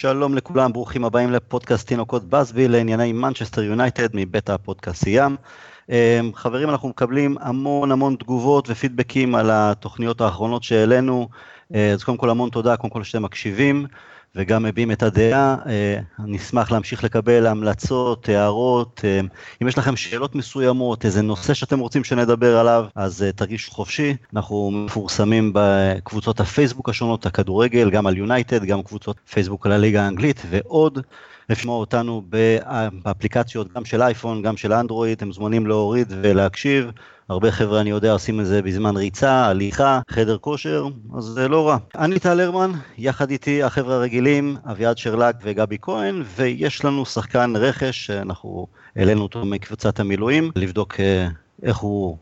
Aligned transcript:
שלום 0.00 0.34
לכולם, 0.34 0.72
ברוכים 0.72 1.04
הבאים 1.04 1.32
לפודקאסט 1.32 1.88
תינוקות 1.88 2.24
בסבי 2.24 2.68
לענייני 2.68 3.12
מנצ'סטר 3.12 3.62
יונייטד 3.62 4.08
מבית 4.14 4.50
הפודקאסט 4.50 5.04
ים. 5.06 5.36
אמ, 5.88 5.94
חברים, 6.34 6.70
אנחנו 6.70 6.88
מקבלים 6.88 7.36
המון 7.40 7.92
המון 7.92 8.16
תגובות 8.16 8.70
ופידבקים 8.70 9.34
על 9.34 9.50
התוכניות 9.52 10.20
האחרונות 10.20 10.62
שהעלינו, 10.62 11.28
אה, 11.74 11.92
אז 11.92 12.04
קודם 12.04 12.18
כל 12.18 12.30
המון 12.30 12.50
תודה, 12.50 12.76
קודם 12.76 12.90
כל 12.90 13.02
שאתם 13.02 13.22
מקשיבים. 13.22 13.86
וגם 14.34 14.62
מביעים 14.62 14.92
את 14.92 15.02
הדעה. 15.02 15.56
אה, 15.66 15.98
אני 16.24 16.36
אשמח 16.36 16.70
להמשיך 16.70 17.04
לקבל 17.04 17.46
המלצות, 17.46 18.28
הערות. 18.28 19.00
אה, 19.04 19.20
אם 19.62 19.68
יש 19.68 19.78
לכם 19.78 19.96
שאלות 19.96 20.34
מסוימות, 20.34 21.04
איזה 21.04 21.22
נושא 21.22 21.54
שאתם 21.54 21.78
רוצים 21.78 22.04
שנדבר 22.04 22.58
עליו, 22.58 22.86
אז 22.94 23.22
אה, 23.22 23.32
תרגישו 23.32 23.70
חופשי. 23.70 24.16
אנחנו 24.34 24.70
מפורסמים 24.70 25.50
בקבוצות 25.54 26.40
הפייסבוק 26.40 26.88
השונות, 26.88 27.26
הכדורגל, 27.26 27.90
גם 27.90 28.06
על 28.06 28.16
יונייטד, 28.16 28.64
גם 28.64 28.82
קבוצות 28.82 29.16
פייסבוק 29.30 29.66
על 29.66 29.72
הליגה 29.72 30.04
האנגלית 30.04 30.42
ועוד. 30.50 30.98
לשמוע 31.50 31.76
אותנו 31.76 32.22
באפליקציות 33.02 33.72
גם 33.72 33.84
של 33.84 34.02
אייפון, 34.02 34.42
גם 34.42 34.56
של 34.56 34.72
אנדרואיד, 34.72 35.16
אתם 35.16 35.26
מוזמנים 35.26 35.66
להוריד 35.66 36.12
ולהקשיב. 36.22 36.90
הרבה 37.30 37.50
חבר'ה, 37.50 37.80
אני 37.80 37.90
יודע, 37.90 38.12
עושים 38.12 38.40
את 38.40 38.46
זה 38.46 38.62
בזמן 38.62 38.96
ריצה, 38.96 39.46
הליכה, 39.46 40.00
חדר 40.10 40.38
כושר, 40.38 40.86
אז 41.16 41.24
זה 41.24 41.48
לא 41.48 41.68
רע. 41.68 41.76
אני 41.94 42.18
טל 42.18 42.40
הרמן, 42.40 42.72
יחד 42.98 43.30
איתי 43.30 43.62
החבר'ה 43.62 43.94
הרגילים, 43.94 44.56
אביעד 44.70 44.98
שרלק 44.98 45.36
וגבי 45.42 45.76
כהן, 45.82 46.22
ויש 46.36 46.84
לנו 46.84 47.06
שחקן 47.06 47.52
רכש, 47.56 48.06
שאנחנו 48.06 48.66
העלינו 48.96 49.22
אותו 49.22 49.44
מקבוצת 49.44 50.00
המילואים, 50.00 50.50
לבדוק 50.56 51.00
אה, 51.00 51.28
איך 51.62 51.76
הוא, 51.76 52.16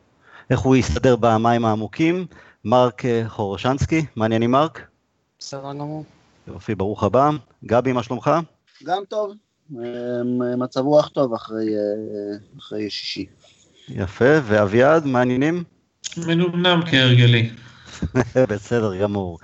איך 0.51 0.61
הוא 0.61 0.77
יסתדר 0.77 1.17
במים 1.17 1.65
העמוקים. 1.65 2.27
מרק 2.65 3.05
אה, 3.05 3.23
חורשנסקי, 3.29 4.07
מעניינים 4.17 4.51
מרק? 4.51 4.81
בסדר 5.39 5.73
גמור. 5.73 6.05
יופי, 6.49 6.75
ברוך 6.75 7.05
הבא. 7.05 7.31
גבי, 7.65 7.93
מה 7.93 8.03
שלומך? 8.03 8.31
גם 8.85 9.03
טוב, 9.09 9.33
אה, 9.79 10.55
מצב 10.57 10.81
רוח 10.81 11.09
טוב 11.09 11.35
אחרי, 11.35 11.67
אחרי 12.59 12.91
שישי. 12.91 13.27
יפה, 13.89 14.39
ואביעד, 14.45 15.07
מעניינים? 15.07 15.65
מנומנם 16.17 16.81
כהרגלי. 16.91 17.51
בסדר 18.51 18.97
גמור. 19.03 19.39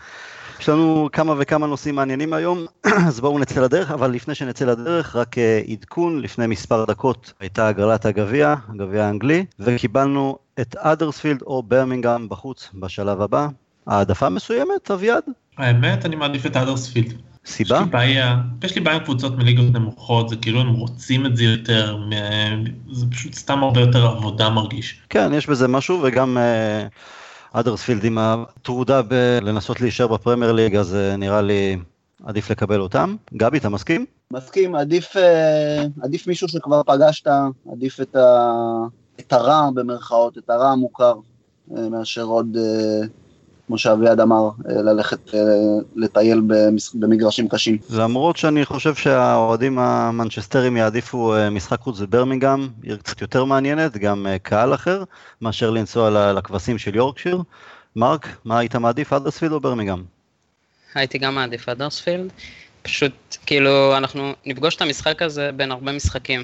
יש 0.60 0.68
לנו 0.68 1.08
כמה 1.12 1.34
וכמה 1.38 1.66
נושאים 1.66 1.94
מעניינים 1.94 2.32
היום, 2.32 2.66
אז 3.08 3.20
בואו 3.20 3.38
נצא 3.38 3.60
לדרך, 3.60 3.90
אבל 3.90 4.10
לפני 4.10 4.34
שנצא 4.34 4.64
לדרך, 4.64 5.16
רק 5.16 5.38
אה, 5.38 5.62
עדכון, 5.68 6.20
לפני 6.20 6.46
מספר 6.46 6.84
דקות 6.84 7.32
הייתה 7.40 7.68
הגרלת 7.68 8.06
הגביע, 8.06 8.54
הגביע 8.68 9.04
האנגלי, 9.04 9.44
וקיבלנו 9.58 10.38
את 10.60 10.76
אדרספילד 10.76 11.42
או 11.42 11.62
ברמינגהם 11.62 12.28
בחוץ 12.28 12.70
בשלב 12.74 13.20
הבא. 13.20 13.48
העדפה 13.86 14.28
מסוימת, 14.28 14.90
אביעד? 14.90 15.22
האמת, 15.58 16.06
אני 16.06 16.16
מעדיף 16.16 16.46
את 16.46 16.56
אדרספילד. 16.56 17.12
סיבה? 17.46 17.76
יש 17.76 17.82
לי 17.84 17.90
בעיה, 17.90 18.40
יש 18.64 18.74
לי 18.74 18.80
בעיה 18.80 18.96
עם 18.96 19.04
קבוצות 19.04 19.38
מליגות 19.38 19.72
נמוכות, 19.72 20.28
זה 20.28 20.36
כאילו 20.36 20.60
הם 20.60 20.72
רוצים 20.72 21.26
את 21.26 21.36
זה 21.36 21.44
יותר, 21.44 21.98
זה 22.92 23.06
פשוט 23.10 23.34
סתם 23.34 23.62
הרבה 23.62 23.80
יותר 23.80 24.06
עבודה 24.06 24.50
מרגיש. 24.50 25.00
כן, 25.08 25.32
יש 25.34 25.46
בזה 25.46 25.68
משהו, 25.68 26.00
וגם 26.02 26.38
אדרספילד 27.52 28.02
uh, 28.02 28.06
עם 28.06 28.18
הטרודה 28.18 29.02
בלנסות 29.02 29.80
להישאר 29.80 30.06
בפרמייר 30.06 30.52
ליג, 30.52 30.76
אז 30.76 30.94
uh, 30.94 31.16
נראה 31.16 31.42
לי 31.42 31.76
עדיף 32.24 32.50
לקבל 32.50 32.80
אותם. 32.80 33.16
גבי, 33.34 33.58
אתה 33.58 33.68
מסכים? 33.68 34.06
מסכים, 34.30 34.74
עדיף, 34.74 35.16
uh, 35.16 36.02
עדיף 36.02 36.26
מישהו 36.26 36.48
שכבר 36.48 36.82
פגשת, 36.82 37.26
עדיף 37.72 38.00
את, 38.00 38.16
ה, 38.16 38.50
את 39.20 39.32
הרע 39.32 39.68
במרכאות, 39.74 40.38
את 40.38 40.50
הרע 40.50 40.70
המוכר, 40.70 41.14
מאשר 41.68 42.24
עוד... 42.24 42.56
כמו 43.72 43.78
שאביעד 43.78 44.20
אמר, 44.20 44.50
אה, 44.68 44.82
ללכת 44.82 45.34
אה, 45.34 45.40
לטייל 45.96 46.40
במגרשים 46.94 47.48
קשים. 47.48 47.78
למרות 47.90 48.36
שאני 48.36 48.64
חושב 48.64 48.94
שהאוהדים 48.94 49.78
המנצ'סטרים 49.78 50.76
יעדיפו 50.76 51.34
אה, 51.34 51.50
משחק 51.50 51.80
חוץ 51.80 52.00
בברמינגהם, 52.00 52.68
עיר 52.82 52.96
קצת 52.96 53.20
יותר 53.20 53.44
מעניינת, 53.44 53.96
גם 53.96 54.26
קהל 54.42 54.74
אחר, 54.74 55.04
מאשר 55.42 55.70
לנסוע 55.70 56.32
לכבשים 56.32 56.78
של 56.78 56.96
יורקשיר. 56.96 57.42
מרק, 57.96 58.28
מה 58.44 58.58
היית 58.58 58.76
מעדיף, 58.76 59.12
אדרספילד 59.12 59.52
או 59.52 59.60
ברמינגהם? 59.60 60.04
הייתי 60.94 61.18
גם 61.18 61.34
מעדיף 61.34 61.68
אדרספילד. 61.68 62.30
פשוט, 62.82 63.12
כאילו, 63.46 63.96
אנחנו 63.96 64.32
נפגוש 64.46 64.76
את 64.76 64.82
המשחק 64.82 65.22
הזה 65.22 65.50
בין 65.56 65.72
הרבה 65.72 65.92
משחקים. 65.92 66.42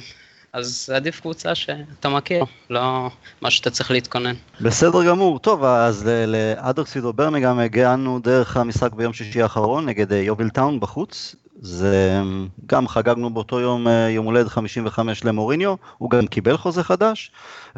אז 0.52 0.90
עדיף 0.94 1.20
קבוצה 1.20 1.54
שאתה 1.54 2.08
מכיר, 2.08 2.44
לא 2.70 3.10
מה 3.40 3.50
שאתה 3.50 3.70
צריך 3.70 3.90
להתכונן. 3.90 4.34
בסדר 4.60 5.04
גמור. 5.06 5.38
טוב, 5.38 5.64
אז 5.64 6.10
לאדרספיד 6.26 7.04
או 7.04 7.12
ברמיגם 7.12 7.58
הגענו 7.58 8.18
דרך 8.18 8.56
המשחק 8.56 8.92
ביום 8.92 9.12
שישי 9.12 9.42
האחרון 9.42 9.86
נגד 9.86 10.12
אה, 10.12 10.18
יוביל 10.18 10.48
טאון 10.48 10.80
בחוץ. 10.80 11.36
זה 11.60 12.20
גם 12.66 12.88
חגגנו 12.88 13.30
באותו 13.30 13.60
יום 13.60 13.88
אה, 13.88 14.08
יום 14.10 14.26
הולדת 14.26 14.48
55 14.48 15.24
למוריניו, 15.24 15.74
הוא 15.98 16.10
גם 16.10 16.26
קיבל 16.26 16.56
חוזה 16.56 16.84
חדש, 16.84 17.30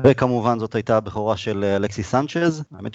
וכמובן 0.05 0.59
זאת 0.59 0.75
הייתה 0.75 0.97
הבכורה 0.97 1.37
של 1.37 1.65
אה, 1.65 1.77
אלכסי 1.77 2.03
סנצ'ז. 2.03 2.63
האמת 2.77 2.95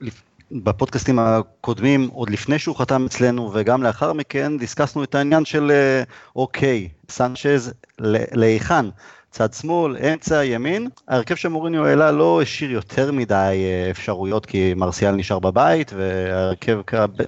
היא 0.00 0.10
שבפודקאסטים 0.52 1.18
הקודמים, 1.18 2.08
עוד 2.12 2.30
לפני 2.30 2.58
שהוא 2.58 2.76
חתם 2.76 3.06
אצלנו 3.06 3.50
וגם 3.54 3.82
לאחר 3.82 4.12
מכן, 4.12 4.58
דיסקסנו 4.58 5.04
את 5.04 5.14
העניין 5.14 5.44
של 5.44 5.72
אוקיי, 6.36 6.88
סנצ'ז 7.10 7.72
להיכן? 8.32 8.86
צד 9.36 9.52
שמאל, 9.52 9.96
אמצע, 9.96 10.44
ימין. 10.44 10.88
ההרכב 11.08 11.34
שמוריניו 11.34 11.86
העלה 11.86 12.12
לא 12.12 12.42
השאיר 12.42 12.70
יותר 12.70 13.12
מדי 13.12 13.34
אה, 13.34 13.90
אפשרויות 13.90 14.46
כי 14.46 14.74
מרסיאל 14.74 15.14
נשאר 15.14 15.38
בבית 15.38 15.92
והרכב, 15.96 16.80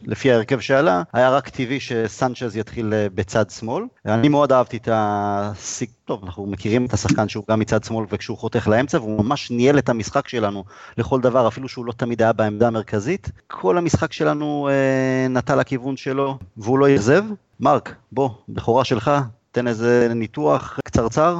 לפי 0.06 0.32
ההרכב 0.32 0.60
שעלה, 0.60 1.02
היה 1.12 1.30
רק 1.30 1.48
טבעי 1.48 1.80
שסנצ'ז 1.80 2.56
יתחיל 2.56 2.94
אה, 2.94 3.06
בצד 3.14 3.50
שמאל. 3.50 3.84
אני 4.06 4.28
מאוד 4.28 4.52
אהבתי 4.52 4.76
את 4.76 4.88
הסיק... 4.92 5.90
טוב, 6.04 6.24
אנחנו 6.24 6.46
מכירים 6.46 6.86
את 6.86 6.92
השחקן 6.92 7.28
שהוא 7.28 7.44
גם 7.50 7.60
מצד 7.60 7.84
שמאל 7.84 8.06
וכשהוא 8.10 8.38
חותך 8.38 8.68
לאמצע 8.68 8.98
והוא 8.98 9.24
ממש 9.24 9.50
ניהל 9.50 9.78
את 9.78 9.88
המשחק 9.88 10.28
שלנו 10.28 10.64
לכל 10.98 11.20
דבר, 11.20 11.48
אפילו 11.48 11.68
שהוא 11.68 11.86
לא 11.86 11.92
תמיד 11.92 12.22
היה 12.22 12.32
בעמדה 12.32 12.66
המרכזית. 12.66 13.30
כל 13.46 13.78
המשחק 13.78 14.12
שלנו 14.12 14.68
אה, 14.70 15.28
נטה 15.28 15.56
לכיוון 15.56 15.96
שלו 15.96 16.38
והוא 16.56 16.78
לא 16.78 16.94
אכזב. 16.94 17.24
מרק, 17.60 17.94
בוא, 18.12 18.30
בכורה 18.48 18.84
שלך, 18.84 19.10
תן 19.52 19.68
איזה 19.68 20.08
ניתוח 20.14 20.78
קצרצר. 20.84 21.38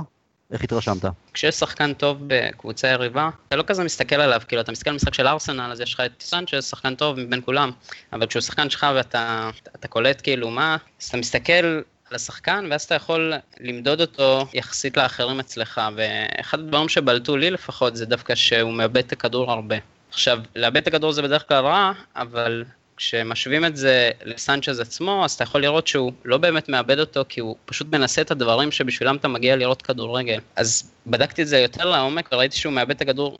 איך 0.53 0.65
התרשמת? 0.65 1.05
כשיש 1.35 1.55
שחקן 1.55 1.95
טוב 1.95 2.19
בקבוצה 2.27 2.89
יריבה, 2.89 3.31
אתה 3.49 3.57
לא 3.57 3.63
כזה 3.67 3.85
מסתכל 3.85 4.17
עליו, 4.17 4.41
כאילו 4.49 4.63
אתה 4.63 4.73
מסתכל 4.73 4.91
על 4.91 4.97
משחק 4.97 5.15
של 5.15 5.27
ארסנל, 5.27 5.73
אז 5.73 5.81
יש 5.81 5.95
לך 5.95 6.01
את 6.01 6.23
סנצ'ס, 6.23 6.71
שחקן 6.71 6.95
טוב 6.95 7.21
מבין 7.21 7.41
כולם, 7.45 7.71
אבל 8.13 8.27
כשהוא 8.27 8.41
שחקן 8.41 8.71
שלך 8.71 8.87
ואתה 8.95 9.51
אתה 9.77 9.89
קולט 9.89 10.21
כאילו 10.23 10.51
מה, 10.51 10.77
אז 11.03 11.09
אתה 11.09 11.17
מסתכל 11.17 11.53
על 11.53 11.83
השחקן, 12.17 12.67
ואז 12.71 12.83
אתה 12.83 12.95
יכול 12.95 13.33
למדוד 13.61 14.01
אותו 14.01 14.47
יחסית 14.55 14.97
לאחרים 14.97 15.41
אצלך, 15.41 15.81
ואחד 15.97 16.59
הדברים 16.59 16.89
שבלטו 16.89 17.37
לי 17.37 17.51
לפחות, 17.51 17.97
זה 17.97 18.07
דווקא 18.07 18.35
שהוא 18.35 18.73
מאבד 18.73 18.97
את 18.97 19.13
הכדור 19.13 19.51
הרבה. 19.51 19.77
עכשיו, 20.11 20.39
לאבד 20.57 20.77
את 20.77 20.87
הכדור 20.87 21.13
זה 21.13 21.23
בדרך 21.23 21.49
כלל 21.49 21.65
רע, 21.65 21.93
אבל 22.17 22.65
כשמשווים 22.99 23.65
את 23.65 23.77
זה 23.77 24.11
לסנצ'ז 24.25 24.81
עצמו, 24.81 25.25
אז 25.25 25.33
אתה 25.33 25.45
יכול 25.45 25.63
לראות 25.63 25.87
שהוא 25.87 26.13
לא 26.25 26.37
באמת 26.39 26.69
מאבד 26.69 26.99
אותו, 26.99 27.25
כי 27.29 27.41
הוא 27.41 27.57
פשוט 27.65 27.87
מנסה 27.93 28.23
את 28.23 28.31
הדברים 28.31 28.73
שבשבילם 28.73 29.17
אתה 29.17 29.29
מגיע 29.29 29.57
לראות 29.57 29.83
כדורגל. 29.83 30.39
אז 30.57 30.93
בדקתי 31.07 31.43
את 31.43 31.49
זה 31.49 31.59
יותר 31.59 31.85
לעומק, 31.85 32.29
וראיתי 32.33 32.57
שהוא 32.57 32.73
מאבד 32.73 32.91
את 32.91 33.01
הכדור 33.01 33.39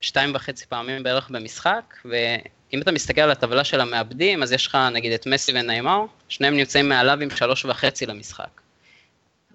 שתיים 0.00 0.34
וחצי 0.34 0.66
פעמים 0.66 1.02
בערך 1.02 1.30
במשחק, 1.30 1.94
ואם 2.04 2.82
אתה 2.82 2.92
מסתכל 2.92 3.20
על 3.20 3.30
הטבלה 3.30 3.64
של 3.64 3.80
המאבדים, 3.80 4.42
אז 4.42 4.52
יש 4.52 4.66
לך 4.66 4.78
נגיד 4.92 5.12
את 5.12 5.26
מסי 5.26 5.52
וניימר, 5.54 6.04
שניהם 6.28 6.56
נמצאים 6.56 6.88
מעליו 6.88 7.18
עם 7.22 7.30
שלוש 7.30 7.64
וחצי 7.64 8.06
למשחק. 8.06 8.60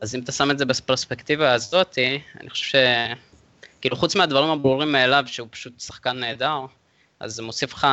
אז 0.02 0.16
אם 0.16 0.20
אתה 0.20 0.32
שם 0.32 0.52
את 0.52 0.58
זה 0.58 0.66
בפרספקטיבה 0.66 1.54
הזאת, 1.54 1.98
אני 2.42 2.50
חושב 2.50 2.66
ש... 2.66 2.76
כאילו 3.82 3.96
חוץ 3.96 4.16
מהדברים 4.16 4.50
הברורים 4.50 4.92
מאליו, 4.92 5.24
שהוא 5.28 5.48
פשוט 5.52 5.80
שחקן 5.80 6.20
נהדר, 6.20 6.60
אז 7.20 7.34
זה 7.34 7.44
מוסיף 7.44 7.74
לך 7.74 7.88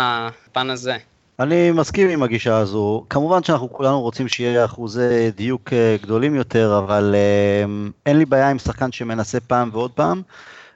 פן 0.52 0.70
הזה. 0.70 0.96
אני 1.42 1.70
מסכים 1.70 2.08
עם 2.08 2.22
הגישה 2.22 2.56
הזו. 2.56 3.04
כמובן 3.10 3.42
שאנחנו 3.42 3.72
כולנו 3.72 4.00
רוצים 4.00 4.28
שיהיה 4.28 4.64
אחוזי 4.64 5.30
דיוק 5.36 5.72
אה, 5.72 5.96
גדולים 6.02 6.34
יותר, 6.34 6.78
אבל 6.78 7.14
אה, 7.14 7.64
אין 8.06 8.18
לי 8.18 8.24
בעיה 8.24 8.50
עם 8.50 8.58
שחקן 8.58 8.92
שמנסה 8.92 9.40
פעם 9.40 9.70
ועוד 9.72 9.90
פעם, 9.90 10.22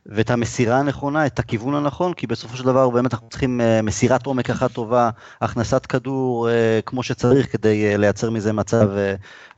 ואת 0.06 0.30
המסירה 0.30 0.78
הנכונה, 0.78 1.26
את 1.26 1.38
הכיוון 1.38 1.74
הנכון, 1.74 2.12
כי 2.12 2.26
בסופו 2.26 2.56
של 2.56 2.64
דבר 2.64 2.90
באמת 2.90 3.14
אנחנו 3.14 3.28
צריכים 3.28 3.60
אה, 3.60 3.82
מסירת 3.82 4.26
עומק 4.26 4.50
אחת 4.50 4.72
טובה, 4.72 5.10
הכנסת 5.40 5.86
כדור 5.86 6.48
כמו 6.86 7.02
שצריך 7.02 7.52
כדי 7.52 7.98
לייצר 7.98 8.30
מזה 8.30 8.52
מצב 8.52 8.88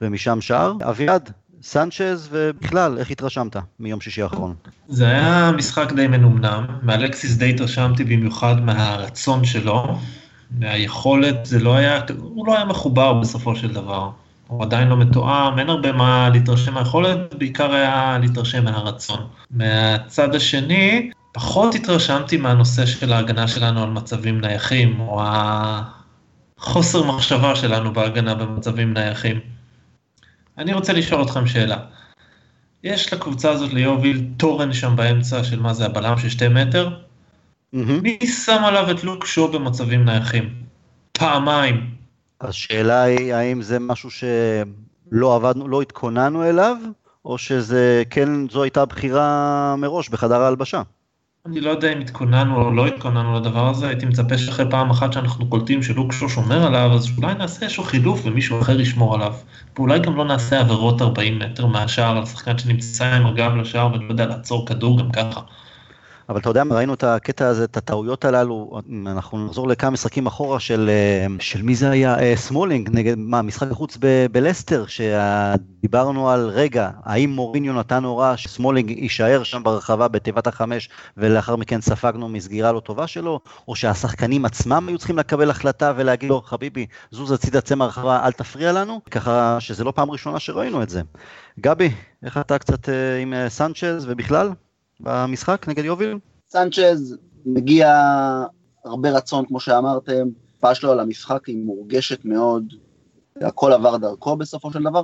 ומשם 0.01 0.41
שער. 0.41 0.73
אביעד, 0.83 1.31
סנצ'ז 1.63 2.29
ובכלל, 2.31 2.99
איך 2.99 3.11
התרשמת 3.11 3.57
מיום 3.81 4.01
שישי 4.01 4.23
האחרון? 4.23 4.55
זה 4.89 5.07
היה 5.07 5.53
משחק 5.57 5.93
די 5.93 6.07
מנומנם, 6.07 6.65
מאלקסיס 6.83 7.37
די 7.37 7.51
התרשמתי 7.51 8.05
במיוחד 8.05 8.61
מהרצון 8.61 9.45
שלו, 9.45 9.99
והיכולת, 10.61 11.47
זה 11.47 11.59
לא 11.59 11.75
היה, 11.75 12.01
הוא 12.19 12.47
לא 12.47 12.57
היה 12.57 12.65
מחובר 12.65 13.13
בסופו 13.13 13.57
של 13.57 13.73
דבר. 13.73 14.11
הוא 14.47 14.63
עדיין 14.63 14.89
לא 14.89 14.97
מתואם, 14.97 15.59
אין 15.59 15.69
הרבה 15.69 15.93
מה 15.93 16.29
להתרשם 16.29 16.75
מהיכולת, 16.75 17.35
בעיקר 17.35 17.73
היה 17.73 18.19
להתרשם 18.21 18.65
מהרצון. 18.65 19.27
מהצד 19.51 20.35
השני, 20.35 21.11
פחות 21.33 21.75
התרשמתי 21.75 22.37
מהנושא 22.37 22.87
של 22.87 23.13
ההגנה 23.13 23.49
שלנו 23.49 23.83
על 23.83 23.91
מצבים 23.91 24.41
נייחים, 24.41 25.01
או 25.01 25.23
החוסר 26.59 27.03
מחשבה 27.03 27.57
שלנו 27.57 27.93
בהגנה 27.93 28.35
במצבים 28.35 28.95
נייחים. 28.95 29.41
אני 30.59 30.75
רוצה 30.75 30.93
לשאול 30.93 31.23
אתכם 31.23 31.47
שאלה. 31.47 31.79
יש 32.85 33.13
לקבוצה 33.13 33.51
הזאת 33.51 33.73
ליוביל 33.73 34.25
תורן 34.37 34.73
שם 34.73 34.97
באמצע 34.97 35.45
של 35.45 35.61
מה 35.61 35.75
זה 35.75 35.87
הבלם 35.87 36.19
של 36.19 36.29
שתי 36.29 36.49
מטר? 36.49 36.91
מי 37.73 38.19
שם 38.27 38.65
עליו 38.65 38.91
את 38.91 39.05
לוק 39.05 39.27
שו 39.27 39.49
במצבים 39.49 40.05
נייחים? 40.05 40.49
פעמיים. 41.13 41.91
השאלה 42.41 43.03
היא 43.03 43.35
האם 43.35 43.63
זה 43.63 43.79
משהו 43.79 44.11
שלא 44.11 45.37
עבדנו, 45.37 45.69
לא 45.69 45.83
התכוננו 45.83 46.45
אליו, 46.45 46.77
או 47.25 47.39
שזה 47.39 48.03
כן, 48.11 48.49
זו 48.49 48.63
הייתה 48.63 48.85
בחירה 48.85 49.75
מראש 49.79 50.09
בחדר 50.09 50.43
ההלבשה. 50.43 50.83
אני 51.47 51.61
לא 51.61 51.71
יודע 51.71 51.93
אם 51.93 52.01
התכוננו 52.01 52.63
או 52.63 52.71
לא 52.71 52.87
התכוננו 52.87 53.41
לדבר 53.41 53.69
הזה, 53.69 53.89
הייתי 53.89 54.07
מצפה 54.07 54.39
שאחרי 54.39 54.71
פעם 54.71 54.91
אחת 54.91 55.13
שאנחנו 55.13 55.49
קולטים 55.49 55.83
שלוק 55.83 56.13
שו 56.13 56.29
שומר 56.29 56.67
עליו, 56.67 56.93
אז 56.95 57.09
אולי 57.19 57.35
נעשה 57.35 57.65
איזשהו 57.65 57.85
חילוף 57.85 58.21
ומישהו 58.25 58.61
אחר 58.61 58.81
ישמור 58.81 59.15
עליו. 59.15 59.35
ואולי 59.77 59.99
גם 59.99 60.17
לא 60.17 60.25
נעשה 60.25 60.61
עבירות 60.61 61.03
40 61.03 61.39
מטר 61.39 61.67
מהשער 61.67 62.17
על 62.17 62.27
שחקן 62.27 62.59
שנמצא 62.59 63.15
עם 63.15 63.27
הגב 63.27 63.57
לשער 63.57 63.93
ולא 63.95 64.05
יודע 64.09 64.27
לעצור 64.27 64.67
כדור 64.67 64.99
גם 64.99 65.11
ככה. 65.13 65.41
אבל 66.29 66.41
אתה 66.41 66.51
יודע, 66.51 66.63
ראינו 66.71 66.95
את 66.95 67.05
הקטע 67.05 67.47
הזה, 67.47 67.65
את 67.65 67.77
הטעויות 67.77 68.25
הללו, 68.25 68.81
אנחנו 69.07 69.47
נחזור 69.47 69.69
לכמה 69.69 69.91
משחקים 69.91 70.27
אחורה 70.27 70.61
של, 70.61 70.91
אה, 70.93 71.27
של 71.41 71.63
מי 71.63 71.75
זה 71.75 71.91
היה, 71.91 72.19
אה, 72.19 72.37
סמולינג, 72.37 72.91
נגד, 72.93 73.15
מה, 73.19 73.43
משחק 73.43 73.71
החוץ 73.71 73.99
בלסטר, 74.33 74.85
שדיברנו 74.87 76.31
על, 76.31 76.49
רגע, 76.49 76.91
האם 77.05 77.31
מוריניו 77.31 77.73
נתן 77.73 78.05
הוראה 78.05 78.37
שסמולינג 78.37 78.91
יישאר 78.91 79.43
שם 79.43 79.63
ברחבה 79.63 80.09
בתיבת 80.09 80.47
החמש, 80.47 80.89
ולאחר 81.17 81.57
מכן 81.57 81.81
ספגנו 81.81 82.29
מסגירה 82.29 82.73
לא 82.73 82.81
טובה 82.81 83.07
שלו, 83.07 83.41
או 83.69 83.77
שהשחקנים 83.77 84.45
עצמם 84.45 84.85
היו 84.89 84.99
צריכים 84.99 85.19
לקבל 85.19 85.51
החלטה 85.51 85.93
ולהגיד 85.97 86.29
לו, 86.29 86.43
חביבי, 86.43 86.87
זוז 87.11 87.33
הצידה 87.33 87.61
צא 87.61 87.75
מהרחבה, 87.75 88.27
אל 88.27 88.33
תפריע 88.33 88.73
לנו, 88.73 89.01
ככה 89.11 89.57
שזה 89.61 89.85
לא 89.85 89.91
פעם 89.91 90.11
ראשונה 90.11 90.39
שראינו 90.39 90.83
את 90.83 90.91
זה. 90.91 91.03
גבי, 91.61 91.91
איך 92.23 92.39
אתה 92.39 92.59
קצת 92.59 92.89
אה, 92.89 93.19
עם 93.19 93.35
סנצ'ז 93.49 94.07
ובכלל? 94.09 94.51
במשחק 95.01 95.69
נגד 95.69 95.85
יוביל? 95.85 96.19
סנצ'ז 96.51 97.17
מגיע 97.47 97.93
הרבה 98.85 99.11
רצון, 99.11 99.47
כמו 99.47 99.61
שאמרתם, 99.61 100.29
ההשפעה 100.53 100.75
שלו 100.75 100.93
על 100.93 101.01
המשחק 101.01 101.47
היא 101.47 101.59
מורגשת 101.65 102.25
מאוד, 102.25 102.65
הכל 103.41 103.73
עבר 103.73 103.97
דרכו 103.97 104.37
בסופו 104.37 104.73
של 104.73 104.83
דבר. 104.83 105.03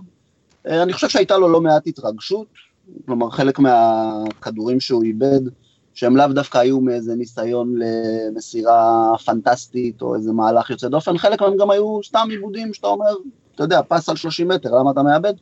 אה, 0.66 0.82
אני 0.82 0.92
חושב 0.92 1.08
שהייתה 1.08 1.38
לו 1.38 1.48
לא 1.48 1.60
מעט 1.60 1.86
התרגשות, 1.86 2.46
כלומר 3.06 3.30
חלק 3.30 3.58
מהכדורים 3.58 4.80
שהוא 4.80 5.02
איבד, 5.02 5.40
שהם 5.94 6.16
לאו 6.16 6.26
דווקא 6.26 6.58
היו 6.58 6.80
מאיזה 6.80 7.14
ניסיון 7.14 7.74
למסירה 7.76 9.12
פנטסטית 9.24 10.02
או 10.02 10.14
איזה 10.14 10.32
מהלך 10.32 10.70
יוצא 10.70 10.88
דופן, 10.88 11.18
חלק 11.18 11.42
מהם 11.42 11.56
גם 11.56 11.70
היו 11.70 12.00
סתם 12.04 12.28
עיבודים 12.30 12.74
שאתה 12.74 12.86
אומר, 12.86 13.14
אתה 13.54 13.62
יודע, 13.62 13.80
פס 13.88 14.08
על 14.08 14.16
30 14.16 14.48
מטר, 14.48 14.78
למה 14.78 14.90
אתה 14.90 15.02
מאבד? 15.02 15.34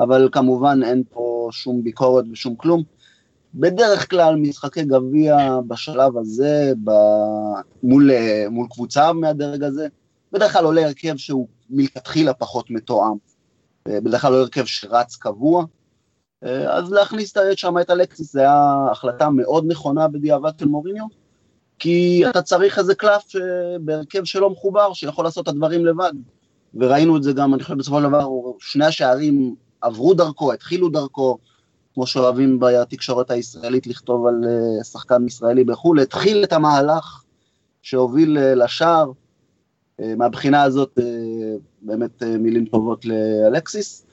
אבל 0.00 0.28
כמובן 0.32 0.80
אין 0.84 1.02
פה 1.10 1.48
שום 1.52 1.84
ביקורת 1.84 2.24
ושום 2.32 2.54
כלום. 2.54 2.82
בדרך 3.54 4.10
כלל 4.10 4.36
משחקי 4.36 4.82
גביע 4.82 5.58
בשלב 5.66 6.18
הזה, 6.18 6.72
ב... 6.84 6.90
מול, 7.82 8.10
מול 8.50 8.66
קבוצה 8.70 9.12
מהדרג 9.12 9.62
הזה, 9.62 9.86
בדרך 10.32 10.52
כלל 10.52 10.64
עולה 10.64 10.86
הרכב 10.86 11.16
שהוא 11.16 11.48
מלכתחילה 11.70 12.34
פחות 12.34 12.70
מתואם. 12.70 13.16
בדרך 13.88 14.22
כלל 14.22 14.32
לא 14.32 14.36
הרכב 14.36 14.64
שרץ 14.64 15.16
קבוע. 15.16 15.64
אז 16.68 16.92
להכניס 16.92 17.34
שם 17.56 17.78
את 17.78 17.90
אלקסיס 17.90 18.32
זה 18.32 18.40
היה 18.40 18.86
החלטה 18.90 19.30
מאוד 19.30 19.64
נכונה 19.66 20.08
בדיעבד 20.08 20.50
של 20.60 20.68
מוריניו, 20.68 21.04
כי 21.78 22.22
אתה 22.30 22.42
צריך 22.42 22.78
איזה 22.78 22.94
קלף 22.94 23.24
בהרכב 23.80 24.24
שלא 24.24 24.50
מחובר, 24.50 24.92
שיכול 24.92 25.24
לעשות 25.24 25.42
את 25.42 25.48
הדברים 25.48 25.86
לבד. 25.86 26.12
וראינו 26.74 27.16
את 27.16 27.22
זה 27.22 27.32
גם, 27.32 27.54
אני 27.54 27.62
חושב 27.62 27.78
בסופו 27.78 28.00
של 28.00 28.08
דבר, 28.08 28.28
שני 28.58 28.84
השערים 28.84 29.54
עברו 29.80 30.14
דרכו, 30.14 30.52
התחילו 30.52 30.88
דרכו, 30.88 31.38
כמו 32.00 32.06
שאוהבים 32.06 32.58
בתקשורת 32.60 33.30
הישראלית 33.30 33.86
לכתוב 33.86 34.26
על 34.26 34.44
אה, 34.48 34.84
שחקן 34.84 35.26
ישראלי 35.26 35.64
בחו"ל, 35.64 36.00
התחיל 36.00 36.44
את 36.44 36.52
המהלך 36.52 37.22
שהוביל 37.82 38.38
אה, 38.38 38.54
לשער. 38.54 39.10
אה, 40.00 40.14
מהבחינה 40.16 40.62
הזאת 40.62 40.98
באמת 41.82 42.22
מילים 42.22 42.64
טובות 42.64 43.04
לאלקסיס. 43.04 44.06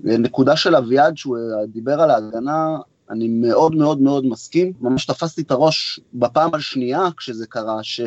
נקודה 0.00 0.56
של 0.56 0.76
אביעד 0.76 1.16
שהוא 1.16 1.38
דיבר 1.68 2.00
על 2.00 2.10
ההגנה, 2.10 2.78
אני 3.10 3.28
מאוד 3.28 3.74
מאוד 3.74 4.00
מאוד 4.00 4.26
מסכים, 4.26 4.72
ממש 4.80 5.06
תפסתי 5.06 5.42
את 5.42 5.50
הראש 5.50 6.00
בפעם 6.14 6.54
השנייה 6.54 7.08
כשזה 7.16 7.46
קרה, 7.46 7.78
ש... 7.82 8.00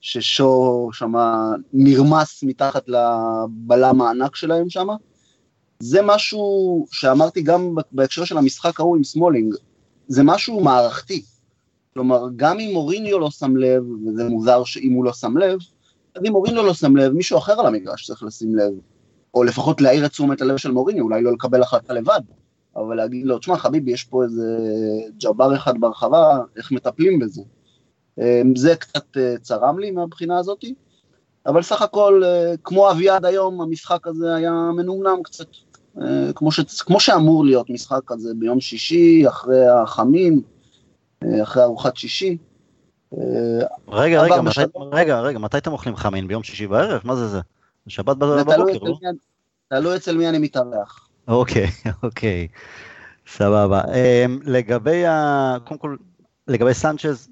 ששו 0.00 0.88
שמה 0.92 1.52
נרמס 1.72 2.42
מתחת 2.42 2.88
לבלם 2.88 4.00
הענק 4.00 4.36
שלהם 4.36 4.70
שמה. 4.70 4.94
זה 5.82 6.00
משהו 6.04 6.86
שאמרתי 6.90 7.42
גם 7.42 7.74
בהקשר 7.92 8.24
של 8.24 8.38
המשחק 8.38 8.80
ההוא 8.80 8.96
עם 8.96 9.04
סמולינג, 9.04 9.54
זה 10.08 10.22
משהו 10.24 10.60
מערכתי. 10.60 11.22
כלומר, 11.94 12.24
גם 12.36 12.60
אם 12.60 12.70
מוריניו 12.72 13.18
לא 13.18 13.30
שם 13.30 13.56
לב, 13.56 13.82
וזה 14.06 14.28
מוזר 14.28 14.64
שאם 14.64 14.92
הוא 14.92 15.04
לא 15.04 15.12
שם 15.12 15.36
לב, 15.36 15.58
אז 16.14 16.22
אם 16.26 16.32
מוריניו 16.32 16.62
לא 16.62 16.74
שם 16.74 16.96
לב, 16.96 17.12
מישהו 17.12 17.38
אחר 17.38 17.60
על 17.60 17.66
המגרש 17.66 18.06
צריך 18.06 18.22
לשים 18.22 18.56
לב. 18.56 18.72
או 19.34 19.44
לפחות 19.44 19.80
להעיר 19.80 20.06
את 20.06 20.10
תשומת 20.10 20.40
הלב 20.40 20.56
של 20.56 20.70
מוריניו, 20.70 21.04
אולי 21.04 21.22
לא 21.22 21.32
לקבל 21.32 21.62
החלטה 21.62 21.92
לבד, 21.92 22.20
אבל 22.76 22.96
להגיד 22.96 23.26
לו, 23.26 23.38
תשמע 23.38 23.56
חביבי, 23.56 23.90
יש 23.90 24.04
פה 24.04 24.24
איזה 24.24 24.58
ג'בר 25.22 25.56
אחד 25.56 25.80
ברחבה, 25.80 26.40
איך 26.56 26.72
מטפלים 26.72 27.18
בזה? 27.18 27.42
אמ, 28.18 28.56
זה 28.56 28.76
קצת 28.76 29.16
אה, 29.16 29.34
צרם 29.38 29.78
לי 29.78 29.90
מהבחינה 29.90 30.38
הזאתי, 30.38 30.74
אבל 31.46 31.62
סך 31.62 31.82
הכל, 31.82 32.22
אה, 32.24 32.54
כמו 32.64 32.90
אביעד 32.90 33.24
היום, 33.24 33.60
המשחק 33.60 34.06
הזה 34.06 34.34
היה 34.34 34.52
מנומנם 34.76 35.22
קצת. 35.22 35.46
אה, 36.02 36.32
כמו, 36.34 36.52
ש... 36.52 36.60
כמו 36.80 37.00
שאמור 37.00 37.44
להיות 37.44 37.70
משחק 37.70 38.00
כזה 38.06 38.30
ביום 38.38 38.60
שישי, 38.60 39.28
אחרי 39.28 39.68
החמים, 39.68 40.42
אה, 41.24 41.42
אחרי 41.42 41.62
ארוחת 41.62 41.96
שישי. 41.96 42.36
אה, 43.14 43.20
רגע, 43.88 44.22
רגע, 44.22 44.40
מתי, 44.40 44.60
רגע, 44.92 45.20
רגע, 45.20 45.38
מתי 45.38 45.58
אתם 45.58 45.72
אוכלים 45.72 45.96
חמין? 45.96 46.28
ביום 46.28 46.42
שישי 46.42 46.66
בערב? 46.66 47.00
מה 47.04 47.16
זה 47.16 47.28
זה? 47.28 47.40
שבת 47.88 48.16
בבוקר, 48.16 48.78
לא? 48.82 48.96
תלוי 49.68 49.96
אצל 49.96 50.16
מי 50.16 50.28
אני 50.28 50.38
מתארח. 50.38 51.08
אוקיי, 51.28 51.66
אוקיי, 52.02 52.48
סבבה. 53.26 53.82
לגבי 54.44 55.06
ה... 55.06 55.56
קודם 55.64 55.80
כל, 55.80 55.96
לגבי 56.48 56.74
סנצ'ז, 56.74 57.28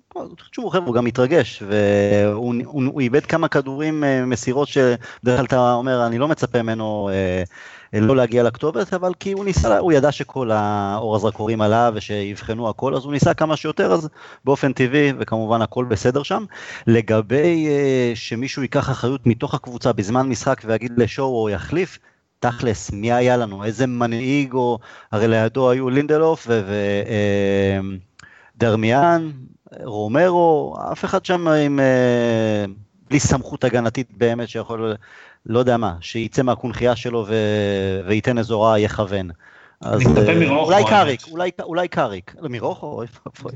תשמעו 0.50 0.70
חבר'ה, 0.70 0.86
הוא 0.86 0.94
גם 0.94 1.06
התרגש, 1.06 1.62
והוא 1.66 3.00
איבד 3.00 3.26
כמה 3.26 3.48
כדורים, 3.48 4.04
מסירות 4.26 4.68
שבדרך 4.68 5.36
כלל 5.36 5.44
אתה 5.44 5.72
אומר, 5.72 6.06
אני 6.06 6.18
לא 6.18 6.28
מצפה 6.28 6.62
ממנו 6.62 7.10
לא 8.00 8.16
להגיע 8.16 8.42
לכתובת, 8.42 8.94
אבל 8.94 9.12
כי 9.20 9.32
הוא 9.32 9.44
ניסה, 9.44 9.78
הוא 9.78 9.92
ידע 9.92 10.12
שכל 10.12 10.50
האור 10.50 11.16
הזרקורים 11.16 11.60
עליו 11.60 11.92
ושיבחנו 11.96 12.68
הכל, 12.68 12.94
אז 12.94 13.04
הוא 13.04 13.12
ניסה 13.12 13.34
כמה 13.34 13.56
שיותר, 13.56 13.92
אז 13.92 14.08
באופן 14.44 14.72
טבעי, 14.72 15.12
וכמובן 15.18 15.62
הכל 15.62 15.84
בסדר 15.84 16.22
שם. 16.22 16.44
לגבי 16.86 17.66
uh, 17.66 18.16
שמישהו 18.16 18.62
ייקח 18.62 18.90
אחריות 18.90 19.26
מתוך 19.26 19.54
הקבוצה 19.54 19.92
בזמן 19.92 20.28
משחק 20.28 20.62
ויגיד 20.64 20.92
לשואו 20.96 21.42
או 21.42 21.50
יחליף, 21.50 21.98
תכלס, 22.40 22.90
מי 22.90 23.12
היה 23.12 23.36
לנו? 23.36 23.64
איזה 23.64 23.86
מנהיג, 23.86 24.52
או 24.52 24.78
הרי 25.12 25.28
לידו 25.28 25.70
היו 25.70 25.90
לינדלוף 25.90 26.48
ודרמיאן, 28.56 29.30
אה, 29.72 29.78
רומרו, 29.84 30.76
אף 30.92 31.04
אחד 31.04 31.24
שם 31.24 31.48
עם... 31.48 31.80
Uh, 31.80 32.70
בלי 33.10 33.20
סמכות 33.20 33.64
הגנתית 33.64 34.08
באמת 34.16 34.48
שיכול 34.48 34.94
לא 35.46 35.58
יודע 35.58 35.76
מה, 35.76 35.94
שייצא 36.00 36.42
מהקונכייה 36.42 36.96
שלו 36.96 37.24
ו... 37.28 37.34
וייתן 38.06 38.38
איזו 38.38 38.54
הוראה 38.54 38.78
יכוון. 38.78 39.30
אז 39.80 40.00
אה, 40.16 40.48
אולי 40.48 40.84
קאריק, 40.84 41.20
אולי, 41.30 41.50
אולי 41.62 41.88
קאריק, 41.88 42.34
לא 42.40 42.48
מרוחו, 42.48 42.86
אוי 42.86 43.06
ואבוי, 43.26 43.52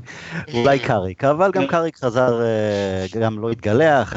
אולי 0.53 0.79
קאריק, 0.79 1.23
אבל 1.23 1.51
גם 1.51 1.67
קאריק 1.67 1.97
חזר, 1.97 2.41
אה, 2.41 3.19
גם 3.19 3.39
לא 3.39 3.51
התגלח, 3.51 4.13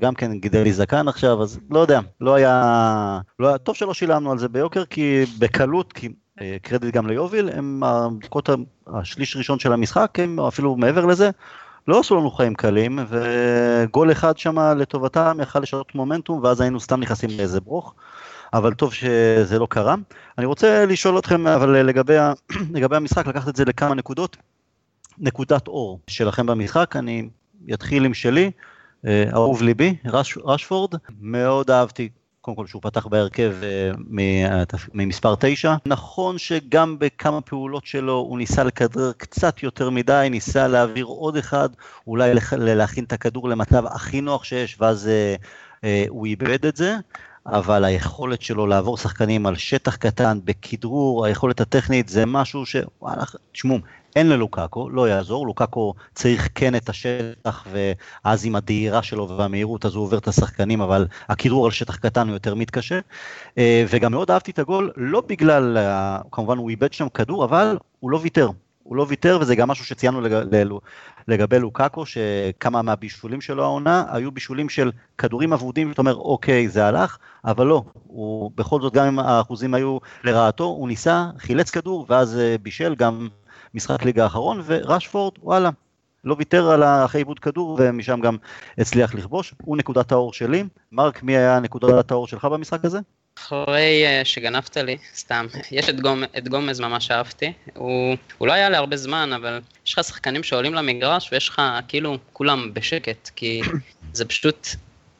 גם 0.00 0.14
כן 0.14 0.38
גידל 0.38 0.62
לי 0.62 0.72
זקן 0.72 1.08
עכשיו, 1.08 1.42
אז 1.42 1.60
לא 1.70 1.80
יודע, 1.80 2.00
לא 2.20 2.34
היה, 2.34 3.20
לא 3.38 3.48
היה, 3.48 3.58
טוב 3.58 3.76
שלא 3.76 3.94
שילמנו 3.94 4.32
על 4.32 4.38
זה 4.38 4.48
ביוקר, 4.48 4.84
כי 4.84 5.24
בקלות, 5.38 5.92
כי 5.92 6.08
אה, 6.40 6.56
קרדיט 6.62 6.94
גם 6.94 7.06
ליוביל, 7.06 7.48
הם 7.48 7.82
הדקות, 7.84 8.48
השליש 8.86 9.36
ראשון 9.36 9.58
של 9.58 9.72
המשחק, 9.72 10.18
הם 10.18 10.40
אפילו 10.40 10.76
מעבר 10.76 11.06
לזה, 11.06 11.30
לא 11.88 12.00
עשו 12.00 12.16
לנו 12.16 12.30
חיים 12.30 12.54
קלים, 12.54 12.98
וגול 13.08 14.12
אחד 14.12 14.38
שם 14.38 14.58
לטובתם 14.58 15.38
יכל 15.42 15.58
לשנות 15.58 15.94
מומנטום, 15.94 16.40
ואז 16.42 16.60
היינו 16.60 16.80
סתם 16.80 17.00
נכנסים 17.00 17.30
לאיזה 17.36 17.60
ברוך, 17.60 17.94
אבל 18.52 18.74
טוב 18.74 18.92
שזה 18.94 19.58
לא 19.58 19.66
קרה. 19.70 19.94
אני 20.38 20.46
רוצה 20.46 20.86
לשאול 20.86 21.18
אתכם, 21.18 21.46
אבל 21.46 21.70
לגבי, 21.70 22.16
לגבי 22.74 22.96
המשחק, 22.96 23.26
לקחת 23.26 23.48
את 23.48 23.56
זה 23.56 23.64
לכמה 23.64 23.94
נקודות. 23.94 24.36
נקודת 25.18 25.68
אור 25.68 26.00
שלכם 26.06 26.46
במשחק, 26.46 26.96
אני 26.96 27.28
אתחיל 27.74 28.04
עם 28.04 28.14
שלי, 28.14 28.50
אה, 29.06 29.24
אהוב 29.32 29.62
ליבי, 29.62 29.96
רש, 30.04 30.38
רשפורד, 30.44 30.94
מאוד 31.20 31.70
אהבתי 31.70 32.08
קודם 32.42 32.56
כל 32.56 32.66
שהוא 32.66 32.82
פתח 32.82 33.06
בהרכב 33.06 33.54
אה, 33.62 34.62
ממספר 34.94 35.34
9. 35.38 35.74
נכון 35.86 36.38
שגם 36.38 36.98
בכמה 36.98 37.40
פעולות 37.40 37.86
שלו 37.86 38.12
הוא 38.12 38.38
ניסה 38.38 38.64
לכדרר 38.64 39.12
קצת 39.12 39.62
יותר 39.62 39.90
מדי, 39.90 40.28
ניסה 40.30 40.68
להעביר 40.68 41.04
עוד 41.04 41.36
אחד, 41.36 41.68
אולי 42.06 42.32
להכין 42.52 43.04
את 43.04 43.12
הכדור 43.12 43.48
למצב 43.48 43.86
הכי 43.86 44.20
נוח 44.20 44.44
שיש, 44.44 44.76
ואז 44.80 45.08
אה, 45.08 45.34
אה, 45.84 46.04
הוא 46.08 46.26
איבד 46.26 46.66
את 46.66 46.76
זה. 46.76 46.96
אבל 47.46 47.84
היכולת 47.84 48.42
שלו 48.42 48.66
לעבור 48.66 48.96
שחקנים 48.96 49.46
על 49.46 49.56
שטח 49.56 49.96
קטן, 49.96 50.38
בכדרור, 50.44 51.26
היכולת 51.26 51.60
הטכנית, 51.60 52.08
זה 52.08 52.26
משהו 52.26 52.66
ש... 52.66 52.76
וואלה, 53.02 53.22
תשמעו, 53.52 53.78
אין 54.16 54.28
ללוקאקו, 54.28 54.90
לא 54.90 55.08
יעזור, 55.08 55.46
לוקאקו 55.46 55.94
צריך 56.14 56.48
כן 56.54 56.74
את 56.74 56.88
השטח, 56.88 57.66
ואז 57.72 58.46
עם 58.46 58.56
הדהירה 58.56 59.02
שלו 59.02 59.28
והמהירות 59.28 59.86
אז 59.86 59.94
הוא 59.94 60.04
עובר 60.04 60.18
את 60.18 60.28
השחקנים, 60.28 60.80
אבל 60.80 61.06
הכדרור 61.28 61.64
על 61.64 61.70
שטח 61.70 61.96
קטן 61.96 62.28
הוא 62.28 62.34
יותר 62.34 62.54
מתקשה. 62.54 63.00
אה, 63.58 63.84
וגם 63.88 64.12
מאוד 64.12 64.30
אהבתי 64.30 64.50
את 64.50 64.58
הגול, 64.58 64.90
לא 64.96 65.22
בגלל, 65.28 65.78
כמובן 66.32 66.58
הוא 66.58 66.70
איבד 66.70 66.92
שם 66.92 67.08
כדור, 67.08 67.44
אבל 67.44 67.78
הוא 68.00 68.10
לא 68.10 68.18
ויתר. 68.22 68.48
הוא 68.82 68.96
לא 68.96 69.06
ויתר, 69.08 69.38
וזה 69.40 69.56
גם 69.56 69.68
משהו 69.68 69.84
שציינו 69.84 70.20
לג... 70.20 70.32
לגבי 71.28 71.58
לוקאקו, 71.58 72.04
שכמה 72.06 72.82
מהבישולים 72.82 73.40
שלו 73.40 73.62
העונה 73.62 74.04
היו 74.08 74.32
בישולים 74.32 74.68
של 74.68 74.90
כדורים 75.18 75.52
אבודים, 75.52 75.88
זאת 75.88 75.98
אומרת, 75.98 76.16
אוקיי, 76.16 76.68
זה 76.68 76.86
הלך, 76.86 77.18
אבל 77.44 77.66
לא, 77.66 77.82
הוא 78.06 78.50
בכל 78.54 78.80
זאת, 78.80 78.92
גם 78.92 79.06
אם 79.06 79.18
האחוזים 79.18 79.74
היו 79.74 79.98
לרעתו, 80.24 80.64
הוא 80.64 80.88
ניסה, 80.88 81.26
חילץ 81.38 81.70
כדור, 81.70 82.06
ואז 82.08 82.38
אה, 82.38 82.56
בישל 82.62 82.94
גם 82.94 83.28
משחק 83.74 84.04
ליגה 84.04 84.24
האחרון, 84.24 84.62
ורשפורד, 84.64 85.32
וואלה, 85.42 85.70
לא 86.24 86.36
ויתר 86.38 86.70
על 86.70 86.82
אחרי 86.82 87.20
עיבוד 87.20 87.38
כדור, 87.38 87.78
ומשם 87.80 88.20
גם 88.20 88.36
הצליח 88.78 89.14
לכבוש. 89.14 89.54
הוא 89.62 89.76
נקודת 89.76 90.12
האור 90.12 90.32
שלי. 90.32 90.64
מרק, 90.92 91.22
מי 91.22 91.36
היה 91.36 91.60
נקודת 91.60 92.10
האור 92.10 92.28
שלך 92.28 92.44
במשחק 92.44 92.84
הזה? 92.84 92.98
אחרי 93.38 94.04
uh, 94.22 94.24
שגנבת 94.24 94.76
לי, 94.76 94.98
סתם, 95.14 95.46
יש 95.70 95.88
את, 95.88 96.00
גומ, 96.00 96.22
את 96.38 96.48
גומז 96.48 96.80
ממש 96.80 97.10
אהבתי, 97.10 97.52
הוא, 97.74 98.16
הוא 98.38 98.48
לא 98.48 98.52
היה 98.52 98.70
להרבה 98.70 98.96
זמן, 98.96 99.32
אבל 99.32 99.60
יש 99.86 99.92
לך 99.92 100.04
שחקנים 100.04 100.42
שעולים 100.42 100.74
למגרש 100.74 101.32
ויש 101.32 101.48
לך 101.48 101.62
כאילו 101.88 102.18
כולם 102.32 102.74
בשקט, 102.74 103.30
כי 103.36 103.62
זה 104.12 104.24
פשוט 104.24 104.68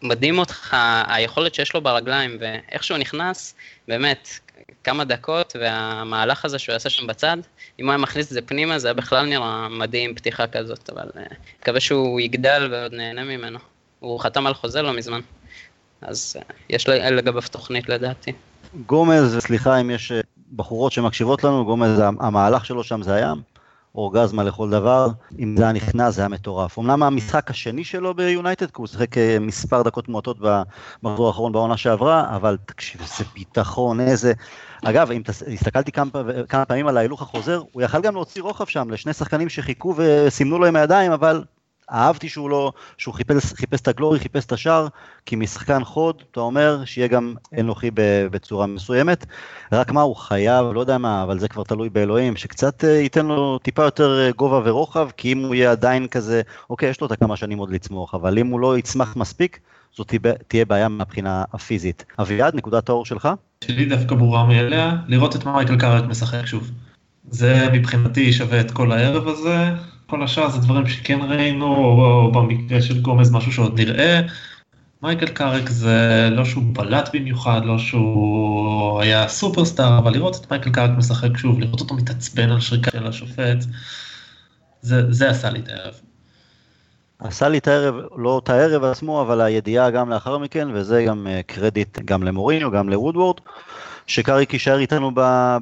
מדהים 0.03 0.39
אותך, 0.39 0.77
היכולת 1.07 1.55
שיש 1.55 1.75
לו 1.75 1.81
ברגליים, 1.81 2.37
ואיך 2.41 2.85
שהוא 2.85 2.99
נכנס, 2.99 3.55
באמת, 3.89 4.29
כמה 4.85 5.05
דקות, 5.05 5.57
והמהלך 5.61 6.45
הזה 6.45 6.59
שהוא 6.59 6.73
יעשה 6.73 6.91
שם 6.91 7.07
בצד, 7.07 7.37
אם 7.81 7.85
הוא 7.85 7.93
היה 7.93 7.99
מכניס 7.99 8.27
את 8.27 8.33
זה 8.33 8.43
פנימה, 8.43 8.79
זה 8.79 8.89
היה 8.89 8.95
בכלל 8.95 9.27
נראה 9.27 9.69
מדהים, 9.69 10.15
פתיחה 10.15 10.47
כזאת, 10.47 10.91
אבל 10.91 11.09
uh, 11.15 11.35
מקווה 11.61 11.81
שהוא 11.81 12.21
יגדל 12.21 12.69
ועוד 12.73 12.95
נהנה 12.95 13.25
ממנו. 13.25 13.59
הוא 14.01 14.21
חתם 14.21 14.47
על 14.47 14.55
חוזה 14.55 14.83
לא 14.83 14.93
מזמן. 14.93 15.21
אז 16.01 16.37
uh, 16.41 16.53
יש 16.71 16.89
לגביו 16.89 17.43
תוכנית 17.51 17.89
לדעתי. 17.89 18.33
גומז, 18.87 19.39
סליחה 19.39 19.81
אם 19.81 19.91
יש 19.91 20.13
אה, 20.13 20.21
בחורות 20.57 20.93
שמקשיבות 20.93 21.45
לנו, 21.45 21.65
גומז, 21.65 22.03
המהלך 22.21 22.67
שלו 22.67 22.85
שם 22.85 23.03
זה 23.03 23.15
היה 23.15 23.33
אורגזמה 23.95 24.43
לכל 24.43 24.71
דבר, 24.71 25.09
אם 25.39 25.55
זה 25.57 25.63
היה 25.63 25.73
נכנס 25.73 26.15
זה 26.15 26.23
היה 26.23 26.29
מטורף. 26.29 26.79
אמנם 26.79 27.03
המשחק 27.03 27.51
השני 27.51 27.85
שלו 27.85 28.15
ביונייטד, 28.15 28.67
כי 28.67 28.77
הוא 28.77 28.87
שיחק 28.87 29.19
אה, 29.19 29.37
מספר 29.41 29.83
דקות 29.83 30.09
מועטות 30.09 30.39
במחזור 30.41 31.27
האחרון 31.27 31.53
בעונה 31.53 31.77
שעברה, 31.77 32.37
אבל 32.37 32.57
תקשיב, 32.67 33.01
איזה 33.01 33.25
ביטחון, 33.35 34.01
איזה... 34.01 34.33
אגב, 34.85 35.11
אם 35.11 35.23
הסתכלתי 35.55 35.93
כמה, 35.93 36.11
כמה 36.49 36.65
פעמים 36.65 36.87
על 36.87 36.97
ההילוך 36.97 37.23
החוזר, 37.23 37.63
הוא 37.73 37.83
יכל 37.83 38.01
גם 38.01 38.15
להוציא 38.15 38.43
רוחב 38.43 38.67
שם 38.67 38.91
לשני 38.91 39.13
שחקנים 39.13 39.49
שחיכו 39.49 39.95
וסימנו 39.97 40.59
לו 40.59 40.67
עם 40.67 40.77
הידיים, 40.77 41.13
אבל 41.13 41.45
אהבתי 41.91 42.29
שהוא 42.29 42.51
לא, 42.51 42.73
שהוא 42.99 43.15
חיפש, 43.15 43.53
חיפש 43.53 43.81
את 43.81 43.89
הגלורי, 43.89 44.19
חיפש 44.19 44.45
את 44.45 44.53
השער, 44.53 44.89
כי 45.27 45.37
משחקן 45.37 45.85
חוד, 45.85 46.23
אתה 46.31 46.41
אומר, 46.41 46.85
שיהיה 46.85 47.09
גם 47.09 47.35
אנוכי 47.61 47.91
בצורה 48.31 48.67
מסוימת. 48.67 49.27
רק 49.73 49.93
מה, 49.93 50.01
הוא 50.01 50.17
חייב, 50.17 50.67
לא 50.75 50.81
יודע 50.81 50.99
מה, 50.99 51.23
אבל 51.23 51.39
זה 51.39 51.49
כבר 51.49 51.63
תלוי 51.65 51.89
באלוהים, 51.89 52.37
שקצת 52.37 52.85
אה, 52.85 52.91
ייתן 52.91 53.27
לו 53.27 53.59
טיפה 53.59 53.83
יותר 53.83 54.21
אה, 54.21 54.31
גובה 54.37 54.61
ורוחב, 54.65 55.09
כי 55.17 55.33
אם 55.33 55.39
הוא 55.39 55.55
יהיה 55.55 55.71
עדיין 55.71 56.09
כזה, 56.09 56.43
אוקיי, 56.71 56.91
יש 56.91 57.01
לו 57.01 57.07
את 57.07 57.13
הכמה 57.13 57.37
שנים 57.37 57.59
עוד 57.59 57.71
לצמוח, 57.71 58.15
אבל 58.15 58.39
אם 58.39 58.47
הוא 58.47 58.61
לא 58.61 58.79
יצמח 58.79 59.17
מספיק, 59.17 59.59
זאת 59.97 60.15
תהיה 60.49 60.65
בעיה 60.65 60.89
מהבחינה 60.89 61.45
הפיזית. 61.53 62.05
אביעד, 62.19 62.55
נקודת 62.55 62.89
האור 62.89 63.07
שלך? 63.07 63.29
שלי 63.65 63.85
דווקא 63.85 64.15
ברורה 64.15 64.47
מאליה, 64.47 64.97
לראות 65.09 65.37
את 65.37 65.45
מייקל 65.45 65.79
קאריק 65.79 66.05
משחק 66.05 66.47
שוב. 66.47 66.71
זה 67.31 67.69
מבחינתי 67.73 68.33
שווה 68.33 68.61
את 68.61 68.71
כל 68.71 68.93
הערב 68.93 69.29
הזה, 69.29 69.71
כל 70.13 70.23
השאר 70.23 70.49
זה 70.49 70.59
דברים 70.59 70.87
שכן 70.87 71.19
ראינו, 71.29 71.67
או, 71.67 72.05
או 72.05 72.33
במקרה 72.33 72.83
של 72.83 73.01
גומז 73.01 73.31
משהו 73.31 73.53
שעוד 73.53 73.81
נראה. 73.81 74.21
מייקל 75.03 75.27
קאריק 75.27 75.69
זה 75.69 76.29
לא 76.33 76.45
שהוא 76.45 76.65
בלט 76.73 77.09
במיוחד, 77.13 77.61
לא 77.65 77.79
שהוא 77.79 79.01
היה 79.01 79.29
סופרסטאר, 79.29 79.99
אבל 79.99 80.13
לראות 80.13 80.37
את 80.37 80.51
מייקל 80.51 80.71
קאריק 80.71 80.91
משחק 80.99 81.37
שוב, 81.37 81.61
לראות 81.61 81.81
אותו 81.81 81.95
מתעצבן 81.95 82.51
על 82.51 82.61
שריקה 82.61 82.91
של 82.91 83.07
השופט, 83.07 83.57
זה, 84.81 85.13
זה 85.13 85.31
עשה 85.31 85.51
לי 85.51 85.59
את 85.59 85.69
הערב. 85.69 85.95
עשה 87.19 87.49
לי 87.49 87.59
את 87.59 87.69
הערב, 87.69 87.95
לא 88.17 88.41
את 88.45 88.49
הערב 88.49 88.85
עצמו, 88.85 89.23
אבל 89.23 89.41
הידיעה 89.41 89.91
גם 89.91 90.11
לאחר 90.11 90.39
מכן, 90.39 90.69
וזה 90.73 91.05
גם 91.09 91.27
אה, 91.27 91.41
קרדיט 91.47 91.99
גם 92.05 92.23
למוריניו, 92.23 92.71
גם 92.71 92.89
לוודוורד. 92.89 93.37
שקאריק 94.07 94.53
יישאר 94.53 94.79
איתנו 94.79 95.11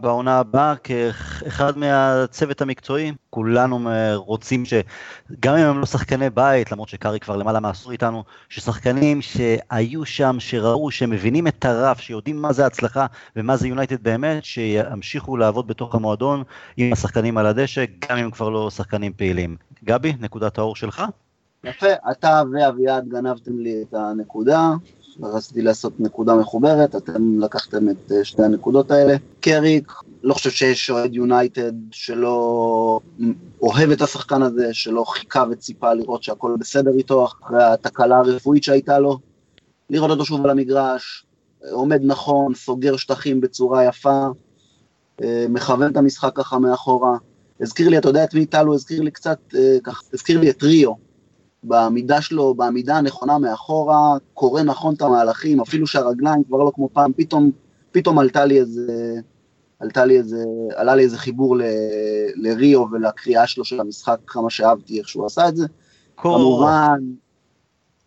בעונה 0.00 0.38
הבאה 0.38 0.76
כאחד 0.76 1.78
מהצוות 1.78 2.62
המקצועי. 2.62 3.12
כולנו 3.30 3.88
רוצים 4.14 4.64
שגם 4.64 5.54
אם 5.56 5.66
הם 5.66 5.78
לא 5.78 5.87
שחקני 5.87 6.30
בית, 6.30 6.73
למרות 6.73 6.88
שקאריק 6.88 7.25
כבר 7.25 7.37
למעלה 7.37 7.61
מעשור 7.61 7.92
איתנו, 7.92 8.25
ששחקנים 8.49 9.23
שהיו 9.23 10.04
שם, 10.04 10.37
שראו, 10.38 10.90
שמבינים 10.90 11.47
את 11.47 11.64
הרף, 11.64 12.00
שיודעים 12.00 12.42
מה 12.42 12.52
זה 12.52 12.66
הצלחה 12.66 13.06
ומה 13.37 13.56
זה 13.56 13.68
יונייטד 13.68 14.02
באמת, 14.02 14.44
שימשיכו 14.44 15.37
לעבוד 15.37 15.66
בתוך 15.66 15.94
המועדון 15.94 16.42
עם 16.76 16.92
השחקנים 16.92 17.38
על 17.38 17.47
הדשא, 17.47 17.85
גם 18.09 18.16
אם 18.16 18.30
כבר 18.30 18.49
לא 18.49 18.70
שחקנים 18.70 19.12
פעילים. 19.16 19.56
גבי, 19.85 20.12
נקודת 20.20 20.59
האור 20.59 20.76
שלך? 20.76 21.02
יפה, 21.64 21.87
אתה 22.11 22.42
ואביעד 22.52 23.09
גנבתם 23.09 23.59
לי 23.59 23.85
את 23.88 23.94
הנקודה. 23.94 24.70
רציתי 25.22 25.62
לעשות 25.62 26.00
נקודה 26.00 26.34
מחוברת, 26.34 26.96
אתם 26.96 27.40
לקחתם 27.40 27.90
את 27.90 28.12
אה, 28.12 28.24
שתי 28.24 28.42
הנקודות 28.42 28.90
האלה. 28.90 29.16
קריק, 29.40 29.92
לא 30.22 30.34
חושב 30.34 30.50
שיש 30.50 30.90
אוהד 30.90 31.14
יונייטד 31.14 31.72
שלא 31.90 33.00
אוהב 33.62 33.90
את 33.90 34.02
השחקן 34.02 34.42
הזה, 34.42 34.68
שלא 34.72 35.04
חיכה 35.04 35.44
וציפה 35.50 35.94
לראות 35.94 36.22
שהכל 36.22 36.56
בסדר 36.58 36.90
איתו, 36.98 37.24
אחרי 37.24 37.64
התקלה 37.64 38.18
הרפואית 38.18 38.64
שהייתה 38.64 38.98
לו. 38.98 39.18
לראות 39.90 40.10
אותו 40.10 40.24
שוב 40.24 40.44
על 40.44 40.50
המגרש, 40.50 41.26
עומד 41.70 42.00
נכון, 42.04 42.54
סוגר 42.54 42.96
שטחים 42.96 43.40
בצורה 43.40 43.84
יפה, 43.84 44.26
אה, 45.22 45.46
מכוון 45.48 45.92
את 45.92 45.96
המשחק 45.96 46.32
ככה 46.34 46.58
מאחורה. 46.58 47.16
הזכיר 47.60 47.88
לי, 47.88 47.98
אתה 47.98 48.08
יודע 48.08 48.24
את 48.24 48.34
מי 48.34 48.46
הוא 48.64 48.74
הזכיר 48.74 49.00
לי 49.00 49.10
קצת, 49.10 49.38
אה, 49.54 49.76
ככה, 49.84 50.02
הזכיר 50.14 50.40
לי 50.40 50.50
את 50.50 50.62
ריו, 50.62 50.92
בעמידה 51.62 52.22
שלו, 52.22 52.54
בעמידה 52.54 52.96
הנכונה 52.96 53.38
מאחורה, 53.38 54.16
קורא 54.34 54.62
נכון 54.62 54.94
את 54.94 55.02
המהלכים, 55.02 55.60
אפילו 55.60 55.86
שהרגליים 55.86 56.44
כבר 56.44 56.58
לא 56.58 56.72
כמו 56.74 56.88
פעם, 56.92 57.12
פתאום, 57.16 57.50
פתאום 57.92 58.18
עלתה 58.18 58.44
לי 58.44 58.58
איזה, 58.58 59.14
עלתה 59.80 60.04
לי 60.04 60.18
איזה, 60.18 60.44
עלה 60.76 60.94
לי 60.94 61.02
איזה 61.02 61.18
חיבור 61.18 61.56
ל, 61.56 61.62
לריו 62.34 62.84
ולקריאה 62.92 63.46
שלו 63.46 63.64
של 63.64 63.80
המשחק, 63.80 64.18
כמה 64.26 64.50
שאהבתי 64.50 64.98
איך 64.98 65.08
שהוא 65.08 65.26
עשה 65.26 65.48
את 65.48 65.56
זה. 65.56 65.66
קור 66.14 66.38
כמובן, 66.38 67.00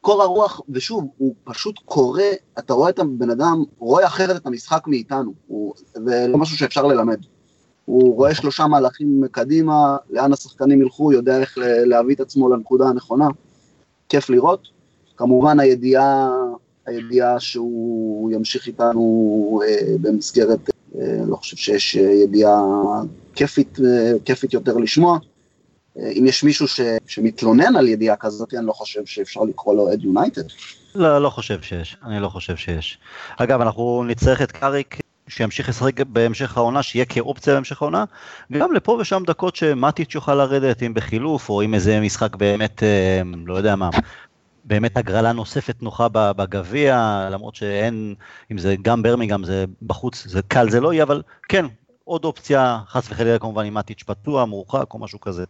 קור 0.01 0.23
הרוח, 0.23 0.61
ושוב, 0.69 1.07
הוא 1.17 1.35
פשוט 1.43 1.79
קורא, 1.85 2.21
אתה 2.59 2.73
רואה 2.73 2.89
את 2.89 2.99
הבן 2.99 3.29
אדם, 3.29 3.63
רואה 3.79 4.05
אחרת 4.05 4.35
את 4.35 4.45
המשחק 4.45 4.83
מאיתנו, 4.87 5.33
הוא, 5.47 5.73
זה 5.93 6.25
לא 6.29 6.37
משהו 6.37 6.57
שאפשר 6.57 6.85
ללמד. 6.85 7.19
הוא 7.85 8.15
רואה 8.15 8.35
שלושה 8.35 8.67
מהלכים 8.67 9.23
קדימה, 9.31 9.97
לאן 10.09 10.33
השחקנים 10.33 10.81
ילכו, 10.81 11.13
יודע 11.13 11.39
איך 11.39 11.57
להביא 11.85 12.15
את 12.15 12.19
עצמו 12.19 12.49
לנקודה 12.49 12.87
הנכונה, 12.87 13.27
כיף 14.09 14.29
לראות. 14.29 14.67
כמובן 15.17 15.59
הידיעה, 15.59 16.29
הידיעה 16.85 17.39
שהוא 17.39 18.31
ימשיך 18.31 18.67
איתנו 18.67 19.61
אה, 19.67 19.95
במסגרת, 20.01 20.69
אה, 21.01 21.17
לא 21.27 21.35
חושב 21.35 21.57
שיש 21.57 21.95
ידיעה 21.95 22.61
כיפית, 23.35 23.79
אה, 23.85 24.11
כיפית 24.25 24.53
יותר 24.53 24.77
לשמוע. 24.77 25.17
אה, 25.99 26.09
אם 26.09 26.25
יש 26.27 26.43
מישהו 26.43 26.67
ש, 26.67 26.81
שמתלונן 27.07 27.75
על 27.75 27.87
ידיעה 27.87 28.15
כזאת, 28.15 28.53
אני 28.53 28.65
לא 28.65 28.73
חושב 28.73 29.05
שאפשר 29.05 29.41
לקרוא 29.41 29.75
לו 29.75 29.93
אד 29.93 30.03
יונייטד. 30.03 30.43
לא, 30.95 31.21
לא 31.21 31.29
חושב 31.29 31.61
שיש, 31.61 31.97
אני 32.05 32.19
לא 32.19 32.29
חושב 32.29 32.55
שיש. 32.55 32.97
אגב, 33.37 33.61
אנחנו 33.61 34.03
נצטרך 34.07 34.41
את 34.41 34.51
קאריק 34.51 35.02
שימשיך 35.27 35.69
לשחק 35.69 36.01
בהמשך 36.01 36.57
העונה, 36.57 36.83
שיהיה 36.83 37.05
כאופציה 37.05 37.53
בהמשך 37.53 37.81
העונה, 37.81 38.03
וגם 38.51 38.73
לפה 38.73 38.97
ושם 39.01 39.23
דקות 39.27 39.55
שמטיץ' 39.55 40.15
יוכל 40.15 40.35
לרדת, 40.35 40.83
אם 40.83 40.93
בחילוף, 40.93 41.49
או 41.49 41.61
אם 41.61 41.73
איזה 41.73 41.99
משחק 41.99 42.35
באמת, 42.35 42.83
אה, 42.83 43.21
לא 43.45 43.57
יודע 43.57 43.75
מה, 43.75 43.89
באמת 44.65 44.97
הגרלה 44.97 45.31
נוספת 45.31 45.81
נוחה 45.81 46.07
בגביע, 46.11 47.27
למרות 47.31 47.55
שאין, 47.55 48.15
אם 48.51 48.57
זה 48.57 48.75
גם 48.81 49.03
ברמיגם, 49.03 49.43
זה 49.43 49.65
בחוץ, 49.81 50.27
זה 50.27 50.41
קל 50.47 50.69
זה 50.69 50.81
לא 50.81 50.93
יהיה, 50.93 51.03
אבל 51.03 51.21
כן, 51.49 51.65
עוד 52.03 52.25
אופציה, 52.25 52.79
חס 52.87 53.11
וחלילה 53.11 53.39
כמובן 53.39 53.65
עם 53.65 53.73
מטיץ' 53.73 54.03
פתוח, 54.03 54.47
מורחק 54.47 54.93
או 54.93 54.99
משהו 54.99 55.21
כזה. 55.21 55.43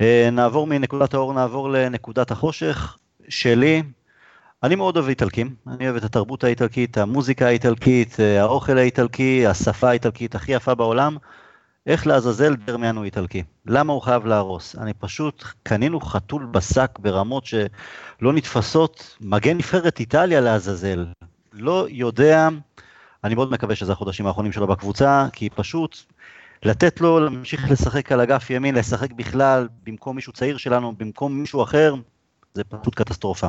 אה, 0.00 0.28
נעבור 0.32 0.66
מנקודת 0.66 1.14
האור, 1.14 1.34
נעבור 1.34 1.70
לנקודת 1.70 2.30
החושך 2.30 2.96
שלי. 3.28 3.82
אני 4.62 4.74
מאוד 4.74 4.96
אוהב 4.96 5.08
איטלקים, 5.08 5.54
אני 5.68 5.84
אוהב 5.84 5.96
את 5.96 6.04
התרבות 6.04 6.44
האיטלקית, 6.44 6.98
המוזיקה 6.98 7.46
האיטלקית, 7.46 8.20
אה, 8.20 8.40
האוכל 8.40 8.78
האיטלקי, 8.78 9.46
השפה 9.46 9.88
האיטלקית 9.88 10.34
הכי 10.34 10.52
יפה 10.52 10.74
בעולם. 10.74 11.16
איך 11.86 12.06
לעזאזל 12.06 12.54
דרמיאן 12.54 12.96
הוא 12.96 13.04
איטלקי? 13.04 13.42
למה 13.66 13.92
הוא 13.92 14.02
חייב 14.02 14.26
להרוס? 14.26 14.76
אני 14.76 14.94
פשוט, 14.94 15.44
קנינו 15.62 16.00
חתול 16.00 16.46
בשק 16.46 16.98
ברמות 16.98 17.44
שלא 17.46 18.32
נתפסות. 18.32 19.16
מגן 19.20 19.56
נבחרת 19.56 20.00
איטליה 20.00 20.40
לעזאזל. 20.40 21.06
לא 21.52 21.86
יודע, 21.90 22.48
אני 23.24 23.34
מאוד 23.34 23.50
מקווה 23.50 23.74
שזה 23.74 23.92
החודשים 23.92 24.26
האחרונים 24.26 24.52
שלו 24.52 24.66
בקבוצה, 24.66 25.26
כי 25.32 25.50
פשוט 25.50 25.96
לתת 26.62 27.00
לו 27.00 27.20
להמשיך 27.20 27.70
לשחק 27.70 28.12
על 28.12 28.20
אגף 28.20 28.50
ימין, 28.50 28.74
לשחק 28.74 29.12
בכלל, 29.12 29.68
במקום 29.84 30.16
מישהו 30.16 30.32
צעיר 30.32 30.56
שלנו, 30.56 30.92
במקום 30.98 31.40
מישהו 31.40 31.62
אחר, 31.62 31.94
זה 32.54 32.64
פשוט 32.64 32.94
קטסטרופה. 32.94 33.48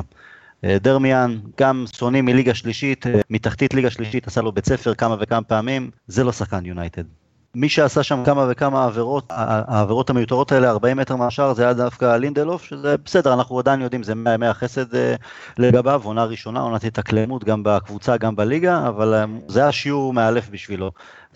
אה, 0.64 0.78
דרמיאן, 0.78 1.38
גם 1.60 1.84
שונאים 1.96 2.24
מליגה 2.24 2.54
שלישית, 2.54 3.06
אה, 3.06 3.20
מתחתית 3.30 3.74
ליגה 3.74 3.90
שלישית, 3.90 4.26
עשה 4.26 4.40
לו 4.42 4.52
בית 4.52 4.64
ספר 4.64 4.94
כמה 4.94 5.16
וכמה 5.20 5.42
פעמים, 5.42 5.90
זה 6.06 6.24
לא 6.24 6.32
שחקן 6.32 6.66
יונייטד. 6.66 7.19
מי 7.54 7.68
שעשה 7.68 8.02
שם 8.02 8.22
כמה 8.24 8.46
וכמה 8.50 8.84
עבירות, 8.84 9.24
העבירות 9.28 10.10
המיותרות 10.10 10.52
האלה, 10.52 10.70
40 10.70 10.96
מטר 10.96 11.16
מהשאר, 11.16 11.54
זה 11.54 11.62
היה 11.62 11.72
דווקא 11.72 12.16
לינדלוף, 12.16 12.64
שזה 12.64 12.96
בסדר, 13.04 13.34
אנחנו 13.34 13.58
עדיין 13.58 13.80
יודעים, 13.80 14.02
זה 14.02 14.14
100 14.14 14.34
ימי 14.34 14.46
החסד 14.46 14.94
אה, 14.94 15.14
לגביו, 15.58 16.00
עונה 16.04 16.24
ראשונה, 16.24 16.60
עונת 16.60 16.84
התאקלמות 16.84 17.44
גם 17.44 17.62
בקבוצה, 17.62 18.16
גם 18.16 18.36
בליגה, 18.36 18.88
אבל 18.88 19.24
זה 19.48 19.60
היה 19.60 19.72
שיעור 19.72 20.12
מאלף 20.12 20.48
בשבילו. 20.50 20.90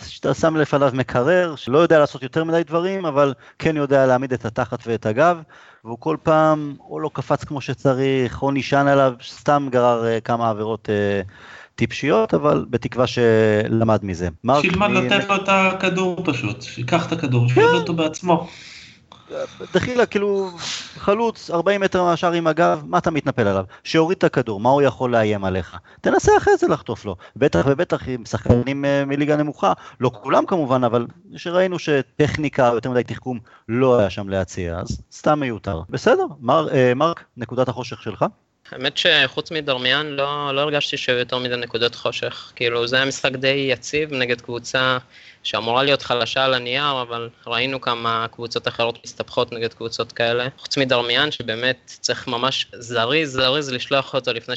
שאתה 0.07 0.35
שם 0.35 0.57
לפניו 0.57 0.91
מקרר, 0.95 1.57
שלא 1.57 1.79
יודע 1.79 1.99
לעשות 1.99 2.23
יותר 2.23 2.45
מדי 2.45 2.63
דברים, 2.67 3.07
אבל 3.07 3.35
כן 3.59 3.77
יודע 3.77 4.07
להעמיד 4.07 4.33
את 4.33 4.45
התחת 4.45 4.79
ואת 4.87 5.07
הגב, 5.07 5.43
והוא 5.85 5.99
כל 6.01 6.17
פעם 6.23 6.77
או 6.91 7.01
לא 7.01 7.11
קפץ 7.13 7.45
כמו 7.45 7.61
שצריך, 7.61 8.43
או 8.43 8.51
נשען 8.51 8.89
עליו, 8.89 9.15
סתם 9.23 9.69
גרר 9.71 10.07
אה, 10.07 10.21
כמה 10.21 10.51
עבירות 10.51 10.89
אה, 10.91 11.23
טיפשיות, 11.75 12.35
אבל 12.35 12.67
בתקווה 12.71 13.07
שלמד 13.07 14.01
מזה. 14.03 14.29
שילמד 14.61 14.89
מ... 14.89 14.95
לתת 14.95 15.29
לו 15.29 15.37
את 15.37 15.49
הכדור 15.49 16.23
פשוט, 16.25 16.63
שיקח 16.63 17.07
את 17.07 17.13
הכדור, 17.13 17.49
כן. 17.55 17.61
אותו 17.61 17.95
בעצמו. 17.95 18.49
דחילה, 19.75 20.07
כאילו, 20.07 20.51
חלוץ, 20.97 21.51
40 21.51 21.81
מטר 21.81 22.03
מהשאר 22.03 22.33
עם 22.33 22.47
הגב, 22.47 22.83
מה 22.87 22.99
אתה 22.99 23.11
מתנפל 23.11 23.49
עליו? 23.49 23.65
שיוריד 23.85 24.17
את 24.19 24.25
הכדור, 24.25 24.61
מה 24.61 24.69
הוא 24.71 24.83
יכול 24.83 25.13
לאיים 25.13 25.45
עליך? 25.45 25.77
תנסה 26.01 26.33
אחרי 26.37 26.57
זה 26.57 26.69
לחטוף 26.69 27.05
לו. 27.05 27.17
בטח 27.37 27.65
ובטח 27.67 28.09
עם 28.09 28.25
שחקנים 28.25 28.85
אה, 28.85 29.05
מליגה 29.05 29.37
נמוכה, 29.37 29.73
לא 30.01 30.11
כולם 30.23 30.47
כמובן, 30.47 30.85
אבל 30.85 31.07
שראינו 31.37 31.79
שטכניקה, 31.79 32.71
יותר 32.75 32.91
מדי 32.91 33.03
תחכום, 33.05 33.39
לא 33.69 33.99
היה 33.99 34.11
שם 34.11 34.29
להציע, 34.29 34.79
אז 34.79 35.01
סתם 35.13 35.41
מיותר. 35.41 35.83
בסדר, 35.91 36.27
מר, 36.41 36.69
אה, 36.73 36.93
מרק, 36.95 37.25
נקודת 37.37 37.69
החושך 37.69 38.03
שלך? 38.03 38.25
האמת 38.73 38.97
שחוץ 38.97 39.51
מדרמיאן 39.51 40.07
לא, 40.07 40.55
לא 40.55 40.61
הרגשתי 40.61 40.97
שהיו 40.97 41.19
יותר 41.19 41.39
מדי 41.39 41.57
נקודות 41.57 41.95
חושך. 41.95 42.53
כאילו 42.57 42.87
זה 42.87 42.97
היה 42.97 43.05
משחק 43.05 43.33
די 43.33 43.67
יציב 43.71 44.13
נגד 44.13 44.41
קבוצה 44.41 44.99
שאמורה 45.43 45.83
להיות 45.83 46.03
חלשה 46.03 46.45
על 46.45 46.55
הנייר, 46.55 47.03
אבל 47.03 47.29
ראינו 47.47 47.81
כמה 47.81 48.27
קבוצות 48.33 48.69
אחרות 48.69 48.99
מסתבכות 49.05 49.53
נגד 49.53 49.75
קבוצות 49.75 50.13
כאלה. 50.13 50.49
חוץ 50.59 50.77
מדרמיאן 50.77 51.31
שבאמת 51.31 51.93
צריך 52.01 52.29
ממש 52.29 52.67
זריז 52.73 53.33
זריז 53.33 53.71
לשלוח 53.71 54.15
אותו 54.15 54.33
לפני 54.33 54.57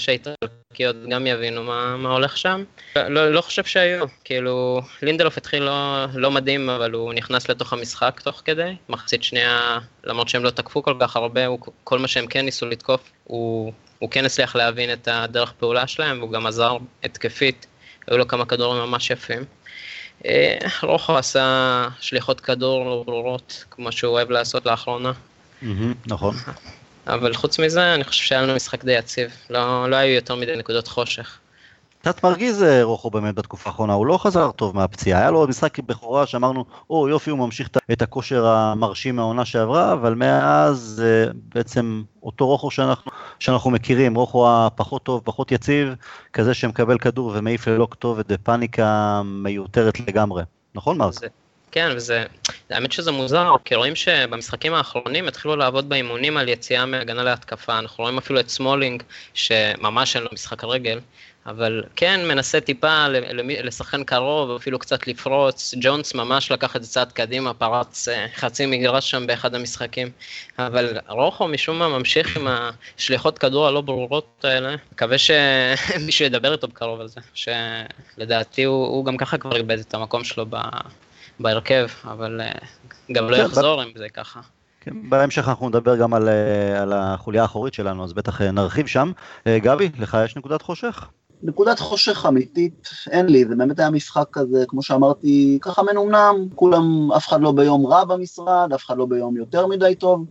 שהאיטלקיות 0.78 1.10
גם 1.10 1.28
יבינו 1.28 1.64
מה, 1.64 1.98
מה 1.98 2.10
הולך 2.10 2.38
שם. 2.38 2.64
לא, 2.96 3.32
לא 3.32 3.42
חושב 3.42 3.64
שהיו, 3.64 4.06
כאילו 4.24 4.82
לינדלוף 5.02 5.38
התחיל 5.38 5.64
לא, 5.64 6.06
לא 6.14 6.32
מדהים, 6.32 6.70
אבל 6.70 6.92
הוא 6.92 7.14
נכנס 7.14 7.50
לתוך 7.50 7.74
המשחק 7.74 8.20
תוך 8.24 8.42
כדי. 8.46 8.76
מחצית 8.90 9.24
שנייה, 9.24 9.80
למרות 10.04 10.30
שהם 10.30 10.44
לא 10.44 10.50
תקפו 10.50 10.84
כל 10.84 10.96
כך 11.00 11.16
הרבה, 11.16 11.46
הוא, 11.46 11.60
כל 11.84 12.00
מה 12.00 12.08
שהם 12.08 12.28
כן 12.28 12.46
ניסו 12.46 12.66
לתקוף, 12.66 13.12
הוא 13.24 13.74
הוא 14.00 14.10
כן 14.10 14.26
הצליח 14.26 14.56
להבין 14.56 14.94
את 14.94 15.08
הדרך 15.12 15.52
פעולה 15.52 15.88
שלהם, 15.88 16.20
והוא 16.20 16.32
גם 16.32 16.46
עזר 16.46 16.78
התקפית, 17.04 17.68
היו 18.08 18.18
לו 18.18 18.28
כמה 18.28 18.46
כדורים 18.46 18.82
ממש 18.82 19.10
יפים. 19.10 19.44
אה, 20.26 20.58
רוחו 20.84 21.18
עשה 21.18 21.88
שליחות 22.00 22.42
כדור 22.42 22.86
לא 22.86 23.04
ברורות, 23.06 23.66
כמו 23.72 23.92
שהוא 23.92 24.12
אוהב 24.12 24.32
לעשות 24.32 24.66
לאחרונה. 24.66 25.12
נכון. 26.08 26.36
אבל 27.08 27.34
חוץ 27.34 27.60
מזה, 27.60 27.94
אני 27.94 28.04
חושב 28.04 28.24
שהיה 28.24 28.42
לנו 28.42 28.56
משחק 28.56 28.86
די 28.86 28.92
יציב, 28.92 29.32
לא, 29.50 29.90
לא 29.90 29.96
היו 29.96 30.16
יותר 30.16 30.36
מדי 30.36 30.56
נקודות 30.56 30.88
חושך. 30.88 31.40
קצת 32.02 32.24
מרגיז 32.24 32.64
אה, 32.64 32.84
רוחו 32.84 33.10
באמת 33.10 33.36
בתקופה 33.36 33.70
האחרונה, 33.70 33.94
הוא 33.94 34.06
לא 34.06 34.18
חזר 34.18 34.52
טוב 34.52 34.76
מהפציעה, 34.76 35.20
היה 35.20 35.32
לו 35.32 35.48
משחק 35.48 35.80
בכורה 35.80 36.26
שאמרנו, 36.26 36.66
או 36.90 37.10
יופי 37.10 37.30
הוא 37.30 37.40
ממשיך 37.40 37.70
את 37.92 38.02
הכושר 38.02 38.46
המרשים 38.46 39.16
מהעונה 39.16 39.46
שעברה, 39.46 39.94
אבל 39.94 40.14
מאז 40.14 40.78
זה 40.78 41.26
אה, 41.28 41.32
בעצם 41.56 42.04
אותו 42.24 42.48
רוחו 42.48 42.72
שאנחנו, 42.72 43.12
שאנחנו 43.40 43.72
מכירים, 43.72 44.16
רוחו 44.16 44.50
הפחות 44.50 45.04
טוב, 45.04 45.22
פחות 45.24 45.52
יציב, 45.52 45.96
כזה 46.34 46.54
שמקבל 46.54 46.98
כדור 46.98 47.32
ומעיף 47.36 47.68
ללא 47.68 47.88
כתובת 47.92 48.32
בפאניקה 48.32 49.22
מיותרת 49.26 50.00
לגמרי, 50.00 50.44
נכון 50.76 50.98
מרק? 50.98 51.14
כן, 51.72 51.90
וזה, 51.96 52.24
האמת 52.70 52.92
שזה 52.92 53.12
מוזר, 53.12 53.56
כי 53.66 53.76
רואים 53.76 53.96
שבמשחקים 53.96 54.74
האחרונים 54.74 55.28
התחילו 55.28 55.56
לעבוד 55.56 55.90
באימונים 55.90 56.38
על 56.38 56.50
יציאה 56.50 56.86
מהגנה 56.86 57.24
להתקפה, 57.24 57.80
אנחנו 57.80 58.04
רואים 58.04 58.18
אפילו 58.18 58.40
את 58.40 58.50
סמולינג, 58.50 59.04
שממש 59.34 60.16
אין 60.16 60.24
לו 60.24 60.30
משחק 60.34 60.64
הרגל, 60.64 61.00
אבל 61.48 61.84
כן 61.96 62.28
מנסה 62.28 62.62
טיפה 62.62 63.06
לשחקן 63.64 64.04
קרוב, 64.04 64.56
אפילו 64.56 64.80
קצת 64.80 65.08
לפרוץ. 65.08 65.74
ג'ונס 65.82 66.14
ממש 66.14 66.52
לקח 66.52 66.76
את 66.76 66.84
זה 66.84 66.90
צעד 66.90 67.12
קדימה, 67.12 67.54
פרץ 67.54 68.08
אה, 68.08 68.26
חצי 68.36 68.66
מגרש 68.66 69.12
שם 69.12 69.28
באחד 69.28 69.56
המשחקים. 69.56 70.12
אבל 70.60 70.98
רוחו 71.08 71.48
משום 71.48 71.80
מה 71.80 71.88
ממשיך 71.88 72.38
עם 72.38 72.48
השליחות 72.48 73.38
כדור 73.38 73.68
הלא 73.68 73.82
ברורות 73.82 74.46
האלה. 74.46 74.76
מקווה 74.92 75.18
שמישהו 75.18 76.26
ידבר 76.30 76.52
איתו 76.52 76.68
בקרוב 76.68 77.02
על 77.02 77.08
זה, 77.08 77.22
שלדעתי 77.34 78.64
הוא, 78.64 78.88
הוא 78.88 79.06
גם 79.06 79.18
ככה 79.18 79.38
כבר 79.38 79.56
איבד 79.56 79.80
את 79.80 79.94
המקום 79.94 80.24
שלו 80.24 80.46
ב, 80.50 80.58
בהרכב, 81.40 81.88
אבל 82.04 82.42
אה, 82.42 82.52
גם 83.12 83.30
לא 83.30 83.36
כן, 83.36 83.44
יחזור 83.44 83.84
אם 83.84 83.92
זה 83.96 84.10
ככה. 84.10 84.40
כן, 84.82 85.10
בהמשך 85.10 85.48
אנחנו 85.48 85.70
נדבר 85.70 85.96
גם 85.96 86.14
על, 86.14 86.30
אה, 86.30 86.82
על 86.82 86.94
החוליה 86.94 87.42
האחורית 87.42 87.74
שלנו, 87.74 88.04
אז 88.04 88.14
בטח 88.14 88.42
נרחיב 88.42 88.88
שם. 88.88 89.12
גבי, 89.48 89.90
לך 90.00 90.18
יש 90.26 90.36
נקודת 90.36 90.62
חושך? 90.62 91.10
נקודת 91.44 91.80
חושך 91.80 92.26
אמיתית 92.28 92.90
אין 93.10 93.26
לי, 93.26 93.46
זה 93.46 93.56
באמת 93.56 93.80
היה 93.80 93.90
משחק 93.90 94.28
כזה, 94.32 94.66
כמו 94.68 94.84
שאמרתי, 94.84 95.60
ככה 95.62 95.84
מנומנם, 95.84 96.36
כולם, 96.56 97.12
אף 97.12 97.28
אחד 97.28 97.42
לא 97.42 97.52
ביום 97.52 97.86
רע 97.86 98.06
במשרד, 98.06 98.74
אף 98.76 98.86
אחד 98.86 98.98
לא 98.98 99.06
ביום 99.06 99.38
יותר 99.38 99.68
מדי 99.68 99.96
טוב. 99.96 100.26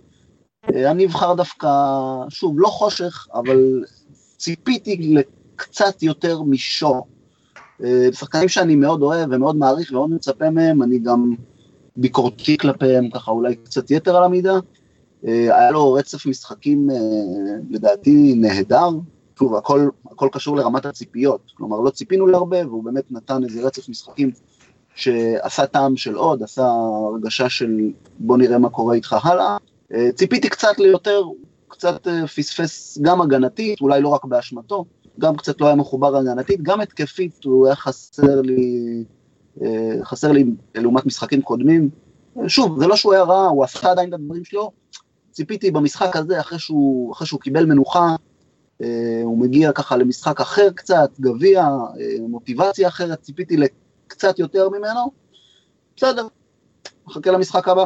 אה, 0.74 0.90
אני 0.90 1.06
אבחר 1.06 1.34
דווקא, 1.34 1.68
שוב, 2.28 2.54
לא 2.58 2.68
חושך, 2.68 3.26
אבל 3.34 3.84
ציפיתי 4.36 5.14
לקצת 5.14 6.02
יותר 6.02 6.42
משו. 6.42 7.02
אה, 7.84 8.08
שחקנים 8.12 8.48
שאני 8.48 8.76
מאוד 8.76 9.02
אוהב 9.02 9.28
ומאוד 9.32 9.56
מעריך 9.56 9.90
ומאוד 9.90 10.10
מצפה 10.10 10.50
מהם, 10.50 10.82
אני 10.82 10.98
גם 10.98 11.34
ביקורתי 11.96 12.58
כלפיהם, 12.58 13.10
ככה 13.10 13.30
אולי 13.30 13.56
קצת 13.56 13.90
יתר 13.90 14.16
על 14.16 14.24
המידה. 14.24 14.58
אה, 15.26 15.58
היה 15.58 15.70
לו 15.70 15.92
רצף 15.92 16.26
משחקים 16.26 16.88
לדעתי 17.70 18.34
נהדר, 18.36 18.88
שוב, 19.38 19.54
הכל, 19.54 19.88
הכל 20.10 20.28
קשור 20.32 20.56
לרמת 20.56 20.86
הציפיות, 20.86 21.40
כלומר 21.56 21.80
לא 21.80 21.90
ציפינו 21.90 22.26
להרבה, 22.26 22.66
והוא 22.66 22.84
באמת 22.84 23.04
נתן 23.10 23.44
איזה 23.44 23.66
רצף 23.66 23.88
משחקים 23.88 24.30
שעשה 24.94 25.66
טעם 25.66 25.96
של 25.96 26.14
עוד, 26.14 26.42
עשה 26.42 26.66
הרגשה 26.66 27.48
של 27.48 27.90
בוא 28.18 28.38
נראה 28.38 28.58
מה 28.58 28.70
קורה 28.70 28.94
איתך 28.94 29.16
הלאה. 29.22 29.56
אה, 29.94 30.12
ציפיתי 30.14 30.48
קצת 30.48 30.78
ליותר, 30.78 31.22
קצת 31.68 32.08
אה, 32.08 32.26
פספס 32.26 32.98
גם 33.02 33.20
הגנתית, 33.20 33.80
אולי 33.80 34.00
לא 34.00 34.08
רק 34.08 34.24
באשמתו, 34.24 34.84
גם 35.18 35.36
קצת 35.36 35.60
לא 35.60 35.66
היה 35.66 35.74
מחובר 35.74 36.16
הגנתית, 36.16 36.62
גם 36.62 36.80
התקפית 36.80 37.44
הוא 37.44 37.66
היה 37.66 37.76
חסר 37.76 38.40
לי, 38.40 39.04
אה, 39.62 40.04
חסר 40.04 40.32
לי 40.32 40.44
לעומת 40.74 41.06
משחקים 41.06 41.42
קודמים. 41.42 41.90
שוב, 42.46 42.80
זה 42.80 42.86
לא 42.86 42.96
שהוא 42.96 43.12
היה 43.12 43.22
רע, 43.22 43.46
הוא 43.46 43.64
עשה 43.64 43.90
עדיין 43.90 44.08
את 44.08 44.14
הדברים 44.14 44.44
שלו, 44.44 44.72
ציפיתי 45.30 45.70
במשחק 45.70 46.16
הזה, 46.16 46.40
אחרי 46.40 46.58
שהוא, 46.58 47.12
אחרי 47.12 47.26
שהוא 47.26 47.40
קיבל 47.40 47.66
מנוחה, 47.66 48.16
אה, 48.82 49.20
הוא 49.24 49.38
מגיע 49.38 49.72
ככה 49.72 49.96
למשחק 49.96 50.40
אחר 50.40 50.70
קצת, 50.74 51.10
גביע, 51.20 51.62
אה, 51.62 52.28
מוטיבציה 52.28 52.88
אחרת, 52.88 53.20
ציפיתי 53.20 53.56
לקצת 53.56 54.38
יותר 54.38 54.68
ממנו, 54.68 55.10
בסדר, 55.96 56.26
מחכה 57.06 57.30
למשחק 57.30 57.68
הבא. 57.68 57.84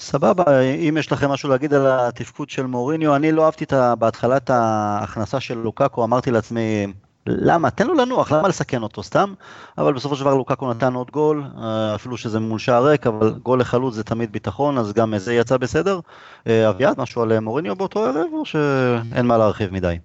סבבה, 0.00 0.60
אם 0.60 0.96
יש 0.98 1.12
לכם 1.12 1.30
משהו 1.30 1.48
להגיד 1.48 1.74
על 1.74 1.86
התפקוד 1.86 2.50
של 2.50 2.66
מוריניו, 2.66 3.16
אני 3.16 3.32
לא 3.32 3.44
אהבתי 3.44 3.64
את 3.64 3.72
בהתחלת 3.98 4.50
ההכנסה 4.50 5.40
של 5.40 5.58
לוקאקו, 5.58 6.04
אמרתי 6.04 6.30
לעצמי, 6.30 6.86
למה? 7.26 7.70
תן 7.70 7.86
לו 7.86 7.94
לנוח, 7.94 8.32
למה 8.32 8.48
לסכן 8.48 8.82
אותו 8.82 9.02
סתם? 9.02 9.34
אבל 9.78 9.92
בסופו 9.92 10.16
של 10.16 10.20
דבר 10.20 10.34
לוקאקו 10.34 10.70
נתן 10.70 10.94
עוד 10.94 11.10
גול, 11.10 11.44
אה, 11.62 11.94
אפילו 11.94 12.16
שזה 12.16 12.40
מול 12.40 12.58
שער 12.58 12.86
ריק, 12.86 13.06
אבל 13.06 13.30
גול 13.42 13.60
לחלוץ 13.60 13.94
זה 13.94 14.04
תמיד 14.04 14.32
ביטחון, 14.32 14.78
אז 14.78 14.92
גם 14.92 15.18
זה 15.18 15.34
יצא 15.34 15.56
בסדר. 15.56 16.00
אביעד, 16.46 17.00
משהו 17.00 17.22
על 17.22 17.40
מוריניו 17.40 17.76
באותו 17.76 18.04
ערב, 18.04 18.26
או 18.32 18.46
שאין 18.46 19.26
מה 19.26 19.38
להרחיב 19.38 19.72
מדי? 19.72 19.96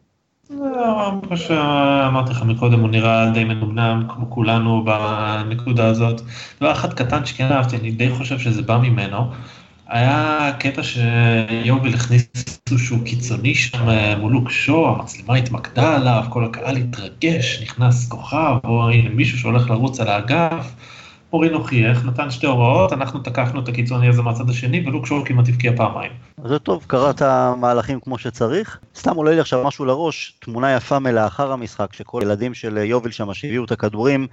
לא, 0.49 1.12
כמו 1.27 1.38
שאמרתי 1.38 2.31
לך 2.31 2.43
מקודם, 2.43 2.79
הוא 2.79 2.89
נראה 2.89 3.31
די 3.34 3.43
מנומנם, 3.43 4.08
כמו 4.10 4.29
כולנו 4.29 4.86
בנקודה 4.86 5.88
הזאת. 5.88 6.21
דבר 6.60 6.71
אחד 6.71 6.93
קטן 6.93 7.25
שכן 7.25 7.51
אהבתי, 7.51 7.77
אני 7.77 7.91
די 7.91 8.10
חושב 8.10 8.39
שזה 8.39 8.62
בא 8.62 8.77
ממנו. 8.77 9.31
היה 9.88 10.52
קטע 10.60 10.82
שיובל 10.84 11.93
הכניס 11.93 12.28
איזשהו 12.71 12.98
קיצוני 13.06 13.56
שם 13.56 13.89
אה, 13.89 14.15
מול 14.15 14.34
לוקשו, 14.34 14.88
המצלמה 14.88 15.36
התמקדה 15.36 15.95
עליו, 15.95 16.24
כל 16.30 16.45
הקהל 16.45 16.78
התרגש, 16.78 17.62
נכנס 17.62 18.10
כוכב, 18.10 18.56
או 18.63 18.89
הנה 18.89 19.10
מישהו 19.10 19.38
שהולך 19.38 19.69
לרוץ 19.69 20.00
על 20.00 20.08
האגף. 20.08 20.76
מורינו 21.34 21.63
חייך, 21.63 22.06
נתן 22.06 22.32
שתי 22.32 22.48
הוראות, 22.48 22.93
אנחנו 22.93 23.19
תקפנו 23.19 23.60
את 23.60 23.67
הקיצוני 23.67 24.08
הזה 24.08 24.21
מהצד 24.21 24.50
השני, 24.50 24.88
ולוק 24.88 25.06
שור 25.06 25.26
כמעט 25.26 25.50
הבקיע 25.50 25.71
פעמיים. 25.76 26.12
זה 26.43 26.60
טוב, 26.60 26.84
קראת 26.88 27.21
מהלכים 27.58 28.00
כמו 28.00 28.17
שצריך. 28.17 28.80
סתם 28.95 29.15
עולה 29.15 29.32
לי 29.32 29.39
עכשיו 29.39 29.63
משהו 29.63 29.86
לראש, 29.86 30.38
תמונה 30.39 30.76
יפה 30.76 31.00
מלאחר 31.00 31.52
המשחק, 31.52 31.93
שכל 31.93 32.21
ילדים 32.24 32.54
של 32.54 32.78
יוביל 32.78 33.12
שם 33.12 33.34
שהביאו 33.34 33.65
את 33.65 33.71
הכדורים, 33.71 34.28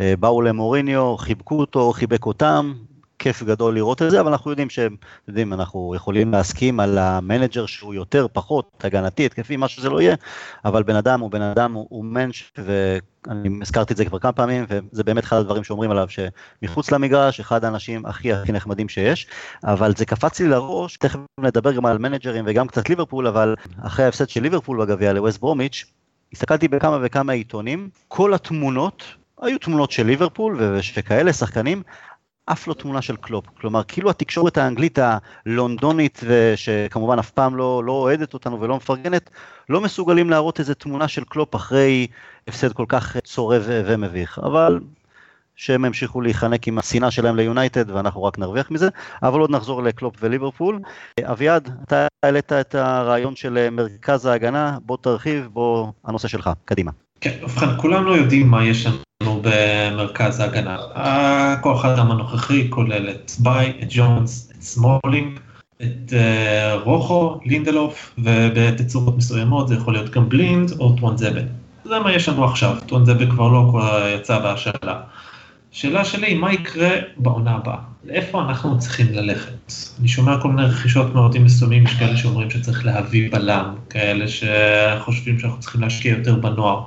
אה, 0.00 0.14
באו 0.20 0.42
למוריניו, 0.42 1.16
חיבקו 1.16 1.58
אותו, 1.58 1.92
חיבק 1.92 2.26
אותם, 2.26 2.72
כיף 3.18 3.42
גדול 3.42 3.74
לראות 3.74 4.02
את 4.02 4.10
זה, 4.10 4.20
אבל 4.20 4.30
אנחנו 4.32 4.50
יודעים 4.50 4.70
שהם, 4.70 4.96
יודעים, 5.28 5.52
אנחנו 5.52 5.92
יכולים 5.96 6.32
להסכים 6.32 6.80
על 6.80 6.98
המנג'ר 6.98 7.66
שהוא 7.66 7.94
יותר, 7.94 8.26
פחות, 8.32 8.84
הגנתי, 8.84 9.26
התקפי, 9.26 9.56
מה 9.56 9.68
שזה 9.68 9.90
לא 9.90 10.00
יהיה, 10.00 10.14
אבל 10.64 10.82
בן 10.82 10.96
אדם 10.96 11.20
הוא 11.20 11.30
בן 11.30 11.42
אדם, 11.42 11.72
הוא, 11.72 11.86
הוא 11.90 12.04
מענטש, 12.04 12.52
ואני 12.58 13.48
הזכרתי 13.62 13.92
את 13.92 13.96
זה 13.98 14.04
כבר 14.04 14.18
כמה 14.18 14.32
פעמים, 14.32 14.64
וזה 14.68 15.04
באמת 15.04 15.24
אחד 15.24 15.36
הדברים 15.36 15.64
שאומרים 15.64 15.90
עליו, 15.90 16.08
שמחוץ 16.08 16.90
למגרש, 16.90 17.40
אחד 17.40 17.64
האנשים 17.64 18.06
הכי 18.06 18.32
הכי 18.32 18.52
נחמדים 18.52 18.88
שיש, 18.88 19.26
אבל 19.64 19.92
זה 19.96 20.04
קפץ 20.04 20.40
לי 20.40 20.48
לראש, 20.48 20.96
תכף 20.96 21.18
נדבר 21.40 21.72
גם 21.72 21.86
על 21.86 21.98
מנג'רים 21.98 22.44
וגם 22.46 22.68
קצת 22.68 22.88
ליברפול, 22.88 23.26
אבל 23.26 23.54
אחרי 23.82 24.04
ההפסד 24.04 24.28
של 24.28 24.42
ליברפול 24.42 24.84
בגביע 24.84 25.12
לווסט 25.12 25.40
ברומיץ', 25.40 25.84
הסתכלתי 26.32 26.68
בכמה 26.68 26.98
וכמה 27.02 27.32
עיתונים, 27.32 27.88
כל 28.08 28.34
התמונות 28.34 29.02
היו 29.42 29.58
תמונות 29.58 29.90
של 29.90 30.06
ליברפול 30.06 30.56
ושכאלה 30.60 31.32
שחקנים, 31.32 31.82
אף 32.46 32.68
לא 32.68 32.74
תמונה 32.74 33.02
של 33.02 33.16
קלופ. 33.16 33.44
כלומר, 33.60 33.82
כאילו 33.88 34.10
התקשורת 34.10 34.58
האנגלית 34.58 34.98
הלונדונית, 35.46 36.20
שכמובן 36.56 37.18
אף 37.18 37.30
פעם 37.30 37.56
לא, 37.56 37.84
לא 37.84 37.92
אוהדת 37.92 38.34
אותנו 38.34 38.60
ולא 38.60 38.76
מפרגנת, 38.76 39.30
לא 39.68 39.80
מסוגלים 39.80 40.30
להראות 40.30 40.60
איזה 40.60 40.74
תמונה 40.74 41.08
של 41.08 41.24
קלופ 41.24 41.56
אחרי 41.56 42.06
הפסד 42.48 42.72
כל 42.72 42.84
כך 42.88 43.16
צורב 43.16 43.62
ומביך. 43.66 44.38
אבל 44.38 44.80
שהם 45.56 45.84
ימשיכו 45.84 46.20
להיחנק 46.20 46.68
עם 46.68 46.78
השנאה 46.78 47.10
שלהם 47.10 47.36
ליונייטד 47.36 47.90
ואנחנו 47.90 48.24
רק 48.24 48.38
נרוויח 48.38 48.70
מזה, 48.70 48.88
אבל 49.22 49.40
עוד 49.40 49.50
נחזור 49.50 49.82
לקלופ 49.82 50.14
וליברפול. 50.20 50.80
אביעד, 51.22 51.70
אתה 51.84 52.06
העלית 52.22 52.52
את 52.52 52.74
הרעיון 52.74 53.36
של 53.36 53.70
מרכז 53.70 54.26
ההגנה, 54.26 54.78
בוא 54.82 54.96
תרחיב, 55.00 55.48
בוא 55.52 55.86
הנושא 56.04 56.28
שלך, 56.28 56.50
קדימה. 56.64 56.90
כן, 57.20 57.38
ובכן, 57.42 57.66
כולנו 57.76 58.16
יודעים 58.16 58.48
מה 58.48 58.64
יש 58.64 58.86
לנו 58.86 59.35
במרכז 59.46 60.40
ההגנה. 60.40 60.78
הכוח 60.94 61.84
האדם 61.84 62.10
הנוכחי 62.10 62.70
כולל 62.70 63.10
את 63.10 63.32
ביי, 63.38 63.72
את 63.82 63.86
ג'ונס, 63.90 64.52
את 64.56 64.62
סמולינג, 64.62 65.38
את 65.82 66.12
uh, 66.12 66.84
רוחו, 66.84 67.40
לינדלוף, 67.44 68.14
ובתצורות 68.18 69.16
מסוימות 69.16 69.68
זה 69.68 69.74
יכול 69.74 69.92
להיות 69.94 70.10
גם 70.10 70.28
בלינד 70.28 70.72
או 70.80 70.96
טואנזבי. 70.96 71.40
זה 71.84 71.98
מה 71.98 72.12
יש 72.12 72.28
לנו 72.28 72.44
עכשיו, 72.44 72.76
טואנזבי 72.86 73.26
כבר 73.26 73.48
לא 73.48 73.80
יצא 74.14 74.38
בהשאלה. 74.38 75.00
שאלה 75.70 76.04
שלי, 76.04 76.34
מה 76.34 76.52
יקרה 76.52 76.90
בעונה 77.16 77.54
הבאה? 77.54 77.76
לאיפה 78.04 78.42
אנחנו 78.42 78.78
צריכים 78.78 79.06
ללכת? 79.12 79.72
אני 80.00 80.08
שומע 80.08 80.40
כל 80.40 80.48
מיני 80.48 80.68
רכישות 80.68 81.14
מאוד 81.14 81.38
מסוימים, 81.38 81.84
יש 81.84 81.94
כאלה 81.94 82.16
שאומרים 82.16 82.50
שצריך 82.50 82.86
להביא 82.86 83.30
בלם, 83.30 83.74
כאלה 83.90 84.24
שחושבים 84.28 85.38
שאנחנו 85.38 85.60
צריכים 85.60 85.80
להשקיע 85.80 86.16
יותר 86.16 86.34
בנוער. 86.34 86.82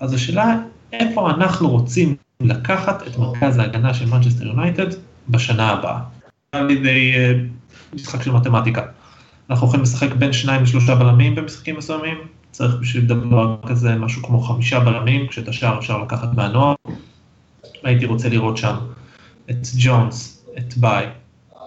אז 0.00 0.14
השאלה, 0.14 0.56
איפה 0.92 1.30
אנחנו 1.30 1.70
רוצים 1.70 2.16
לקחת 2.40 3.06
את 3.06 3.18
מרכז 3.18 3.58
ההגנה 3.58 3.94
של 3.94 4.06
מנצ'סטר 4.06 4.46
יונייטד 4.46 4.86
בשנה 5.28 5.68
הבאה? 5.68 6.00
על 6.52 6.70
ידי 6.70 7.12
אה, 7.16 7.32
משחק 7.94 8.22
של 8.22 8.32
מתמטיקה. 8.32 8.82
אנחנו 9.50 9.66
יכולים 9.66 9.82
לשחק 9.82 10.12
בין 10.14 10.32
שניים 10.32 10.62
לשלושה 10.62 10.94
בלמים 10.94 11.34
במשחקים 11.34 11.76
מסוימים, 11.76 12.18
צריך 12.50 12.74
בשביל 12.80 13.04
דבר 13.04 13.56
כזה 13.66 13.96
משהו 13.96 14.22
כמו 14.22 14.40
חמישה 14.40 14.80
בלמים, 14.80 15.26
כשאת 15.26 15.48
השאר 15.48 15.78
אפשר 15.78 15.98
לקחת 15.98 16.34
מהנוער. 16.34 16.74
הייתי 17.82 18.06
רוצה 18.06 18.28
לראות 18.28 18.56
שם 18.56 18.74
את 19.50 19.66
ג'ונס, 19.78 20.46
את 20.58 20.76
ביי, 20.76 21.06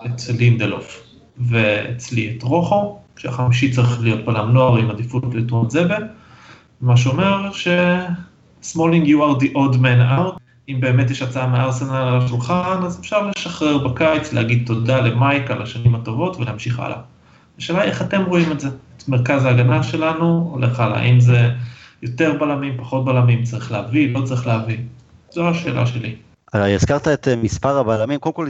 את 0.06 0.22
לינדלוף 0.40 1.04
ואולי 1.38 2.36
את 2.38 2.44
רוחו, 2.44 3.00
כשהחמישי 3.16 3.72
צריך 3.72 4.02
להיות 4.02 4.26
בלם 4.26 4.52
נוער 4.52 4.78
עם 4.78 4.90
עדיפות 4.90 5.24
לטואנזבי. 5.36 6.04
מה 6.82 6.98
שאומר 6.98 7.52
ש-Smalling 8.64 9.06
you 9.06 9.20
are 9.22 9.44
the 9.44 9.56
odd 9.56 9.76
man 9.76 10.02
out, 10.18 10.40
אם 10.70 10.78
באמת 10.82 11.12
יש 11.12 11.22
הצעה 11.22 11.48
מארסנל 11.48 11.96
על 11.96 12.18
השולחן, 12.18 12.84
אז 12.86 13.00
אפשר 13.00 13.30
לשחרר 13.38 13.88
בקיץ, 13.88 14.34
להגיד 14.34 14.64
תודה 14.66 15.02
למייק 15.02 15.52
על 15.52 15.62
השנים 15.62 15.96
הטובות 15.96 16.38
ולהמשיך 16.38 16.80
הלאה. 16.80 16.98
השאלה 17.58 17.82
היא 17.82 17.90
איך 17.90 18.02
אתם 18.02 18.24
רואים 18.24 18.52
את 18.52 18.60
זה, 18.60 18.68
את 18.98 19.08
מרכז 19.08 19.46
ההגנה 19.46 19.84
שלנו, 19.84 20.50
הולך 20.52 20.80
הלאה, 20.80 21.00
האם 21.00 21.20
זה 21.20 21.52
יותר 22.02 22.34
בלמים, 22.40 22.78
פחות 22.78 23.06
בלמים, 23.06 23.44
צריך 23.44 23.72
להביא, 23.72 24.14
לא 24.14 24.22
צריך 24.22 24.48
להביא, 24.48 24.78
זו 25.32 25.50
השאלה 25.50 25.86
שלי. 25.86 26.16
הזכרת 26.54 27.08
את 27.08 27.28
אה, 27.28 27.36
מספר 27.36 27.78
הבלמים, 27.78 28.20
קודם 28.20 28.36
כל 28.36 28.48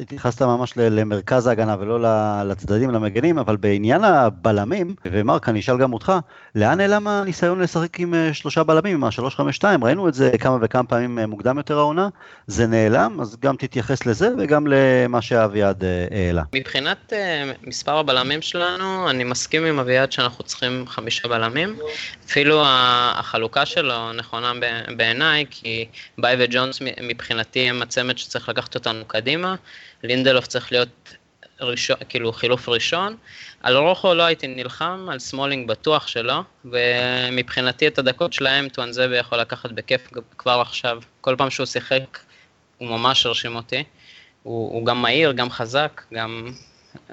התייחסת 0.00 0.42
ממש 0.42 0.72
למרכז 0.76 1.46
ההגנה 1.46 1.76
ולא 1.78 1.98
לצדדים, 2.44 2.90
למגנים, 2.90 3.38
אבל 3.38 3.56
בעניין 3.56 4.04
הבלמים, 4.04 4.94
ומרק, 5.04 5.48
אני 5.48 5.60
אשאל 5.60 5.78
גם 5.78 5.92
אותך, 5.92 6.12
לאן 6.54 6.78
נעלם 6.78 7.08
הניסיון 7.08 7.60
לשחק 7.60 8.00
עם 8.00 8.14
אה, 8.14 8.34
שלושה 8.34 8.62
בלמים, 8.62 8.94
עם 8.94 9.04
ה-352? 9.04 9.64
ראינו 9.82 10.08
את 10.08 10.14
זה 10.14 10.30
כמה 10.38 10.58
וכמה 10.62 10.84
פעמים 10.84 11.18
אה, 11.18 11.26
מוקדם 11.26 11.56
יותר 11.56 11.78
העונה, 11.78 12.08
זה 12.46 12.66
נעלם, 12.66 13.20
אז 13.20 13.36
גם 13.40 13.56
תתייחס 13.56 14.06
לזה 14.06 14.28
וגם 14.38 14.66
למה 14.66 15.22
שאביעד 15.22 15.84
העלה. 16.10 16.42
מבחינת 16.54 17.12
מספר 17.62 17.96
הבלמים 17.96 18.42
שלנו, 18.42 19.10
אני 19.10 19.24
מסכים 19.24 19.64
עם 19.64 19.78
אביעד 19.78 20.12
שאנחנו 20.12 20.44
צריכים 20.44 20.84
חמישה 20.88 21.28
בלמים, 21.28 21.76
אפילו 22.26 22.62
החלוקה 22.66 23.66
שלו 23.66 24.12
נכונה 24.12 24.52
בעיניי, 24.96 25.44
כי 25.50 25.86
ביי 26.18 26.36
וג'ונס 26.38 26.80
מבחינתי 27.22 27.68
הם 27.68 27.82
הצמד 27.82 28.18
שצריך 28.18 28.48
לקחת 28.48 28.74
אותנו 28.74 29.04
קדימה, 29.04 29.54
לינדלוף 30.02 30.46
צריך 30.46 30.72
להיות 30.72 31.14
ראשון, 31.60 31.96
כאילו 32.08 32.32
חילוף 32.32 32.68
ראשון, 32.68 33.16
על 33.62 33.76
רוחו 33.76 34.14
לא 34.14 34.22
הייתי 34.22 34.46
נלחם, 34.46 35.06
על 35.10 35.18
סמולינג 35.18 35.68
בטוח 35.68 36.06
שלא, 36.06 36.40
ומבחינתי 36.64 37.86
את 37.86 37.98
הדקות 37.98 38.32
שלהם 38.32 38.68
טואנזבי 38.68 39.16
יכול 39.16 39.38
לקחת 39.38 39.70
בכיף 39.70 40.08
כבר 40.38 40.60
עכשיו, 40.60 41.02
כל 41.20 41.34
פעם 41.38 41.50
שהוא 41.50 41.66
שיחק 41.66 42.18
הוא 42.78 42.88
ממש 42.88 43.26
הרשים 43.26 43.56
אותי, 43.56 43.84
הוא, 44.42 44.72
הוא 44.72 44.86
גם 44.86 45.02
מהיר, 45.02 45.32
גם 45.32 45.50
חזק, 45.50 46.02
גם 46.14 46.52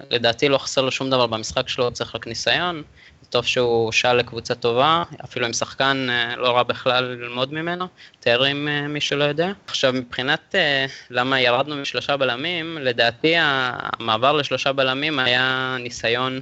לדעתי 0.09 0.49
לא 0.49 0.57
חסר 0.57 0.81
לו 0.81 0.91
שום 0.91 1.09
דבר 1.09 1.27
במשחק 1.27 1.69
שלו, 1.69 1.91
צריך 1.91 2.15
רק 2.15 2.27
ניסיון, 2.27 2.83
טוב 3.29 3.45
שהוא 3.45 3.91
הושאל 3.91 4.15
לקבוצה 4.15 4.55
טובה, 4.55 5.03
אפילו 5.23 5.45
עם 5.45 5.53
שחקן 5.53 6.07
אה, 6.09 6.35
לא 6.35 6.51
רע 6.51 6.63
בכלל 6.63 7.03
ללמוד 7.03 7.53
ממנו, 7.53 7.85
טרי 8.19 8.43
אם 8.43 8.67
אה, 8.67 8.87
מי 8.87 9.01
שלא 9.01 9.23
יודע. 9.23 9.51
עכשיו 9.67 9.93
מבחינת 9.93 10.55
אה, 10.55 10.85
למה 11.09 11.41
ירדנו 11.41 11.75
משלושה 11.75 12.17
בלמים, 12.17 12.77
לדעתי 12.81 13.33
המעבר 13.37 14.31
לשלושה 14.31 14.73
בלמים 14.73 15.19
היה 15.19 15.77
ניסיון, 15.79 16.39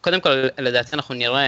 קודם 0.00 0.20
כל 0.20 0.48
לדעתי 0.58 0.96
אנחנו 0.96 1.14
נראה 1.14 1.46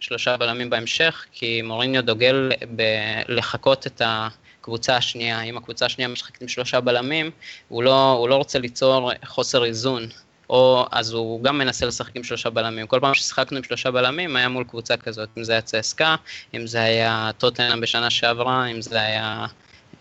שלושה 0.00 0.36
בלמים 0.36 0.70
בהמשך, 0.70 1.26
כי 1.32 1.62
מוריניו 1.62 2.02
דוגל 2.02 2.52
בלחקות 2.70 3.86
את 3.86 4.00
ה... 4.00 4.28
הקבוצה 4.60 4.96
השנייה, 4.96 5.42
אם 5.42 5.56
הקבוצה 5.56 5.86
השנייה 5.86 6.08
משחקת 6.08 6.42
עם 6.42 6.48
שלושה 6.48 6.80
בלמים, 6.80 7.30
הוא 7.68 7.82
לא, 7.82 8.12
הוא 8.12 8.28
לא 8.28 8.36
רוצה 8.36 8.58
ליצור 8.58 9.10
חוסר 9.24 9.64
איזון 9.64 10.08
או 10.52 10.86
אז 10.90 11.12
הוא 11.12 11.42
גם 11.42 11.58
מנסה 11.58 11.86
לשחק 11.86 12.16
עם 12.16 12.24
שלושה 12.24 12.50
בלמים. 12.50 12.86
כל 12.86 12.98
פעם 13.00 13.14
ששיחקנו 13.14 13.56
עם 13.56 13.64
שלושה 13.64 13.90
בלמים 13.90 14.36
היה 14.36 14.48
מול 14.48 14.64
קבוצה 14.64 14.96
כזאת, 14.96 15.28
אם 15.38 15.44
זה 15.44 15.52
היה 15.52 15.60
צסקה, 15.60 16.16
אם 16.54 16.66
זה 16.66 16.82
היה 16.82 17.30
טוטנאם 17.38 17.80
בשנה 17.80 18.10
שעברה, 18.10 18.66
אם 18.66 18.82
זה 18.82 19.00
היה 19.00 19.46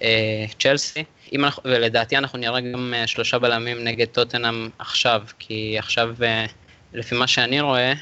אה, 0.02 0.46
צ'לסי. 0.60 1.04
אנחנו, 1.36 1.64
ולדעתי 1.66 2.18
אנחנו 2.18 2.40
נראה 2.40 2.62
גם 2.62 2.94
אה, 2.94 3.08
שלושה 3.08 3.40
בלמים 3.40 3.84
נגד 3.84 4.08
טוטנאם 4.08 4.70
עכשיו, 4.80 5.24
כי 5.40 5.76
עכשיו, 5.80 6.16
אה, 6.24 6.46
לפי 6.94 7.16
מה 7.16 7.28
שאני 7.28 7.62
רואה, 7.62 7.94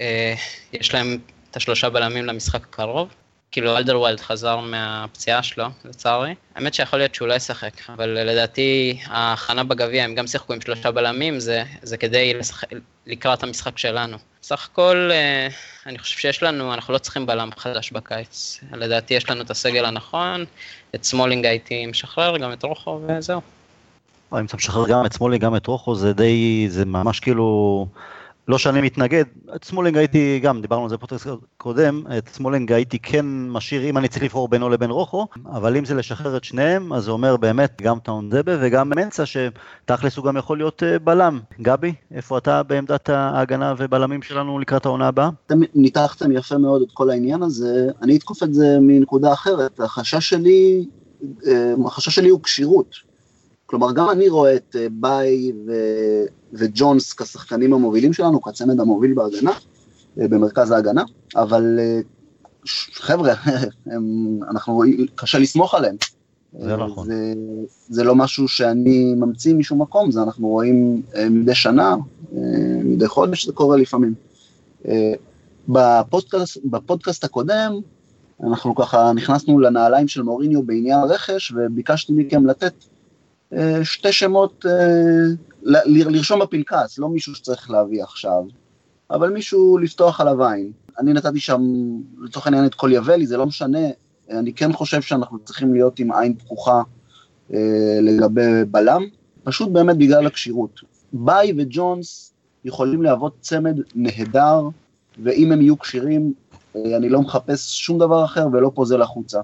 אה, 0.00 0.34
יש 0.72 0.94
להם 0.94 1.18
את 1.50 1.56
השלושה 1.56 1.90
בלמים 1.90 2.24
למשחק 2.24 2.62
הקרוב. 2.62 3.08
כאילו 3.52 3.76
אלדרווילד 3.76 4.20
חזר 4.20 4.56
מהפציעה 4.56 5.42
שלו, 5.42 5.64
לצערי. 5.84 6.34
האמת 6.54 6.74
שיכול 6.74 6.98
להיות 6.98 7.14
שהוא 7.14 7.28
לא 7.28 7.34
ישחק, 7.34 7.72
אבל 7.88 8.08
לדעתי 8.08 8.98
ההכנה 9.06 9.64
בגביע, 9.64 10.04
הם 10.04 10.14
גם 10.14 10.26
שיחקו 10.26 10.52
עם 10.52 10.60
שלושה 10.60 10.90
בלמים, 10.90 11.40
זה, 11.40 11.62
זה 11.82 11.96
כדי 11.96 12.34
לשחק, 12.34 12.68
לקראת 13.06 13.42
המשחק 13.42 13.78
שלנו. 13.78 14.16
סך 14.42 14.68
הכל, 14.72 15.08
אה, 15.12 15.48
אני 15.86 15.98
חושב 15.98 16.18
שיש 16.18 16.42
לנו, 16.42 16.74
אנחנו 16.74 16.92
לא 16.92 16.98
צריכים 16.98 17.26
בלם 17.26 17.50
חדש 17.56 17.92
בקיץ. 17.92 18.60
לדעתי 18.72 19.14
יש 19.14 19.30
לנו 19.30 19.42
את 19.42 19.50
הסגל 19.50 19.84
הנכון, 19.84 20.44
את 20.94 21.04
סמולינג 21.04 21.46
הייתי 21.46 21.86
משחרר, 21.86 22.38
גם 22.38 22.52
את 22.52 22.62
רוחו, 22.62 23.00
וזהו. 23.08 23.40
אם 24.32 24.44
אתה 24.44 24.56
משחרר 24.56 24.88
גם 24.88 25.06
את 25.06 25.12
סמולינג, 25.12 25.42
גם 25.42 25.56
את 25.56 25.66
רוחו, 25.66 25.94
זה 25.94 26.12
די, 26.12 26.66
זה 26.68 26.84
ממש 26.84 27.20
כאילו... 27.20 27.86
לא 28.50 28.58
שאני 28.58 28.80
מתנגד, 28.80 29.24
את 29.56 29.64
סמולינג 29.64 29.96
הייתי 29.96 30.40
גם, 30.42 30.60
דיברנו 30.60 30.82
על 30.82 30.88
זה 30.88 30.96
בפודקאסט 30.96 31.26
קודם, 31.56 32.02
את 32.18 32.28
סמולינג 32.28 32.72
הייתי 32.72 32.98
כן 32.98 33.26
משאיר, 33.26 33.84
אם 33.84 33.98
אני 33.98 34.08
צריך 34.08 34.22
לבחור 34.22 34.48
בינו 34.48 34.68
לבין 34.68 34.90
רוחו, 34.90 35.26
אבל 35.46 35.76
אם 35.76 35.84
זה 35.84 35.94
לשחרר 35.94 36.36
את 36.36 36.44
שניהם, 36.44 36.92
אז 36.92 37.04
זה 37.04 37.10
אומר 37.10 37.36
באמת 37.36 37.82
גם 37.82 37.98
טואנזבה 37.98 38.52
וגם 38.60 38.90
מנסה, 38.90 39.24
שתכלס 39.26 40.16
הוא 40.16 40.24
גם 40.24 40.36
יכול 40.36 40.56
להיות 40.58 40.82
אה, 40.82 40.98
בלם. 40.98 41.40
גבי, 41.62 41.92
איפה 42.14 42.38
אתה 42.38 42.62
בעמדת 42.62 43.08
ההגנה 43.08 43.74
ובלמים 43.78 44.22
שלנו 44.22 44.58
לקראת 44.58 44.86
העונה 44.86 45.08
הבאה? 45.08 45.30
אתם 45.46 45.60
ניתחתם 45.74 46.32
יפה 46.32 46.58
מאוד 46.58 46.82
את 46.82 46.88
כל 46.94 47.10
העניין 47.10 47.42
הזה, 47.42 47.86
אני 48.02 48.16
אתקוף 48.16 48.42
את 48.42 48.54
זה 48.54 48.78
מנקודה 48.80 49.32
אחרת. 49.32 49.80
החשש 49.80 50.28
שלי 50.28 50.84
החשש 51.86 52.14
שלי 52.14 52.28
הוא 52.28 52.40
כשירות. 52.42 53.09
כלומר, 53.70 53.92
גם 53.92 54.10
אני 54.10 54.28
רואה 54.28 54.56
את 54.56 54.76
ביי 54.92 55.52
ו- 55.66 56.24
וג'ונס 56.52 57.12
כשחקנים 57.12 57.72
המובילים 57.74 58.12
שלנו, 58.12 58.42
כצמד 58.42 58.80
המוביל 58.80 59.14
בהגנה, 59.14 59.52
במרכז 60.16 60.70
ההגנה, 60.70 61.02
אבל 61.36 61.78
חבר'ה, 62.92 63.34
הם, 63.92 64.38
אנחנו, 64.50 64.82
קשה 65.14 65.38
לסמוך 65.38 65.74
עליהם. 65.74 65.96
זה 66.60 66.76
נכון. 66.76 67.06
זה, 67.06 67.34
זה 67.88 68.04
לא 68.04 68.14
משהו 68.14 68.48
שאני 68.48 69.14
ממציא 69.14 69.54
משום 69.54 69.82
מקום, 69.82 70.10
זה 70.10 70.22
אנחנו 70.22 70.48
רואים 70.48 71.02
מדי 71.30 71.54
שנה, 71.54 71.96
מדי 72.84 73.08
חודש 73.08 73.46
זה 73.46 73.52
קורה 73.52 73.76
לפעמים. 73.76 74.14
בפודקאסט, 75.68 76.58
בפודקאסט 76.64 77.24
הקודם, 77.24 77.72
אנחנו 78.46 78.74
ככה 78.74 79.12
נכנסנו 79.12 79.58
לנעליים 79.58 80.08
של 80.08 80.22
מוריניו 80.22 80.62
בעניין 80.62 81.00
רכש, 81.08 81.52
וביקשתי 81.56 82.12
מכם 82.16 82.46
לתת 82.46 82.72
אה, 82.72 82.99
שתי 83.82 84.12
שמות, 84.12 84.66
אה, 84.68 85.72
לרשום 85.86 86.40
בפנקס, 86.40 86.98
לא 86.98 87.08
מישהו 87.08 87.34
שצריך 87.34 87.70
להביא 87.70 88.02
עכשיו, 88.02 88.42
אבל 89.10 89.30
מישהו 89.30 89.78
לפתוח 89.78 90.20
עליו 90.20 90.44
עין. 90.44 90.72
אני 90.98 91.12
נתתי 91.12 91.40
שם, 91.40 91.62
לצורך 92.18 92.46
העניין, 92.46 92.66
את 92.66 92.74
כל 92.74 92.90
יבלי, 92.92 93.26
זה 93.26 93.36
לא 93.36 93.46
משנה, 93.46 93.88
אני 94.30 94.52
כן 94.52 94.72
חושב 94.72 95.02
שאנחנו 95.02 95.38
צריכים 95.38 95.74
להיות 95.74 95.98
עם 95.98 96.12
עין 96.12 96.34
פקוחה 96.34 96.82
אה, 97.52 97.98
לגבי 98.02 98.64
בלם, 98.70 99.02
פשוט 99.44 99.68
באמת 99.68 99.96
בגלל 99.96 100.26
הכשירות. 100.26 100.80
ביי 101.12 101.52
וג'ונס 101.58 102.32
יכולים 102.64 103.02
להוות 103.02 103.36
צמד 103.40 103.80
נהדר, 103.94 104.68
ואם 105.22 105.52
הם 105.52 105.60
יהיו 105.60 105.78
כשירים, 105.78 106.32
אה, 106.76 106.96
אני 106.96 107.08
לא 107.08 107.20
מחפש 107.20 107.78
שום 107.78 107.98
דבר 107.98 108.24
אחר 108.24 108.46
ולא 108.52 108.70
פוזל 108.74 109.02
החוצה. 109.02 109.40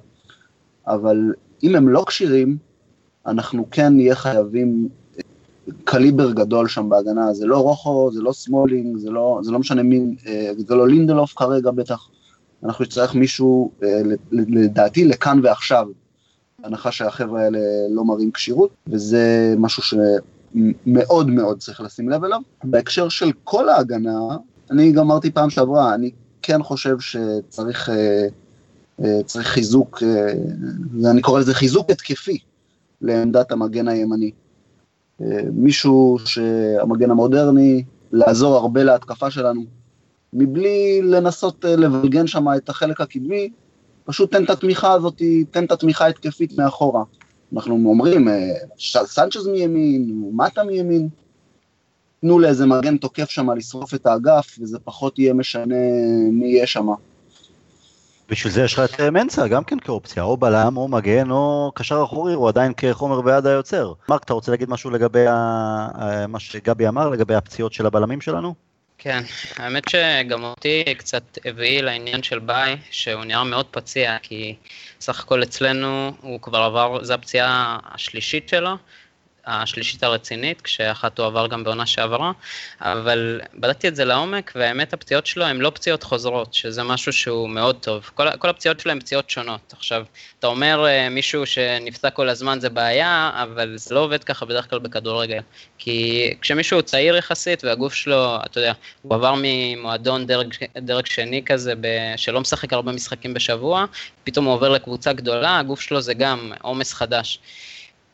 אבל 0.86 1.32
אם 1.62 1.76
הם 1.76 1.88
לא 1.88 2.04
כשירים, 2.08 2.56
אנחנו 3.26 3.66
כן 3.70 3.94
נהיה 3.96 4.14
חייבים 4.14 4.88
אה, 5.16 5.22
קליבר 5.84 6.32
גדול 6.32 6.68
שם 6.68 6.88
בהגנה, 6.88 7.34
זה 7.34 7.46
לא 7.46 7.58
רוחו, 7.58 8.10
זה 8.12 8.22
לא 8.22 8.32
סמולינג, 8.32 8.96
זה 8.96 9.10
לא, 9.10 9.40
זה 9.42 9.50
לא 9.50 9.58
משנה 9.58 9.82
מי, 9.82 10.16
אה, 10.26 10.50
זה 10.56 10.74
לא 10.74 10.88
לינדלוף 10.88 11.32
כרגע 11.36 11.70
בטח, 11.70 12.08
אנחנו 12.64 12.84
נצטרך 12.84 13.14
מישהו, 13.14 13.70
לדעתי, 14.32 15.04
לכאן 15.04 15.40
ועכשיו, 15.42 15.86
הנחה 16.64 16.92
שהחבר'ה 16.92 17.42
האלה 17.42 17.58
לא 17.90 18.04
מראים 18.04 18.30
כשירות, 18.30 18.70
וזה 18.86 19.54
משהו 19.58 19.82
שמאוד 19.82 21.30
מאוד 21.30 21.58
צריך 21.58 21.80
לשים 21.80 22.08
לב 22.08 22.24
אליו. 22.24 22.40
בהקשר 22.64 23.08
של 23.08 23.30
כל 23.44 23.68
ההגנה, 23.68 24.18
אני 24.70 24.92
גם 24.92 25.04
אמרתי 25.04 25.30
פעם 25.30 25.50
שעברה, 25.50 25.94
אני 25.94 26.10
כן 26.42 26.62
חושב 26.62 26.96
שצריך 27.00 27.88
אה, 27.88 28.26
אה, 29.04 29.22
צריך 29.26 29.46
חיזוק, 29.46 30.02
אה, 30.02 30.32
ואני 31.02 31.22
קורא 31.22 31.40
לזה 31.40 31.54
חיזוק 31.54 31.90
התקפי 31.90 32.38
לעמדת 33.00 33.52
המגן 33.52 33.88
הימני. 33.88 34.30
מישהו 35.52 36.18
שהמגן 36.24 37.10
המודרני, 37.10 37.84
לעזור 38.12 38.56
הרבה 38.56 38.84
להתקפה 38.84 39.30
שלנו, 39.30 39.62
מבלי 40.32 41.02
לנסות 41.02 41.64
לבלגן 41.64 42.26
שם 42.26 42.46
את 42.56 42.68
החלק 42.68 43.00
הקדמי, 43.00 43.50
פשוט 44.04 44.32
תן 44.32 44.44
את 44.44 44.50
התמיכה 44.50 44.92
הזאת, 44.92 45.22
תן 45.50 45.64
את 45.64 45.72
התמיכה 45.72 46.04
ההתקפית 46.04 46.58
מאחורה. 46.58 47.02
אנחנו 47.54 47.74
אומרים, 47.74 48.28
סנצ'ז 49.06 49.46
מימין, 49.46 50.30
מטה 50.32 50.64
מימין, 50.64 51.08
תנו 52.20 52.38
לאיזה 52.38 52.66
מגן 52.66 52.96
תוקף 52.96 53.30
שם 53.30 53.50
לשרוף 53.50 53.94
את 53.94 54.06
האגף, 54.06 54.56
וזה 54.60 54.78
פחות 54.78 55.18
יהיה 55.18 55.34
משנה 55.34 55.74
מי 56.32 56.46
יהיה 56.46 56.66
שם. 56.66 56.86
בשביל 58.28 58.52
זה 58.52 58.64
יש 58.64 58.74
לך 58.74 58.80
את 58.80 59.00
מנסה 59.00 59.48
גם 59.48 59.64
כן 59.64 59.78
כאופציה, 59.78 60.22
או 60.22 60.36
בלם, 60.36 60.76
או 60.76 60.88
מגן, 60.88 61.30
או 61.30 61.72
קשר 61.74 62.02
אחורי, 62.04 62.34
הוא 62.34 62.48
עדיין 62.48 62.72
כחומר 62.76 63.20
ביד 63.20 63.46
היוצר. 63.46 63.92
מרק, 64.08 64.24
אתה 64.24 64.34
רוצה 64.34 64.50
להגיד 64.50 64.70
משהו 64.70 64.90
לגבי 64.90 65.26
ה... 65.26 66.26
מה 66.28 66.40
שגבי 66.40 66.88
אמר, 66.88 67.08
לגבי 67.08 67.34
הפציעות 67.34 67.72
של 67.72 67.86
הבלמים 67.86 68.20
שלנו? 68.20 68.54
כן, 68.98 69.22
האמת 69.56 69.84
שגם 69.88 70.44
אותי 70.44 70.84
קצת 70.98 71.38
הביא 71.44 71.80
לעניין 71.82 72.22
של 72.22 72.38
ביי, 72.38 72.76
שהוא 72.90 73.24
נראה 73.24 73.44
מאוד 73.44 73.66
פציע, 73.70 74.16
כי 74.22 74.56
סך 75.00 75.20
הכל 75.20 75.42
אצלנו 75.42 76.12
הוא 76.20 76.40
כבר 76.40 76.58
עבר, 76.58 77.04
זו 77.04 77.14
הפציעה 77.14 77.78
השלישית 77.94 78.48
שלו, 78.48 78.70
השלישית 79.46 80.02
הרצינית, 80.02 80.60
כשאחת 80.60 81.18
הוא 81.18 81.26
עבר 81.26 81.46
גם 81.46 81.64
בעונה 81.64 81.86
שעברה, 81.86 82.32
אבל 82.80 83.40
בדקתי 83.54 83.88
את 83.88 83.96
זה 83.96 84.04
לעומק, 84.04 84.52
והאמת 84.54 84.92
הפציעות 84.92 85.26
שלו 85.26 85.44
הן 85.44 85.60
לא 85.60 85.70
פציעות 85.70 86.02
חוזרות, 86.02 86.54
שזה 86.54 86.82
משהו 86.82 87.12
שהוא 87.12 87.48
מאוד 87.48 87.76
טוב. 87.80 88.10
כל, 88.14 88.36
כל 88.38 88.48
הפציעות 88.48 88.80
שלו 88.80 88.92
הן 88.92 89.00
פציעות 89.00 89.30
שונות. 89.30 89.72
עכשיו, 89.76 90.04
אתה 90.38 90.46
אומר 90.46 90.86
אה, 90.86 91.08
מישהו 91.08 91.46
שנפצע 91.46 92.10
כל 92.10 92.28
הזמן 92.28 92.60
זה 92.60 92.70
בעיה, 92.70 93.30
אבל 93.42 93.72
זה 93.76 93.94
לא 93.94 94.00
עובד 94.00 94.24
ככה 94.24 94.46
בדרך 94.46 94.70
כלל 94.70 94.78
בכדורגל. 94.78 95.40
כי 95.78 96.30
כשמישהו 96.40 96.82
צעיר 96.82 97.16
יחסית 97.16 97.64
והגוף 97.64 97.94
שלו, 97.94 98.36
אתה 98.44 98.60
יודע, 98.60 98.72
הוא 99.02 99.14
עבר 99.14 99.34
ממועדון 99.42 100.26
דרג, 100.26 100.54
דרג 100.78 101.06
שני 101.06 101.42
כזה, 101.46 101.74
ב, 101.80 101.86
שלא 102.16 102.40
משחק 102.40 102.72
הרבה 102.72 102.92
משחקים 102.92 103.34
בשבוע, 103.34 103.84
פתאום 104.24 104.44
הוא 104.44 104.54
עובר 104.54 104.68
לקבוצה 104.68 105.12
גדולה, 105.12 105.58
הגוף 105.58 105.80
שלו 105.80 106.00
זה 106.00 106.14
גם 106.14 106.52
עומס 106.62 106.92
חדש. 106.92 107.38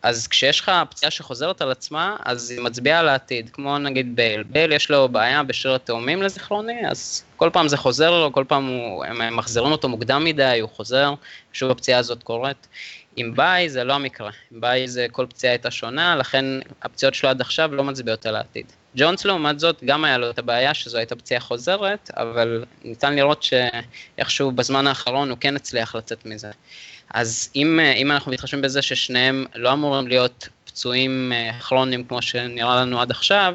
אז 0.03 0.27
כשיש 0.27 0.61
לך 0.61 0.73
פציעה 0.91 1.11
שחוזרת 1.11 1.63
על 1.63 1.71
עצמה, 1.71 2.17
אז 2.25 2.51
היא 2.51 2.61
מצביעה 2.61 2.99
על 2.99 3.09
העתיד, 3.09 3.51
כמו 3.53 3.79
נגיד 3.79 4.17
בייל. 4.17 4.43
בייל 4.43 4.73
יש 4.73 4.91
לו 4.91 5.09
בעיה 5.09 5.43
בשריר 5.43 5.75
התאומים 5.75 6.23
לזיכרוני, 6.23 6.89
אז 6.91 7.25
כל 7.37 7.51
פעם 7.53 7.69
זה 7.69 7.77
חוזר 7.77 8.11
לו, 8.11 8.33
כל 8.33 8.45
פעם 8.49 8.67
הוא, 8.67 9.05
הם 9.05 9.37
מחזירים 9.37 9.73
אותו 9.73 9.89
מוקדם 9.89 10.25
מדי, 10.25 10.59
הוא 10.61 10.71
חוזר, 10.71 11.15
שוב 11.53 11.71
הפציעה 11.71 11.99
הזאת 11.99 12.23
קורית. 12.23 12.69
עם 13.17 13.35
ביי 13.37 13.69
זה 13.69 13.85
לא 13.85 13.93
המקרה, 13.93 14.31
עם 14.53 14.61
ביי 14.61 14.89
זה 14.89 15.07
כל 15.13 15.27
פציעה 15.27 15.53
הייתה 15.53 15.71
שונה, 15.71 16.17
לכן 16.17 16.45
הפציעות 16.83 17.15
שלו 17.15 17.29
עד 17.31 17.41
עכשיו 17.41 17.75
לא 17.75 17.85
מצביעות 17.85 18.27
על 18.27 18.37
העתיד. 18.37 18.73
ג'ונס 18.97 19.25
לעומת 19.25 19.61
זאת 19.61 19.85
גם 19.85 20.05
היה 20.05 20.19
לו 20.19 20.31
את 20.31 20.39
הבעיה 20.39 20.75
שזו 20.75 20.99
הייתה 20.99 21.17
פציעה 21.17 21.41
חוזרת, 21.41 22.11
אבל 22.17 22.65
ניתן 22.85 23.17
לראות 23.17 23.43
שאיכשהו 23.43 24.53
בזמן 24.53 24.87
האחרון 24.87 25.31
הוא 25.31 25.39
כן 25.41 25.57
הצליח 25.57 25.95
לצאת 25.95 26.27
מזה. 26.27 26.51
אז 27.13 27.49
אם, 27.57 27.81
אה, 27.81 27.93
אם 27.93 28.13
אנחנו 28.13 28.33
מתחשבים 28.33 28.63
בזה 28.63 28.83
ששניהם 28.83 29.45
לא 29.55 29.73
אמורים 29.73 30.09
להיות 30.09 30.49
פצועים 30.65 31.33
אה, 31.35 31.61
כרוניים 31.61 32.05
כמו 32.05 32.23
שנראה 32.23 32.81
לנו 32.81 33.01
עד 33.01 33.11
עכשיו, 33.11 33.55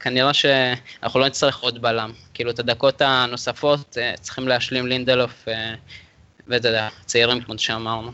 כנראה 0.00 0.34
שאנחנו 0.34 1.20
לא 1.20 1.26
נצטרך 1.26 1.58
עוד 1.58 1.82
בלם. 1.82 2.12
כאילו 2.34 2.50
את 2.50 2.58
הדקות 2.58 3.02
הנוספות 3.02 3.98
אה, 4.00 4.14
צריכים 4.20 4.48
להשלים 4.48 4.86
לינדלוף 4.86 5.48
ואתה 6.48 6.68
יודע, 6.68 6.88
צעירים 7.06 7.40
כמו 7.40 7.58
שאמרנו. 7.58 8.10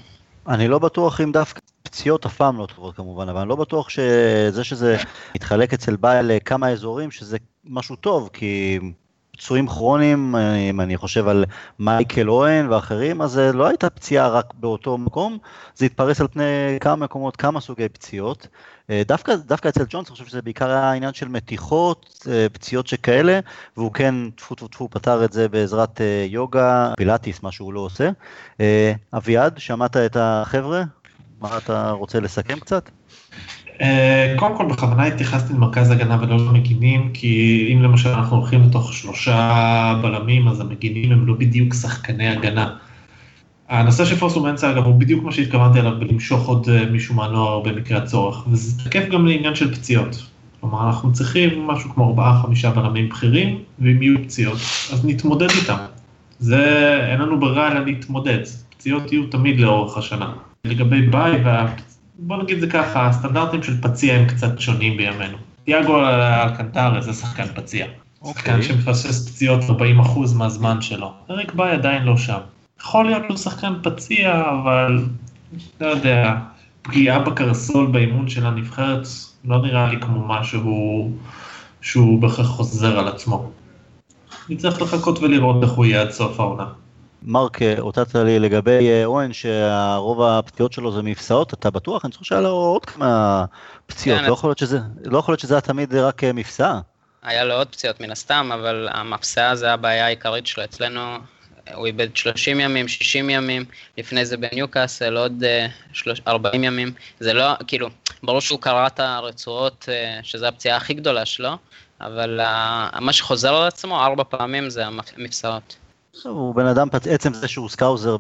אני 0.49 0.69
לא 0.69 0.79
בטוח 0.79 1.21
אם 1.21 1.33
דווקא 1.33 1.61
פציעות 1.83 2.27
אף 2.27 2.37
פעם 2.37 2.59
לא 2.59 2.67
טובות 2.67 2.97
כמובן, 2.97 3.29
אבל 3.29 3.41
אני 3.41 3.49
לא 3.49 3.57
בטוח 3.57 3.89
שזה 3.89 4.65
שזה 4.65 4.97
מתחלק 5.35 5.73
אצל 5.73 5.97
בעל 5.97 6.37
לכמה 6.37 6.71
אזורים 6.71 7.11
שזה 7.11 7.37
משהו 7.65 7.97
טוב, 7.97 8.31
כי 8.33 8.79
פצועים 9.37 9.67
כרוניים, 9.67 10.35
אם 10.71 10.81
אני 10.81 10.97
חושב 10.97 11.29
על 11.29 11.45
מייקל 11.79 12.31
אוהן 12.31 12.71
ואחרים, 12.71 13.23
אז 13.23 13.31
זה 13.31 13.53
לא 13.53 13.67
הייתה 13.67 13.91
פציעה 13.91 14.29
רק 14.29 14.55
באותו 14.55 14.99
מקום, 14.99 15.39
זה 15.75 15.87
התפרס 15.87 16.21
על 16.21 16.29
פני 16.29 16.45
כמה 16.81 16.97
מקומות, 16.97 17.37
כמה 17.37 17.61
סוגי 17.61 17.89
פציעות. 17.89 18.47
אה, 18.91 19.03
דווקא, 19.07 19.35
דווקא 19.37 19.69
אצל 19.69 19.85
ג'ונס, 19.89 20.09
אני 20.09 20.13
חושב 20.13 20.27
שזה 20.27 20.43
בעיקר 20.43 20.71
היה 20.71 20.93
עניין 20.93 21.13
של 21.13 21.29
מתיחות, 21.29 22.27
אה, 22.31 22.47
פציעות 22.53 22.87
שכאלה, 22.87 23.41
והוא 23.77 23.93
כן, 23.93 24.15
טפו 24.31 24.55
טפו 24.55 24.69
טפו, 24.69 24.89
פתר 24.91 25.25
את 25.25 25.33
זה 25.33 25.49
בעזרת 25.49 26.01
אה, 26.01 26.27
יוגה, 26.29 26.93
פילאטיס, 26.97 27.43
מה 27.43 27.53
שהוא 27.53 27.73
לא 27.73 27.81
עושה. 27.81 28.11
אביעד, 29.15 29.59
שמעת 29.59 29.97
את 29.97 30.17
החבר'ה? 30.21 30.83
מה 31.41 31.59
אתה 31.59 31.91
רוצה 31.91 32.21
לסכם 32.21 32.61
קצת? 32.61 32.91
אה, 33.81 34.35
קודם 34.37 34.57
כל 34.57 34.67
בכוונה 34.67 35.05
התייחסתי 35.05 35.53
למרכז 35.53 35.91
הגנה 35.91 36.19
ולא 36.21 36.37
למגינים, 36.37 37.11
כי 37.15 37.69
אם 37.75 37.83
למשל 37.83 38.09
אנחנו 38.09 38.37
הולכים 38.37 38.63
לתוך 38.63 38.93
שלושה 38.93 39.99
בלמים, 40.03 40.49
אז 40.49 40.61
המגינים 40.61 41.13
הם 41.13 41.27
לא 41.27 41.35
בדיוק 41.35 41.75
שחקני 41.75 42.29
הגנה. 42.29 42.77
הנושא 43.69 44.05
של 44.05 44.17
פוסו 44.17 44.43
מנסה 44.43 44.71
אגב 44.71 44.85
הוא 44.85 44.95
בדיוק 44.95 45.25
מה 45.25 45.33
שהתכוונתי 45.33 45.79
עליו 45.79 45.93
בלמשוך 45.99 46.49
עוד 46.49 46.69
אה, 46.69 46.85
מישהו 46.91 47.15
מהנוער 47.15 47.61
במקרה 47.61 47.99
הצורך, 47.99 48.47
וזה 48.51 48.85
תקף 48.85 49.09
גם 49.09 49.27
לעניין 49.27 49.55
של 49.55 49.75
פציעות. 49.75 50.27
כלומר 50.61 50.87
אנחנו 50.87 51.13
צריכים 51.13 51.67
משהו 51.67 51.91
כמו 51.91 52.09
ארבעה 52.09 52.43
חמישה 52.43 52.71
בלמים 52.71 53.09
בכירים, 53.09 53.59
ואם 53.79 54.03
יהיו 54.03 54.23
פציעות 54.25 54.59
אז 54.93 55.05
נתמודד 55.05 55.51
איתם. 55.51 55.77
זה, 56.39 56.97
אין 57.11 57.21
לנו 57.21 57.41
ברירה 57.41 57.73
אלא 57.73 57.85
להתמודד, 57.85 58.39
פציעות 58.71 59.13
יהיו 59.13 59.27
תמיד 59.27 59.61
לאורך 59.61 59.99
השנה. 59.99 60.33
לגבי 60.65 61.03
ביי 61.03 61.41
והפציעות, 61.45 61.92
בוא 62.27 62.43
נגיד 62.43 62.61
זה 62.61 62.67
ככה, 62.67 63.07
הסטנדרטים 63.07 63.63
של 63.63 63.81
פציע 63.81 64.15
הם 64.15 64.27
קצת 64.27 64.61
שונים 64.61 64.97
בימינו. 64.97 65.37
תיאגו 65.65 66.01
אלקנטרה 66.45 67.01
זה 67.01 67.13
שחקן 67.13 67.47
פציע. 67.55 67.87
Okay. 67.87 68.29
שחקן 68.29 68.53
אוקיי. 68.53 68.63
שמפסס 68.63 69.29
פציעות 69.29 69.61
40% 69.61 69.73
מהזמן 70.37 70.81
שלו. 70.81 71.13
אריק 71.31 71.55
ביי 71.55 71.73
עדיין 71.73 72.03
לא 72.03 72.17
שם. 72.17 72.39
יכול 72.81 73.05
להיות 73.05 73.23
לו 73.31 73.39
שחקן 73.39 73.73
פציע, 73.83 74.43
אבל 74.51 75.05
לא 75.81 75.87
יודע, 75.87 76.35
פגיעה 76.83 77.19
בקרסול 77.19 77.87
באימון 77.87 78.29
של 78.29 78.47
הנבחרת 78.47 79.07
לא 79.45 79.63
נראה 79.63 79.91
לי 79.91 80.01
כמו 80.01 80.27
משהו 80.29 81.11
שהוא 81.81 82.23
בהכרח 82.23 82.47
חוזר 82.47 82.99
על 82.99 83.09
עצמו. 83.09 83.51
נצטרך 84.49 84.83
לחכות 84.83 85.19
ולראות 85.19 85.63
איך 85.63 85.71
הוא 85.71 85.85
יהיה 85.85 86.01
עד 86.01 86.11
סוף 86.11 86.41
העונה. 86.41 86.67
מרק, 87.23 87.59
אותת 87.79 88.15
לי 88.15 88.39
לגבי 88.39 89.05
אוהן, 89.05 89.33
שהרוב 89.33 90.23
הפציעות 90.23 90.73
שלו 90.73 90.93
זה 90.93 91.03
מפסעות, 91.03 91.55
אתה 91.55 91.71
בטוח? 91.71 92.05
אני 92.05 92.13
חושב 92.13 92.25
שהיה 92.25 92.41
לו 92.41 92.49
עוד 92.49 92.85
כמה 92.85 93.45
פציעות, 93.87 94.21
כן, 94.21 94.27
לא, 94.27 94.33
יכול 94.33 94.55
שזה, 94.57 94.79
לא 95.05 95.19
יכול 95.19 95.33
להיות 95.33 95.41
שזה 95.41 95.55
היה 95.55 95.61
תמיד 95.61 95.95
רק 95.95 96.25
מפסעה. 96.25 96.81
היה 97.23 97.45
לו 97.45 97.55
עוד 97.55 97.69
פציעות 97.69 98.01
מן 98.01 98.11
הסתם, 98.11 98.51
אבל 98.55 98.89
המפסעה 98.93 99.57
זה 99.57 99.73
הבעיה 99.73 100.07
העיקרית 100.07 100.47
שלו. 100.47 100.65
אצלנו 100.65 101.01
הוא 101.75 101.87
איבד 101.87 102.17
30 102.17 102.61
ימים, 102.61 102.89
60 102.89 103.31
ימים, 103.31 103.65
לפני 103.99 104.27
זה 104.27 104.37
בניוקאסל 104.37 105.17
עוד 105.17 105.45
40 106.27 106.65
ימים. 106.65 106.93
זה 107.21 107.33
לא, 107.33 107.45
כאילו, 107.67 107.89
ברור 108.23 108.41
שהוא 108.41 108.61
קרע 108.61 108.87
את 108.87 109.01
הרצועות, 109.01 109.89
שזו 110.23 110.47
הפציעה 110.47 110.77
הכי 110.77 110.95
גדולה 110.95 111.27
שלו, 111.27 111.57
אבל 112.01 112.41
מה 113.01 113.13
שחוזר 113.13 113.55
על 113.55 113.67
עצמו 113.67 114.05
ארבע 114.05 114.25
פעמים 114.29 114.71
זה 114.71 114.87
המפסעות. 114.87 115.77
הוא 116.25 116.55
בן 116.55 116.67
אדם, 116.67 116.89
עצם 117.11 117.35
זה 117.35 117.49
שהוא 117.49 117.69
סקאוזר 117.69 118.17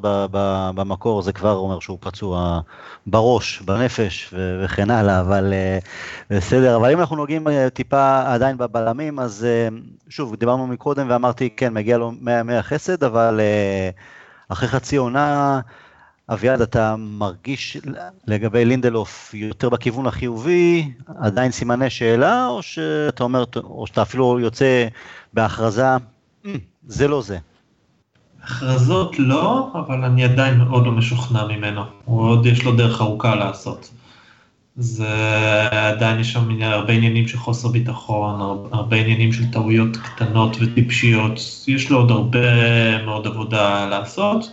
במקור, 0.74 1.22
זה 1.22 1.32
כבר 1.32 1.54
אומר 1.54 1.80
שהוא 1.80 1.98
פצוע 2.00 2.60
בראש, 3.06 3.62
בנפש 3.62 4.34
וכן 4.64 4.90
הלאה, 4.90 5.20
אבל 5.20 5.52
אה, 5.52 5.78
בסדר. 6.30 6.76
אבל 6.76 6.92
אם 6.92 7.00
אנחנו 7.00 7.16
נוגעים 7.16 7.48
אה, 7.48 7.70
טיפה 7.70 8.22
עדיין 8.26 8.58
בבלמים, 8.58 9.18
אז 9.18 9.44
אה, 9.44 9.68
שוב, 10.08 10.36
דיברנו 10.36 10.66
מקודם 10.66 11.06
ואמרתי, 11.10 11.50
כן, 11.56 11.74
מגיע 11.74 11.98
לו 11.98 12.12
100 12.20 12.62
חסד, 12.62 13.04
אבל 13.04 13.40
אחרי 14.48 14.68
חצי 14.68 14.96
עונה, 14.96 15.60
אביעד, 16.28 16.60
אתה 16.60 16.94
מרגיש 16.98 17.76
לגבי 18.26 18.64
לינדלוף 18.64 19.34
יותר 19.34 19.68
בכיוון 19.68 20.06
החיובי, 20.06 20.92
עדיין 21.18 21.50
סימני 21.50 21.90
שאלה, 21.90 22.46
או 22.46 22.62
שאתה 22.62 23.24
אומר, 23.24 23.44
או 23.56 23.86
שאתה 23.86 24.02
אפילו 24.02 24.40
יוצא 24.40 24.86
בהכרזה, 25.32 25.86
זה 26.86 27.08
לא 27.08 27.22
זה. 27.22 27.38
הכרזות 28.44 29.18
לא, 29.18 29.70
אבל 29.74 30.04
אני 30.04 30.24
עדיין 30.24 30.58
מאוד 30.58 30.86
לא 30.86 30.92
משוכנע 30.92 31.46
ממנו. 31.46 31.82
הוא 32.04 32.28
עוד 32.28 32.46
יש 32.46 32.64
לו 32.64 32.72
דרך 32.72 33.00
ארוכה 33.00 33.34
לעשות. 33.34 33.90
זה 34.76 35.68
עדיין 35.70 36.20
יש 36.20 36.32
שם 36.32 36.62
הרבה 36.62 36.92
עניינים 36.92 37.28
של 37.28 37.38
חוסר 37.38 37.68
ביטחון, 37.68 38.68
הרבה 38.72 38.96
עניינים 38.96 39.32
של 39.32 39.50
טעויות 39.52 39.96
קטנות 39.96 40.56
וטיפשיות, 40.60 41.40
יש 41.68 41.90
לו 41.90 41.98
עוד 41.98 42.10
הרבה 42.10 42.38
מאוד 43.04 43.26
עבודה 43.26 43.86
לעשות. 43.86 44.50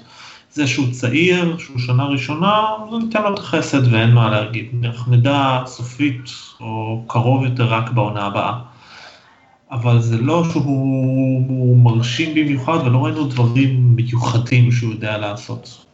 זה 0.51 0.67
שהוא 0.67 0.91
צעיר, 0.91 1.57
שהוא 1.57 1.79
שנה 1.79 2.05
ראשונה, 2.05 2.65
זה 2.91 2.97
ניתן 2.97 3.21
לו 3.23 3.33
את 3.33 3.39
החסד 3.39 3.93
ואין 3.93 4.11
מה 4.11 4.29
להגיד. 4.29 4.65
אנחנו 4.83 5.15
נדע 5.15 5.61
סופית 5.65 6.31
או 6.59 7.03
קרוב 7.07 7.43
יותר 7.43 7.65
רק 7.65 7.91
בעונה 7.91 8.25
הבאה. 8.25 8.59
אבל 9.71 10.01
זה 10.01 10.17
לא 10.17 10.43
שהוא 10.51 11.77
מרשים 11.77 12.35
במיוחד 12.35 12.77
ולא 12.85 13.05
ראינו 13.05 13.27
דברים 13.27 13.95
מיוחדים 13.95 14.71
שהוא 14.71 14.91
יודע 14.93 15.17
לעשות. 15.17 15.85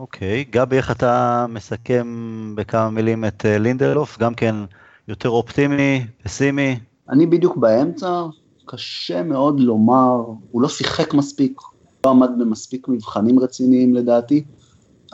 אוקיי, 0.00 0.44
okay, 0.48 0.52
גבי, 0.52 0.76
איך 0.76 0.90
אתה 0.90 1.46
מסכם 1.48 2.06
בכמה 2.56 2.90
מילים 2.90 3.24
את 3.24 3.46
אה, 3.46 3.58
לינדלוף? 3.58 4.18
גם 4.18 4.34
כן 4.34 4.54
יותר 5.08 5.28
אופטימי, 5.28 6.06
פסימי? 6.22 6.78
אני 7.10 7.26
בדיוק 7.26 7.56
באמצע, 7.56 8.24
קשה 8.66 9.22
מאוד 9.22 9.60
לומר, 9.60 10.16
הוא 10.50 10.62
לא 10.62 10.68
שיחק 10.68 11.14
מספיק, 11.14 11.60
לא 12.06 12.10
עמד 12.10 12.30
במספיק 12.38 12.88
מבחנים 12.88 13.38
רציניים 13.38 13.94
לדעתי. 13.94 14.44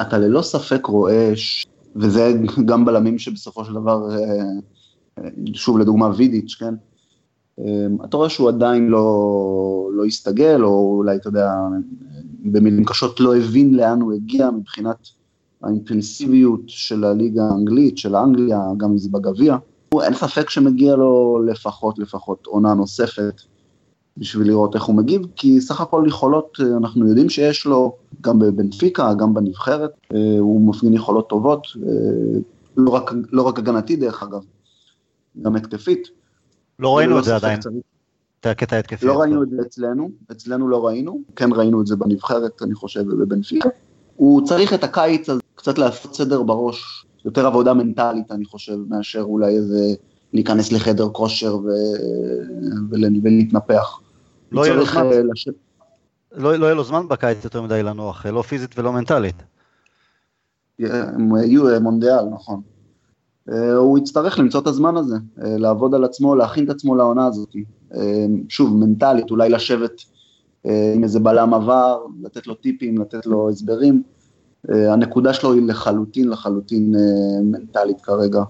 אתה 0.01 0.19
ללא 0.19 0.43
ספק 0.43 0.87
רואה, 0.87 1.33
ש... 1.37 1.67
וזה 1.97 2.33
גם 2.65 2.85
בלמים 2.85 3.19
שבסופו 3.19 3.65
של 3.65 3.73
דבר, 3.73 4.11
אה, 4.11 4.17
אה, 5.19 5.29
שוב 5.55 5.79
לדוגמה 5.79 6.11
וידיץ', 6.17 6.57
כן? 6.59 6.75
אמ, 7.59 7.97
אתה 8.05 8.17
רואה 8.17 8.29
שהוא 8.29 8.49
עדיין 8.49 8.89
לא, 8.89 9.89
לא 9.93 10.05
הסתגל, 10.05 10.65
או 10.65 10.95
אולי, 10.97 11.17
אתה 11.17 11.29
יודע, 11.29 11.53
במילים 12.45 12.85
קשות 12.85 13.21
לא 13.21 13.37
הבין 13.37 13.75
לאן 13.75 14.01
הוא 14.01 14.13
הגיע 14.13 14.51
מבחינת 14.51 15.09
האינטנסיביות 15.63 16.61
של 16.67 17.05
הליגה 17.05 17.45
האנגלית, 17.45 17.99
של 17.99 18.17
אנגליה, 18.17 18.61
גם 18.77 18.91
אם 18.91 18.99
זה 18.99 19.09
בגביע. 19.13 19.57
אין 20.03 20.15
ספק 20.15 20.51
שמגיע 20.51 20.97
לו 20.97 21.43
לפחות, 21.47 21.99
לפחות 21.99 22.47
עונה 22.47 22.75
נוספת 22.75 23.41
בשביל 24.17 24.47
לראות 24.49 24.75
איך 24.75 24.85
הוא 24.85 24.97
מגיב, 24.97 25.23
כי 25.37 25.61
סך 25.61 25.81
הכל 25.81 26.05
יכולות, 26.09 26.59
אנחנו 26.77 27.09
יודעים 27.09 27.29
שיש 27.29 27.67
לו, 27.67 27.97
גם 28.21 28.39
בבנפיקה, 28.39 29.15
גם 29.15 29.35
בנבחרת, 29.35 29.91
אה, 30.15 30.39
הוא 30.39 30.69
מפגין 30.69 30.95
יכולות 30.95 31.29
טובות, 31.29 31.67
אה, 31.77 32.41
לא 32.77 32.91
רק, 32.91 33.13
לא 33.33 33.43
רק 33.43 33.59
הגנתי 33.59 33.97
דרך 33.97 34.23
אגב, 34.23 34.43
גם 35.43 35.57
התקפית. 35.57 36.24
לא 36.79 36.97
ראינו 36.97 37.19
את 37.19 37.25
זה 37.25 37.37
עדיין. 37.37 37.61
את 38.41 38.47
הקטע 38.47 38.77
ההתקפי. 38.77 39.07
לא 39.07 39.21
ראינו 39.21 39.43
את 39.43 39.51
זה 39.51 39.57
אצלנו, 39.67 40.11
אצלנו 40.33 40.69
לא 40.69 40.87
ראינו, 40.87 41.21
כן 41.37 41.53
ראינו 41.53 41.81
את 41.81 41.87
זה 41.87 41.97
בנבחרת, 41.97 42.63
אני 42.63 42.75
חושב, 42.75 43.01
ובבנפיקה. 43.01 43.69
הוא 44.17 44.47
צריך 44.47 44.75
את 44.75 44.85
הקיץ 44.85 45.29
הזה 45.29 45.41
קצת 45.55 45.79
לעשות 45.79 46.15
סדר 46.15 46.43
בראש, 46.43 47.07
יותר 47.25 47.47
עבודה 47.47 47.75
מנטלית, 47.75 48.33
אני 48.33 48.45
חושב, 48.45 48.77
מאשר 48.89 49.21
אולי 49.21 49.57
איזה 49.57 49.95
להיכנס 50.33 50.73
לחדר 50.73 51.09
כושר 51.09 51.57
ו... 51.57 51.69
ולהתנפח. 52.91 54.01
לא 54.53 54.67
יהיה 54.67 54.75
לו 54.75 54.87
זמן. 54.87 55.07
אה, 55.07 55.23
לש... 55.33 55.49
לא, 56.33 56.57
לא 56.57 56.67
יהיה 56.67 56.75
לו 56.75 56.85
זמן 56.85 57.09
בקיץ 57.09 57.45
יותר 57.45 57.63
מדי 57.63 57.83
לנוח, 57.83 58.27
לא 58.27 58.43
פיזית 58.43 58.79
ולא 58.79 58.93
מנטלית. 58.93 59.37
הם 60.79 61.37
יהיו 61.37 61.81
מונדיאל, 61.81 62.25
נכון. 62.35 62.61
אה, 63.53 63.75
הוא 63.75 63.99
יצטרך 63.99 64.39
למצוא 64.39 64.61
את 64.61 64.67
הזמן 64.67 64.97
הזה, 64.97 65.17
אה, 65.45 65.57
לעבוד 65.59 65.95
על 65.95 66.05
עצמו, 66.05 66.35
להכין 66.35 66.65
את 66.65 66.71
עצמו 66.71 66.97
לעונה 66.97 67.27
הזאת. 67.27 67.57
אה, 67.95 68.27
שוב, 68.49 68.77
מנטלית, 68.77 69.31
אולי 69.31 69.49
לשבת 69.49 70.03
עם 70.95 71.05
איזה 71.05 71.21
בלם 71.21 71.55
עבר, 71.55 71.99
לתת 72.23 72.47
לו 72.47 72.55
טיפים, 72.55 73.01
לתת 73.01 73.27
לו 73.27 73.51
הסברים. 73.51 74.03
הנקודה 74.69 75.35
שלו 75.35 75.53
היא 75.53 75.63
לחלוטין, 75.67 76.29
לחלוטין 76.29 76.95
מנטלית 77.43 78.01
כרגע. 78.01 78.43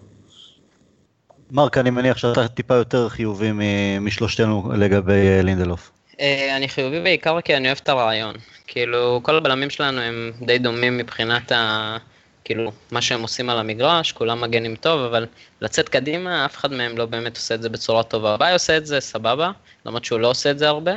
מרק, 1.50 1.78
אני 1.78 1.90
מניח 1.90 2.16
שאתה 2.16 2.48
טיפה 2.48 2.74
יותר 2.74 3.08
חיובי 3.08 3.50
משלושתנו 4.00 4.72
לגבי 4.76 5.42
לינדלוף. 5.42 5.90
אני 6.56 6.68
חיובי 6.68 7.00
בעיקר 7.00 7.40
כי 7.40 7.56
אני 7.56 7.66
אוהב 7.66 7.78
את 7.82 7.88
הרעיון. 7.88 8.34
כאילו, 8.66 9.20
כל 9.22 9.36
הבלמים 9.36 9.70
שלנו 9.70 10.00
הם 10.00 10.32
די 10.46 10.58
דומים 10.58 10.96
מבחינת 10.98 11.52
ה... 11.52 11.96
כאילו, 12.44 12.72
מה 12.90 13.02
שהם 13.02 13.22
עושים 13.22 13.50
על 13.50 13.58
המגרש, 13.58 14.12
כולם 14.12 14.40
מגנים 14.40 14.76
טוב, 14.76 15.00
אבל 15.00 15.26
לצאת 15.60 15.88
קדימה, 15.88 16.44
אף 16.44 16.56
אחד 16.56 16.72
מהם 16.72 16.98
לא 16.98 17.06
באמת 17.06 17.36
עושה 17.36 17.54
את 17.54 17.62
זה 17.62 17.68
בצורה 17.68 18.02
טובה. 18.02 18.36
ביי 18.36 18.52
עושה 18.52 18.76
את 18.76 18.86
זה, 18.86 19.00
סבבה, 19.00 19.50
למרות 19.86 20.04
שהוא 20.04 20.20
לא 20.20 20.30
עושה 20.30 20.50
את 20.50 20.58
זה 20.58 20.68
הרבה. 20.68 20.92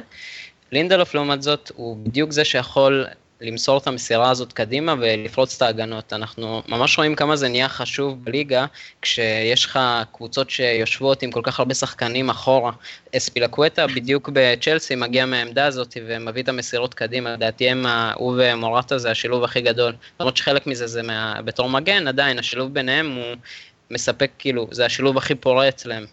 לינדלוף, 0.72 1.16
לעומת 1.16 1.42
זאת, 1.42 1.72
הוא 1.76 1.98
בדיוק 1.98 2.32
זה 2.32 2.46
שיכול 2.46 3.06
למסור 3.42 3.78
את 3.78 3.88
המסירה 3.88 4.30
הזאת 4.30 4.54
קדימה 4.54 4.96
ולפרוץ 5.00 5.56
את 5.56 5.62
ההגנות. 5.62 6.14
אנחנו 6.14 6.62
ממש 6.68 6.98
רואים 6.98 7.16
כמה 7.16 7.36
זה 7.36 7.50
נהיה 7.50 7.70
חשוב 7.70 8.26
בליגה, 8.26 8.66
כשיש 9.02 9.66
לך 9.66 9.80
קבוצות 10.12 10.50
שיושבות 10.50 11.24
עם 11.24 11.32
כל 11.32 11.42
כך 11.44 11.60
הרבה 11.60 11.74
שחקנים 11.74 12.30
אחורה. 12.30 12.72
אספילקווטה 13.18 13.88
בדיוק 13.88 14.30
בצ'לסי 14.34 14.96
מגיע 14.96 15.26
מהעמדה 15.26 15.66
הזאת 15.66 15.98
ומביא 16.08 16.44
את 16.44 16.50
המסירות 16.50 16.94
קדימה, 16.94 17.34
לדעתי 17.34 17.70
הם, 17.70 17.86
הוא 18.16 18.34
ומורטה 18.38 18.98
זה 18.98 19.12
השילוב 19.12 19.44
הכי 19.44 19.62
גדול. 19.62 19.94
למרות 20.20 20.38
שחלק 20.38 20.68
מזה 20.68 20.88
זה 20.88 21.04
מה, 21.04 21.42
בתור 21.46 21.70
מגן, 21.70 22.08
עדיין 22.08 22.40
השילוב 22.40 22.74
ביניהם 22.74 23.16
הוא 23.16 23.36
מספק, 23.92 24.32
כאילו, 24.40 24.68
זה 24.72 24.86
השילוב 24.86 25.18
הכי 25.18 25.36
פורה 25.36 25.70
אצלם. 25.70 26.06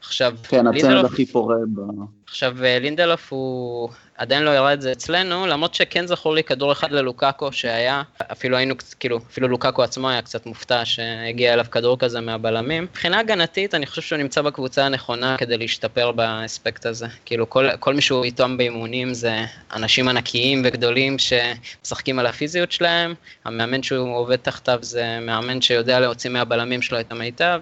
עכשיו, 0.00 0.34
כן, 0.48 0.66
הצמד 0.66 1.04
הכי 1.04 1.26
פורה 1.26 1.56
ב... 1.74 1.80
עכשיו, 2.26 2.64
אה, 2.64 2.78
לינדלוף 2.78 3.32
הוא 3.32 3.88
עדיין 4.16 4.42
לא 4.42 4.50
הראה 4.50 4.72
את 4.72 4.82
זה 4.82 4.92
אצלנו, 4.92 5.46
למרות 5.46 5.74
שכן 5.74 6.06
זכור 6.06 6.34
לי 6.34 6.44
כדור 6.44 6.72
אחד 6.72 6.92
ללוקאקו 6.92 7.52
שהיה, 7.52 8.02
אפילו 8.32 8.56
היינו, 8.56 8.74
כאילו, 9.00 9.20
אפילו 9.30 9.48
לוקאקו 9.48 9.82
עצמו 9.82 10.10
היה 10.10 10.22
קצת 10.22 10.46
מופתע 10.46 10.84
שהגיע 10.84 11.52
אליו 11.52 11.64
כדור 11.70 11.98
כזה 11.98 12.20
מהבלמים. 12.20 12.82
מבחינה 12.82 13.18
הגנתית, 13.18 13.74
אני 13.74 13.86
חושב 13.86 14.02
שהוא 14.02 14.18
נמצא 14.18 14.42
בקבוצה 14.42 14.86
הנכונה 14.86 15.36
כדי 15.38 15.58
להשתפר 15.58 16.12
באספקט 16.12 16.86
הזה. 16.86 17.06
כאילו, 17.24 17.50
כל, 17.50 17.76
כל 17.80 17.94
מי 17.94 18.02
שהוא 18.02 18.24
איתם 18.24 18.56
באימונים 18.56 19.14
זה 19.14 19.44
אנשים 19.72 20.08
ענקיים 20.08 20.62
וגדולים 20.64 21.16
שמשחקים 21.18 22.18
על 22.18 22.26
הפיזיות 22.26 22.72
שלהם, 22.72 23.14
המאמן 23.44 23.82
שהוא 23.82 24.16
עובד 24.16 24.36
תחתיו 24.36 24.78
זה 24.82 25.18
מאמן 25.20 25.60
שיודע 25.60 26.00
להוציא 26.00 26.30
מהבלמים 26.30 26.82
שלו 26.82 27.00
את 27.00 27.12
המיטב. 27.12 27.60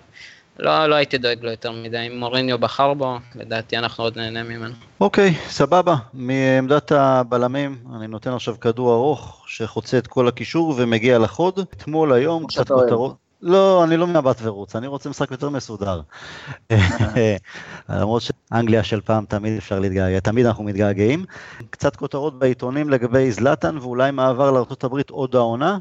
לא, 0.58 0.86
לא 0.86 0.94
הייתי 0.94 1.18
דואג 1.18 1.44
לו 1.44 1.50
יותר 1.50 1.72
מדי, 1.72 2.06
אם 2.06 2.18
מוריניו 2.18 2.58
בחר 2.58 2.94
בו, 2.94 3.18
לדעתי 3.34 3.78
אנחנו 3.78 4.04
עוד 4.04 4.18
נהנה 4.18 4.42
ממנו. 4.42 4.74
אוקיי, 5.00 5.34
סבבה. 5.48 5.94
מעמדת 6.14 6.92
הבלמים, 6.92 7.76
אני 7.96 8.08
נותן 8.08 8.32
עכשיו 8.32 8.60
כדור 8.60 8.94
ארוך 8.94 9.44
שחוצה 9.46 9.98
את 9.98 10.06
כל 10.06 10.28
הקישור 10.28 10.74
ומגיע 10.76 11.18
לחוד. 11.18 11.58
אתמול 11.58 12.12
היום 12.12 12.46
קצת 12.46 12.68
כותרות. 12.68 13.21
לא, 13.42 13.84
אני 13.84 13.96
לא 13.96 14.06
מהבת 14.06 14.36
ורוץ, 14.42 14.76
אני 14.76 14.86
רוצה 14.86 15.10
משחק 15.10 15.30
יותר 15.30 15.48
מסודר. 15.48 16.00
למרות 17.88 18.22
שאנגליה 18.22 18.82
של 18.82 19.00
פעם 19.00 19.24
תמיד 19.24 19.56
אפשר 19.56 19.78
להתגעגע, 19.78 20.20
תמיד 20.20 20.46
אנחנו 20.46 20.64
מתגעגעים. 20.64 21.24
קצת 21.70 21.96
כותרות 21.96 22.38
בעיתונים 22.38 22.90
לגבי 22.90 23.32
זלאטן 23.32 23.78
ואולי 23.78 24.10
מעבר 24.10 24.50
לארה"ב 24.50 24.96
עוד 25.10 25.36
העונה. 25.36 25.78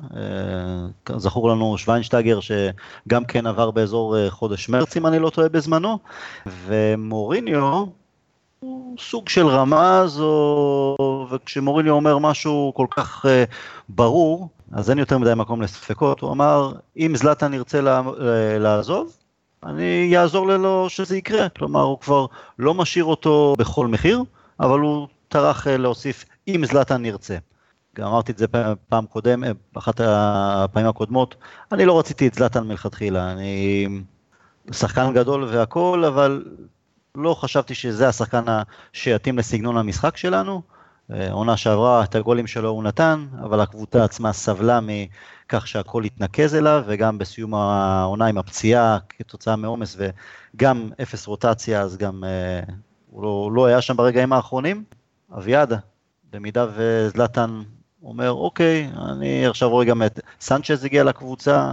אה, 1.09 1.19
זכור 1.19 1.49
לנו 1.49 1.77
שוויינשטגר 1.77 2.39
שגם 2.39 3.25
כן 3.25 3.47
עבר 3.47 3.71
באזור 3.71 4.17
אה, 4.17 4.29
חודש 4.29 4.69
מרץ, 4.69 4.97
אם 4.97 5.07
אני 5.07 5.19
לא 5.19 5.29
טועה 5.29 5.49
בזמנו. 5.49 5.99
ומוריניו, 6.65 7.85
הוא 8.59 8.97
סוג 8.99 9.29
של 9.29 9.47
רמז, 9.47 10.19
או... 10.19 11.27
וכשמוריניו 11.31 11.93
אומר 11.93 12.17
משהו 12.17 12.71
כל 12.75 12.87
כך 12.91 13.25
uh, 13.25 13.29
ברור, 13.89 14.49
אז 14.73 14.89
אין 14.89 14.99
יותר 14.99 15.17
מדי 15.17 15.33
מקום 15.35 15.61
לספקות, 15.61 16.19
הוא 16.19 16.31
אמר, 16.31 16.71
אם 16.97 17.13
זלאטן 17.15 17.53
ירצה 17.53 17.81
לעזוב, 18.59 19.17
אני 19.63 20.17
אעזור 20.17 20.47
לו 20.47 20.89
שזה 20.89 21.17
יקרה, 21.17 21.49
כלומר 21.49 21.81
הוא 21.81 21.99
כבר 21.99 22.25
לא 22.59 22.73
משאיר 22.73 23.05
אותו 23.05 23.55
בכל 23.57 23.87
מחיר, 23.87 24.23
אבל 24.59 24.79
הוא 24.79 25.07
טרח 25.27 25.67
להוסיף 25.67 26.25
אם 26.47 26.61
זלאטן 26.65 27.05
ירצה. 27.05 27.37
גם 27.95 28.07
אמרתי 28.07 28.31
את 28.31 28.37
זה 28.37 28.45
פעם 28.89 29.05
קודם, 29.05 29.43
באחת 29.73 30.01
הפעמים 30.03 30.89
הקודמות, 30.89 31.35
אני 31.71 31.85
לא 31.85 31.99
רציתי 31.99 32.27
את 32.27 32.33
זלאטן 32.33 32.67
מלכתחילה, 32.67 33.31
אני 33.31 33.87
שחקן 34.71 35.13
גדול 35.13 35.43
והכל, 35.43 36.03
אבל 36.07 36.45
לא 37.15 37.33
חשבתי 37.33 37.75
שזה 37.75 38.07
השחקן 38.07 38.43
שיתאים 38.93 39.37
לסגנון 39.37 39.77
המשחק 39.77 40.17
שלנו. 40.17 40.61
אה, 41.13 41.31
עונה 41.31 41.57
שעברה, 41.57 42.03
את 42.03 42.15
הגולים 42.15 42.47
שלו 42.47 42.69
הוא 42.69 42.83
נתן, 42.83 43.27
אבל 43.41 43.59
הקבוצה 43.59 44.03
עצמה 44.03 44.33
סבלה 44.33 44.79
מכך 44.81 45.67
שהכל 45.67 46.03
התנקז 46.03 46.55
אליו, 46.55 46.83
וגם 46.87 47.17
בסיום 47.17 47.53
העונה 47.53 48.25
עם 48.25 48.37
הפציעה 48.37 48.97
כתוצאה 49.09 49.55
מעומס 49.55 49.97
וגם 49.97 50.89
אפס 51.01 51.27
רוטציה, 51.27 51.81
אז 51.81 51.97
גם 51.97 52.23
אה, 52.23 52.73
הוא 53.09 53.23
לא, 53.23 53.51
לא 53.53 53.65
היה 53.65 53.81
שם 53.81 53.97
ברגעים 53.97 54.33
האחרונים. 54.33 54.83
אביעד, 55.37 55.73
במידה 56.31 56.67
וזלטן 56.75 57.61
אומר, 58.03 58.31
אוקיי, 58.31 58.89
אני 59.09 59.47
עכשיו 59.47 59.69
רואה 59.69 59.85
גם 59.85 60.03
את 60.03 60.19
סנצ'ז 60.41 60.85
הגיע 60.85 61.03
לקבוצה, 61.03 61.71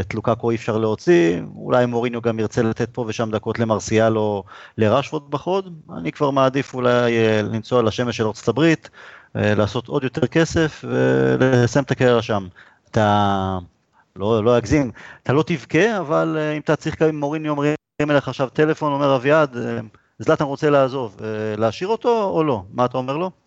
את 0.00 0.14
לוקאקו 0.14 0.50
אי 0.50 0.56
אפשר 0.56 0.78
להוציא, 0.78 1.40
אולי 1.56 1.86
מוריניו 1.86 2.22
גם 2.22 2.38
ירצה 2.38 2.62
לתת 2.62 2.88
פה 2.92 3.04
ושם 3.08 3.30
דקות 3.30 3.58
למרסיאל 3.58 4.18
או 4.18 4.44
לרשפורד 4.78 5.30
בחוד, 5.30 5.80
אני 5.96 6.12
כבר 6.12 6.30
מעדיף 6.30 6.74
אולי 6.74 7.18
אה, 7.18 7.42
לנסוע 7.42 7.82
לשמש 7.82 8.16
של 8.16 8.26
ארצות 8.26 8.48
הברית, 8.48 8.90
אה, 9.36 9.54
לעשות 9.54 9.88
עוד 9.88 10.04
יותר 10.04 10.26
כסף 10.26 10.84
ולסיים 10.88 11.84
את 11.84 11.90
הקריירה 11.90 12.22
שם. 12.22 12.46
אתה, 12.90 13.58
לא, 14.16 14.44
לא 14.44 14.58
אגזים, 14.58 14.90
אתה 15.22 15.32
לא 15.32 15.42
תבכה, 15.42 15.98
אבל 15.98 16.36
אה, 16.38 16.52
אם 16.52 16.60
אתה 16.60 16.76
צריך, 16.76 17.02
אם 17.02 17.20
מוריניו 17.20 17.50
אומרים 17.50 17.76
אליך 18.00 18.28
עכשיו 18.28 18.48
טלפון, 18.48 18.92
אומר 18.92 19.16
אביעד, 19.16 19.56
זלטן 20.18 20.44
רוצה 20.44 20.70
לעזוב, 20.70 21.16
להשאיר 21.56 21.88
אותו 21.88 22.22
או 22.22 22.44
לא? 22.44 22.62
מה 22.72 22.84
אתה 22.84 22.98
אומר 22.98 23.16
לו? 23.16 23.45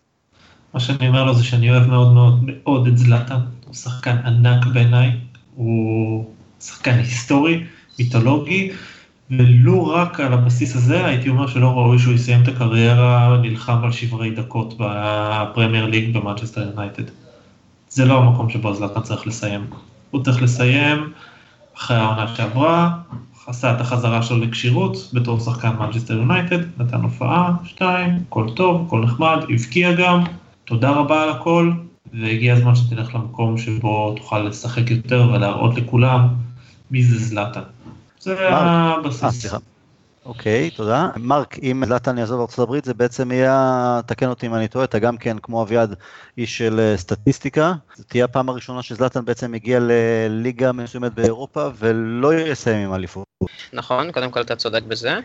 מה 0.74 0.80
שאני 0.80 1.08
אומר 1.08 1.24
לו 1.24 1.34
זה 1.34 1.44
שאני 1.44 1.70
אוהב 1.70 1.86
מאוד 1.86 2.12
מאוד 2.12 2.40
מאוד 2.44 2.86
את 2.86 2.98
זלאטן, 2.98 3.40
הוא 3.66 3.74
שחקן 3.74 4.16
ענק 4.16 4.66
בעיניי, 4.66 5.10
הוא 5.54 6.24
שחקן 6.60 6.98
היסטורי, 6.98 7.64
מיתולוגי, 7.98 8.70
ולו 9.30 9.86
רק 9.86 10.20
על 10.20 10.32
הבסיס 10.32 10.76
הזה 10.76 11.06
הייתי 11.06 11.28
אומר 11.28 11.46
שלא 11.46 11.68
ראוי 11.68 11.98
שהוא 11.98 12.14
יסיים 12.14 12.42
את 12.42 12.48
הקריירה 12.48 13.36
נלחם 13.42 13.84
על 13.84 13.92
שברי 13.92 14.30
דקות 14.30 14.74
בפרמייר 14.78 15.86
ליג 15.86 16.16
במנצ'סטר 16.16 16.60
יונייטד. 16.60 17.04
זה 17.88 18.04
לא 18.04 18.18
המקום 18.18 18.50
שבו 18.50 18.74
זלאטן 18.74 19.00
צריך 19.00 19.26
לסיים. 19.26 19.66
הוא 20.10 20.24
צריך 20.24 20.42
לסיים 20.42 21.12
אחרי 21.76 21.96
העונה 21.96 22.36
שעברה, 22.36 22.90
עשה 23.46 23.74
את 23.74 23.80
החזרה 23.80 24.22
שלו 24.22 24.38
לכשירות 24.38 25.10
בתור 25.12 25.40
שחקן 25.40 25.70
מנצ'סטר 25.78 26.14
יונייטד, 26.14 26.58
נתן 26.78 27.00
הופעה, 27.00 27.52
שתיים, 27.64 28.10
הכל 28.28 28.46
טוב, 28.56 28.86
הכל 28.86 29.00
נחמד, 29.00 29.38
הבקיע 29.48 29.92
גם, 29.92 30.24
תודה 30.70 30.90
רבה 30.90 31.22
על 31.22 31.30
הכל, 31.30 31.72
והגיע 32.12 32.54
הזמן 32.54 32.74
שתלך 32.74 33.14
למקום 33.14 33.58
שבו 33.58 34.14
תוכל 34.16 34.38
לשחק 34.38 34.90
יותר 34.90 35.28
ולהראות 35.32 35.76
לכולם 35.76 36.28
מי 36.90 37.02
זה 37.02 37.18
זלאטן. 37.18 37.60
זה 38.20 38.48
הבסיס. 38.48 39.54
אה, 39.54 39.58
אוקיי, 40.24 40.70
תודה. 40.70 41.08
מרק, 41.16 41.58
אם 41.62 41.82
זלאטן 41.86 42.18
יעזוב 42.18 42.50
הברית, 42.58 42.84
זה 42.84 42.94
בעצם 42.94 43.32
יהיה, 43.32 44.00
תקן 44.06 44.28
אותי 44.28 44.46
אם 44.46 44.54
אני 44.54 44.68
טועה, 44.68 44.84
אתה 44.84 44.98
גם 44.98 45.16
כן, 45.16 45.36
כמו 45.42 45.62
אביעד, 45.62 45.94
איש 46.38 46.58
של 46.58 46.80
אה, 46.80 46.96
סטטיסטיקה. 46.96 47.72
זו 47.96 48.04
תהיה 48.04 48.24
הפעם 48.24 48.48
הראשונה 48.48 48.82
שזלאטן 48.82 49.24
בעצם 49.24 49.54
הגיע 49.54 49.78
לליגה 49.82 50.72
מסוימת 50.72 51.14
באירופה 51.14 51.68
ולא 51.78 52.34
יסיים 52.34 52.88
עם 52.88 52.94
אליפות. 52.94 53.24
נכון, 53.72 54.12
קודם 54.12 54.30
כל 54.30 54.40
אתה 54.40 54.56
צודק 54.56 54.82
בזה. 54.82 55.18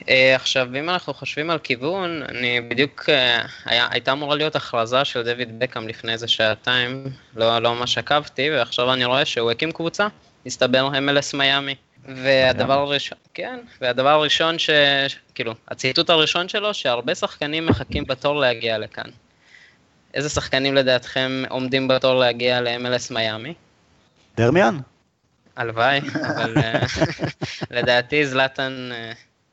Uh, 0.00 0.06
עכשיו, 0.34 0.68
אם 0.78 0.90
אנחנו 0.90 1.14
חושבים 1.14 1.50
על 1.50 1.58
כיוון, 1.58 2.22
אני 2.28 2.60
בדיוק, 2.60 3.02
uh, 3.02 3.48
היה, 3.64 3.88
הייתה 3.90 4.12
אמורה 4.12 4.36
להיות 4.36 4.56
הכרזה 4.56 5.04
של 5.04 5.22
דויד 5.22 5.58
בקאם 5.58 5.88
לפני 5.88 6.12
איזה 6.12 6.28
שעתיים, 6.28 7.04
לא, 7.36 7.58
לא 7.58 7.74
ממש 7.74 7.98
עקבתי, 7.98 8.50
ועכשיו 8.50 8.92
אני 8.92 9.04
רואה 9.04 9.24
שהוא 9.24 9.50
הקים 9.50 9.72
קבוצה, 9.72 10.06
מסתבר 10.46 10.88
MLS 10.88 11.36
מיאמי. 11.36 11.74
והדבר 12.08 12.80
הראשון, 12.80 13.18
כן, 13.34 13.60
והדבר 13.80 14.08
הראשון 14.08 14.58
ש... 14.58 14.70
כאילו, 15.34 15.54
הציטוט 15.68 16.10
הראשון 16.10 16.48
שלו, 16.48 16.74
שהרבה 16.74 17.14
שחקנים 17.14 17.66
מחכים 17.66 18.04
בתור 18.04 18.40
להגיע 18.40 18.78
לכאן. 18.78 19.10
איזה 20.14 20.28
שחקנים 20.28 20.74
לדעתכם 20.74 21.42
עומדים 21.48 21.88
בתור 21.88 22.14
להגיע 22.14 22.60
ל-MLS 22.60 23.14
מיאמי? 23.14 23.54
דרמיאן? 24.36 24.78
הלוואי, 25.56 26.00
אבל 26.36 26.54
אה, 26.56 26.80
לדעתי 27.76 28.26
זלאטן 28.26 28.90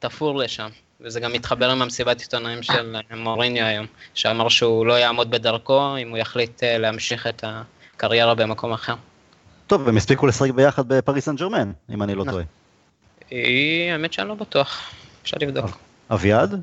תפור 0.02 0.38
לשם, 0.38 0.70
וזה 1.02 1.20
גם 1.20 1.34
מתחבר 1.34 1.70
עם 1.70 1.82
המסיבת 1.82 2.22
עיתונאים 2.22 2.64
של 2.64 2.95
מוריניו 3.16 3.66
היום, 3.66 3.86
שאמר 4.14 4.49
שהוא 4.49 4.86
לא 4.86 4.93
יעמוד 4.93 5.32
בדרכו 5.32 5.97
אם 5.97 6.10
הוא 6.10 6.18
יחליט 6.18 6.64
אה, 6.64 6.78
להמשיך 6.78 7.28
את 7.28 7.43
הקריירה 7.47 8.36
במקום 8.36 8.74
אחר. 8.74 8.95
טוב, 9.68 9.88
הם 9.88 9.97
הספיקו 9.97 10.28
לשחק 10.28 10.52
ביחד 10.52 10.88
בפריס 10.88 11.26
סן 11.26 11.36
ג'רמן, 11.36 11.72
אם 11.89 12.04
אני 12.04 12.16
לא 12.16 12.24
טועה. 12.24 12.43
האמת 13.91 14.14
שאני 14.14 14.28
לא 14.28 14.36
בטוח, 14.36 14.91
אפשר 15.24 15.38
לבדוק. 15.41 15.78
אביעד? 16.12 16.62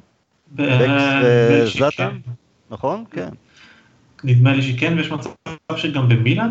בקס 0.52 1.02
וזלאטן? 1.24 2.18
נכון? 2.70 3.04
כן. 3.10 3.28
נדמה 4.24 4.52
לי 4.52 4.62
שכן, 4.62 4.98
ויש 4.98 5.10
מצב 5.10 5.30
שגם 5.76 6.08
במילאן? 6.08 6.50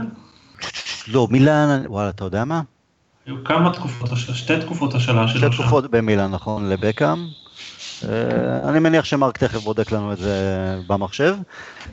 לא, 1.08 1.28
מילאן, 1.32 1.84
וואלה, 1.86 2.10
אתה 2.10 2.24
יודע 2.24 2.46
מה? 2.46 2.62
היו 3.28 3.44
כמה 3.44 3.74
תקופות, 3.74 4.10
שתי 4.16 4.60
תקופות 4.62 4.94
השאלה 4.94 5.28
שלו. 5.28 5.52
שתי 5.52 5.64
תקופות 5.64 5.92
במילאן, 5.92 6.32
נכון, 6.32 6.70
לבקאם. 6.70 7.28
אה, 8.04 8.70
אני 8.70 8.80
מניח 8.80 9.06
שמרק 9.06 9.38
תכף 9.38 9.64
בודק 9.64 9.92
לנו 9.92 10.14
את 10.14 10.18
זה 10.18 10.36
במחשב. 10.88 11.36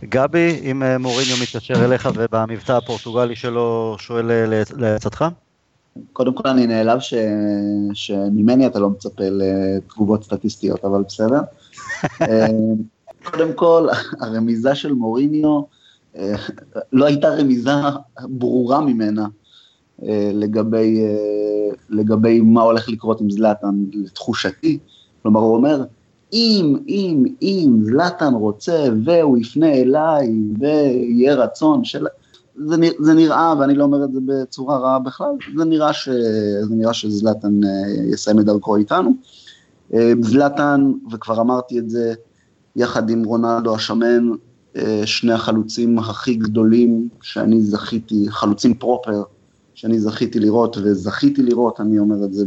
גבי, 0.04 0.60
אם 0.62 0.82
אה, 0.82 0.98
מוריניו 0.98 1.36
מתקשר 1.42 1.84
אליך 1.84 2.08
ובמבטא 2.14 2.72
הפורטוגלי 2.72 3.36
שלו 3.36 3.96
שואל 3.98 4.30
אה, 4.30 4.62
לעצתך? 4.76 5.24
קודם 6.12 6.34
כל 6.34 6.48
אני 6.48 6.66
נעלב 6.66 7.00
ש... 7.00 7.14
שממני 7.94 8.66
אתה 8.66 8.78
לא 8.78 8.90
מצפה 8.90 9.24
לתגובות 9.30 10.24
סטטיסטיות, 10.24 10.84
אבל 10.84 11.02
בסדר. 11.08 11.40
קודם 13.30 13.52
כל, 13.52 13.88
הרמיזה 14.20 14.74
של 14.74 14.92
מוריניו, 14.92 15.62
לא 16.92 17.04
הייתה 17.04 17.28
רמיזה 17.28 17.72
ברורה 18.20 18.80
ממנה. 18.80 19.26
אה, 20.08 20.30
לגבי, 20.34 21.02
אה, 21.02 21.70
לגבי 21.90 22.40
מה 22.40 22.62
הולך 22.62 22.88
לקרות 22.88 23.20
עם 23.20 23.30
זלאטן, 23.30 23.84
לתחושתי. 23.92 24.78
כלומר, 25.22 25.40
הוא 25.40 25.56
אומר, 25.56 25.84
אם, 26.32 26.76
אם, 26.88 27.24
אם 27.42 27.78
זלאטן 27.82 28.34
רוצה 28.34 28.86
והוא 29.04 29.38
יפנה 29.38 29.72
אליי 29.72 30.32
ויהיה 30.58 31.34
רצון 31.34 31.84
של... 31.84 32.06
זה, 32.56 32.76
זה 32.98 33.14
נראה, 33.14 33.54
ואני 33.58 33.74
לא 33.74 33.84
אומר 33.84 34.04
את 34.04 34.12
זה 34.12 34.20
בצורה 34.26 34.78
רעה 34.78 34.98
בכלל, 34.98 35.32
זה 35.56 35.64
נראה, 35.64 35.92
ש, 35.92 36.08
זה 36.60 36.74
נראה 36.74 36.94
שזלאטן 36.94 37.64
אה, 37.64 37.70
יסיים 38.12 38.40
את 38.40 38.44
דרכו 38.44 38.76
איתנו. 38.76 39.10
זלאטן, 40.20 40.92
וכבר 41.12 41.40
אמרתי 41.40 41.78
את 41.78 41.90
זה, 41.90 42.14
יחד 42.76 43.10
עם 43.10 43.24
רונלדו 43.24 43.74
השמן, 43.74 44.30
שני 45.04 45.32
החלוצים 45.32 45.98
הכי 45.98 46.34
גדולים 46.34 47.08
שאני 47.22 47.60
זכיתי, 47.60 48.26
חלוצים 48.28 48.74
פרופר, 48.74 49.22
שאני 49.74 50.00
זכיתי 50.00 50.40
לראות, 50.40 50.76
וזכיתי 50.76 51.42
לראות, 51.42 51.80
אני 51.80 51.98
אומר 51.98 52.24
את 52.24 52.34
זה 52.34 52.44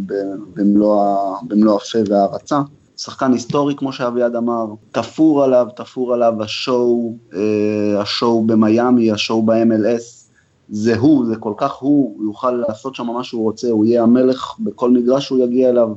במלוא 0.53 1.75
הפה 1.75 1.99
והערצה. 2.09 2.61
שחקן 2.97 3.31
היסטורי, 3.31 3.75
כמו 3.75 3.93
שאביעד 3.93 4.35
אמר, 4.35 4.65
תפור 4.91 5.43
עליו, 5.43 5.67
תפור 5.75 6.13
עליו 6.13 6.43
השואו, 6.43 7.15
אה, 7.33 8.01
השואו 8.01 8.43
במיאמי, 8.47 9.11
השואו 9.11 9.45
ב-MLS, 9.45 10.27
זה 10.69 10.97
הוא, 10.97 11.25
זה 11.25 11.35
כל 11.35 11.53
כך 11.57 11.73
הוא, 11.73 12.15
הוא 12.17 12.25
יוכל 12.25 12.51
לעשות 12.51 12.95
שם 12.95 13.05
מה 13.05 13.23
שהוא 13.23 13.43
רוצה, 13.43 13.69
הוא 13.69 13.85
יהיה 13.85 14.03
המלך 14.03 14.55
בכל 14.59 14.91
מגרש 14.91 15.25
שהוא 15.25 15.39
יגיע 15.39 15.69
אליו. 15.69 15.89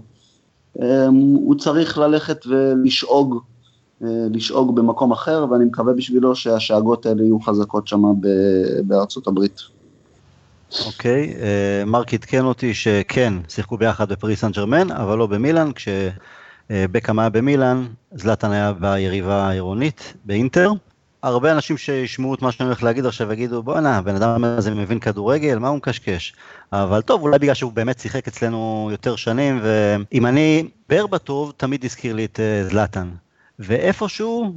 אה, 0.82 1.06
הוא 1.34 1.54
צריך 1.54 1.98
ללכת 1.98 2.46
ולשאוג, 2.46 3.38
אה, 4.02 4.26
לשאוג 4.30 4.76
במקום 4.76 5.12
אחר, 5.12 5.46
ואני 5.50 5.64
מקווה 5.64 5.92
בשבילו 5.92 6.36
שהשאגות 6.36 7.06
האלה 7.06 7.22
יהיו 7.22 7.40
חזקות 7.40 7.88
שם 7.88 8.02
בארצות 8.84 9.26
הברית. 9.26 9.60
אוקיי, 10.86 11.34
אה, 11.42 11.84
מרק 11.84 12.14
עדכן 12.14 12.44
אותי 12.44 12.74
שכן, 12.74 13.34
שיחקו 13.48 13.76
ביחד 13.76 14.12
בפריס 14.12 14.40
סן 14.40 14.50
ג'רמן, 14.50 14.90
אבל 14.90 15.18
לא 15.18 15.26
במילאן, 15.26 15.70
כשבקאם 15.72 17.18
היה 17.18 17.28
במילאן, 17.28 17.86
זלאטן 18.12 18.52
היה 18.52 18.72
ביריבה 18.72 19.48
העירונית, 19.48 20.14
באינטר. 20.24 20.72
הרבה 21.22 21.52
אנשים 21.52 21.76
שישמעו 21.76 22.34
את 22.34 22.42
מה 22.42 22.52
שאני 22.52 22.66
הולך 22.66 22.82
להגיד 22.82 23.06
עכשיו 23.06 23.32
יגידו 23.32 23.62
בואנה, 23.62 23.96
הבן 23.96 24.16
אדם 24.16 24.44
הזה 24.44 24.74
מבין 24.74 24.98
כדורגל, 24.98 25.58
מה 25.58 25.68
הוא 25.68 25.76
מקשקש? 25.76 26.34
אבל 26.72 27.02
טוב, 27.02 27.22
אולי 27.22 27.38
בגלל 27.38 27.54
שהוא 27.54 27.72
באמת 27.72 28.00
שיחק 28.00 28.28
אצלנו 28.28 28.88
יותר 28.92 29.16
שנים, 29.16 29.60
ואם 29.62 30.26
אני, 30.26 30.68
באר 30.88 31.06
בטוב 31.06 31.52
תמיד 31.56 31.84
הזכיר 31.84 32.14
לי 32.14 32.24
את 32.24 32.40
אה, 32.40 32.64
זלאטן. 32.64 33.10
ואיפשהו 33.58 34.54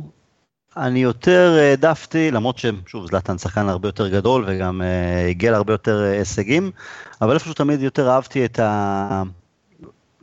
אני 0.77 0.99
יותר 0.99 1.57
העדפתי, 1.61 2.31
למרות 2.31 2.57
ששוב, 2.57 3.07
זלאטן 3.07 3.37
שחקן 3.37 3.69
הרבה 3.69 3.87
יותר 3.87 4.07
גדול 4.07 4.45
וגם 4.47 4.81
uh, 4.81 5.29
הגיע 5.29 5.51
להרבה 5.51 5.73
יותר 5.73 6.01
uh, 6.11 6.17
הישגים, 6.17 6.71
אבל 7.21 7.33
איפשהו 7.33 7.53
תמיד 7.53 7.81
יותר 7.81 8.09
אהבתי 8.09 8.45
את 8.45 8.59
ה... 8.59 9.23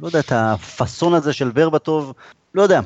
לא 0.00 0.06
יודע, 0.06 0.20
את 0.20 0.32
הפאסון 0.32 1.14
הזה 1.14 1.32
של 1.32 1.50
ברבטוב, 1.50 2.12
לא 2.54 2.62
יודע, 2.62 2.80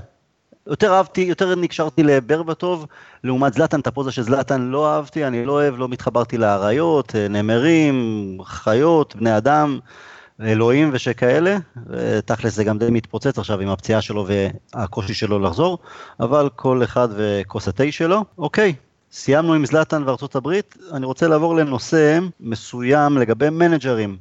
יותר 0.66 0.94
אהבתי, 0.94 1.20
יותר 1.20 1.54
נקשרתי 1.54 2.02
לברבטוב, 2.02 2.86
לעומת 3.24 3.54
זלאטן, 3.54 3.80
את 3.80 3.86
הפוזה 3.86 4.12
של 4.12 4.22
זלאטן 4.22 4.62
לא 4.62 4.94
אהבתי, 4.94 5.26
אני 5.26 5.44
לא 5.44 5.52
אוהב, 5.52 5.78
לא 5.78 5.88
מתחברתי 5.88 6.38
לאריות, 6.38 7.14
אה, 7.14 7.28
נמרים, 7.28 8.38
חיות, 8.44 9.16
בני 9.16 9.36
אדם, 9.36 9.78
אלוהים 10.40 10.90
ושכאלה, 10.92 11.56
תכלס 12.24 12.54
זה 12.54 12.64
גם 12.64 12.78
די 12.78 12.90
מתפוצץ 12.90 13.38
עכשיו 13.38 13.60
עם 13.60 13.68
הפציעה 13.68 14.00
שלו 14.00 14.26
והקושי 14.26 15.14
שלו 15.14 15.38
לחזור, 15.38 15.78
אבל 16.20 16.48
כל 16.56 16.84
אחד 16.84 17.08
וכוס 17.16 17.68
התה 17.68 17.84
שלו. 17.90 18.24
אוקיי, 18.38 18.74
סיימנו 19.12 19.54
עם 19.54 19.66
זלאטן 19.66 20.02
וארצות 20.06 20.36
הברית, 20.36 20.76
אני 20.92 21.06
רוצה 21.06 21.28
לעבור 21.28 21.56
לנושא 21.56 22.18
מסוים 22.40 23.18
לגבי 23.18 23.50
מנג'רים. 23.50 24.16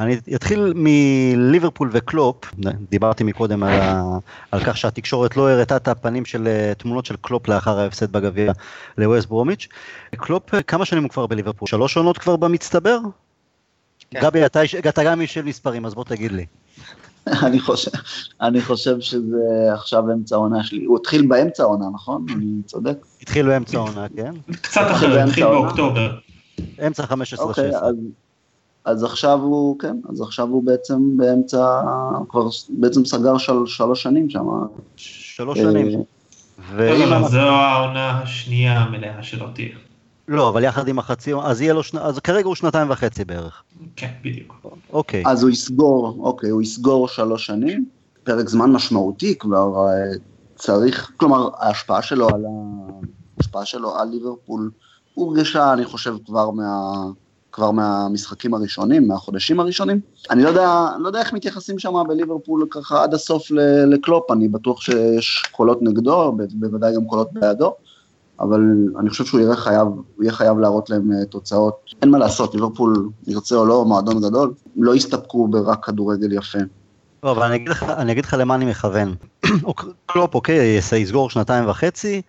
אני 0.00 0.16
אתחיל 0.34 0.72
מליברפול 0.76 1.90
וקלופ, 1.92 2.54
דיברתי 2.90 3.24
מקודם 3.24 3.62
על, 3.62 3.80
ה, 3.80 4.02
על 4.50 4.60
כך 4.64 4.76
שהתקשורת 4.76 5.36
לא 5.36 5.50
הראתה 5.50 5.76
את 5.76 5.88
הפנים 5.88 6.24
של 6.24 6.46
אה, 6.46 6.72
תמונות 6.78 7.06
של 7.06 7.16
קלופ 7.20 7.48
לאחר 7.48 7.78
ההפסד 7.78 8.12
בגביע 8.12 8.52
לווסט 8.98 9.28
ברומיץ'. 9.28 9.68
קלופ, 10.16 10.54
כמה 10.66 10.84
שנים 10.84 11.02
הוא 11.02 11.10
כבר 11.10 11.26
בליברפול? 11.26 11.68
שלוש 11.68 11.96
עונות 11.96 12.18
כבר 12.18 12.36
במצטבר? 12.36 12.98
כן. 14.12 14.20
גבי, 14.20 14.46
אתה, 14.46 14.60
אתה 14.88 15.04
גם 15.04 15.20
איש 15.20 15.34
של 15.34 15.42
מספרים, 15.42 15.86
אז 15.86 15.94
בוא 15.94 16.04
תגיד 16.04 16.32
לי. 16.32 16.46
אני 17.46 17.60
חושב, 17.60 17.90
אני 18.40 18.60
חושב 18.60 19.00
שזה 19.00 19.72
עכשיו 19.72 20.12
אמצע 20.12 20.34
העונה 20.34 20.64
שלי. 20.64 20.84
הוא 20.84 20.96
התחיל 20.96 21.26
באמצע 21.26 21.62
העונה, 21.62 21.84
נכון? 21.94 22.26
אני 22.36 22.62
צודק? 22.66 23.06
התחיל 23.22 23.46
באמצע 23.46 23.78
העונה, 23.78 24.06
כן. 24.16 24.32
קצת 24.62 24.86
אחרי, 24.90 25.22
התחיל 25.22 25.44
באוקטובר. 25.44 26.18
אמצע 26.86 27.04
15-16. 27.04 27.38
אוקיי, 27.38 27.76
אז, 27.76 27.94
אז 28.84 29.04
עכשיו 29.04 29.38
הוא, 29.38 29.78
כן, 29.78 29.96
אז 30.10 30.20
עכשיו 30.20 30.48
הוא 30.48 30.64
בעצם 30.64 31.16
באמצע, 31.16 31.80
כבר 32.28 32.48
בעצם 32.68 33.04
סגר 33.04 33.38
של, 33.38 33.52
שלוש 33.66 34.02
שנים 34.02 34.30
שם. 34.30 34.46
שלוש 34.96 35.58
שנים. 35.58 35.88
אה, 35.88 36.90
לא, 36.90 36.98
לא, 36.98 37.06
לא, 37.06 37.28
זו 37.28 37.38
העונה 37.38 38.20
השנייה 38.22 38.80
המלאה 38.80 39.22
שלו 39.22 39.46
תהיה. 39.54 39.76
לא, 40.28 40.48
אבל 40.48 40.64
יחד 40.64 40.88
עם 40.88 40.98
החצי, 40.98 41.34
אז 41.42 41.60
יהיה 41.60 41.74
לו, 41.74 41.80
אז 42.00 42.18
כרגע 42.18 42.46
הוא 42.46 42.54
שנתיים 42.54 42.90
וחצי 42.90 43.24
בערך. 43.24 43.62
כן, 43.96 44.10
בדיוק. 44.24 44.66
אוקיי. 44.92 45.22
אז 45.26 45.42
הוא 45.42 45.50
יסגור, 45.50 46.16
אוקיי, 46.20 46.50
הוא 46.50 46.62
יסגור 46.62 47.08
שלוש 47.08 47.46
שנים, 47.46 47.84
פרק 48.24 48.48
זמן 48.48 48.72
משמעותי 48.72 49.38
כבר 49.38 49.86
אה, 49.88 49.92
צריך, 50.56 51.10
כלומר, 51.16 51.48
ההשפעה 51.58 52.02
שלו 52.02 52.28
על, 52.28 52.44
ההשפעה 53.38 53.64
שלו 53.64 53.96
על 53.96 54.08
ליברפול 54.08 54.70
הורגשה, 55.14 55.72
אני 55.72 55.84
חושב, 55.84 56.14
כבר 56.26 56.50
מה... 56.50 56.92
כבר 57.52 57.70
מהמשחקים 57.70 58.54
הראשונים, 58.54 59.08
מהחודשים 59.08 59.60
הראשונים. 59.60 60.00
אני 60.30 60.42
לא 60.42 60.48
יודע, 60.48 60.88
לא 60.98 61.06
יודע 61.06 61.20
איך 61.20 61.32
מתייחסים 61.32 61.78
שם 61.78 61.94
בליברפול 62.08 62.66
ככה 62.70 63.02
עד 63.02 63.14
הסוף 63.14 63.50
לקלופ, 63.86 64.30
אני 64.30 64.48
בטוח 64.48 64.80
שיש 64.80 65.42
קולות 65.50 65.82
נגדו, 65.82 66.36
בוודאי 66.52 66.94
גם 66.94 67.04
קולות 67.04 67.32
בעדו, 67.32 67.74
אבל 68.42 68.60
אני 68.98 69.10
חושב 69.10 69.24
שהוא 69.24 69.40
יהיה 69.40 69.56
חייב, 69.56 69.88
יהיה 70.20 70.32
חייב 70.32 70.58
להראות 70.58 70.90
להם 70.90 71.12
אה, 71.12 71.24
תוצאות. 71.24 71.74
אין 72.02 72.10
מה 72.10 72.18
לעשות, 72.18 72.54
ליברפול, 72.54 73.08
ירצה 73.26 73.56
או 73.56 73.66
לא, 73.66 73.84
מועדון 73.84 74.22
גדול, 74.22 74.54
לא 74.76 74.94
יסתפקו 74.94 75.48
ברק 75.48 75.84
כדורגל 75.84 76.32
יפה. 76.32 76.58
לא, 77.22 77.30
אבל 77.30 77.42
אני 77.42 77.56
אגיד 77.56 77.68
לך, 77.68 77.82
אני 77.82 78.12
אגיד 78.12 78.24
לך 78.24 78.36
למה 78.38 78.54
אני 78.54 78.64
מכוון. 78.64 79.14
קלופ, 80.06 80.34
אוקיי, 80.34 80.80
יסגור 80.96 81.30
שנתיים 81.30 81.68
וחצי, 81.68 82.22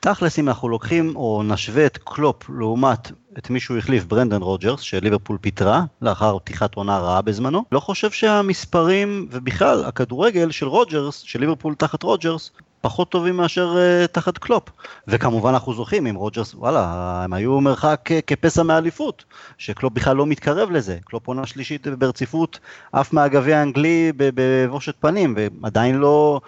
תכלס 0.00 0.38
אם 0.38 0.48
אנחנו 0.48 0.68
לוקחים 0.68 1.16
או 1.16 1.42
נשווה 1.42 1.86
את 1.86 1.98
קלופ 2.04 2.50
לעומת 2.50 3.10
את 3.38 3.50
מי 3.50 3.60
שהוא 3.60 3.78
החליף 3.78 4.04
ברנדן 4.04 4.42
רוג'רס 4.42 4.80
שליברפול 4.80 5.38
פיטרה 5.40 5.84
לאחר 6.02 6.38
פתיחת 6.38 6.74
עונה 6.74 6.98
רעה 6.98 7.22
בזמנו 7.22 7.64
לא 7.72 7.80
חושב 7.80 8.10
שהמספרים 8.10 9.28
ובכלל 9.30 9.84
הכדורגל 9.84 10.50
של 10.50 10.66
רוג'רס 10.66 11.18
של 11.18 11.40
ליברפול 11.40 11.74
תחת 11.74 12.02
רוג'רס 12.02 12.50
פחות 12.82 13.10
טובים 13.10 13.36
מאשר 13.36 13.76
uh, 13.76 14.06
תחת 14.06 14.38
קלופ. 14.38 14.62
וכמובן 15.08 15.50
אנחנו 15.50 15.74
זוכרים 15.74 16.06
עם 16.06 16.14
רוג'רס 16.14 16.54
וואלה 16.54 16.84
הם 17.24 17.32
היו 17.32 17.60
מרחק 17.60 18.08
אה, 18.08 18.14
כפסע 18.26 18.62
מאליפות 18.62 19.24
שקלופ 19.58 19.92
בכלל 19.92 20.16
לא 20.16 20.26
מתקרב 20.26 20.70
לזה. 20.70 20.98
קלופ 21.04 21.26
עונה 21.26 21.46
שלישית 21.46 21.86
ברציפות 21.86 22.58
אף 22.92 23.12
מהגביע 23.12 23.58
האנגלי 23.58 24.12
בבושת 24.16 24.94
פנים 25.00 25.34
ועדיין 25.62 25.98
לא 25.98 26.40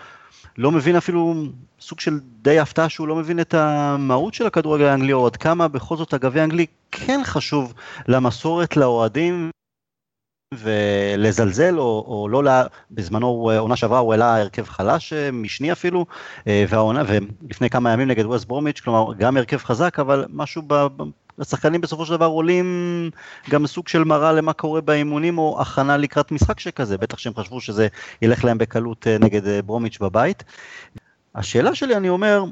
לא 0.59 0.71
מבין 0.71 0.97
אפילו 0.97 1.35
סוג 1.81 2.01
של 2.01 2.19
די 2.43 2.59
הפתעה 2.59 2.89
שהוא 2.89 3.09
לא 3.09 3.17
מבין 3.17 3.41
את 3.41 3.55
המהות 3.55 4.35
של 4.35 4.47
הכדורגל 4.47 4.85
האנגלי, 4.85 5.13
או 5.13 5.27
עד 5.27 5.37
כמה 5.37 5.69
בכל 5.69 5.97
זאת 5.97 6.15
הגביע 6.15 6.43
האנגלי 6.43 6.67
כן 6.91 7.21
חשוב 7.25 7.75
למסורת, 8.09 8.77
לאוהדים, 8.77 9.51
ולזלזל 10.55 11.79
או, 11.79 12.05
או 12.07 12.29
לא, 12.29 12.45
לה, 12.45 12.65
בזמנו 12.91 13.51
עונה 13.59 13.77
שעברה 13.77 13.99
הוא 13.99 14.13
העלה 14.13 14.41
הרכב 14.41 14.65
חלש, 14.65 15.13
אה, 15.13 15.31
משני 15.33 15.73
אפילו, 15.73 16.07
אה, 16.47 16.65
והעונה, 16.69 17.03
ולפני 17.07 17.71
כמה 17.71 17.93
ימים 17.93 18.09
נגד 18.09 18.25
ווסט 18.25 18.49
ברומיץ', 18.49 18.81
כלומר 18.81 19.15
גם 19.15 19.37
הרכב 19.37 19.57
חזק, 19.57 19.99
אבל 19.99 20.25
משהו 20.29 20.63
ב, 20.67 20.87
השחקנים 21.39 21.81
בסופו 21.81 22.07
של 22.07 22.13
דבר 22.13 22.27
עולים 22.27 23.11
גם 23.51 23.67
סוג 23.67 23.89
של 23.89 24.05
מראה 24.05 24.33
למה 24.33 24.53
קורה 24.53 24.81
באימונים 24.81 25.39
או 25.39 25.61
הכנה 25.61 25.97
לקראת 25.97 26.33
משחק 26.33 26.61
שכזה, 26.61 26.99
בטח 26.99 27.19
שהם 27.19 27.33
חשבו 27.35 27.61
שזה 27.61 27.89
ילך 28.23 28.45
להם 28.45 28.59
בקלות 28.59 29.07
אה, 29.07 29.19
נגד 29.19 29.47
אה, 29.47 29.63
ברומיץ' 29.63 29.99
בבית. 30.01 30.45
השאלה 31.35 31.75
שלי, 31.75 31.97
אני 31.97 32.09
אומר, 32.09 32.45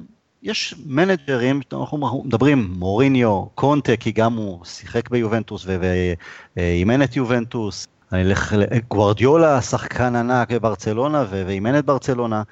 יש 0.43 0.75
מנג'רים, 0.87 1.61
אנחנו 1.73 2.23
מדברים 2.25 2.75
מוריניו, 2.79 3.47
קונטה, 3.55 3.97
כי 3.97 4.13
גם 4.13 4.37
הוא 4.37 4.65
שיחק 4.65 5.11
ביובנטוס 5.11 5.67
ואימן 6.57 7.03
את 7.03 7.17
יובנטוס, 7.17 7.87
אני 8.13 8.23
אלך 8.23 8.55
לגוורדיולה, 8.59 9.63
שחקן 9.63 10.17
ענק 10.17 10.51
בברצלונה 10.51 11.25
ואימן 11.31 11.79
את 11.79 11.85
ברצלונה, 11.85 12.43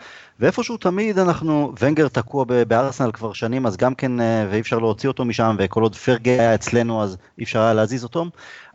ואיפשהו 0.41 0.77
תמיד 0.77 1.19
אנחנו, 1.19 1.73
ונגר 1.81 2.09
תקוע 2.09 2.45
בארסנל 2.69 3.13
כבר 3.13 3.33
שנים, 3.33 3.67
אז 3.67 3.77
גם 3.77 3.95
כן, 3.95 4.21
אה, 4.21 4.47
ואי 4.51 4.61
אפשר 4.61 4.79
להוציא 4.79 5.09
אותו 5.09 5.25
משם, 5.25 5.57
וכל 5.59 5.83
עוד 5.83 5.95
פרגי 5.95 6.31
היה 6.31 6.55
אצלנו, 6.55 7.03
אז 7.03 7.17
אי 7.39 7.45
אפשר 7.45 7.61
היה 7.61 7.75
להזיז 7.75 8.05
אותו. 8.05 8.27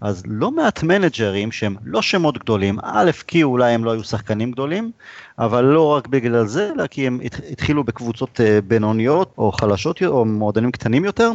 אז 0.01 0.23
לא 0.27 0.51
מעט 0.51 0.83
מנג'רים 0.83 1.51
שהם 1.51 1.75
לא 1.83 2.01
שמות 2.01 2.37
גדולים, 2.37 2.79
א', 2.83 3.11
כי 3.27 3.43
אולי 3.43 3.71
הם 3.71 3.83
לא 3.83 3.91
היו 3.91 4.03
שחקנים 4.03 4.51
גדולים, 4.51 4.91
אבל 5.39 5.63
לא 5.63 5.87
רק 5.87 6.07
בגלל 6.07 6.45
זה, 6.45 6.71
אלא 6.75 6.87
כי 6.87 7.07
הם 7.07 7.19
התחילו 7.51 7.83
בקבוצות 7.83 8.41
אה, 8.41 8.59
בינוניות, 8.67 9.33
או 9.37 9.51
חלשות, 9.51 10.03
או 10.03 10.25
מועדונים 10.25 10.71
קטנים 10.71 11.05
יותר. 11.05 11.31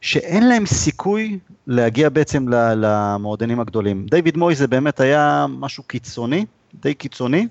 שאין 0.00 0.48
להם 0.48 0.66
סיכוי 0.66 1.38
להגיע 1.66 2.08
בעצם 2.08 2.46
למועדונים 2.48 3.60
הגדולים. 3.60 4.06
דיוויד 4.10 4.36
מויס 4.36 4.54
זה 4.54 4.66
באמת 4.66 5.00
היה 5.00 5.46
משהו 5.48 5.82
קיצוני, 5.82 6.46
די 6.74 6.94
קיצוני, 6.94 7.46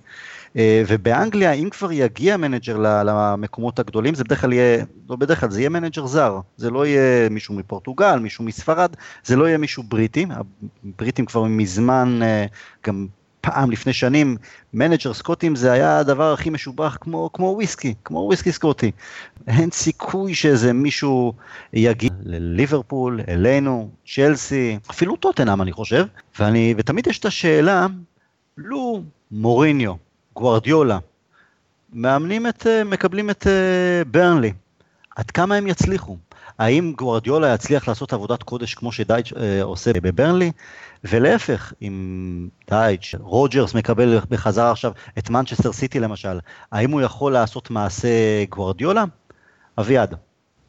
אה, 0.58 0.84
ובאנגליה 0.88 1.52
אם 1.52 1.70
כבר 1.70 1.92
יגיע 1.92 2.38
מנג'ר 2.38 2.78
למקומות 2.80 3.80
הגדולים 3.80 4.16
זה 4.16 4.24
בדרך 4.24 4.42
כלל 4.42 4.54
יהיה, 4.54 4.84
לא 5.10 5.16
בדרך 5.16 5.40
כלל, 5.40 5.52
זה 5.52 5.60
יהיה 5.60 5.70
מנג'ר 5.70 6.06
זר, 6.06 6.40
זה 6.58 6.70
לא 6.70 6.86
יהיה 6.86 7.30
מישהו 7.30 7.56
מפורטוגל, 7.56 8.20
מישהו 8.20 8.44
מספרד, 8.44 8.96
זה 9.24 9.36
לא 9.36 9.48
יהיה 9.48 9.58
מישהו 9.58 9.84
בריטי, 9.84 10.26
הבריטים 10.84 11.26
כבר 11.26 11.44
מזמן 11.44 12.20
אה, 12.22 12.46
גם 12.88 13.08
פעם 13.46 13.72
לפני 13.72 13.94
שנים 13.94 14.38
מנג'ר 14.74 15.14
סקוטים 15.14 15.56
זה 15.56 15.72
היה 15.72 16.00
הדבר 16.00 16.34
הכי 16.34 16.50
משובח 16.50 16.98
כמו, 17.02 17.30
כמו 17.34 17.46
וויסקי, 17.46 17.94
כמו 18.04 18.20
וויסקי 18.20 18.52
סקוטי. 18.52 18.92
אין 19.48 19.72
סיכוי 19.72 20.36
שאיזה 20.36 20.74
מישהו 20.74 21.34
יגיע 21.74 22.10
לליברפול, 22.24 23.20
אלינו, 23.28 23.90
צ'לסי, 24.08 24.80
אפילו 24.90 25.16
טוטנאם 25.16 25.62
אני 25.62 25.72
חושב, 25.72 26.06
ואני, 26.40 26.74
ותמיד 26.78 27.08
יש 27.08 27.20
את 27.20 27.26
השאלה, 27.26 27.88
לו 28.58 29.04
מוריניו, 29.32 29.94
גוארדיולה, 30.36 31.00
מאמנים 31.94 32.48
את, 32.48 32.68
מקבלים 32.86 33.30
את 33.30 33.48
אה, 33.48 34.04
ברנלי, 34.12 34.54
עד 35.16 35.32
כמה 35.32 35.56
הם 35.56 35.68
יצליחו? 35.68 36.18
האם 36.60 36.94
גוארדיולה 36.98 37.54
יצליח 37.54 37.88
לעשות 37.88 38.14
עבודת 38.14 38.44
קודש 38.44 38.74
כמו 38.74 38.92
שדייץ' 38.92 39.34
אה, 39.34 39.64
עושה 39.64 39.94
בברנלי? 39.94 40.52
ולהפך, 41.04 41.74
אם 41.82 42.48
דייץ', 42.70 43.16
רוג'רס 43.20 43.74
מקבל 43.74 44.20
בחזרה 44.30 44.72
עכשיו 44.72 44.92
את 45.18 45.30
מנצ'סטר 45.30 45.74
סיטי 45.74 46.00
למשל, 46.00 46.40
האם 46.72 46.92
הוא 46.92 47.02
יכול 47.02 47.34
לעשות 47.34 47.70
מעשה 47.70 48.10
גוארדיולה? 48.50 49.04
אביעד. 49.80 50.16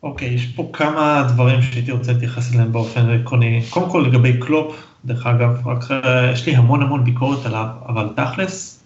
אוקיי, 0.02 0.28
okay, 0.28 0.30
יש 0.30 0.46
פה 0.46 0.70
כמה 0.72 1.26
דברים 1.28 1.62
שהייתי 1.62 1.92
רוצה 1.92 2.12
להתייחס 2.12 2.54
אליהם 2.54 2.72
באופן 2.72 3.10
עקרוני. 3.10 3.62
קודם 3.70 3.90
כל 3.90 4.04
לגבי 4.08 4.40
קלופ, 4.40 4.76
דרך 5.04 5.26
אגב, 5.26 5.68
רק 5.68 5.90
אה, 5.90 6.30
יש 6.32 6.46
לי 6.46 6.56
המון 6.56 6.82
המון 6.82 7.04
ביקורת 7.04 7.46
עליו, 7.46 7.66
אבל 7.88 8.08
תכלס, 8.16 8.84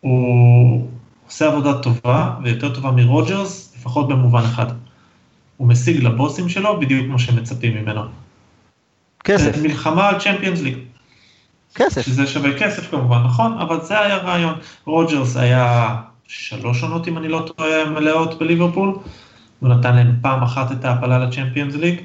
הוא 0.00 0.88
עושה 1.26 1.46
עבודה 1.46 1.82
טובה, 1.82 2.34
ויותר 2.42 2.74
טובה 2.74 2.90
מרוג'רס, 2.90 3.74
לפחות 3.78 4.08
במובן 4.08 4.42
אחד. 4.42 4.66
הוא 5.64 5.70
משיג 5.70 6.04
לבוסים 6.04 6.48
שלו 6.48 6.80
בדיוק 6.80 7.06
כמו 7.06 7.18
שמצפים 7.18 7.76
ממנו. 7.76 8.02
כסף. 9.24 9.62
מלחמה 9.62 10.08
על 10.08 10.20
צ'מפיונס 10.20 10.60
ליג. 10.60 10.76
כסף. 11.74 12.06
שזה 12.06 12.26
שווה 12.26 12.58
כסף 12.58 12.90
כמובן, 12.90 13.22
נכון? 13.24 13.58
אבל 13.58 13.80
זה 13.80 14.00
היה 14.00 14.16
רעיון. 14.16 14.54
רוג'רס 14.84 15.36
היה 15.36 15.96
שלוש 16.28 16.82
עונות, 16.82 17.08
אם 17.08 17.18
אני 17.18 17.28
לא 17.28 17.48
טועה, 17.56 17.84
מלאות 17.84 18.38
בליברפול. 18.38 18.94
הוא 19.60 19.68
נתן 19.68 19.96
להם 19.96 20.16
פעם 20.22 20.42
אחת 20.42 20.72
את 20.72 20.84
ההעפלה 20.84 21.18
לצ'מפיונס 21.18 21.74
ליג. 21.74 22.00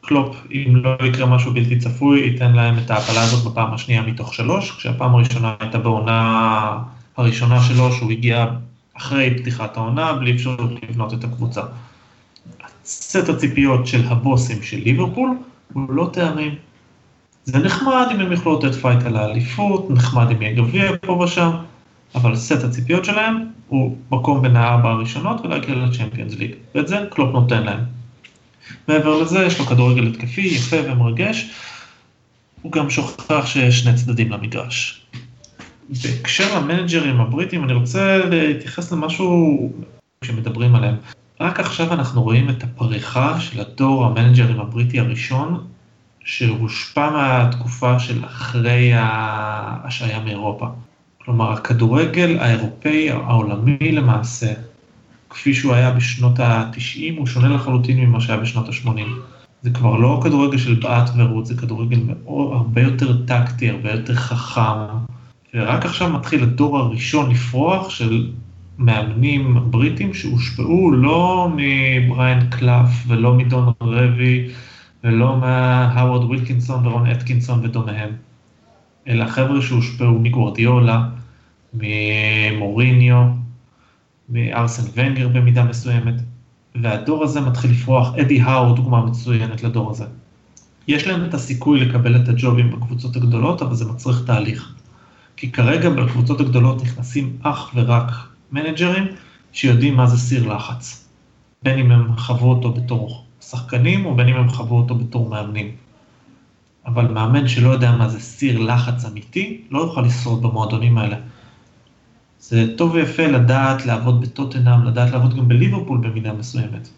קלופ, 0.00 0.36
אם 0.50 0.76
לא 0.76 0.96
יקרה 1.04 1.26
משהו 1.26 1.52
בלתי 1.54 1.78
צפוי, 1.78 2.20
ייתן 2.20 2.52
להם 2.52 2.78
את 2.78 2.90
ההעפלה 2.90 3.22
הזאת 3.22 3.52
בפעם 3.52 3.74
השנייה 3.74 4.02
מתוך 4.02 4.34
שלוש, 4.34 4.70
כשהפעם 4.70 5.14
הראשונה 5.14 5.54
הייתה 5.60 5.78
בעונה 5.78 6.78
הראשונה 7.16 7.62
שלו, 7.62 7.92
שהוא 7.92 8.10
הגיע 8.10 8.46
אחרי 8.96 9.38
פתיחת 9.38 9.76
העונה, 9.76 10.12
בלי 10.12 10.32
אפשרות 10.32 10.70
לבנות 10.88 11.14
את 11.14 11.24
הקבוצה. 11.24 11.62
סט 12.84 13.28
הציפיות 13.28 13.86
של 13.86 14.02
הבוסים 14.06 14.62
של 14.62 14.76
ליברפול 14.76 15.30
הוא 15.72 15.92
לא 15.92 16.10
תארים. 16.12 16.54
זה 17.44 17.58
נחמד 17.58 18.06
אם 18.14 18.20
הם 18.20 18.32
יוכלו 18.32 18.58
לתת 18.58 18.74
fight 18.74 19.02
על 19.02 19.16
האליפות, 19.16 19.90
נחמד 19.90 20.30
אם 20.30 20.42
יהיה 20.42 20.54
גביע 20.54 20.92
פה 21.00 21.12
ושם, 21.12 21.50
אבל 22.14 22.36
סט 22.36 22.64
הציפיות 22.64 23.04
שלהם 23.04 23.46
הוא 23.68 23.96
מקום 24.10 24.42
בין 24.42 24.56
הארבע 24.56 24.90
הראשונות 24.90 25.40
ולהגיע 25.40 25.74
לצ'מפיונס 25.74 26.34
ליג, 26.34 26.54
ואת 26.74 26.88
זה 26.88 26.96
קלופ 27.10 27.32
נותן 27.32 27.62
להם. 27.62 27.80
מעבר 28.88 29.22
לזה 29.22 29.44
יש 29.44 29.58
לו 29.58 29.66
כדורגל 29.66 30.06
התקפי, 30.06 30.40
יפה 30.40 30.76
ומרגש, 30.86 31.50
הוא 32.62 32.72
גם 32.72 32.90
שוכח 32.90 33.46
שיש 33.46 33.80
שני 33.80 33.94
צדדים 33.94 34.32
למגרש. 34.32 35.06
בהקשר 35.88 36.58
למנג'רים 36.58 37.20
הבריטים, 37.20 37.64
אני 37.64 37.72
רוצה 37.72 38.18
להתייחס 38.18 38.92
למשהו 38.92 39.72
שמדברים 40.24 40.74
עליהם. 40.74 40.96
רק 41.42 41.60
עכשיו 41.60 41.92
אנחנו 41.92 42.22
רואים 42.22 42.50
את 42.50 42.64
הפריחה 42.64 43.40
של 43.40 43.60
הדור 43.60 44.06
המנג'רים 44.06 44.60
הבריטי 44.60 45.00
הראשון, 45.00 45.66
שהושפע 46.24 47.10
מהתקופה 47.10 47.98
של 47.98 48.24
אחרי 48.24 48.92
ההשעיה 48.94 50.20
מאירופה. 50.20 50.66
כלומר, 51.24 51.52
הכדורגל 51.52 52.38
האירופאי 52.40 53.10
העולמי 53.10 53.92
למעשה, 53.92 54.52
כפי 55.30 55.54
שהוא 55.54 55.74
היה 55.74 55.90
בשנות 55.90 56.40
ה-90, 56.40 57.18
הוא 57.18 57.26
שונה 57.26 57.48
לחלוטין 57.48 58.00
ממה 58.00 58.20
שהיה 58.20 58.38
בשנות 58.38 58.68
ה-80. 58.68 59.00
זה 59.62 59.70
כבר 59.70 59.96
לא 59.96 60.20
כדורגל 60.24 60.58
של 60.58 60.74
בעט 60.74 61.10
ורות, 61.16 61.46
זה 61.46 61.56
כדורגל 61.56 62.00
מאוד, 62.06 62.52
הרבה 62.52 62.80
יותר 62.82 63.26
טקטי, 63.26 63.70
הרבה 63.70 63.92
יותר 63.92 64.14
חכם, 64.14 64.96
ורק 65.54 65.84
עכשיו 65.84 66.10
מתחיל 66.10 66.42
הדור 66.42 66.78
הראשון 66.78 67.30
לפרוח 67.30 67.90
של 67.90 68.30
מאמנים 68.78 69.56
בריטים 69.70 70.14
שהושפעו 70.14 70.92
לא 70.92 71.48
מבריין 71.56 72.50
קלף 72.50 72.88
ולא 73.06 73.34
מדון 73.34 73.72
רבי 73.80 74.48
ולא 75.04 75.36
מהאוורד 75.36 76.24
ווילקינסון 76.24 76.86
ורון 76.86 77.06
אטקינסון 77.06 77.60
ודומיהם, 77.62 78.10
אלא 79.08 79.26
חבר'ה 79.26 79.62
שהושפעו 79.62 80.18
מגוורדיולה, 80.18 81.08
ממוריניו, 81.74 83.24
מארסן 84.28 84.82
ונגר 84.94 85.28
במידה 85.28 85.64
מסוימת, 85.64 86.14
והדור 86.82 87.24
הזה 87.24 87.40
מתחיל 87.40 87.70
לפרוח, 87.70 88.14
אדי 88.14 88.40
האו 88.40 88.72
דוגמה 88.72 89.06
מצוינת 89.06 89.62
לדור 89.62 89.90
הזה. 89.90 90.04
יש 90.88 91.06
להם 91.06 91.24
את 91.24 91.34
הסיכוי 91.34 91.80
לקבל 91.80 92.16
את 92.16 92.28
הג'ובים 92.28 92.70
בקבוצות 92.70 93.16
הגדולות, 93.16 93.62
אבל 93.62 93.74
זה 93.74 93.84
מצריך 93.84 94.22
תהליך. 94.26 94.74
כי 95.36 95.52
כרגע 95.52 95.90
בקבוצות 95.90 96.40
הגדולות 96.40 96.82
נכנסים 96.82 97.36
אך 97.42 97.70
ורק 97.74 98.31
מנג'רים 98.52 99.06
שיודעים 99.52 99.96
מה 99.96 100.06
זה 100.06 100.18
סיר 100.18 100.54
לחץ. 100.54 101.08
בין 101.62 101.78
אם 101.78 101.92
הם 101.92 102.16
חוו 102.16 102.50
אותו 102.50 102.72
בתור 102.72 103.24
שחקנים 103.40 104.06
או 104.06 104.16
בין 104.16 104.28
אם 104.28 104.36
הם 104.36 104.48
חוו 104.48 104.76
אותו 104.76 104.94
בתור 104.94 105.28
מאמנים. 105.28 105.70
אבל 106.86 107.08
מאמן 107.08 107.48
שלא 107.48 107.70
יודע 107.70 107.92
מה 107.92 108.08
זה 108.08 108.20
סיר 108.20 108.58
לחץ 108.58 109.04
אמיתי, 109.04 109.60
לא 109.70 109.78
יוכל 109.78 110.02
לשרוד 110.02 110.42
במועדונים 110.42 110.98
האלה. 110.98 111.16
זה 112.40 112.74
טוב 112.76 112.94
ויפה 112.94 113.26
לדעת 113.26 113.86
לעבוד 113.86 114.20
בטוטנאם, 114.20 114.84
לדעת 114.84 115.10
לעבוד 115.10 115.36
גם 115.36 115.48
בליברפול 115.48 115.98
במידה 115.98 116.32
מסוימת. 116.32 116.88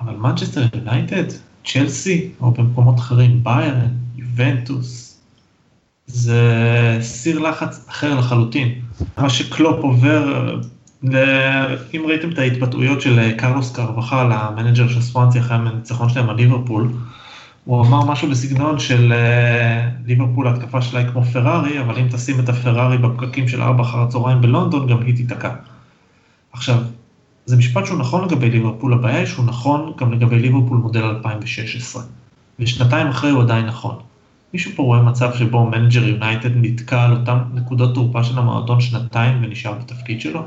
אבל 0.00 0.16
מנצ'סטר 0.16 0.66
יונייטד, 0.74 1.24
צ'לסי, 1.64 2.30
או 2.40 2.50
במקומות 2.50 2.98
אחרים, 2.98 3.44
ביירן, 3.44 3.88
יובנטוס, 4.16 5.20
זה 6.06 6.42
סיר 7.00 7.38
לחץ 7.38 7.88
אחר 7.88 8.14
לחלוטין. 8.18 8.83
מה 9.18 9.30
שקלופ 9.30 9.84
עובר, 9.84 10.56
אם 11.94 12.02
ראיתם 12.06 12.30
את 12.30 12.38
ההתבטאויות 12.38 13.00
של 13.00 13.32
קרלוס 13.36 13.72
קרבחל, 13.72 14.32
המנג'ר 14.32 14.88
של 14.88 15.00
ספואנסי 15.00 15.38
אחרי 15.38 15.56
הניצחון 15.56 16.08
שלהם 16.08 16.30
על 16.30 16.36
ליברפול, 16.36 16.88
הוא 17.64 17.86
אמר 17.86 18.04
משהו 18.04 18.30
בסגנון 18.30 18.78
של 18.78 19.12
אה, 19.12 19.88
ליברפול 20.06 20.46
ההתקפה 20.46 20.82
שלה 20.82 21.00
היא 21.00 21.08
כמו 21.08 21.24
פרארי, 21.24 21.80
אבל 21.80 21.98
אם 21.98 22.08
תשים 22.08 22.40
את 22.40 22.48
הפרארי 22.48 22.98
בפקקים 22.98 23.48
של 23.48 23.62
ארבע 23.62 23.82
אחר 23.82 23.98
הצהריים 23.98 24.40
בלונדון, 24.40 24.86
גם 24.86 25.02
היא 25.02 25.16
תיתקע. 25.16 25.54
עכשיו, 26.52 26.78
זה 27.46 27.56
משפט 27.56 27.86
שהוא 27.86 27.98
נכון 27.98 28.24
לגבי 28.24 28.50
ליברפול, 28.50 28.92
הבעיה 28.92 29.18
היא 29.18 29.26
שהוא 29.26 29.44
נכון 29.44 29.92
גם 29.98 30.12
לגבי 30.12 30.38
ליברפול 30.38 30.78
מודל 30.78 31.04
2016. 31.04 32.02
ושנתיים 32.58 33.06
אחרי 33.06 33.30
הוא 33.30 33.42
עדיין 33.42 33.66
נכון. 33.66 33.98
מישהו 34.54 34.72
פה 34.74 34.82
רואה 34.82 35.02
מצב 35.02 35.34
שבו 35.34 35.66
מנצ'סטר 35.66 36.08
יונייטד 36.08 36.50
נתקע 36.54 37.02
על 37.02 37.12
אותן 37.12 37.38
נקודות 37.54 37.94
תורפה 37.94 38.24
של 38.24 38.38
המועדון 38.38 38.80
שנתיים 38.80 39.38
ונשאר 39.42 39.72
בתפקיד 39.72 40.20
שלו? 40.20 40.42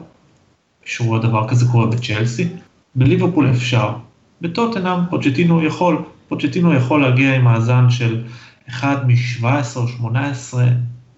מישהו 0.86 1.06
רואה 1.06 1.20
דבר 1.20 1.48
כזה 1.48 1.66
קורה 1.72 1.86
בצ'לסי? 1.86 2.48
בליברפול 2.96 3.50
אפשר. 3.50 3.94
בטוטנאם 4.42 5.00
פוצ'טינו 5.10 5.64
יכול, 5.64 6.02
פוצ'טינו 6.28 6.74
יכול 6.74 7.02
להגיע 7.02 7.36
עם 7.36 7.44
מאזן 7.44 7.90
של 7.90 8.24
1 8.70 9.04
מ-17 9.08 9.46
או 9.76 9.88
18 9.88 10.66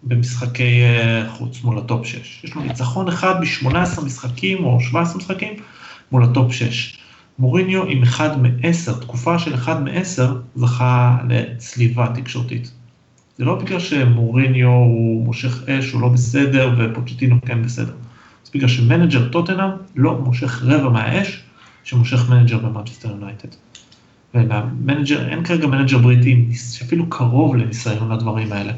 במשחקי 0.04 0.82
אה, 0.82 1.30
חוץ 1.30 1.64
מול 1.64 1.78
הטופ 1.78 2.06
6. 2.06 2.42
יש 2.44 2.56
לו 2.56 2.62
ניצחון 2.62 3.08
אחד 3.08 3.36
ב-18 3.42 4.06
משחקים 4.06 4.64
או 4.64 4.82
17 4.82 5.18
משחקים 5.18 5.54
מול 6.12 6.24
הטופ 6.24 6.52
6. 6.52 6.98
מוריניו 7.40 7.86
עם 7.86 8.04
1 8.04 8.38
מ-10, 8.38 9.02
תקופה 9.02 9.40
של 9.40 9.56
1 9.56 9.80
מ-10, 9.80 10.22
זכה 10.56 11.18
לצליבה 11.30 12.08
תקשורתית. 12.16 12.79
זה 13.40 13.46
לא 13.46 13.56
בגלל 13.56 13.80
שמוריניו 13.80 14.68
הוא 14.68 15.26
מושך 15.26 15.70
אש, 15.70 15.92
הוא 15.92 16.02
לא 16.02 16.08
בסדר, 16.08 16.74
ופוצ'טינו 16.78 17.36
כן 17.46 17.64
בסדר. 17.64 17.94
זה 18.44 18.52
בגלל 18.54 18.68
שמנג'ר 18.70 19.30
טוטנאם 19.30 19.70
לא 19.96 20.18
מושך 20.18 20.64
רבע 20.64 20.90
מהאש 20.90 21.44
שמושך 21.84 22.30
מנג'ר 22.30 22.58
במנצ'סטר 22.58 23.10
יונייטד. 23.10 23.48
ומנג'ר, 24.34 25.30
אין 25.30 25.44
כרגע 25.44 25.68
מנג'ר 25.68 25.98
בריטי 25.98 26.48
שאפילו 26.54 27.10
קרוב 27.10 27.56
לניסיון 27.56 28.12
לדברים 28.12 28.54
האלה. 28.54 28.74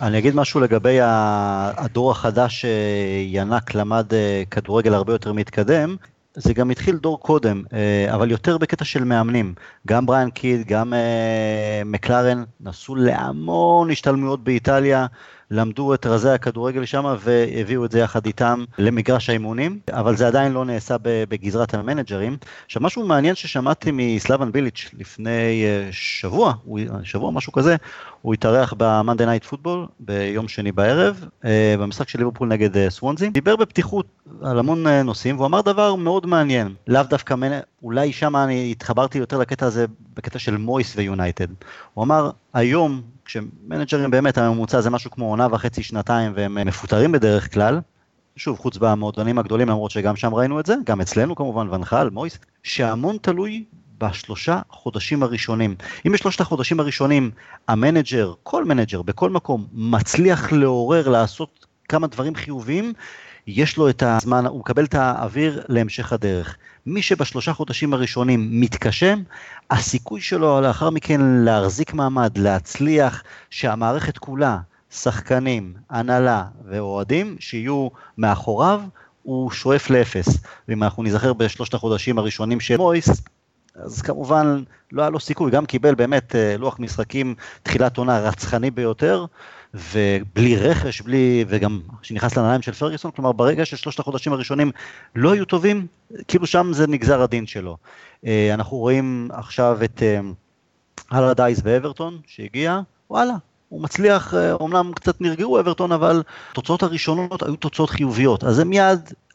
אני 0.00 0.18
אגיד 0.18 0.34
משהו 0.34 0.60
לגבי 0.60 0.98
הדור 1.00 2.10
החדש 2.10 2.64
שינק 2.64 3.74
למד 3.74 4.14
אה, 4.14 4.42
כדורגל 4.50 4.94
הרבה 4.94 5.12
יותר 5.12 5.32
מתקדם. 5.32 5.96
זה 6.36 6.54
גם 6.54 6.70
התחיל 6.70 6.96
דור 6.96 7.20
קודם, 7.20 7.62
אה, 7.72 8.14
אבל 8.14 8.30
יותר 8.30 8.58
בקטע 8.58 8.84
של 8.84 9.04
מאמנים. 9.04 9.54
גם 9.86 10.06
בריאן 10.06 10.30
קיד, 10.30 10.66
גם 10.66 10.94
אה, 10.94 11.82
מקלרן, 11.84 12.44
נסעו 12.60 12.94
להמון 12.94 13.90
השתלמויות 13.90 14.44
באיטליה, 14.44 15.06
למדו 15.50 15.94
את 15.94 16.06
רזי 16.06 16.30
הכדורגל 16.30 16.84
שם 16.84 17.14
והביאו 17.18 17.84
את 17.84 17.90
זה 17.90 17.98
יחד 17.98 18.26
איתם 18.26 18.64
למגרש 18.78 19.30
האימונים, 19.30 19.78
אבל 19.92 20.16
זה 20.16 20.26
עדיין 20.26 20.52
לא 20.52 20.64
נעשה 20.64 20.96
בגזרת 21.02 21.74
המנג'רים. 21.74 22.36
עכשיו 22.66 22.82
משהו 22.82 23.06
מעניין 23.06 23.34
ששמעתי 23.34 23.90
מסלאבן 23.92 24.52
ביליץ' 24.52 24.90
לפני 24.98 25.64
אה, 25.64 25.88
שבוע, 25.90 26.52
שבוע 27.02 27.30
משהו 27.30 27.52
כזה, 27.52 27.76
הוא 28.22 28.34
התארח 28.34 28.74
ב-Monday 28.76 29.20
Night 29.20 29.52
Football 29.52 29.86
ביום 30.00 30.48
שני 30.48 30.72
בערב, 30.72 31.24
אה, 31.44 31.74
במשחק 31.78 32.08
של 32.08 32.18
ליברפול 32.18 32.48
נגד 32.48 32.76
אה, 32.76 32.90
סוונזי, 32.90 33.30
דיבר 33.30 33.56
בפתיחות 33.56 34.06
על 34.42 34.58
המון 34.58 34.86
נושאים 34.86 35.36
והוא 35.36 35.46
אמר 35.46 35.60
דבר 35.60 35.94
מאוד 35.94 36.26
מעניין, 36.26 36.74
לאו 36.86 37.02
דווקא, 37.02 37.34
אולי 37.82 38.12
שם 38.12 38.36
אני 38.36 38.70
התחברתי 38.70 39.18
יותר 39.18 39.38
לקטע 39.38 39.66
הזה 39.66 39.86
בקטע 40.16 40.38
של 40.38 40.56
מויס 40.56 40.96
ויונייטד. 40.96 41.46
הוא 41.94 42.04
אמר, 42.04 42.30
היום 42.54 43.02
כשמנג'רים 43.26 44.10
באמת 44.10 44.38
הממוצע 44.38 44.80
זה 44.80 44.90
משהו 44.90 45.10
כמו 45.10 45.30
עונה 45.30 45.46
וחצי, 45.52 45.82
שנתיים, 45.82 46.32
והם 46.34 46.54
מפוטרים 46.54 47.12
בדרך 47.12 47.54
כלל, 47.54 47.80
שוב, 48.36 48.58
חוץ 48.58 48.76
במועדונים 48.76 49.38
הגדולים, 49.38 49.68
למרות 49.68 49.90
שגם 49.90 50.16
שם 50.16 50.34
ראינו 50.34 50.60
את 50.60 50.66
זה, 50.66 50.74
גם 50.84 51.00
אצלנו 51.00 51.34
כמובן, 51.34 51.68
ונחל, 51.68 52.10
מויס, 52.10 52.38
שהמון 52.62 53.16
תלוי 53.22 53.64
בשלושה 53.98 54.60
חודשים 54.70 55.22
הראשונים. 55.22 55.74
אם 56.06 56.12
בשלושת 56.12 56.40
החודשים 56.40 56.80
הראשונים 56.80 57.30
המנג'ר, 57.68 58.32
כל 58.42 58.64
מנג'ר, 58.64 59.02
בכל 59.02 59.30
מקום, 59.30 59.66
מצליח 59.72 60.52
לעורר, 60.52 61.08
לעשות 61.08 61.66
כמה 61.88 62.06
דברים 62.06 62.34
חיוביים, 62.34 62.92
יש 63.46 63.76
לו 63.76 63.88
את 63.88 64.02
הזמן, 64.02 64.46
הוא 64.46 64.60
מקבל 64.60 64.84
את 64.84 64.94
האוויר 64.94 65.62
להמשך 65.68 66.12
הדרך. 66.12 66.56
מי 66.86 67.02
שבשלושה 67.02 67.52
חודשים 67.52 67.94
הראשונים 67.94 68.60
מתקשה, 68.60 69.14
הסיכוי 69.70 70.20
שלו 70.20 70.60
לאחר 70.60 70.90
מכן 70.90 71.20
להחזיק 71.20 71.94
מעמד, 71.94 72.38
להצליח, 72.38 73.22
שהמערכת 73.50 74.18
כולה, 74.18 74.58
שחקנים, 74.90 75.74
הנהלה 75.90 76.44
ואוהדים, 76.64 77.36
שיהיו 77.40 77.88
מאחוריו, 78.18 78.80
הוא 79.22 79.50
שואף 79.50 79.90
לאפס. 79.90 80.28
ואם 80.68 80.82
אנחנו 80.82 81.02
נזכר 81.02 81.32
בשלושת 81.32 81.74
החודשים 81.74 82.18
הראשונים 82.18 82.60
של 82.60 82.76
מויס, 82.76 83.08
אז 83.74 84.02
כמובן 84.02 84.62
לא 84.92 85.02
היה 85.02 85.10
לו 85.10 85.20
סיכוי, 85.20 85.50
גם 85.50 85.66
קיבל 85.66 85.94
באמת 85.94 86.34
אה, 86.36 86.56
לוח 86.58 86.78
משחקים, 86.78 87.34
תחילת 87.62 87.96
עונה 87.98 88.18
רצחני 88.18 88.70
ביותר, 88.70 89.26
ובלי 89.74 90.56
רכש, 90.56 91.00
בלי, 91.00 91.44
וגם 91.48 91.80
שנכנס 92.02 92.36
לנעליים 92.36 92.62
של 92.62 92.72
פרגוסון, 92.72 93.10
כלומר 93.10 93.32
ברגע 93.32 93.64
ששלושת 93.64 93.98
החודשים 93.98 94.32
הראשונים 94.32 94.70
לא 95.14 95.32
היו 95.32 95.44
טובים, 95.44 95.86
כאילו 96.28 96.46
שם 96.46 96.72
זה 96.72 96.86
נגזר 96.86 97.22
הדין 97.22 97.46
שלו. 97.46 97.76
אה, 98.26 98.54
אנחנו 98.54 98.76
רואים 98.76 99.28
עכשיו 99.32 99.78
את 99.84 100.02
הלאה 101.10 101.34
דייס 101.34 101.60
ואברטון 101.64 102.18
שהגיע, 102.26 102.80
וואלה, 103.10 103.34
הוא 103.68 103.82
מצליח, 103.82 104.34
אומנם 104.52 104.92
קצת 104.94 105.20
נרגעו 105.20 105.60
אברטון, 105.60 105.92
אבל 105.92 106.22
התוצאות 106.50 106.82
הראשונות 106.82 107.42
היו 107.42 107.56
תוצאות 107.56 107.90
חיוביות, 107.90 108.44
אז 108.44 108.58
הם 108.58 108.68
מיד 108.68 109.00
אה, 109.00 109.25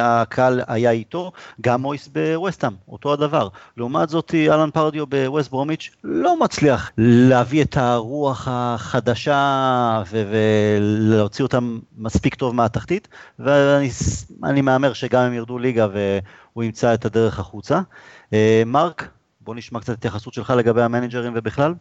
הקהל 0.00 0.60
היה 0.66 0.90
איתו, 0.90 1.32
גם 1.60 1.82
מויס 1.82 2.08
בווסטהאם, 2.08 2.72
אותו 2.88 3.12
הדבר. 3.12 3.48
לעומת 3.76 4.08
זאת, 4.08 4.34
אלן 4.34 4.70
פרדיו 4.70 5.06
בווסט 5.06 5.50
ברומיץ' 5.50 5.90
לא 6.04 6.40
מצליח 6.40 6.90
להביא 6.98 7.62
את 7.62 7.76
הרוח 7.76 8.48
החדשה 8.50 10.02
ולהוציא 10.10 11.42
אותם 11.42 11.78
מספיק 11.96 12.34
טוב 12.34 12.54
מהתחתית, 12.54 13.08
ואני 13.38 14.60
מהמר 14.62 14.92
שגם 14.92 15.22
הם 15.22 15.34
ירדו 15.34 15.58
ליגה 15.58 15.86
והוא 15.92 16.64
ימצא 16.64 16.94
את 16.94 17.04
הדרך 17.04 17.38
החוצה. 17.38 17.80
אה, 18.32 18.62
מרק, 18.66 19.08
בוא 19.40 19.54
נשמע 19.54 19.80
קצת 19.80 19.92
התייחסות 19.92 20.34
שלך 20.34 20.50
לגבי 20.50 20.82
המנג'רים 20.82 21.32
ובכלל. 21.36 21.74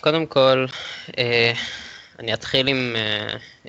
קודם 0.00 0.26
כל, 0.26 0.66
אה, 1.18 1.52
אני 2.18 2.34
אתחיל 2.34 2.68
עם, 2.68 2.96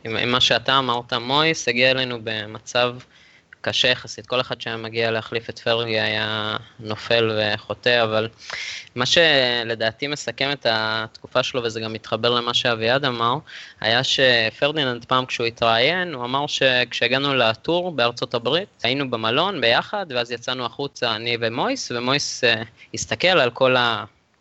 עם, 0.04 0.18
עם 0.18 0.30
מה 0.30 0.42
שאתה 0.42 0.80
אמרת, 0.80 1.14
מויס 1.14 1.68
הגיע 1.68 1.92
אלינו 1.92 2.20
במצב 2.24 2.96
קשה 3.64 3.88
יחסית, 3.88 4.26
כל 4.26 4.42
אחד 4.42 4.62
שהיה 4.62 4.78
מגיע 4.78 5.12
להחליף 5.12 5.50
את 5.50 5.60
פרגי 5.60 6.00
היה 6.00 6.58
נופל 6.80 7.32
וחוטא, 7.38 8.04
אבל 8.04 8.30
מה 8.96 9.06
שלדעתי 9.06 10.08
מסכם 10.08 10.52
את 10.52 10.66
התקופה 10.70 11.44
שלו, 11.44 11.64
וזה 11.64 11.80
גם 11.80 11.94
מתחבר 11.94 12.30
למה 12.30 12.54
שאביעד 12.54 13.06
אמר, 13.06 13.36
היה 13.82 14.02
שפרדיננד 14.04 15.06
פעם 15.06 15.26
כשהוא 15.26 15.48
התראיין, 15.48 16.14
הוא 16.14 16.26
אמר 16.26 16.48
שכשהגענו 16.48 17.34
לטור 17.34 17.92
בארצות 17.92 18.34
הברית, 18.34 18.70
היינו 18.84 19.10
במלון 19.10 19.62
ביחד, 19.62 20.06
ואז 20.10 20.32
יצאנו 20.32 20.66
החוצה 20.66 21.16
אני 21.16 21.38
ומויס, 21.40 21.92
ומויס 21.92 22.44
uh, 22.44 22.48
הסתכל 22.94 23.28
על 23.28 23.52
כל 23.52 23.76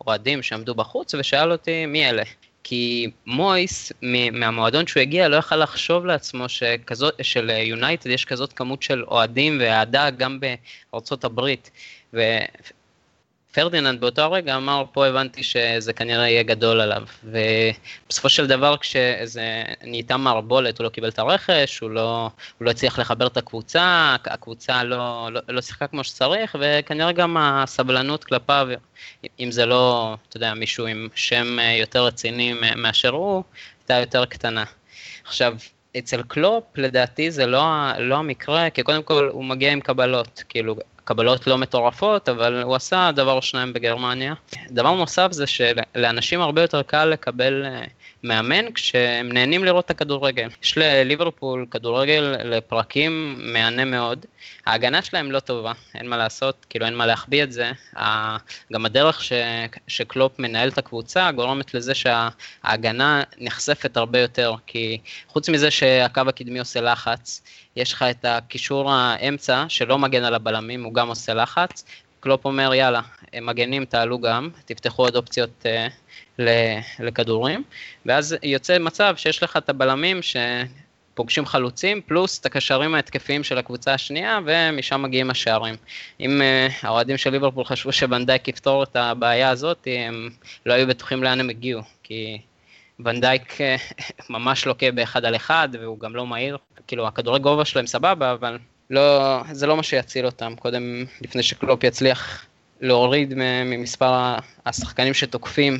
האוהדים 0.01 0.43
שעמדו 0.43 0.75
בחוץ, 0.75 1.15
ושאל 1.15 1.53
אותי 1.53 1.87
מי 1.87 2.11
אלה. 2.11 2.23
כי 2.65 3.11
מויס, 3.27 3.93
מהמועדון 4.33 4.87
שהוא 4.87 5.01
הגיע, 5.01 5.29
לא 5.29 5.37
יכל 5.37 5.57
לחשוב 5.57 6.07
לעצמו 6.07 6.49
שכזאת, 6.49 7.15
של 7.23 7.51
יונייטד 7.51 8.11
יש 8.11 8.25
כזאת 8.25 8.53
כמות 8.53 8.83
של 8.83 9.05
אוהדים 9.05 9.59
ואהדה 9.61 10.11
גם 10.11 10.39
בארצות 10.93 11.25
הברית. 11.25 11.71
פרדיננד 13.53 14.01
באותו 14.01 14.23
הרגע 14.23 14.57
אמר, 14.57 14.85
פה 14.93 15.07
הבנתי 15.07 15.43
שזה 15.43 15.93
כנראה 15.93 16.29
יהיה 16.29 16.43
גדול 16.43 16.81
עליו. 16.81 17.03
ובסופו 17.25 18.29
של 18.29 18.47
דבר, 18.47 18.77
כשאיזה 18.77 19.63
נהייתה 19.83 20.17
מערבולת, 20.17 20.79
הוא 20.79 20.85
לא 20.85 20.89
קיבל 20.89 21.09
את 21.09 21.19
הרכש, 21.19 21.79
הוא 21.79 21.91
לא, 21.91 22.31
הוא 22.59 22.65
לא 22.65 22.71
הצליח 22.71 22.99
לחבר 22.99 23.27
את 23.27 23.37
הקבוצה, 23.37 24.17
הקבוצה 24.25 24.85
לא, 24.85 25.29
לא, 25.33 25.41
לא 25.49 25.61
שיחקה 25.61 25.87
כמו 25.87 26.05
שצריך, 26.05 26.57
וכנראה 26.61 27.13
גם 27.13 27.37
הסבלנות 27.37 28.25
כלפיו, 28.25 28.69
אם 29.41 29.51
זה 29.51 29.67
לא, 29.67 30.15
אתה 30.29 30.37
יודע, 30.37 30.55
מישהו 30.55 30.87
עם 30.87 31.09
שם 31.15 31.59
יותר 31.81 32.05
רציני 32.05 32.55
מאשר 32.77 33.11
הוא, 33.11 33.43
הייתה 33.81 33.95
יותר 33.95 34.25
קטנה. 34.25 34.65
עכשיו, 35.25 35.55
אצל 35.99 36.23
קלופ 36.23 36.65
לדעתי 36.77 37.31
זה 37.31 37.47
לא, 37.47 37.63
לא 37.99 38.17
המקרה, 38.17 38.71
כי 38.71 38.83
קודם 38.83 39.03
כל 39.03 39.29
הוא 39.33 39.45
מגיע 39.45 39.73
עם 39.73 39.81
קבלות, 39.81 40.43
כאילו 40.49 40.77
קבלות 41.05 41.47
לא 41.47 41.59
מטורפות, 41.59 42.29
אבל 42.29 42.63
הוא 42.63 42.75
עשה 42.75 43.11
דבר 43.15 43.33
או 43.33 43.43
שניים 43.43 43.73
בגרמניה. 43.73 44.35
דבר 44.71 44.95
נוסף 44.95 45.33
זה 45.33 45.45
שלאנשים 45.47 46.41
הרבה 46.41 46.63
יותר 46.63 46.83
קל 46.83 47.05
לקבל 47.05 47.65
אה, 47.65 47.85
מאמן 48.25 48.73
כשהם 48.73 49.33
נהנים 49.33 49.65
לראות 49.65 49.85
את 49.85 49.91
הכדורגל. 49.91 50.49
יש 50.63 50.79
לליברפול 50.79 51.67
כדורגל 51.71 52.37
לפרקים 52.45 53.37
מהנה 53.39 53.85
מאוד. 53.85 54.27
ההגנה 54.67 55.03
שלהם 55.03 55.33
לא 55.33 55.41
טובה, 55.41 55.73
אין 55.95 56.09
מה 56.09 56.17
לעשות, 56.17 56.67
כאילו 56.71 56.87
אין 56.87 56.95
מה 56.95 57.07
להחביא 57.07 57.43
את 57.43 57.53
זה. 57.53 57.73
גם 58.73 58.87
הדרך 58.87 59.25
ש, 59.25 59.33
שקלופ 59.89 60.39
מנהל 60.39 60.69
את 60.69 60.79
הקבוצה 60.79 61.33
גורמת 61.33 61.75
לזה 61.75 61.93
שההגנה 61.95 63.23
נחשפת 63.39 63.97
הרבה 63.97 64.19
יותר, 64.19 64.55
כי 64.67 64.99
חוץ 65.29 65.49
מזה 65.49 65.71
שהקו 65.71 66.21
הקדמי 66.29 66.59
עושה 66.59 66.81
לחץ, 66.81 67.43
יש 67.77 67.93
לך 67.93 68.03
את 68.03 68.25
הקישור 68.25 68.93
האמצע 68.93 69.65
שלא 69.69 69.99
מגן 69.99 70.25
על 70.25 70.35
הבלמים, 70.35 70.85
הוא 70.85 70.95
גם 70.95 71.09
עושה 71.09 71.35
לחץ. 71.35 71.85
קלופ 72.23 72.45
אומר 72.45 72.75
יאללה, 72.75 73.01
מגנים 73.43 73.85
תעלו 73.85 74.21
גם, 74.21 74.51
תפתחו 74.65 75.03
עוד 75.03 75.17
אופציות 75.17 75.67
uh, 76.39 76.43
לכדורים, 76.99 77.63
ואז 78.07 78.37
יוצא 78.43 78.79
מצב 78.79 79.15
שיש 79.17 79.43
לך 79.43 79.57
את 79.57 79.69
הבלמים 79.69 80.21
שפוגשים 80.23 81.47
חלוצים, 81.47 82.01
פלוס 82.07 82.41
את 82.41 82.47
הקשרים 82.47 82.95
ההתקפיים 82.95 83.45
של 83.45 83.59
הקבוצה 83.59 83.95
השנייה, 83.95 84.39
ומשם 84.47 85.03
מגיעים 85.03 85.31
השערים. 85.31 85.75
אם 86.21 86.41
uh, 86.41 86.87
האוהדים 86.87 87.17
של 87.17 87.31
ליברפול 87.31 87.65
חשבו 87.65 87.93
שוונדייק 87.93 88.49
יפתור 88.49 88.83
את 88.83 88.97
הבעיה 88.97 89.51
הזאת, 89.51 89.87
הם 90.07 90.31
לא 90.67 90.73
היו 90.73 90.87
בטוחים 90.87 91.23
לאן 91.23 91.41
הם 91.41 91.51
הגיעו, 91.51 91.83
כי 92.03 92.39
ונדייק 93.05 93.61
אה, 93.61 93.77
ממש 94.31 94.67
לוקה 94.67 94.93
באחד 94.93 95.25
על 95.25 95.37
אחד, 95.37 95.69
והוא 95.73 95.99
גם 96.01 96.17
לא 96.17 96.27
מהיר. 96.27 96.59
כאילו, 96.87 97.07
הכדורי 97.07 97.39
גובה 97.39 97.65
שלו 97.65 97.81
הם 97.81 97.87
סבבה, 97.87 98.33
אבל 98.33 98.59
לא, 98.93 99.43
זה 99.53 99.67
לא 99.67 99.77
מה 99.77 99.83
שיציל 99.83 100.27
אותם. 100.27 100.55
קודם, 100.59 101.05
לפני 101.21 101.43
שקלופ 101.43 101.85
יצליח 101.85 102.45
להוריד 102.81 103.35
ממספר 103.37 104.35
השחקנים 104.67 105.15
שתוקפים, 105.15 105.79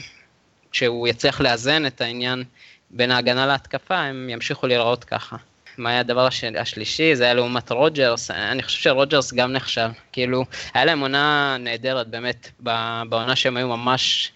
כשהוא 0.71 1.09
יצליח 1.09 1.41
לאזן 1.41 1.87
את 1.87 2.01
העניין 2.01 2.45
בין 2.91 3.11
ההגנה 3.11 3.47
להתקפה, 3.47 3.97
הם 3.97 4.31
ימשיכו 4.31 4.67
להיראות 4.67 5.05
ככה. 5.05 5.37
מה 5.79 5.91
היה 5.91 6.01
הדבר 6.01 6.27
השל... 6.27 6.57
השלישי? 6.59 7.17
זה 7.17 7.25
היה 7.25 7.35
לעומת 7.35 7.73
רוג'רס, 7.73 8.31
אני 8.31 8.63
חושב 8.63 8.83
שרוג'רס 8.83 9.33
גם 9.33 9.53
נכשל. 9.53 9.89
כאילו, 10.13 10.45
היה 10.75 10.85
להם 10.85 11.01
עונה 11.01 11.57
נהדרת, 11.61 12.09
באמת, 12.09 12.51
בעונה 13.09 13.37
שהם 13.37 13.57
היו 13.57 13.69
ממש 13.69 14.33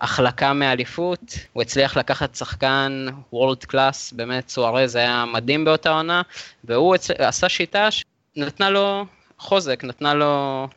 החלקה 0.00 0.52
מאליפות, 0.52 1.34
הוא 1.52 1.62
הצליח 1.62 1.96
לקחת 1.96 2.34
שחקן 2.34 3.06
world 3.32 3.64
class, 3.64 4.12
באמת 4.12 4.48
סוארז 4.48 4.96
היה 4.96 5.24
מדהים 5.32 5.64
באותה 5.64 5.90
עונה, 5.90 6.22
והוא 6.64 6.94
הצ... 6.94 7.10
עשה 7.10 7.48
שיטה 7.48 7.90
שנתנה 8.36 8.70
לו 8.70 9.06
חוזק, 9.38 9.84
נתנה 9.84 10.14
לו 10.14 10.68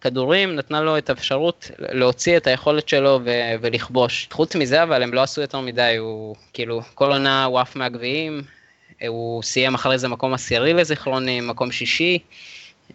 כדורים, 0.00 0.54
נתנה 0.56 0.80
לו 0.80 0.98
את 0.98 1.10
האפשרות 1.10 1.70
להוציא 1.78 2.36
את 2.36 2.46
היכולת 2.46 2.88
שלו 2.88 3.20
ו- 3.24 3.54
ולכבוש. 3.60 4.28
חוץ 4.32 4.56
מזה 4.56 4.82
אבל 4.82 5.02
הם 5.02 5.14
לא 5.14 5.22
עשו 5.22 5.40
יותר 5.40 5.60
מדי, 5.60 5.96
הוא 5.98 6.36
כאילו 6.52 6.80
כל 6.94 7.12
עונה 7.12 7.44
הוא 7.44 7.60
עף 7.60 7.76
מהגביעים, 7.76 8.42
הוא 9.08 9.42
סיים 9.42 9.74
אחרי 9.74 9.98
זה 9.98 10.08
מקום 10.08 10.34
עשירי 10.34 10.72
לזיכרוני, 10.72 11.40
מקום 11.40 11.72
שישי. 11.72 12.18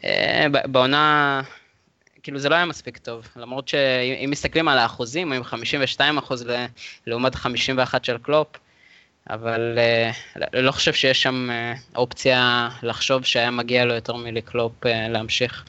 אה, 0.03 0.45
בעונה 0.65 1.41
כאילו 2.23 2.39
זה 2.39 2.49
לא 2.49 2.55
היה 2.55 2.65
מספיק 2.65 2.97
טוב, 2.97 3.27
למרות 3.35 3.67
שאם 3.67 4.29
מסתכלים 4.31 4.67
על 4.67 4.77
האחוזים, 4.77 5.31
הם 5.31 5.43
52 5.43 6.17
אחוז 6.17 6.45
לעומת 7.07 7.35
51 7.35 8.05
של 8.05 8.17
קלופ, 8.17 8.47
אבל 9.29 9.77
uh, 9.77 10.45
לא 10.53 10.71
חושב 10.71 10.93
שיש 10.93 11.21
שם 11.21 11.49
uh, 11.49 11.95
אופציה 11.95 12.69
לחשוב 12.83 13.23
שהיה 13.23 13.51
מגיע 13.51 13.85
לו 13.85 13.93
יותר 13.93 14.15
מלקלופ 14.15 14.85
uh, 14.85 14.89
להמשיך. 15.09 15.63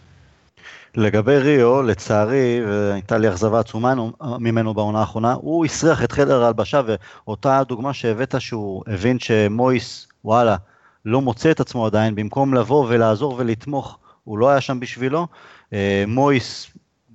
לגבי 0.97 1.39
ריו, 1.39 1.83
לצערי, 1.83 2.61
והייתה 2.67 3.19
לי 3.19 3.29
אכזבה 3.29 3.61
עצומה 3.61 3.95
ממנו 4.39 4.75
בעונה 4.75 5.01
האחרונה, 5.01 5.33
הוא 5.33 5.65
הסריח 5.65 6.05
את 6.05 6.13
חדר 6.13 6.43
ההלבשה, 6.43 6.81
ואותה 6.87 7.63
דוגמה 7.69 7.95
שהבאת 7.95 8.41
שהוא 8.41 8.83
הבין 8.87 9.19
שמויס, 9.19 10.09
וואלה, 10.25 10.57
לא 11.05 11.21
מוצא 11.21 11.51
את 11.51 11.61
עצמו 11.61 11.87
עדיין, 11.87 12.15
במקום 12.15 12.55
לבוא 12.55 12.87
ולעזור 12.89 13.35
ולתמוך, 13.39 13.99
הוא 14.25 14.39
לא 14.39 14.51
היה 14.51 14.61
שם 14.61 14.81
בשבילו, 14.81 15.27
אה, 15.73 16.05
מויס 16.07 16.71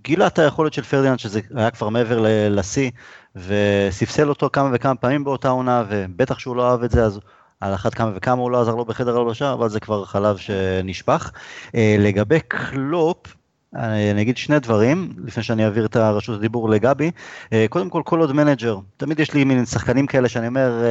גילה 0.05 0.27
את 0.27 0.39
היכולת 0.39 0.73
של 0.73 0.81
פרדיננד, 0.81 1.19
שזה 1.19 1.39
היה 1.55 1.71
כבר 1.71 1.89
מעבר 1.89 2.25
לשיא, 2.49 2.91
וספסל 3.35 4.29
אותו 4.29 4.49
כמה 4.53 4.69
וכמה 4.73 4.95
פעמים 4.95 5.23
באותה 5.23 5.49
עונה, 5.49 5.83
ובטח 5.89 6.39
שהוא 6.39 6.55
לא 6.55 6.71
אהב 6.71 6.83
את 6.83 6.91
זה, 6.91 7.03
אז 7.03 7.19
על 7.61 7.73
אחת 7.73 7.93
כמה 7.93 8.11
וכמה 8.15 8.41
הוא 8.41 8.51
לא 8.51 8.61
עזר 8.61 8.75
לו 8.75 8.85
בחדר 8.85 9.17
הלבשה, 9.17 9.53
אבל 9.53 9.69
זה 9.69 9.79
כבר 9.79 10.05
חלב 10.05 10.37
שנשפך. 10.37 11.31
אה, 11.75 11.95
לגבי 11.99 12.39
קלופ, 12.47 13.35
אני 13.75 14.21
אגיד 14.21 14.37
שני 14.37 14.59
דברים, 14.59 15.13
לפני 15.25 15.43
שאני 15.43 15.65
אעביר 15.65 15.85
את 15.85 15.95
הרשות 15.95 16.37
הדיבור 16.37 16.69
לגבי. 16.69 17.11
אה, 17.53 17.65
קודם 17.69 17.89
כל, 17.89 18.01
כל 18.05 18.19
עוד 18.19 18.31
מנג'ר, 18.31 18.77
תמיד 18.97 19.19
יש 19.19 19.33
לי 19.33 19.43
מין 19.43 19.65
שחקנים 19.65 20.07
כאלה 20.07 20.29
שאני 20.29 20.47
אומר, 20.47 20.83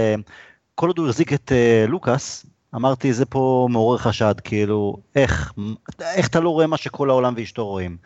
כל 0.74 0.86
עוד 0.86 0.98
הוא 0.98 1.08
החזיק 1.08 1.32
את 1.32 1.52
לוקאס, 1.88 2.46
אמרתי, 2.74 3.12
זה 3.12 3.24
פה 3.24 3.68
מעורר 3.70 3.98
חשד, 3.98 4.34
כאילו, 4.44 4.96
איך, 5.16 5.52
איך 6.00 6.28
אתה 6.28 6.40
לא 6.40 6.50
רואה 6.50 6.66
מה 6.66 6.76
שכל 6.76 7.10
העולם 7.10 7.34
ואשתו 7.36 7.66
רואים? 7.66 7.96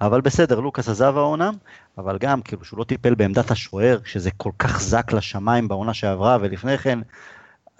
אבל 0.00 0.20
בסדר, 0.20 0.60
לוקאס 0.60 0.88
עזב 0.88 1.16
העונה, 1.16 1.50
אבל 1.98 2.18
גם, 2.18 2.42
כאילו, 2.42 2.64
שהוא 2.64 2.78
לא 2.78 2.84
טיפל 2.84 3.14
בעמדת 3.14 3.50
השוער, 3.50 3.98
שזה 4.04 4.30
כל 4.30 4.50
כך 4.58 4.80
זעק 4.80 5.12
לשמיים 5.12 5.68
בעונה 5.68 5.94
שעברה, 5.94 6.38
ולפני 6.40 6.78
כן, 6.78 6.98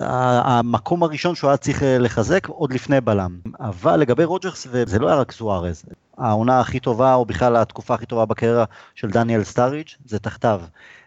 המקום 0.00 1.02
הראשון 1.02 1.34
שהוא 1.34 1.50
היה 1.50 1.56
צריך 1.56 1.82
אה, 1.82 1.98
לחזק 1.98 2.46
עוד 2.48 2.72
לפני 2.72 3.00
בלם. 3.00 3.38
אבל 3.60 3.96
לגבי 3.96 4.24
רוג'רס, 4.24 4.66
וזה 4.70 4.98
לא 4.98 5.08
היה 5.08 5.16
רק 5.16 5.32
סוארז, 5.32 5.84
העונה 6.18 6.60
הכי 6.60 6.80
טובה, 6.80 7.14
או 7.14 7.24
בכלל 7.24 7.56
התקופה 7.56 7.94
הכי 7.94 8.06
טובה 8.06 8.24
בקריירה 8.24 8.64
של 8.94 9.10
דניאל 9.10 9.44
סטארידג' 9.44 9.88
זה 10.06 10.18
תחתיו. 10.18 10.62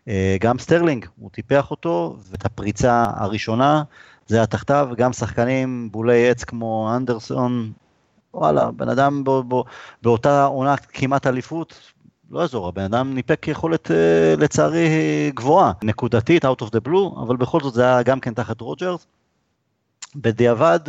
אה, 0.07 0.37
גם 0.39 0.59
סטרלינג, 0.59 1.05
הוא 1.19 1.29
טיפח 1.29 1.71
אותו, 1.71 2.17
ואת 2.31 2.45
הפריצה 2.45 3.05
הראשונה 3.15 3.83
זה 4.27 4.35
היה 4.35 4.45
תחתיו, 4.45 4.89
גם 4.97 5.13
שחקנים 5.13 5.89
בולי 5.91 6.29
עץ 6.29 6.43
כמו 6.43 6.91
הנדרסון, 6.95 7.71
וואלה, 8.33 8.71
בן 8.71 8.89
אדם 8.89 9.23
בו, 9.23 9.43
בו, 9.43 9.65
באותה 10.01 10.45
עונה 10.45 10.77
כמעט 10.77 11.27
אליפות, 11.27 11.91
לא 12.31 12.39
יעזור, 12.39 12.67
הבן 12.67 12.81
אדם 12.81 13.13
ניפק 13.13 13.47
יכולת 13.47 13.91
אה, 13.91 14.35
לצערי 14.37 14.87
גבוהה, 15.33 15.71
נקודתית, 15.83 16.45
out 16.45 16.61
of 16.61 16.65
the 16.65 16.87
blue, 16.87 17.21
אבל 17.21 17.37
בכל 17.37 17.59
זאת 17.59 17.73
זה 17.73 17.83
היה 17.83 18.03
גם 18.03 18.19
כן 18.19 18.33
תחת 18.33 18.61
רוג'רס. 18.61 19.05
בדיעבד, 20.15 20.79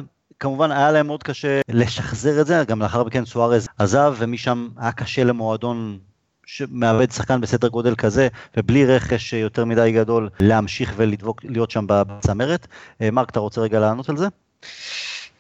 כמובן 0.41 0.71
היה 0.71 0.91
להם 0.93 1.07
מאוד 1.07 1.23
קשה 1.23 1.61
לשחזר 1.69 2.41
את 2.41 2.47
זה, 2.47 2.65
גם 2.67 2.83
לאחר 2.83 3.05
מכן 3.05 3.25
סוארז 3.25 3.69
עזב, 3.79 4.15
ומשם 4.19 4.69
היה 4.77 4.93
קשה 4.93 5.25
למועדון 5.25 5.99
שמאבד 6.47 7.11
שחקן 7.11 7.41
בסדר 7.41 7.69
גודל 7.69 7.95
כזה, 7.95 8.29
ובלי 8.57 8.87
רכש 8.87 9.33
יותר 9.33 9.65
מדי 9.65 9.93
גדול, 9.93 10.29
להמשיך 10.41 10.93
ולדבוק, 10.97 11.45
להיות 11.45 11.71
שם 11.71 11.85
בצמרת. 11.89 12.67
אה, 13.03 13.11
מרק, 13.11 13.31
אתה 13.31 13.41
רוצה 13.41 13.61
רגע 13.61 13.81
לענות 13.81 14.09
על 14.09 14.17
זה? 14.17 14.27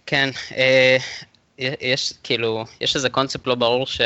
כן, 0.06 0.30
אה, 0.56 0.96
יש 1.80 2.12
כאילו, 2.22 2.64
יש 2.80 2.96
איזה 2.96 3.10
קונספט 3.10 3.46
לא 3.46 3.54
ברור 3.54 3.86
ש... 3.86 4.00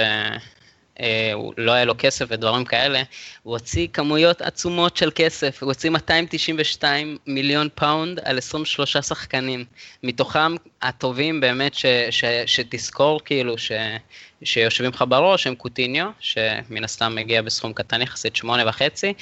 אה, 1.01 1.33
לא 1.57 1.73
היה 1.73 1.85
לו 1.85 1.95
כסף 1.99 2.27
ודברים 2.29 2.65
כאלה, 2.65 3.03
הוא 3.43 3.53
הוציא 3.53 3.89
כמויות 3.93 4.43
עצומות 4.43 4.97
של 4.97 5.11
כסף, 5.15 5.63
הוא 5.63 5.71
הוציא 5.71 5.91
292 5.91 7.19
מיליון 7.27 7.69
פאונד 7.75 8.21
על 8.25 8.39
23 8.39 8.97
שחקנים, 8.97 9.65
מתוכם 10.03 10.55
הטובים 10.83 11.41
באמת 11.41 11.75
ש, 11.75 11.87
ש, 12.11 12.25
שתזכור 12.47 13.21
כאילו 13.25 13.59
ש, 13.59 13.73
שיושבים 14.45 14.91
לך 14.91 15.05
בראש 15.09 15.47
הם 15.47 15.55
קוטיניו, 15.55 16.11
שמן 16.21 16.85
הסתם 16.85 17.15
מגיע 17.15 17.43
בסכום 17.43 17.73
קטן 17.73 18.03
יחסית 18.03 18.37
שמונה 18.37 18.69
וחצי, 18.69 19.15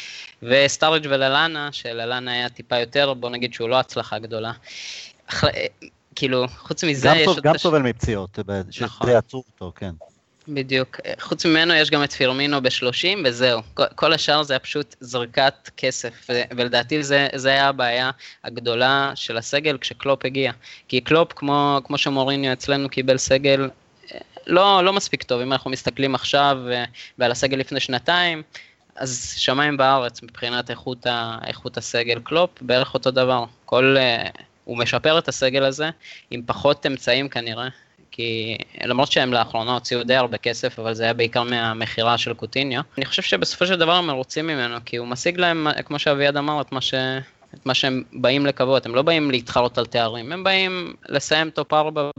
וסטארג' 0.43 1.07
וללאנה, 1.11 1.69
שללאנה 1.73 2.33
היה 2.33 2.49
טיפה 2.49 2.79
יותר, 2.79 3.15
בוא 3.15 3.31
נגיד 3.31 3.55
שהוא 3.55 3.69
לא 3.69 3.81
הצלחה 3.81 4.19
גדולה. 4.19 4.53
כאילו, 6.15 6.47
חוץ 6.59 6.85
מזה 6.85 7.09
גם 7.09 7.17
יש... 7.17 7.25
טוב, 7.25 7.41
גם 7.41 7.59
סובל 7.59 7.83
מפציעות, 7.83 8.39
נכון. 8.81 9.07
שזה 9.07 9.19
עצוב 9.19 9.45
אותו, 9.53 9.73
כן. 9.77 9.91
בדיוק. 10.49 11.01
חוץ 11.21 11.47
ממנו 11.47 11.75
יש 11.75 11.91
גם 11.91 12.05
את 12.05 12.13
פירמינו 12.13 12.63
ב-30 12.63 13.19
וזהו. 13.25 13.61
כל 13.95 14.13
השאר 14.13 14.43
זה 14.43 14.53
היה 14.53 14.59
פשוט 14.59 14.97
זרקת 15.01 15.71
כסף, 15.77 16.27
ולדעתי 16.57 17.03
זה, 17.03 17.29
זה 17.35 17.49
היה 17.49 17.69
הבעיה 17.69 18.11
הגדולה 18.45 19.13
של 19.15 19.37
הסגל 19.37 19.79
כשקלופ 19.79 20.25
הגיע. 20.25 20.53
כי 20.89 21.01
קלופ, 21.01 21.33
כמו, 21.33 21.81
כמו 21.85 21.99
שמוריניו 21.99 22.53
אצלנו 22.53 22.89
קיבל 22.89 23.19
סגל 23.19 23.69
לא, 24.47 24.85
לא 24.85 24.93
מספיק 24.93 25.23
טוב, 25.23 25.41
אם 25.41 25.53
אנחנו 25.53 25.71
מסתכלים 25.71 26.15
עכשיו 26.15 26.59
אה, 26.71 26.85
ועל 27.19 27.31
הסגל 27.31 27.57
לפני 27.57 27.81
שנתיים, 27.81 28.43
אז 28.97 29.35
שמיים 29.37 29.77
בארץ 29.77 30.23
מבחינת 30.23 30.71
איכות, 30.71 31.07
ה, 31.07 31.39
איכות 31.47 31.77
הסגל 31.77 32.21
קלופ, 32.25 32.51
בערך 32.61 32.95
אותו 32.95 33.11
דבר. 33.11 33.45
כל, 33.65 33.97
אה, 33.99 34.43
הוא 34.65 34.79
משפר 34.79 35.19
את 35.19 35.29
הסגל 35.29 35.65
הזה 35.65 35.91
עם 36.31 36.43
פחות 36.47 36.87
אמצעים 36.87 37.29
כנראה, 37.29 37.69
כי 38.11 38.57
למרות 38.85 39.13
שהם 39.13 39.33
לאחרונה 39.33 39.73
הוציאו 39.73 40.03
די 40.03 40.17
הרבה 40.17 40.39
כסף, 40.39 40.79
אבל 40.79 40.95
זה 40.95 41.03
היה 41.03 41.15
בעיקר 41.15 41.43
מהמכירה 41.43 42.19
של 42.19 42.35
קוטיניו. 42.35 42.81
אני 42.99 43.05
חושב 43.05 43.23
שבסופו 43.23 43.67
של 43.67 43.79
דבר 43.79 43.93
הם 43.93 44.07
מרוצים 44.07 44.47
ממנו, 44.47 44.77
כי 44.85 44.97
הוא 44.97 45.09
משיג 45.09 45.39
להם, 45.39 45.67
כמו 45.85 45.99
שאביעד 45.99 46.37
אמר, 46.37 46.61
את 46.61 46.73
מה, 46.73 46.81
ש... 46.81 46.95
את 47.55 47.67
מה 47.67 47.75
שהם 47.75 48.03
באים 48.13 48.47
לקוות, 48.47 48.87
הם 48.87 48.95
לא 48.95 49.03
באים 49.03 49.31
להתחרות 49.31 49.79
על 49.79 49.87
תארים, 49.87 50.33
הם 50.33 50.45
באים 50.45 50.95
לסיים 51.09 51.51
טופ 51.51 51.73
4 51.73 52.11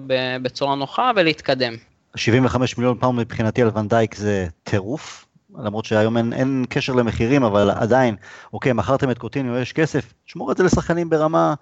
בצורה 0.42 0.76
נוחה 0.76 1.12
ולהתקדם. 1.16 1.74
75 2.16 2.78
מיליון 2.78 2.98
פאונד 3.00 3.20
מבחינתי 3.20 3.62
על 3.62 3.70
ואן 3.76 3.93
דייק 3.93 4.16
זה 4.16 4.48
טירוף, 4.64 5.26
למרות 5.64 5.86
שהיום 5.86 6.18
אין, 6.18 6.34
אין 6.34 6.66
קשר 6.70 6.94
למחירים, 6.94 7.44
אבל 7.44 7.70
עדיין, 7.70 8.16
אוקיי, 8.54 8.74
מכרתם 8.74 9.12
את 9.12 9.18
קוטיניו, 9.18 9.58
יש 9.58 9.74
כסף, 9.74 10.14
תשמור 10.26 10.52
את 10.52 10.58
זה 10.58 10.64
לשחקנים 10.64 11.10
ברמה 11.10 11.54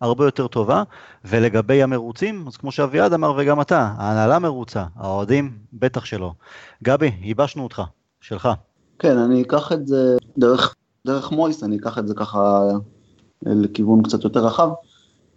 הרבה 0.00 0.24
יותר 0.24 0.46
טובה, 0.46 0.82
ולגבי 1.24 1.82
המרוצים, 1.82 2.44
אז 2.46 2.56
כמו 2.56 2.72
שאביעד 2.72 3.12
אמר 3.12 3.34
וגם 3.38 3.60
אתה, 3.60 3.94
ההנהלה 3.96 4.38
מרוצה, 4.38 4.84
האוהדים 4.96 5.58
בטח 5.72 6.04
שלא. 6.04 6.32
גבי, 6.82 7.10
ייבשנו 7.20 7.62
אותך, 7.62 7.82
שלך. 8.20 8.48
כן, 8.98 9.18
אני 9.18 9.42
אקח 9.42 9.72
את 9.72 9.86
זה 9.86 10.16
דרך, 10.38 10.74
דרך 11.06 11.32
מויס, 11.32 11.64
אני 11.64 11.76
אקח 11.76 11.98
את 11.98 12.08
זה 12.08 12.14
ככה 12.14 12.62
לכיוון 13.42 14.02
קצת 14.02 14.24
יותר 14.24 14.46
רחב. 14.46 14.68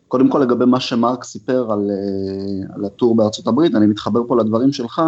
קודם 0.08 0.30
כל 0.30 0.40
לגבי 0.40 0.66
מה 0.66 0.80
שמרק 0.80 1.24
סיפר 1.24 1.72
על, 1.72 1.92
אה, 1.92 2.76
על 2.76 2.86
הטור 2.86 3.16
בארצות 3.16 3.48
הברית, 3.48 3.76
אני 3.76 3.86
מתחבר 3.88 4.20
פה 4.28 4.38
לדברים 4.38 4.72
שלך, 4.72 5.02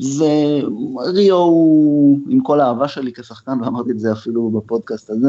זה 0.00 0.60
ריו 1.14 1.46
עם 2.28 2.40
כל 2.42 2.60
האהבה 2.60 2.88
שלי 2.88 3.12
כשחקן, 3.12 3.62
ואמרתי 3.62 3.90
את 3.90 4.00
זה 4.00 4.12
אפילו 4.12 4.50
בפודקאסט 4.50 5.10
הזה, 5.10 5.28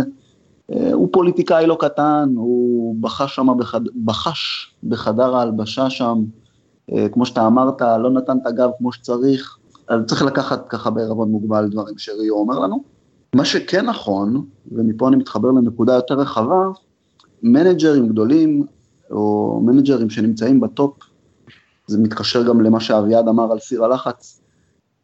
הוא 0.93 1.09
פוליטיקאי 1.11 1.67
לא 1.67 1.77
קטן, 1.79 2.29
הוא 2.35 2.95
בחש 3.01 3.35
שם, 3.35 3.47
בחד, 3.57 3.81
בחש 4.05 4.73
בחדר 4.83 5.35
ההלבשה 5.35 5.89
שם, 5.89 6.23
אה, 6.93 7.09
כמו 7.09 7.25
שאתה 7.25 7.47
אמרת, 7.47 7.81
לא 7.81 8.09
נתן 8.09 8.37
את 8.41 8.47
הגב 8.47 8.69
כמו 8.77 8.91
שצריך, 8.93 9.57
אז 9.87 9.99
צריך 10.05 10.21
לקחת 10.21 10.67
ככה 10.69 10.89
בערבון 10.89 11.31
מוגבל 11.31 11.69
דברים 11.69 11.97
שריו 11.97 12.33
אומר 12.33 12.59
לנו. 12.59 12.83
מה 13.35 13.45
שכן 13.45 13.85
נכון, 13.85 14.45
ומפה 14.71 15.07
אני 15.07 15.15
מתחבר 15.15 15.51
לנקודה 15.51 15.93
יותר 15.93 16.13
רחבה, 16.13 16.63
מנג'רים 17.43 18.07
גדולים 18.07 18.65
או 19.11 19.59
מנג'רים 19.65 20.09
שנמצאים 20.09 20.59
בטופ, 20.59 20.97
זה 21.87 21.99
מתקשר 21.99 22.43
גם 22.43 22.61
למה 22.61 22.79
שאביעד 22.79 23.27
אמר 23.27 23.51
על 23.51 23.59
סיר 23.59 23.85
הלחץ, 23.85 24.36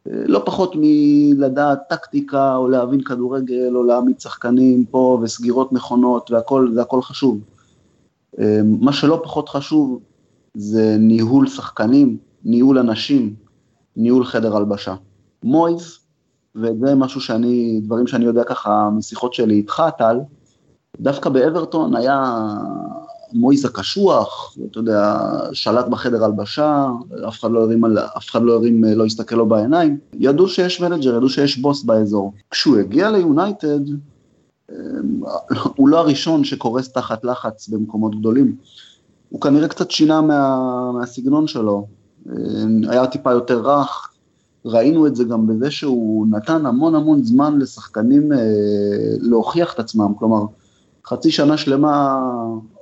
לא 0.06 0.42
פחות 0.44 0.72
מלדעת 0.76 1.78
טקטיקה 1.88 2.56
או 2.56 2.68
להבין 2.68 3.02
כדורגל 3.02 3.76
או 3.76 3.84
להעמיד 3.84 4.20
שחקנים 4.20 4.84
פה 4.84 5.18
וסגירות 5.22 5.72
נכונות 5.72 6.30
והכל, 6.30 6.70
זה 6.74 6.82
הכל 6.82 7.02
חשוב. 7.02 7.40
מה 8.64 8.92
שלא 8.92 9.20
פחות 9.24 9.48
חשוב 9.48 10.00
זה 10.54 10.96
ניהול 10.98 11.46
שחקנים, 11.46 12.16
ניהול 12.44 12.78
אנשים, 12.78 13.34
ניהול 13.96 14.24
חדר 14.24 14.56
הלבשה. 14.56 14.94
מויז, 15.42 15.98
וזה 16.56 16.94
משהו 16.94 17.20
שאני, 17.20 17.80
דברים 17.84 18.06
שאני 18.06 18.24
יודע 18.24 18.44
ככה 18.44 18.90
משיחות 18.90 19.34
שלי 19.34 19.54
איתך 19.54 19.82
טל, 19.98 20.16
דווקא 21.00 21.30
באברטון 21.30 21.96
היה 21.96 22.46
מויז 23.34 23.64
הקשוח, 23.64 24.56
אתה 24.70 24.78
יודע, 24.78 25.18
שלט 25.52 25.86
בחדר 25.88 26.24
הלבשה, 26.24 26.86
אף 27.28 27.40
אחד 27.40 27.50
לא 27.50 27.62
הרים, 27.62 27.84
אף 28.16 28.30
אחד 28.30 28.42
לא 28.42 28.54
הרים, 28.54 28.84
לא 28.84 29.04
הסתכל 29.04 29.36
לו 29.36 29.46
בעיניים. 29.46 29.98
ידעו 30.14 30.48
שיש 30.48 30.80
מנג'ר, 30.80 31.16
ידעו 31.16 31.28
שיש 31.28 31.58
בוס 31.58 31.82
באזור. 31.82 32.32
כשהוא 32.50 32.78
הגיע 32.78 33.10
ליונייטד, 33.10 33.80
אמ, 34.70 34.76
הוא 35.76 35.88
לא 35.88 35.98
הראשון 35.98 36.44
שקורס 36.44 36.92
תחת 36.92 37.24
לחץ 37.24 37.68
במקומות 37.68 38.18
גדולים. 38.18 38.56
הוא 39.30 39.40
כנראה 39.40 39.68
קצת 39.68 39.90
שינה 39.90 40.20
מה, 40.20 40.92
מהסגנון 40.92 41.46
שלו. 41.46 41.86
אמ, 42.26 42.80
היה 42.88 43.06
טיפה 43.06 43.32
יותר 43.32 43.60
רך, 43.60 44.14
ראינו 44.64 45.06
את 45.06 45.16
זה 45.16 45.24
גם 45.24 45.46
בזה 45.46 45.70
שהוא 45.70 46.26
נתן 46.30 46.66
המון 46.66 46.94
המון 46.94 47.24
זמן 47.24 47.58
לשחקנים 47.58 48.32
אה, 48.32 48.38
להוכיח 49.20 49.74
את 49.74 49.78
עצמם, 49.78 50.12
כלומר, 50.18 50.44
חצי 51.06 51.30
שנה 51.30 51.56
שלמה 51.56 52.18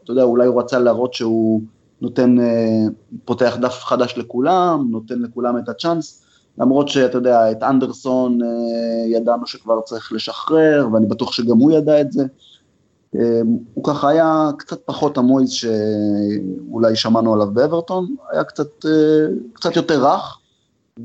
אתה 0.04 0.12
יודע, 0.12 0.22
אולי 0.22 0.46
הוא 0.46 0.60
רצה 0.60 0.78
להראות 0.78 1.14
שהוא 1.14 1.62
נותן, 2.00 2.40
אה, 2.40 2.84
פותח 3.24 3.56
דף 3.60 3.84
חדש 3.84 4.14
לכולם, 4.16 4.86
נותן 4.90 5.18
לכולם 5.18 5.58
את 5.58 5.68
הצ'אנס, 5.68 6.22
למרות 6.58 6.88
שאתה 6.88 7.18
יודע, 7.18 7.50
את 7.50 7.62
אנדרסון 7.62 8.42
אה, 8.42 8.48
ידענו 9.06 9.46
שכבר 9.46 9.80
צריך 9.80 10.12
לשחרר, 10.12 10.88
ואני 10.92 11.06
בטוח 11.06 11.32
שגם 11.32 11.58
הוא 11.58 11.72
ידע 11.72 12.00
את 12.00 12.12
זה. 12.12 12.26
אה, 13.16 13.40
הוא 13.74 13.84
ככה 13.84 14.08
היה 14.08 14.50
קצת 14.58 14.80
פחות 14.84 15.18
המויז 15.18 15.50
שאולי 15.50 16.96
שמענו 16.96 17.34
עליו 17.34 17.48
באברטון, 17.52 18.14
היה 18.30 18.44
קצת, 18.44 18.84
קצת 19.52 19.76
יותר 19.76 20.06
רך, 20.06 20.38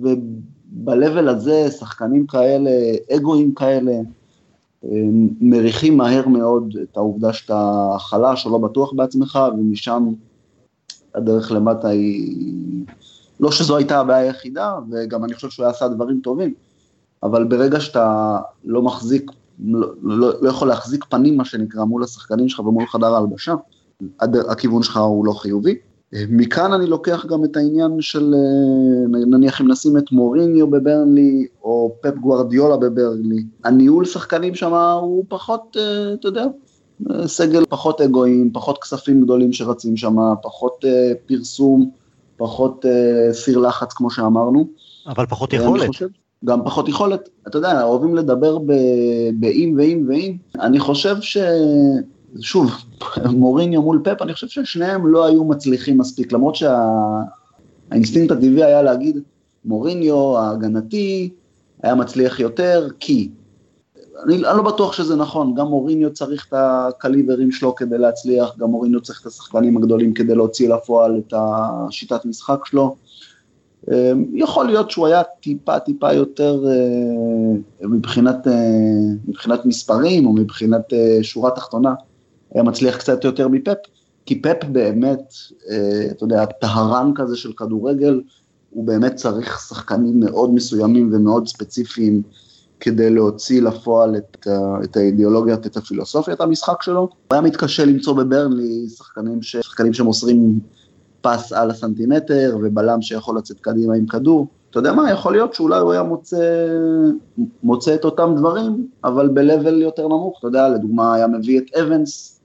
וב-level 0.01 1.29
הזה 1.29 1.71
שחקנים 1.71 2.27
כאלה, 2.27 2.71
אגואים 3.15 3.53
כאלה, 3.53 3.93
מריחים 5.41 5.97
מהר 5.97 6.28
מאוד 6.28 6.75
את 6.84 6.97
העובדה 6.97 7.34
שאתה 7.34 7.89
חלש 7.99 8.45
או 8.45 8.51
לא 8.51 8.57
בטוח 8.57 8.93
בעצמך, 8.93 9.39
ומשם 9.57 10.07
הדרך 11.15 11.51
למטה 11.51 11.88
היא... 11.88 12.86
לא 13.39 13.51
שזו 13.51 13.78
הייתה 13.78 13.99
הבעיה 13.99 14.19
היחידה, 14.19 14.75
וגם 14.91 15.23
אני 15.23 15.34
חושב 15.34 15.49
שהוא 15.49 15.65
עשה 15.65 15.88
דברים 15.88 16.19
טובים, 16.23 16.53
אבל 17.23 17.43
ברגע 17.43 17.80
שאתה 17.80 18.38
לא 18.65 18.82
מחזיק, 18.82 19.32
לא, 19.65 19.88
לא, 20.01 20.32
לא 20.41 20.49
יכול 20.49 20.67
להחזיק 20.67 21.05
פנים, 21.05 21.38
מה 21.38 21.45
שנקרא, 21.45 21.84
מול 21.84 22.03
השחקנים 22.03 22.49
שלך 22.49 22.59
ומול 22.59 22.86
חדר 22.88 23.15
ההלבשה, 23.15 23.55
הכיוון 24.49 24.84
שלך 24.84 24.97
הוא 24.97 25.25
לא 25.25 25.32
חיובי. 25.32 25.75
מכאן 26.13 26.73
אני 26.73 26.85
לוקח 26.85 27.25
גם 27.25 27.45
את 27.45 27.57
העניין 27.57 28.01
של, 28.01 28.33
אה, 28.33 29.25
נניח 29.25 29.61
אם 29.61 29.71
נשים 29.71 29.97
את 29.97 30.11
מוריניו 30.11 30.67
בברנלי, 30.67 31.47
או 31.63 31.95
פפ 32.01 32.15
גוארדיולה 32.15 32.77
בברנלי, 32.77 33.43
הניהול 33.63 34.05
שחקנים 34.05 34.55
שם 34.55 34.73
הוא 35.01 35.25
פחות, 35.27 35.77
אה, 35.79 36.13
אתה 36.13 36.27
יודע, 36.27 36.45
סגל 37.25 37.65
פחות 37.69 38.01
אגואים, 38.01 38.49
פחות 38.53 38.77
כספים 38.77 39.23
גדולים 39.23 39.53
שרצים 39.53 39.97
שם, 39.97 40.17
פחות 40.41 40.85
פרסום, 41.25 41.89
פחות 42.37 42.85
סיר 43.31 43.57
לחץ 43.57 43.93
כמו 43.93 44.11
שאמרנו. 44.11 44.67
אבל 45.07 45.25
פחות 45.25 45.53
יכולת. 45.53 45.87
חושב, 45.87 46.07
גם 46.45 46.63
פחות 46.65 46.89
יכולת. 46.89 47.29
אתה 47.47 47.57
יודע, 47.57 47.83
אוהבים 47.83 48.15
לדבר 48.15 48.57
באם 49.33 49.75
ואם 49.77 50.05
ואם. 50.07 50.35
אני 50.61 50.79
חושב 50.79 51.15
ש... 51.21 51.37
שוב, 52.41 52.71
מוריניו 53.25 53.81
מול 53.81 54.01
פפ, 54.03 54.21
אני 54.21 54.33
חושב 54.33 54.47
ששניהם 54.47 55.07
לא 55.07 55.25
היו 55.25 55.43
מצליחים 55.43 55.97
מספיק, 55.97 56.31
למרות 56.31 56.55
שהאינסטינקט 56.55 58.29
שה... 58.29 58.33
הטבעי 58.33 58.63
היה 58.63 58.81
להגיד, 58.81 59.17
מוריניו 59.65 60.38
ההגנתי 60.38 61.29
היה 61.83 61.95
מצליח 61.95 62.39
יותר, 62.39 62.88
כי 62.99 63.29
אני, 64.23 64.35
אני 64.35 64.57
לא 64.57 64.61
בטוח 64.63 64.93
שזה 64.93 65.15
נכון, 65.15 65.55
גם 65.55 65.67
מוריניו 65.67 66.13
צריך 66.13 66.45
את 66.47 66.53
הקליברים 66.57 67.51
שלו 67.51 67.75
כדי 67.75 67.97
להצליח, 67.97 68.57
גם 68.57 68.69
מוריניו 68.69 69.01
צריך 69.01 69.21
את 69.21 69.25
השחקנים 69.25 69.77
הגדולים 69.77 70.13
כדי 70.13 70.35
להוציא 70.35 70.69
לפועל 70.69 71.21
את 71.27 71.33
השיטת 71.38 72.25
משחק 72.25 72.65
שלו. 72.65 72.95
אמ, 73.91 74.25
יכול 74.33 74.65
להיות 74.65 74.91
שהוא 74.91 75.07
היה 75.07 75.21
טיפה 75.41 75.79
טיפה 75.79 76.13
יותר 76.13 76.63
אה, 76.67 77.88
מבחינת, 77.88 78.47
אה, 78.47 78.53
מבחינת 79.27 79.65
מספרים 79.65 80.25
או 80.25 80.33
מבחינת 80.33 80.93
אה, 80.93 81.19
שורה 81.21 81.51
תחתונה, 81.51 81.93
היה 82.53 82.63
מצליח 82.63 82.97
קצת 82.97 83.23
יותר 83.23 83.47
מפפ, 83.47 83.77
כי 84.25 84.41
פפ 84.41 84.63
באמת, 84.71 85.33
אתה 86.11 86.23
יודע, 86.23 86.45
טהרן 86.45 87.11
כזה 87.15 87.35
של 87.37 87.53
כדורגל, 87.53 88.21
הוא 88.69 88.85
באמת 88.85 89.15
צריך 89.15 89.59
שחקנים 89.69 90.19
מאוד 90.19 90.53
מסוימים 90.53 91.09
ומאוד 91.13 91.47
ספציפיים. 91.47 92.21
כדי 92.79 93.09
להוציא 93.09 93.61
לפועל 93.61 94.15
את, 94.15 94.47
את 94.83 94.97
האידיאולוגיית, 94.97 95.67
את 95.67 96.41
המשחק 96.41 96.81
שלו. 96.81 96.99
הוא 97.01 97.09
היה 97.31 97.41
מתקשה 97.41 97.85
למצוא 97.85 98.13
בברנלי 98.13 98.89
שחקנים, 98.89 99.41
ש, 99.41 99.55
שחקנים 99.57 99.93
שמוסרים 99.93 100.59
פס 101.21 101.53
על 101.53 101.71
הסנטימטר 101.71 102.57
ובלם 102.63 103.01
שיכול 103.01 103.37
לצאת 103.37 103.59
קדימה 103.59 103.95
עם 103.95 104.05
כדור. 104.05 104.47
אתה 104.69 104.79
יודע 104.79 104.93
מה, 104.93 105.11
יכול 105.11 105.31
להיות 105.31 105.53
שאולי 105.53 105.79
הוא 105.79 105.91
היה 105.91 106.03
מוצא, 106.03 106.67
מוצא 107.63 107.95
את 107.95 108.05
אותם 108.05 108.33
דברים, 108.37 108.87
אבל 109.03 109.29
ב-level 109.29 109.73
יותר 109.73 110.07
נמוך, 110.07 110.37
אתה 110.39 110.47
יודע, 110.47 110.69
לדוגמה 110.69 111.15
היה 111.15 111.27
מביא 111.27 111.59
את 111.59 111.75
אבנס, 111.81 112.36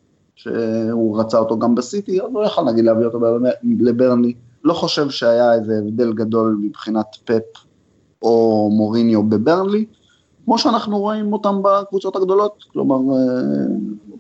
שהוא 0.43 1.21
רצה 1.21 1.39
אותו 1.39 1.59
גם 1.59 1.75
בסיטי, 1.75 2.23
אז 2.23 2.29
לא 2.35 2.47
יכול 2.47 2.65
נגיד 2.65 2.85
להביא 2.85 3.07
אותו 3.07 3.19
לברנלי. 3.63 4.35
לא 4.65 4.75
חושב 4.75 5.11
שהיה 5.11 5.55
איזה 5.55 5.79
הבדל 5.79 6.13
גדול 6.13 6.59
מבחינת 6.63 7.07
פפ 7.25 7.65
או 8.23 8.69
מוריניו 8.73 9.23
בברנלי, 9.23 9.85
כמו 10.45 10.59
שאנחנו 10.59 10.99
רואים 10.99 11.33
אותם 11.33 11.63
בקבוצות 11.63 12.17
הגדולות, 12.17 12.65
כלומר, 12.73 13.17
אה, 13.17 13.27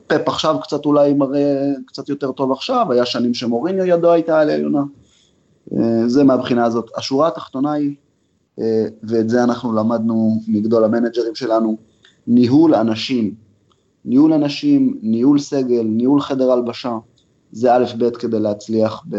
פפ 0.06 0.28
עכשיו 0.28 0.56
קצת 0.62 0.84
אולי 0.86 1.14
מראה 1.14 1.72
קצת 1.86 2.08
יותר 2.08 2.32
טוב 2.32 2.52
עכשיו, 2.52 2.92
היה 2.92 3.06
שנים 3.06 3.34
שמוריניו 3.34 3.84
ידו 3.84 4.10
הייתה 4.10 4.40
על 4.40 4.50
העליונה, 4.50 4.82
אה, 5.72 6.08
זה 6.08 6.24
מהבחינה 6.24 6.64
הזאת. 6.64 6.90
השורה 6.96 7.28
התחתונה 7.28 7.72
היא, 7.72 7.94
אה, 8.58 8.84
ואת 9.02 9.28
זה 9.28 9.44
אנחנו 9.44 9.72
למדנו 9.72 10.40
מגדול 10.48 10.84
המנג'רים 10.84 11.34
שלנו, 11.34 11.76
ניהול 12.26 12.74
אנשים, 12.74 13.34
ניהול 14.04 14.32
אנשים, 14.32 14.98
ניהול 15.02 15.38
סגל, 15.38 15.82
ניהול 15.82 16.20
חדר 16.20 16.52
הלבשה, 16.52 16.98
זה 17.52 17.74
א' 17.74 17.84
ב' 17.98 18.10
כדי 18.10 18.40
להצליח 18.40 19.02
ב... 19.08 19.16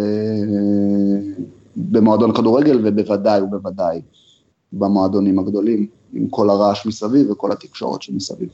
במועדון 1.76 2.34
כדורגל 2.34 2.82
ובוודאי 2.84 3.42
ובוודאי 3.42 4.02
במועדונים 4.74 5.40
הגדולים. 5.40 5.88
עם 6.14 6.28
כל 6.30 6.50
הרעש 6.50 6.86
מסביב 6.86 7.32
וכל 7.32 7.52
התקשורת 7.52 8.02
שמסביב. 8.02 8.50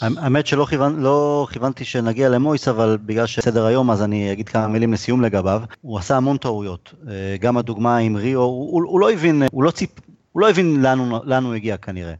האמת 0.00 0.46
שלא 0.46 0.64
כיוון, 0.64 1.00
לא 1.00 1.46
כיוונתי 1.52 1.84
שנגיע 1.84 2.28
למויס, 2.28 2.68
אבל 2.68 2.98
בגלל 3.06 3.26
שסדר 3.26 3.64
היום 3.66 3.90
אז 3.90 4.02
אני 4.02 4.32
אגיד 4.32 4.48
כמה 4.48 4.66
מילים 4.66 4.92
לסיום 4.92 5.22
לגביו. 5.22 5.62
הוא 5.80 5.98
עשה 5.98 6.16
המון 6.16 6.36
טעויות, 6.36 6.94
אה, 7.08 7.36
גם 7.40 7.56
הדוגמה 7.56 7.96
עם 7.96 8.16
ריו, 8.16 8.40
הוא, 8.40 8.82
הוא 8.86 9.00
לא 9.00 9.10
הבין, 9.10 9.42
הוא 9.52 9.62
לא, 9.62 9.70
ציפ, 9.70 9.90
הוא 10.32 10.40
לא 10.40 10.50
הבין 10.50 10.82
לאן 11.24 11.44
הוא 11.44 11.54
הגיע 11.54 11.76
כנראה. 11.76 12.14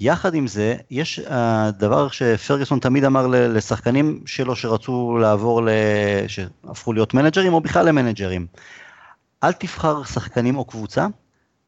יחד 0.00 0.34
עם 0.34 0.46
זה, 0.46 0.76
יש 0.90 1.20
הדבר 1.26 2.04
אה, 2.04 2.12
שפרגוסון 2.12 2.78
תמיד 2.78 3.04
אמר 3.04 3.26
לשחקנים 3.26 4.20
שלו 4.26 4.56
שרצו 4.56 5.18
לעבור, 5.18 5.62
שהפכו 6.26 6.92
להיות 6.92 7.14
מנג'רים 7.14 7.52
או 7.52 7.60
בכלל 7.60 7.88
למנג'רים. 7.88 8.46
אל 9.44 9.52
תבחר 9.52 10.04
שחקנים 10.04 10.56
או 10.56 10.64
קבוצה, 10.64 11.06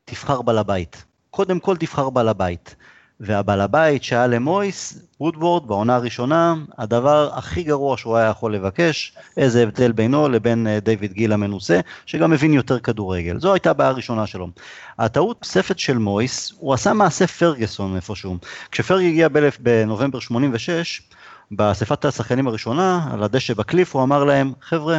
תבחר 0.05 0.43
בעל 0.43 0.59
הבית. 0.59 1.05
קודם 1.31 1.61
כל 1.61 1.77
תבחר 1.77 2.11
בעל 2.11 2.29
הבית. 2.29 2.77
והבעל 3.21 3.61
הבית 3.61 4.05
שהיה 4.05 4.27
למויס, 4.27 4.99
וודוורד, 5.21 5.67
בעונה 5.67 5.97
הראשונה, 5.97 6.55
הדבר 6.79 7.31
הכי 7.35 7.63
גרוע 7.63 7.97
שהוא 7.97 8.17
היה 8.17 8.29
יכול 8.29 8.55
לבקש, 8.55 9.13
איזה 9.37 9.63
הבדל 9.63 9.93
בינו 9.93 10.29
לבין 10.29 10.67
אה, 10.67 10.81
דיוויד 10.81 11.13
גיל 11.13 11.33
המנוסה, 11.33 11.81
שגם 12.07 12.31
מבין 12.31 12.53
יותר 12.53 12.79
כדורגל. 12.79 13.41
זו 13.41 13.53
הייתה 13.53 13.71
הבעיה 13.71 13.91
הראשונה 13.91 14.27
שלו. 14.27 14.49
הטעות 14.99 15.39
נוספת 15.43 15.79
של 15.79 15.99
מויס, 15.99 16.53
הוא 16.59 16.75
עשה 16.75 16.93
מעשה 16.93 17.27
פרגוסון 17.27 17.97
איפשהו. 17.97 18.37
כשפרג 18.71 19.05
הגיע 19.05 19.29
באלף 19.29 19.59
בנובמבר 19.61 20.21
86, 20.21 21.03
באספת 21.51 22.05
השחקנים 22.05 22.47
הראשונה, 22.47 23.09
על 23.13 23.23
הדשא 23.23 23.55
בקליף, 23.55 23.95
הוא 23.95 24.03
אמר 24.03 24.25
להם, 24.25 24.53
חבר'ה, 24.61 24.99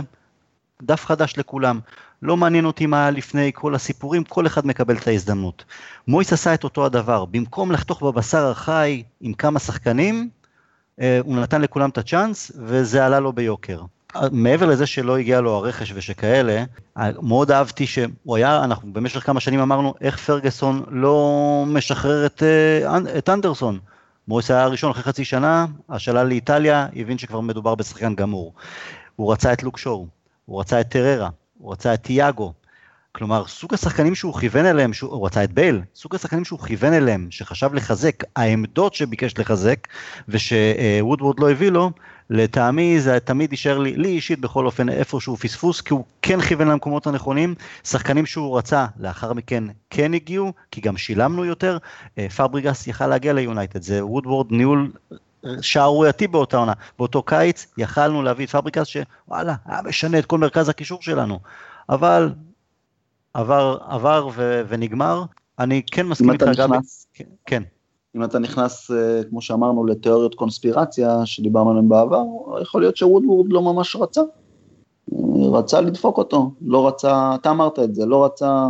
דף 0.82 1.06
חדש 1.06 1.34
לכולם. 1.38 1.80
לא 2.22 2.38
מעניין 2.38 2.66
אותי 2.66 2.86
מה 2.86 3.02
היה 3.02 3.12
לפני 3.12 3.52
כל 3.54 3.76
הסיפורים, 3.76 4.24
כל 4.24 4.48
אחד 4.48 4.68
מקבל 4.68 4.98
את 4.98 5.08
ההזדמנות. 5.08 5.66
מויס 6.08 6.34
עשה 6.34 6.54
את 6.54 6.64
אותו 6.64 6.86
הדבר, 6.86 7.26
במקום 7.26 7.72
לחתוך 7.72 8.04
בבשר 8.04 8.52
החי 8.52 9.04
עם 9.22 9.34
כמה 9.34 9.60
שחקנים, 9.60 10.30
אה, 11.02 11.20
הוא 11.24 11.36
נתן 11.36 11.62
לכולם 11.62 11.90
את 11.90 11.98
הצ'אנס, 11.98 12.52
וזה 12.56 13.06
עלה 13.06 13.20
לו 13.20 13.34
ביוקר. 13.34 13.82
מעבר 14.32 14.66
לזה 14.66 14.86
שלא 14.86 15.18
הגיע 15.18 15.42
לו 15.42 15.56
הרכש 15.56 15.92
ושכאלה, 15.96 16.64
מאוד 17.22 17.52
אהבתי 17.52 17.88
שהוא 17.88 18.36
היה, 18.36 18.64
אנחנו 18.64 18.94
במשך 18.94 19.26
כמה 19.26 19.40
שנים 19.40 19.60
אמרנו 19.60 19.94
איך 20.02 20.18
פרגוסון 20.18 20.84
לא 20.90 21.64
משחרר 21.68 22.26
את, 22.26 22.44
אה, 22.44 22.98
את 23.18 23.30
אנדרסון. 23.30 23.80
מויס 24.28 24.52
היה 24.52 24.64
הראשון 24.64 24.92
אחרי 24.92 25.04
חצי 25.04 25.26
שנה, 25.26 25.66
השאלה 25.90 26.24
לאיטליה, 26.24 26.88
הבין 26.96 27.18
שכבר 27.18 27.40
מדובר 27.40 27.76
בשחקן 27.76 28.16
גמור. 28.16 28.54
הוא 29.16 29.34
רצה 29.34 29.54
את 29.54 29.64
לוק 29.64 29.78
שואו, 29.78 30.08
הוא 30.46 30.60
רצה 30.60 30.82
את 30.82 30.90
אררה, 30.90 31.30
הוא 31.62 31.72
רצה 31.72 31.94
את 31.94 32.04
תיאגו. 32.04 32.54
כלומר, 33.12 33.48
סוג 33.48 33.74
השחקנים 33.74 34.16
שהוא 34.16 34.40
כיוון 34.40 34.66
אליהם, 34.66 34.94
שהוא, 34.94 35.12
הוא 35.12 35.26
רצה 35.26 35.44
את 35.44 35.52
בייל, 35.52 35.82
סוג 35.96 36.16
השחקנים 36.16 36.46
שהוא 36.46 36.60
כיוון 36.60 36.94
אליהם, 36.94 37.28
שחשב 37.30 37.74
לחזק, 37.74 38.24
העמדות 38.36 38.94
שביקש 38.94 39.38
לחזק, 39.38 39.88
שוודוורד 40.38 41.40
לא 41.40 41.52
הביא 41.52 41.70
לו, 41.70 41.92
לטעמי 42.30 43.02
זה 43.02 43.20
תמיד 43.20 43.52
יישאר 43.52 43.78
לי, 43.78 43.96
לי 43.96 44.10
אישית 44.10 44.40
בכל 44.40 44.66
אופן 44.66 44.90
איפשהו 44.90 45.38
פספוס, 45.38 45.82
כי 45.82 45.94
הוא 45.94 46.06
כן 46.22 46.42
כיוון 46.42 46.68
למקומות 46.68 47.08
הנכונים, 47.08 47.56
שחקנים 47.84 48.26
שהוא 48.26 48.58
רצה, 48.58 48.86
לאחר 49.00 49.34
מכן 49.34 49.64
כן 49.90 50.14
הגיעו, 50.14 50.54
כי 50.72 50.82
גם 50.82 50.98
שילמנו 50.98 51.46
יותר, 51.46 51.78
אה, 52.18 52.30
פאבריגס 52.30 52.88
יכל 52.88 53.08
להגיע 53.08 53.34
ליונייטד, 53.34 53.82
זה 53.82 54.06
וודוורד 54.06 54.52
ניהול 54.52 54.92
שערורייתי 55.62 56.28
באותה 56.28 56.58
עונה. 56.58 56.74
באותו 57.00 57.24
קיץ 57.24 57.68
יכלנו 57.78 58.24
להביא 58.24 58.46
את 58.46 58.50
פבריקס 58.50 58.88
שוואלה, 58.88 59.56
היה 59.66 59.82
משנה 59.82 60.20
את 60.20 60.26
כל 60.26 60.38
מרכז 60.38 60.70
הקישור 60.70 61.02
שלנו. 61.02 61.40
אבל 61.90 62.30
עבר, 63.34 63.78
עבר 63.88 64.30
ו, 64.36 64.62
ונגמר. 64.68 65.24
אני 65.60 65.82
כן 65.92 66.08
מסכים 66.08 66.32
איתך 66.32 66.46
גם... 66.58 66.70
כן, 67.14 67.24
כן. 67.46 67.64
אם 68.16 68.24
אתה 68.24 68.40
נכנס, 68.40 68.92
אה, 68.92 69.22
כמו 69.30 69.42
שאמרנו, 69.42 69.86
לתיאוריות 69.86 70.36
קונספירציה 70.36 71.26
שדיברנו 71.26 71.70
עליהן 71.70 71.90
בעבר, 71.90 72.24
יכול 72.62 72.82
להיות 72.82 72.98
שוודוורד 72.98 73.46
לא 73.50 73.62
ממש 73.62 73.96
רצה. 73.96 74.22
רצה 75.52 75.82
לדפוק 75.82 76.18
אותו, 76.18 76.52
לא 76.62 76.88
רצה, 76.88 77.36
אתה 77.36 77.50
אמרת 77.50 77.80
את 77.80 77.96
זה, 77.96 78.06
לא 78.06 78.26
רצה 78.26 78.68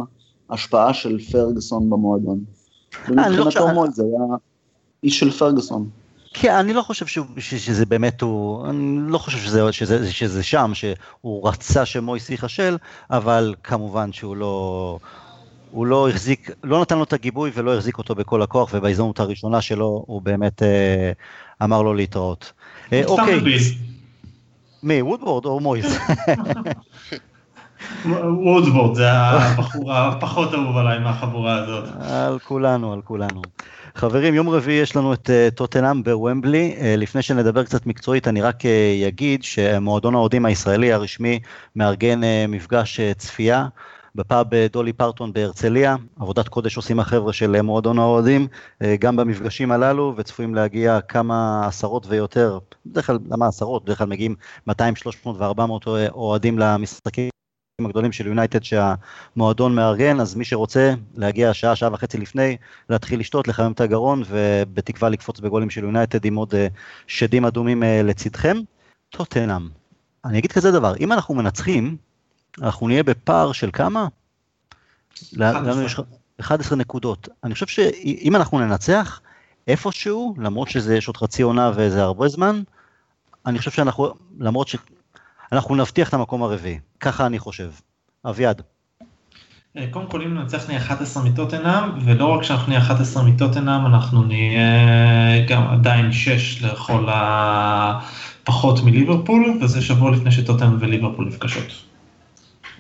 השפעה 0.50 0.94
של 0.94 1.20
פרגוסון 1.20 1.90
במועדון. 1.90 2.40
אה, 3.20 3.30
לא 3.30 3.44
ומבחינתו 3.44 3.92
זה 3.92 4.04
היה 4.04 4.36
איש 5.04 5.20
של 5.20 5.32
פרגוסון. 5.32 5.90
כן, 6.34 6.56
אני 6.56 6.74
לא 6.74 6.82
חושב 6.82 7.06
שהוא, 7.06 7.26
שזה 7.38 7.86
באמת 7.86 8.22
הוא, 8.22 8.70
אני 8.70 9.00
לא 9.08 9.18
חושב 9.18 9.38
שזה, 9.38 9.72
שזה, 9.72 10.12
שזה 10.12 10.44
שם, 10.44 10.72
שהוא 10.74 11.50
רצה 11.50 11.86
שמויס 11.86 12.30
ייכשל, 12.30 12.78
אבל 13.12 13.56
כמובן 13.64 14.14
שהוא 14.14 14.36
לא, 14.36 14.98
הוא 15.72 15.86
לא 15.86 16.10
החזיק, 16.10 16.50
לא 16.64 16.82
נתן 16.82 16.98
לו 16.98 17.04
את 17.04 17.14
הגיבוי 17.14 17.52
ולא 17.54 17.76
החזיק 17.76 17.98
אותו 17.98 18.16
בכל 18.16 18.42
הכוח, 18.42 18.70
ובהזדמנות 18.74 19.20
הראשונה 19.20 19.62
שלו 19.62 20.04
הוא 20.08 20.22
באמת 20.22 20.64
אה, 20.64 21.12
אמר 21.64 21.82
לו 21.82 21.94
להתראות. 21.94 22.54
אה, 22.94 23.02
אוקיי. 23.06 23.40
מי, 24.84 25.02
וודוורד 25.02 25.46
או 25.46 25.60
מויס? 25.60 25.98
וודוורד 28.46 28.96
זה 28.96 29.12
הבחור 29.12 29.94
הפחות 29.94 30.54
אהוב 30.54 30.78
עליי 30.78 31.00
מהחבורה 31.00 31.54
הזאת. 31.54 31.84
על 32.02 32.40
כולנו, 32.40 32.94
על 32.94 33.02
כולנו. 33.02 33.42
חברים, 33.96 34.34
יום 34.34 34.50
רביעי 34.50 34.82
יש 34.82 34.96
לנו 34.96 35.14
את 35.14 35.30
טוטנאם 35.56 36.04
בוומבלי. 36.04 36.76
Uh, 36.78 36.84
לפני 36.98 37.22
שנדבר 37.22 37.64
קצת 37.64 37.86
מקצועית, 37.86 38.28
אני 38.28 38.42
רק 38.42 38.64
אגיד 39.08 39.44
שמועדון 39.44 40.16
האוהדים 40.16 40.46
הישראלי 40.46 40.94
הרשמי 40.94 41.40
מארגן 41.76 42.22
מפגש 42.48 43.00
צפייה 43.18 43.68
בפאב 44.16 44.48
דולי 44.72 44.94
פרטון 44.94 45.34
בהרצליה. 45.34 45.96
עבודת 46.20 46.48
קודש 46.48 46.78
עושים 46.78 47.00
החבר'ה 47.00 47.34
של 47.34 47.62
מועדון 47.62 48.00
האוהדים, 48.00 48.48
גם 49.00 49.16
במפגשים 49.16 49.72
הללו, 49.72 50.14
וצפויים 50.18 50.56
להגיע 50.56 51.02
כמה 51.02 51.68
עשרות 51.68 52.06
ויותר, 52.10 52.60
בדרך 52.86 53.08
כלל, 53.08 53.20
למה 53.30 53.48
עשרות? 53.48 53.86
בדרך 53.86 53.98
כלל 53.98 54.08
מגיעים 54.08 54.36
200, 54.68 54.96
300 54.96 55.36
ו-400 55.40 55.90
אוהדים 56.14 56.60
למשחקים. 56.60 57.41
הגדולים 57.80 58.12
של 58.12 58.28
יונייטד 58.28 58.60
שהמועדון 58.64 59.76
מארגן, 59.76 60.20
אז 60.20 60.36
מי 60.36 60.46
שרוצה 60.46 60.94
להגיע 61.16 61.54
שעה, 61.54 61.76
שעה 61.76 61.94
וחצי 61.94 62.18
לפני, 62.18 62.58
להתחיל 62.90 63.20
לשתות, 63.20 63.48
לחמם 63.48 63.72
את 63.72 63.82
הגרון, 63.82 64.24
ובתקווה 64.28 65.10
לקפוץ 65.10 65.40
בגולים 65.40 65.70
של 65.70 65.84
יונייטד 65.84 66.26
עם 66.26 66.36
עוד 66.36 66.54
שדים 67.08 67.46
אדומים 67.46 67.84
לצדכם. 68.04 68.58
טוטנאם, 69.10 69.70
אני 70.26 70.40
אגיד 70.40 70.52
כזה 70.52 70.72
דבר, 70.72 70.94
אם 71.00 71.12
אנחנו 71.12 71.36
מנצחים, 71.36 71.98
אנחנו 72.62 72.88
נהיה 72.88 73.04
בפער 73.04 73.52
של 73.52 73.70
כמה? 73.74 74.08
11. 75.14 75.62
לנו 75.62 75.82
יש 75.82 75.96
11 76.40 76.78
נקודות. 76.78 77.30
אני 77.44 77.54
חושב 77.54 77.68
שאם 77.68 78.36
אנחנו 78.36 78.60
ננצח, 78.60 79.22
איפשהו, 79.68 80.36
למרות 80.38 80.70
שזה 80.70 80.98
יש 80.98 81.08
עוד 81.08 81.18
חצי 81.18 81.42
עונה 81.42 81.72
וזה 81.76 82.02
הרבה 82.02 82.28
זמן, 82.28 82.62
אני 83.46 83.60
חושב 83.60 83.72
שאנחנו, 83.72 84.14
למרות 84.40 84.68
שאנחנו 85.52 85.76
נבטיח 85.76 86.10
את 86.10 86.14
המקום 86.14 86.44
הרביעי. 86.44 86.80
ככה 87.00 87.26
אני 87.26 87.40
חושב. 87.40 87.70
אביעד. 88.26 88.62
אה, 89.78 89.86
קודם 89.92 90.08
כל 90.08 90.22
אם 90.22 90.34
ננצח 90.34 90.68
נהיה 90.68 90.80
11 90.80 91.24
מטוטנאם, 91.24 91.90
ולא 92.06 92.26
רק 92.26 92.44
שאנחנו 92.44 92.68
נהיה 92.68 92.82
11 92.82 93.24
מטוטנאם, 93.24 93.86
אנחנו 93.86 94.24
נהיה 94.24 95.46
גם 95.48 95.68
עדיין 95.68 96.12
6 96.12 96.64
לכל 96.64 97.08
הפחות 97.12 98.84
מליברפול, 98.84 99.58
וזה 99.62 99.82
שבוע 99.82 100.12
לפני 100.12 100.32
שטוטנאם 100.32 100.78
וליברפול 100.80 101.26
נפגשות. 101.26 101.84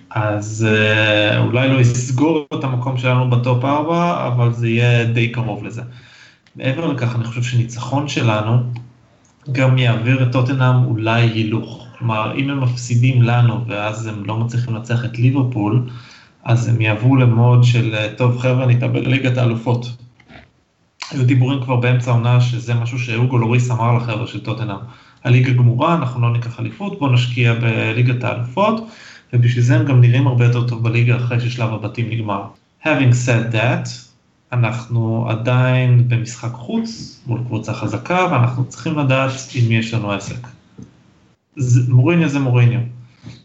אז 0.09 0.67
אה, 0.69 1.39
אולי 1.39 1.69
לא 1.69 1.79
יסגור 1.79 2.45
את 2.53 2.63
המקום 2.63 2.97
שלנו 2.97 3.29
בטופ 3.29 3.65
4, 3.65 4.27
אבל 4.27 4.53
זה 4.53 4.67
יהיה 4.67 5.05
די 5.05 5.31
קרוב 5.31 5.63
לזה. 5.63 5.81
מעבר 6.55 6.87
לכך, 6.87 7.15
אני 7.15 7.23
חושב 7.23 7.43
שניצחון 7.43 8.07
שלנו 8.07 8.57
גם 9.51 9.77
יעביר 9.77 10.23
את 10.23 10.31
טוטנאם 10.31 10.85
אולי 10.85 11.21
הילוך. 11.21 11.90
כלומר, 12.01 12.35
אם 12.35 12.49
הם 12.49 12.63
מפסידים 12.63 13.21
לנו 13.21 13.65
ואז 13.67 14.07
הם 14.07 14.25
לא 14.25 14.37
מצליחים 14.37 14.75
לנצח 14.75 15.05
את 15.05 15.19
ליברפול, 15.19 15.89
אז 16.43 16.67
הם 16.67 16.81
יעברו 16.81 17.15
למוד 17.15 17.63
של, 17.63 17.95
טוב 18.17 18.39
חבר'ה, 18.39 18.65
נתאבד 18.65 19.01
לליגת 19.03 19.37
האלופות. 19.37 19.97
היו 21.11 21.25
דיבורים 21.25 21.63
כבר 21.63 21.75
באמצע 21.75 22.11
העונה 22.11 22.41
שזה 22.41 22.73
משהו 22.73 22.99
שאוגו 22.99 23.37
לוריס 23.37 23.71
אמר 23.71 23.97
לחבר'ה 23.97 24.27
של 24.27 24.39
טוטנאם. 24.39 24.77
הליגה 25.23 25.53
גמורה, 25.53 25.95
אנחנו 25.95 26.21
לא 26.21 26.33
ניקח 26.33 26.59
אליפות, 26.59 26.99
בואו 26.99 27.11
נשקיע 27.11 27.53
בליגת 27.53 28.23
האלופות, 28.23 28.87
ובשביל 29.33 29.63
זה 29.63 29.75
הם 29.75 29.85
גם 29.85 30.01
נראים 30.01 30.27
הרבה 30.27 30.45
יותר 30.45 30.67
טוב 30.67 30.83
בליגה 30.83 31.15
אחרי 31.15 31.39
ששלב 31.39 31.73
הבתים 31.73 32.09
נגמר. 32.09 32.43
Having 32.83 33.13
said 33.25 33.53
that, 33.53 33.89
אנחנו 34.51 35.25
עדיין 35.29 36.03
במשחק 36.07 36.51
חוץ 36.53 37.21
מול 37.27 37.39
קבוצה 37.45 37.73
חזקה, 37.73 38.27
ואנחנו 38.31 38.65
צריכים 38.65 38.97
לדעת 38.97 39.31
עם 39.55 39.67
מי 39.69 39.75
יש 39.75 39.93
לנו 39.93 40.11
עסק. 40.11 40.60
מוריניו 41.87 42.29
זה 42.29 42.39
מוריניו. 42.39 42.79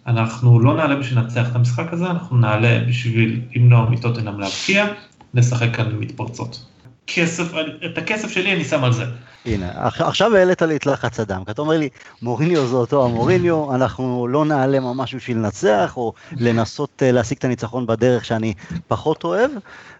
אנחנו 0.07 0.61
לא 0.61 0.76
נעלה 0.76 0.96
בשביל 0.96 1.18
לנצח 1.18 1.50
את 1.50 1.57
המשחק 1.57 1.92
הזה, 1.92 2.11
אנחנו 2.11 2.36
נעלה 2.36 2.84
בשביל 2.88 3.40
למנוע 3.57 3.90
מטוטנאם 3.90 4.40
להבקיע, 4.40 4.86
נשחק 5.34 5.76
כאן 5.76 5.92
מתפרצות. 5.98 6.64
כסף, 7.07 7.52
את 7.86 7.98
הכסף 7.98 8.30
שלי 8.30 8.52
אני 8.52 8.64
שם 8.64 8.84
על 8.84 8.92
זה. 8.92 9.04
הנה, 9.47 9.68
עכשיו 9.82 10.36
העלית 10.36 10.62
לי 10.62 10.76
את 10.76 10.86
לחץ 10.86 11.20
הדם, 11.20 11.42
כי 11.44 11.51
אתה 11.51 11.62
אומר 11.62 11.78
לי, 11.78 11.88
מוריניו 12.22 12.66
זה 12.66 12.76
אותו 12.76 13.05
המוריניו, 13.05 13.74
אנחנו 13.74 14.28
לא 14.28 14.44
נעלה 14.44 14.80
ממש 14.80 15.14
בשביל 15.14 15.36
לנצח, 15.36 15.92
או 15.97 16.12
לנסות 16.32 17.03
אה, 17.03 17.12
להשיג 17.12 17.38
את 17.38 17.44
הניצחון 17.44 17.86
בדרך 17.86 18.24
שאני 18.24 18.55
פחות 18.88 19.24
אוהב, 19.24 19.51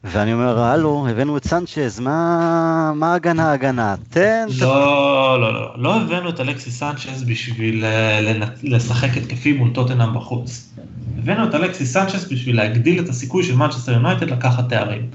ואני 0.05 0.33
אומר, 0.33 0.59
הלו, 0.59 1.07
הבאנו 1.11 1.37
את 1.37 1.45
סנצ'ז, 1.45 2.01
מה, 2.01 2.93
מה 2.95 3.15
הגנה 3.15 3.53
הגנה? 3.53 3.95
תן... 4.11 4.47
לא, 4.61 5.41
לא, 5.41 5.53
לא, 5.53 5.73
לא 5.77 5.97
הבאנו 5.97 6.29
את 6.29 6.41
אלכסי 6.41 6.71
סנצ'ז 6.71 7.25
בשביל 7.27 7.85
אה, 7.85 8.33
לשחק 8.63 9.17
התקפי 9.17 9.53
מול 9.53 9.71
טוטנאם 9.75 10.15
בחוץ. 10.15 10.75
הבאנו 11.19 11.49
את 11.49 11.55
אלכסי 11.55 11.87
סנצ'ז 11.87 12.29
בשביל 12.33 12.57
להגדיל 12.57 13.05
את 13.05 13.09
הסיכוי 13.09 13.43
של 13.43 13.57
מנצ'סטר 13.57 13.93
יונייטד 13.93 14.31
לקחת 14.31 14.69
תארים. 14.69 15.11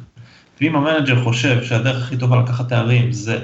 ואם 0.62 0.76
המנג'ר 0.76 1.24
חושב 1.24 1.64
שהדרך 1.64 2.04
הכי 2.04 2.18
טובה 2.18 2.42
לקחת 2.42 2.70
תארים 2.70 3.12
זה 3.12 3.40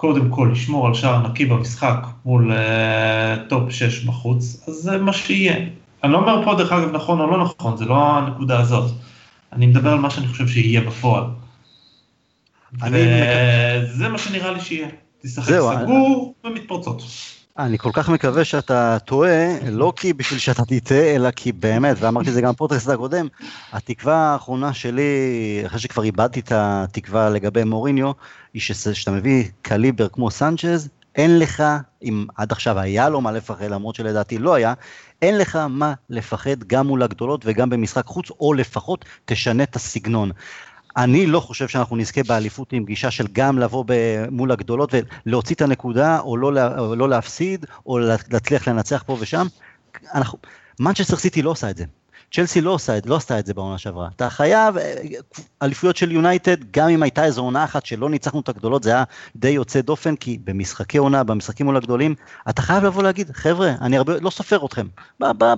קודם 0.00 0.30
כל 0.30 0.50
לשמור 0.52 0.86
על 0.86 0.94
שער 0.94 1.28
נקי 1.28 1.44
במשחק 1.44 2.06
מול 2.24 2.52
אה, 2.52 3.48
טופ 3.48 3.70
6 3.70 4.04
בחוץ, 4.04 4.64
אז 4.68 4.74
זה 4.74 4.98
מה 4.98 5.12
שיהיה. 5.12 5.56
אני 6.04 6.12
לא 6.12 6.18
אומר 6.18 6.44
פה 6.44 6.54
דרך 6.54 6.72
אגב 6.72 6.92
נכון 6.92 7.20
או 7.20 7.30
לא 7.30 7.44
נכון, 7.44 7.76
זה 7.76 7.84
לא 7.84 8.18
הנקודה 8.18 8.60
הזאת. 8.60 8.90
אני 9.52 9.66
מדבר 9.66 9.90
על 9.90 9.98
מה 9.98 10.10
שאני 10.10 10.28
חושב 10.28 10.48
שיהיה 10.48 10.80
בפועל. 10.80 11.24
וזה 12.74 14.08
מה 14.08 14.18
שנראה 14.18 14.52
לי 14.52 14.60
שיהיה. 14.60 14.88
תשחק 15.22 15.54
סגור 15.82 16.34
ומתפרצות. 16.44 17.02
אני 17.58 17.78
כל 17.78 17.90
כך 17.92 18.08
מקווה 18.08 18.44
שאתה 18.44 18.96
טועה, 19.04 19.70
לא 19.70 19.92
כי 19.96 20.12
בשביל 20.12 20.38
שאתה 20.38 20.64
תטעה, 20.64 21.14
אלא 21.14 21.30
כי 21.30 21.52
באמת, 21.52 21.96
ואמרתי 22.00 22.28
את 22.28 22.34
זה 22.34 22.40
גם 22.40 22.52
בפודקאסט 22.52 22.88
הקודם, 22.88 23.26
התקווה 23.72 24.16
האחרונה 24.16 24.72
שלי, 24.72 25.62
אחרי 25.66 25.78
שכבר 25.78 26.02
איבדתי 26.02 26.40
את 26.40 26.52
התקווה 26.54 27.30
לגבי 27.30 27.64
מוריניו, 27.64 28.12
היא 28.54 28.62
שאתה 28.62 29.10
מביא 29.10 29.44
קליבר 29.62 30.08
כמו 30.08 30.30
סנצ'ז, 30.30 30.88
אין 31.14 31.38
לך, 31.38 31.62
אם 32.02 32.26
עד 32.36 32.52
עכשיו 32.52 32.78
היה 32.78 33.08
לו 33.08 33.20
מה 33.20 33.32
לפחד, 33.32 33.64
למרות 33.64 33.94
שלדעתי 33.94 34.38
לא 34.38 34.54
היה, 34.54 34.74
אין 35.22 35.38
לך 35.38 35.56
מה 35.56 35.94
לפחד 36.10 36.64
גם 36.66 36.86
מול 36.86 37.02
הגדולות 37.02 37.42
וגם 37.44 37.70
במשחק 37.70 38.06
חוץ, 38.06 38.30
או 38.30 38.54
לפחות 38.54 39.04
תשנה 39.24 39.62
את 39.62 39.76
הסגנון. 39.76 40.30
אני 40.96 41.26
לא 41.26 41.40
חושב 41.40 41.68
שאנחנו 41.68 41.96
נזכה 41.96 42.22
באליפות 42.22 42.72
עם 42.72 42.84
גישה 42.84 43.10
של 43.10 43.26
גם 43.32 43.58
לבוא 43.58 43.84
מול 44.30 44.52
הגדולות 44.52 44.94
ולהוציא 45.26 45.54
את 45.54 45.62
הנקודה, 45.62 46.20
או 46.20 46.36
לא, 46.36 46.78
או 46.78 46.96
לא 46.96 47.08
להפסיד, 47.08 47.66
או 47.86 47.98
להצליח 48.30 48.68
לנצח 48.68 49.02
פה 49.06 49.16
ושם. 49.20 49.46
אנחנו, 50.14 50.38
מנצ'סטר 50.80 51.16
סיטי 51.16 51.42
לא 51.42 51.50
עושה 51.50 51.70
את 51.70 51.76
זה. 51.76 51.84
צ'לסי 52.32 52.60
לא 52.60 52.70
עושה, 52.70 52.98
לא 53.06 53.16
עשתה 53.16 53.38
את 53.38 53.46
זה 53.46 53.54
בעונה 53.54 53.78
שעברה. 53.78 54.08
אתה 54.16 54.30
חייב, 54.30 54.74
אליפויות 55.62 55.96
של 55.96 56.12
יונייטד, 56.12 56.56
גם 56.70 56.88
אם 56.88 57.02
הייתה 57.02 57.24
איזו 57.24 57.42
עונה 57.42 57.64
אחת 57.64 57.86
שלא 57.86 58.10
ניצחנו 58.10 58.40
את 58.40 58.48
הגדולות, 58.48 58.82
זה 58.82 58.90
היה 58.90 59.04
די 59.36 59.48
יוצא 59.48 59.80
דופן, 59.80 60.16
כי 60.16 60.38
במשחקי 60.44 60.98
עונה, 60.98 61.24
במשחקים 61.24 61.66
מול 61.66 61.76
הגדולים, 61.76 62.14
אתה 62.48 62.62
חייב 62.62 62.84
לבוא 62.84 63.02
להגיד, 63.02 63.30
חבר'ה, 63.32 63.74
אני 63.80 63.96
הרבה, 63.96 64.12
לא 64.20 64.30
סופר 64.30 64.66
אתכם, 64.66 64.86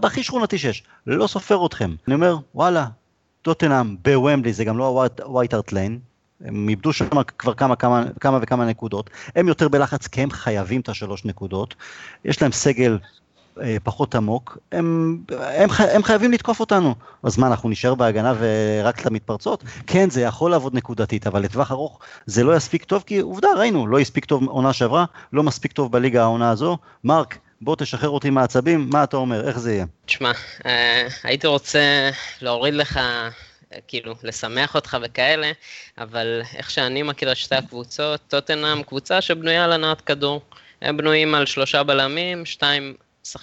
בהכי 0.00 0.22
שכונתי 0.22 0.58
שיש, 0.58 0.82
לא 1.06 1.26
סופר 1.26 1.66
אתכם. 1.66 1.94
אני 2.06 2.14
אומר, 2.14 2.36
וואלה, 2.54 2.86
טוטנאם 3.42 3.96
בוומבלי 4.02 4.52
זה 4.52 4.64
גם 4.64 4.78
לא 4.78 5.08
הווייט 5.24 5.54
הארט 5.54 5.72
ליין, 5.72 5.98
הם 6.44 6.68
איבדו 6.68 6.92
שם 6.92 7.06
כבר 7.38 7.54
כמה, 7.54 7.76
כמה, 7.76 8.04
כמה 8.20 8.38
וכמה 8.42 8.64
נקודות, 8.64 9.10
הם 9.36 9.48
יותר 9.48 9.68
בלחץ 9.68 10.06
כי 10.06 10.20
הם 10.20 10.30
חייבים 10.30 10.80
את 10.80 10.88
השלוש 10.88 11.24
נקודות, 11.24 11.74
יש 12.24 12.42
להם 12.42 12.52
סגל 12.52 12.92
אה, 12.92 13.21
פחות 13.82 14.14
עמוק, 14.14 14.58
הם, 14.72 15.18
הם, 15.30 15.68
הם 15.94 16.02
חייבים 16.02 16.32
לתקוף 16.32 16.60
אותנו. 16.60 16.94
אז 17.22 17.38
מה, 17.38 17.46
אנחנו 17.46 17.68
נשאר 17.68 17.94
בהגנה 17.94 18.34
ורק 18.38 19.00
את 19.00 19.06
המתפרצות? 19.06 19.64
כן, 19.86 20.10
זה 20.10 20.20
יכול 20.20 20.50
לעבוד 20.50 20.74
נקודתית, 20.74 21.26
אבל 21.26 21.42
לטווח 21.42 21.72
ארוך 21.72 21.98
זה 22.26 22.44
לא 22.44 22.56
יספיק 22.56 22.84
טוב, 22.84 23.04
כי 23.06 23.18
עובדה, 23.18 23.48
ראינו, 23.56 23.86
לא 23.86 23.98
הספיק 23.98 24.24
טוב 24.24 24.48
עונה 24.48 24.72
שעברה, 24.72 25.04
לא 25.32 25.42
מספיק 25.42 25.72
טוב 25.72 25.92
בליגה 25.92 26.22
העונה 26.22 26.50
הזו. 26.50 26.78
מרק, 27.04 27.38
בוא 27.60 27.76
תשחרר 27.76 28.08
אותי 28.08 28.30
מהעצבים, 28.30 28.90
מה 28.92 29.04
אתה 29.04 29.16
אומר, 29.16 29.48
איך 29.48 29.58
זה 29.58 29.72
יהיה? 29.72 29.84
תשמע, 30.06 30.32
אה, 30.66 31.08
הייתי 31.22 31.46
רוצה 31.46 32.10
להוריד 32.42 32.74
לך, 32.74 32.96
אה, 32.96 33.28
כאילו, 33.88 34.14
לשמח 34.22 34.74
אותך 34.74 34.96
וכאלה, 35.02 35.52
אבל 35.98 36.42
איך 36.56 36.70
שאני 36.70 37.02
מכיר 37.02 37.32
את 37.32 37.36
שתי 37.36 37.54
הקבוצות, 37.54 38.20
טוטנאם 38.28 38.82
קבוצה 38.82 39.20
שבנויה 39.20 39.64
על 39.64 39.72
הנעת 39.72 40.00
כדור. 40.00 40.40
הם 40.82 40.96
בנויים 40.96 41.34
על 41.34 41.46
שלושה 41.46 41.82
בלמים, 41.82 42.46
שתיים 42.46 42.94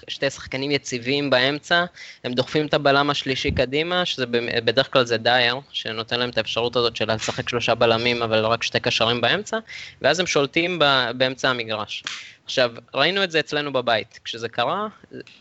שתי 0.07 0.29
שחקנים 0.29 0.71
יציבים 0.71 1.29
באמצע, 1.29 1.85
הם 2.23 2.33
דוחפים 2.33 2.65
את 2.65 2.73
הבלם 2.73 3.09
השלישי 3.09 3.51
קדימה, 3.51 4.05
שזה 4.05 4.25
בדרך 4.65 4.93
כלל 4.93 5.05
זה 5.05 5.17
דייר, 5.17 5.55
שנותן 5.71 6.19
להם 6.19 6.29
את 6.29 6.37
האפשרות 6.37 6.75
הזאת 6.75 6.95
של 6.95 7.11
לשחק 7.11 7.49
שלושה 7.49 7.75
בלמים 7.75 8.23
אבל 8.23 8.45
רק 8.45 8.63
שתי 8.63 8.79
קשרים 8.79 9.21
באמצע, 9.21 9.57
ואז 10.01 10.19
הם 10.19 10.27
שולטים 10.27 10.79
באמצע 11.17 11.49
המגרש. 11.49 12.03
עכשיו, 12.49 12.71
ראינו 12.93 13.23
את 13.23 13.31
זה 13.31 13.39
אצלנו 13.39 13.73
בבית. 13.73 14.19
כשזה 14.23 14.49
קרה, 14.49 14.87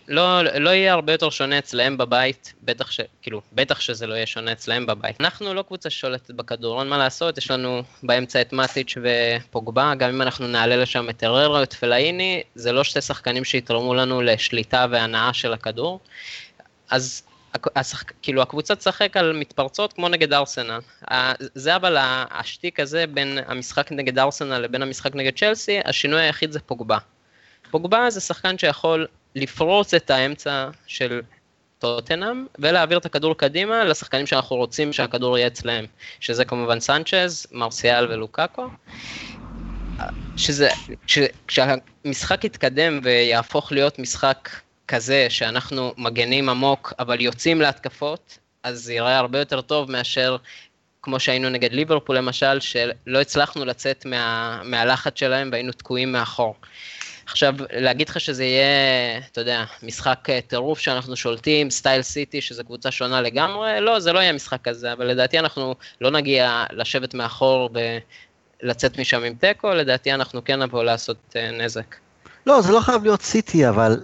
לא, 0.09 0.43
לא 0.43 0.70
יהיה 0.70 0.93
הרבה 0.93 1.12
יותר 1.12 1.30
שונה 1.30 1.59
אצלם 1.59 1.97
בבית, 1.97 2.55
בטח, 2.62 2.90
ש, 2.90 3.01
כאילו, 3.22 3.40
בטח 3.52 3.80
שזה 3.80 4.06
לא 4.06 4.14
יהיה 4.14 4.26
שונה 4.26 4.52
אצלם 4.52 4.86
בבית. 4.86 5.20
אנחנו 5.20 5.55
לא 5.55 5.62
קבוצה 5.62 5.90
ששולטת 5.90 6.30
בכדור, 6.30 6.80
אין 6.80 6.89
מה 6.89 6.98
לעשות, 6.98 7.39
יש 7.39 7.51
לנו 7.51 7.82
באמצע 8.02 8.40
את 8.40 8.52
מאטיץ' 8.52 8.94
ופוגבה, 9.02 9.93
גם 9.98 10.09
אם 10.09 10.22
אנחנו 10.22 10.47
נעלה 10.47 10.76
לשם 10.76 11.10
את 11.10 11.22
הררה 11.22 11.59
או 11.59 11.62
את 11.62 11.72
פלאיני, 11.72 12.43
זה 12.55 12.72
לא 12.72 12.85
שתי 12.85 13.01
שחקנים 13.01 13.44
שיתרמו 13.44 13.94
לנו 13.94 14.22
לשליטה 14.22 14.86
והנאה 14.90 15.32
של 15.32 15.52
הכדור. 15.52 16.01
אז 16.90 17.22
השחק, 17.76 18.12
כאילו 18.22 18.42
הקבוצה 18.42 18.76
תשחק 18.76 19.16
על 19.16 19.32
מתפרצות 19.32 19.92
כמו 19.92 20.08
נגד 20.08 20.32
ארסנל. 20.32 20.80
זה 21.38 21.76
אבל 21.76 21.96
השטיק 22.30 22.80
הזה 22.80 23.06
בין 23.06 23.38
המשחק 23.46 23.92
נגד 23.92 24.18
ארסנל 24.18 24.58
לבין 24.58 24.82
המשחק 24.82 25.14
נגד 25.14 25.38
צ'לסי, 25.38 25.80
השינוי 25.84 26.20
היחיד 26.20 26.52
זה 26.52 26.60
פוגבה. 26.60 26.98
פוגבה 27.70 28.10
זה 28.10 28.20
שחקן 28.20 28.58
שיכול 28.58 29.06
לפרוץ 29.34 29.94
את 29.94 30.10
האמצע 30.10 30.68
של 30.86 31.20
טוטנאם, 31.78 32.46
ולהעביר 32.58 32.98
את 32.98 33.06
הכדור 33.06 33.36
קדימה 33.36 33.84
לשחקנים 33.84 34.26
שאנחנו 34.26 34.56
רוצים 34.56 34.92
שהכדור 34.92 35.38
יהיה 35.38 35.46
אצלם, 35.46 35.84
שזה 36.20 36.44
כמובן 36.44 36.80
סנצ'ז, 36.80 37.46
מרסיאל 37.52 38.12
ולוקאקו. 38.12 38.68
שזה, 40.36 40.68
כש, 41.06 41.18
כשהמשחק 41.46 42.44
יתקדם 42.44 43.00
ויהפוך 43.02 43.72
להיות 43.72 43.98
משחק 43.98 44.48
כזה 44.89 45.27
שאנחנו 45.28 45.93
מגנים 45.97 46.48
עמוק 46.48 46.93
אבל 46.98 47.20
יוצאים 47.20 47.60
להתקפות, 47.60 48.39
אז 48.62 48.78
זה 48.82 48.93
ייראה 48.93 49.19
הרבה 49.19 49.39
יותר 49.39 49.60
טוב 49.60 49.90
מאשר 49.90 50.36
כמו 51.02 51.20
שהיינו 51.20 51.48
נגד 51.48 51.73
ליברפול 51.73 52.16
למשל, 52.16 52.60
שלא 52.60 53.20
הצלחנו 53.20 53.65
לצאת 53.65 54.06
מה, 54.06 54.60
מהלחץ 54.65 55.12
שלהם 55.19 55.48
והיינו 55.52 55.73
תקועים 55.73 56.12
מאחור. 56.12 56.55
עכשיו, 57.27 57.55
להגיד 57.73 58.09
לך 58.09 58.20
שזה 58.20 58.44
יהיה, 58.44 59.19
אתה 59.32 59.40
יודע, 59.40 59.65
משחק 59.82 60.31
אה, 60.31 60.40
טירוף 60.47 60.78
שאנחנו 60.78 61.16
שולטים, 61.16 61.70
סטייל 61.70 62.02
סיטי, 62.02 62.40
שזו 62.40 62.65
קבוצה 62.65 62.90
שונה 62.90 63.20
לגמרי, 63.20 63.81
לא, 63.81 64.01
זה 64.01 64.12
לא 64.12 64.19
יהיה 64.19 64.32
משחק 64.32 64.62
כזה, 64.62 64.93
אבל 64.93 65.06
לדעתי 65.06 65.39
אנחנו 65.39 65.74
לא 66.01 66.10
נגיע 66.10 66.65
לשבת 66.73 67.15
מאחור 67.15 67.70
ולצאת 68.62 68.98
משם 68.98 69.24
עם 69.24 69.35
תיקו, 69.35 69.70
לדעתי 69.70 70.12
אנחנו 70.12 70.44
כן 70.44 70.62
נבוא 70.62 70.85
לעשות 70.85 71.16
אה, 71.36 71.51
נזק. 71.51 71.97
לא, 72.47 72.60
זה 72.60 72.73
לא 72.73 72.81
חייב 72.81 73.02
להיות 73.02 73.23
סיטי, 73.23 73.69
אבל 73.69 74.01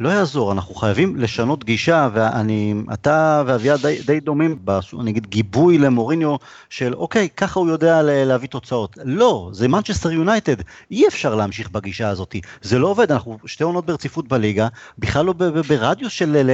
לא 0.00 0.08
יעזור, 0.08 0.52
אנחנו 0.52 0.74
חייבים 0.74 1.16
לשנות 1.16 1.64
גישה, 1.64 2.08
ואני, 2.12 2.74
אתה 2.92 3.42
ואביעד 3.46 3.80
די, 3.82 4.02
די 4.06 4.20
דומים, 4.20 4.58
אני 5.00 5.10
אגיד 5.10 5.26
גיבוי 5.26 5.78
למוריניו 5.78 6.36
של 6.70 6.94
אוקיי, 6.94 7.28
ככה 7.36 7.60
הוא 7.60 7.68
יודע 7.68 8.02
להביא 8.02 8.48
תוצאות. 8.48 8.98
לא, 9.04 9.50
זה 9.52 9.68
מנצ'סטר 9.68 10.12
יונייטד, 10.12 10.56
אי 10.90 11.08
אפשר 11.08 11.34
להמשיך 11.34 11.70
בגישה 11.70 12.08
הזאת, 12.08 12.36
זה 12.62 12.78
לא 12.78 12.88
עובד, 12.88 13.12
אנחנו 13.12 13.38
שתי 13.46 13.64
עונות 13.64 13.86
ברציפות 13.86 14.28
בליגה, 14.28 14.68
בכלל 14.98 15.24
לא 15.24 15.32
ברדיוס 15.68 16.12
של 16.12 16.50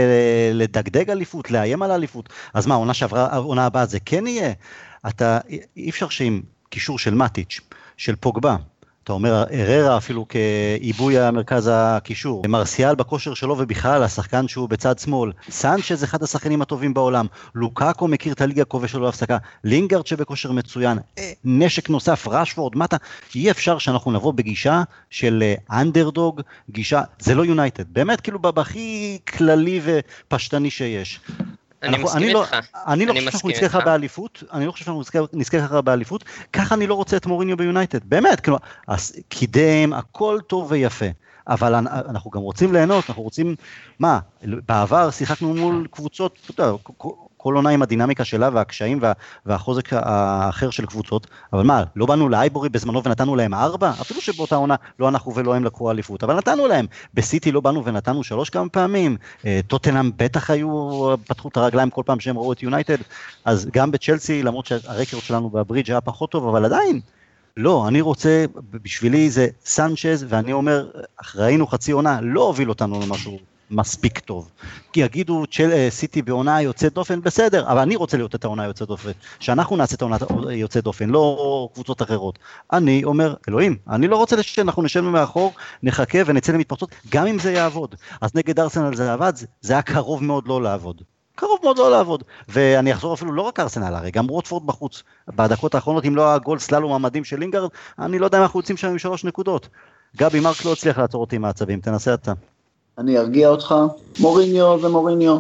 לדגדג 0.53 1.11
אליפות, 1.11 1.51
לאיים 1.51 1.83
על 1.83 1.91
אליפות, 1.91 2.29
אז 2.55 2.67
מה, 2.67 2.75
עונה 2.75 2.95
שעברה, 2.95 3.37
עונה 3.37 3.67
הבאה 3.67 3.87
זה 3.87 3.99
כן 4.01 4.27
יהיה? 4.27 4.53
אתה, 5.09 5.39
אי 5.77 5.91
אפשר 5.91 6.09
שעם 6.09 6.43
קישור 6.71 6.99
של 6.99 7.15
מטיץ', 7.15 7.61
של 7.97 8.17
פוגבה, 8.17 8.57
אתה 9.07 9.13
אומר, 9.13 9.45
אררה 9.53 9.97
אפילו 9.97 10.27
כעיבוי 10.29 11.19
המרכז 11.19 11.71
הקישור, 11.73 12.43
מרסיאל 12.49 12.95
בכושר 12.95 13.35
שלו 13.35 13.59
ובכלל, 13.59 14.03
השחקן 14.03 14.49
שהוא 14.49 14.69
בצד 14.69 14.99
שמאל, 14.99 15.33
סנצ'ז 15.51 16.05
אחד 16.05 16.23
השחקנים 16.23 16.63
הטובים 16.63 16.95
בעולם, 16.95 17.27
לוקאקו 17.55 18.09
מכיר 18.09 18.33
את 18.33 18.41
הליגה 18.41 18.63
הכובש 18.63 18.93
ללא 18.93 19.05
הפסקה, 19.05 19.37
לינגארד 19.65 20.07
שבכושר 20.07 20.53
מצוין, 20.53 20.99
אה, 21.19 21.33
נשק 21.45 21.91
נוסף, 21.91 22.29
רשפורד, 22.29 22.77
מה 22.77 22.85
אתה, 22.85 22.97
אי 23.35 23.51
אפשר 23.51 23.79
שאנחנו 23.79 24.13
נבוא 24.13 24.33
בגישה 24.33 24.83
של 25.11 25.43
אנדרדוג, 25.73 26.41
גישה, 26.71 27.03
זה 27.19 27.35
לא 27.35 27.45
יונייטד, 27.45 27.85
באמת 27.89 28.21
כאילו 28.21 28.39
בהכי 28.39 29.19
כללי 29.37 29.81
ופשטני 29.85 30.71
שיש. 30.71 31.21
אני 31.83 31.99
מסכים 31.99 32.33
לא- 32.33 32.43
איתך. 32.45 32.57
אני 32.87 33.07
לא 33.07 33.13
חושב 33.13 33.31
שאנחנו 33.31 33.49
נזכה 33.49 33.69
ככה 33.69 33.81
באליפות, 33.81 34.43
אני 34.53 34.67
לא 34.67 34.73
חושב 34.73 34.85
שאנחנו 34.85 35.03
נזכה 35.33 35.61
ככה 35.61 35.81
באליפות, 35.81 36.25
ככה 36.53 36.75
אני 36.75 36.87
לא 36.87 36.95
רוצה 36.95 37.17
את 37.17 37.27
מוריניו 37.27 37.57
ביונייטד, 37.57 38.05
באמת, 38.05 38.41
כאילו, 38.41 38.59
קידם, 39.29 39.93
הכל 39.93 40.39
טוב 40.47 40.67
ויפה. 40.71 41.07
אבל 41.49 41.75
אנחנו 41.75 42.31
גם 42.31 42.41
רוצים 42.41 42.73
ליהנות, 42.73 43.05
אנחנו 43.09 43.23
רוצים, 43.23 43.57
מה, 43.99 44.19
בעבר 44.45 45.11
שיחקנו 45.11 45.55
מול 45.55 45.87
קבוצות, 45.91 46.51
כל 47.47 47.57
עונה 47.57 47.71
עם 47.71 47.83
הדינמיקה 47.83 48.25
שלה 48.25 48.51
והקשיים 48.53 48.99
וה, 49.03 49.13
והחוזק 49.47 49.89
האחר 49.93 50.71
של 50.71 50.87
קבוצות, 50.87 51.27
אבל 51.53 51.63
מה, 51.63 51.85
לא 51.97 52.07
באנו 52.07 52.29
לאייבורי 52.29 52.69
בזמנו 52.69 53.03
ונתנו 53.05 53.37
להם 53.37 53.55
ארבע? 53.55 53.91
אפילו 53.91 54.21
שבאותה 54.21 54.57
עונה 54.57 54.75
לא 54.99 55.09
אנחנו 55.09 55.35
ולא 55.35 55.55
הם 55.55 55.65
לקחו 55.65 55.91
אליפות, 55.91 56.25
אבל 56.25 56.37
נתנו 56.37 56.67
להם. 56.67 56.87
בסיטי 57.15 57.53
לא 57.53 57.61
באנו 57.61 57.85
ונתנו 57.85 58.25
שלוש 58.25 58.51
כמה 58.51 58.69
פעמים, 58.69 59.17
אה, 59.45 59.61
טוטנאם 59.67 60.11
בטח 60.17 60.51
היו, 60.51 60.69
פתחו 61.27 61.49
את 61.49 61.57
הרגליים 61.57 61.91
כל 61.91 62.03
פעם 62.07 62.21
שהם 62.21 62.39
ראו 62.39 62.53
את 62.53 62.63
יונייטד, 62.63 62.99
אז 63.45 63.69
גם 63.73 63.91
בצ'לסי, 63.91 64.43
למרות 64.43 64.67
שהרקורד 64.67 65.23
שלנו 65.23 65.51
בברידג' 65.51 65.91
היה 65.91 66.01
פחות 66.01 66.31
טוב, 66.31 66.49
אבל 66.49 66.65
עדיין, 66.65 67.01
לא, 67.57 67.89
אני 67.89 68.01
רוצה, 68.01 68.45
בשבילי 68.71 69.31
זה 69.31 69.47
סנצ'ז, 69.65 70.27
ואני 70.29 70.53
אומר, 70.53 70.87
ראינו 71.35 71.67
חצי 71.67 71.93
עונה, 71.93 72.21
לא 72.23 72.47
הוביל 72.47 72.69
אותנו 72.69 73.01
למשהו 73.01 73.39
מספיק 73.71 74.19
טוב. 74.19 74.51
כי 74.93 75.01
יגידו 75.01 75.45
צ'ל, 75.47 75.73
אה, 75.73 75.87
סיטי 75.91 76.23
בעונה 76.23 76.63
יוצאת 76.63 76.93
דופן, 76.93 77.21
בסדר, 77.21 77.67
אבל 77.67 77.79
אני 77.79 77.97
רוצה 77.97 78.17
להיות 78.17 78.35
את 78.35 78.45
העונה 78.45 78.65
יוצאת 78.65 78.89
דופן. 78.89 79.11
שאנחנו 79.41 79.77
נעשה 79.77 79.97
את 79.97 80.03
העונה 80.03 80.17
יוצאת 80.53 80.85
דופן, 80.85 81.11
לא 81.11 81.69
קבוצות 81.75 82.03
אחרות. 82.03 82.39
אני 82.73 83.05
אומר, 83.05 83.35
אלוהים, 83.49 83.77
אני 83.89 84.09
לא 84.09 84.17
רוצה 84.17 84.43
שאנחנו 84.43 84.83
נשב 84.83 85.01
מאחור, 85.01 85.53
נחכה 85.83 86.19
ונצא 86.27 86.53
למתפרצות, 86.53 86.91
גם 87.11 87.27
אם 87.27 87.39
זה 87.39 87.53
יעבוד. 87.53 87.95
אז 88.21 88.31
נגד 88.35 88.61
ארסנל 88.61 88.97
זה 88.97 89.13
עבד, 89.13 89.33
זה 89.61 89.73
היה 89.73 89.83
קרוב 89.83 90.25
מאוד 90.25 90.49
לא 90.49 90.63
לעבוד. 90.63 91.03
קרוב 91.35 91.59
מאוד 91.63 91.79
לא 91.79 91.91
לעבוד. 91.91 92.25
ואני 92.49 92.93
אחזור 92.93 93.15
אפילו 93.15 93.33
לא 93.33 93.43
רק 93.43 93.61
ארסנל, 93.61 93.95
הרי 93.95 94.11
גם 94.11 94.27
רוטפורד 94.27 94.67
בחוץ. 94.67 95.03
בדקות 95.29 95.75
האחרונות, 95.75 96.05
אם 96.05 96.17
לא 96.17 96.35
הגול 96.35 96.59
סללום 96.59 96.93
המדהים 96.93 97.25
של 97.25 97.39
לינגרד, 97.39 97.71
אני 97.99 98.19
לא 98.19 98.25
יודע 98.25 98.39
אם 98.39 98.43
אנחנו 98.43 98.61
יוצאים 98.61 98.77
שם 98.77 98.89
עם 98.89 98.99
שלוש 98.99 99.25
נקודות. 99.25 99.69
גבי 100.17 100.41
מרק 100.41 100.65
לא 100.65 100.73
הצליח 100.73 100.99
לעצור 100.99 101.21
אותי 101.21 101.39
מהעצבים, 101.39 101.81
תנסה 101.81 102.15
אתה. 102.15 102.33
אני 102.99 103.19
ארגיע 103.19 103.49
אותך, 103.49 103.75
מוריניו 104.21 104.79
ומוריניו. 104.83 105.39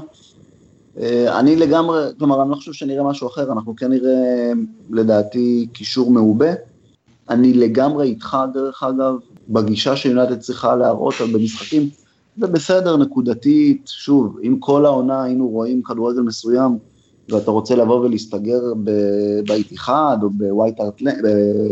אה, 1.00 1.38
אני 1.38 1.56
לגמרי, 1.56 2.04
כלומר, 2.18 2.42
אני 2.42 2.50
לא 2.50 2.54
חושב 2.54 2.72
שנראה 2.72 3.02
משהו 3.04 3.28
אחר, 3.28 3.52
אנחנו 3.52 3.76
כן 3.76 3.90
נראה, 3.90 4.52
לדעתי, 4.90 5.66
קישור 5.72 6.10
מעובה. 6.10 6.50
אני 7.30 7.52
לגמרי 7.52 8.06
איתך, 8.06 8.36
דרך 8.54 8.82
אגב, 8.82 9.14
בגישה 9.48 9.96
שיונייטד 9.96 10.38
צריכה 10.40 10.76
להראות 10.76 11.14
במשחקים. 11.32 11.88
זה 12.38 12.46
בסדר, 12.46 12.96
נקודתית, 12.96 13.82
שוב, 13.86 14.38
אם 14.42 14.56
כל 14.60 14.86
העונה 14.86 15.22
היינו 15.22 15.48
רואים 15.48 15.82
כדורגל 15.82 16.20
מסוים, 16.20 16.78
ואתה 17.28 17.50
רוצה 17.50 17.76
לבוא 17.76 18.00
ולהסתגר 18.00 18.60
באיתיחאד, 19.46 20.18
או 20.22 20.30
בווייט 20.30 20.80
הארט 20.80 21.00
ליין, 21.00 21.24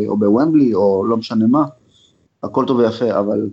או 0.06 0.16
בוומבלי, 0.16 0.74
או 0.74 1.04
לא 1.06 1.16
משנה 1.16 1.46
מה, 1.46 1.64
הכל 2.42 2.64
טוב 2.66 2.78
ויפה, 2.78 3.18
אבל 3.18 3.48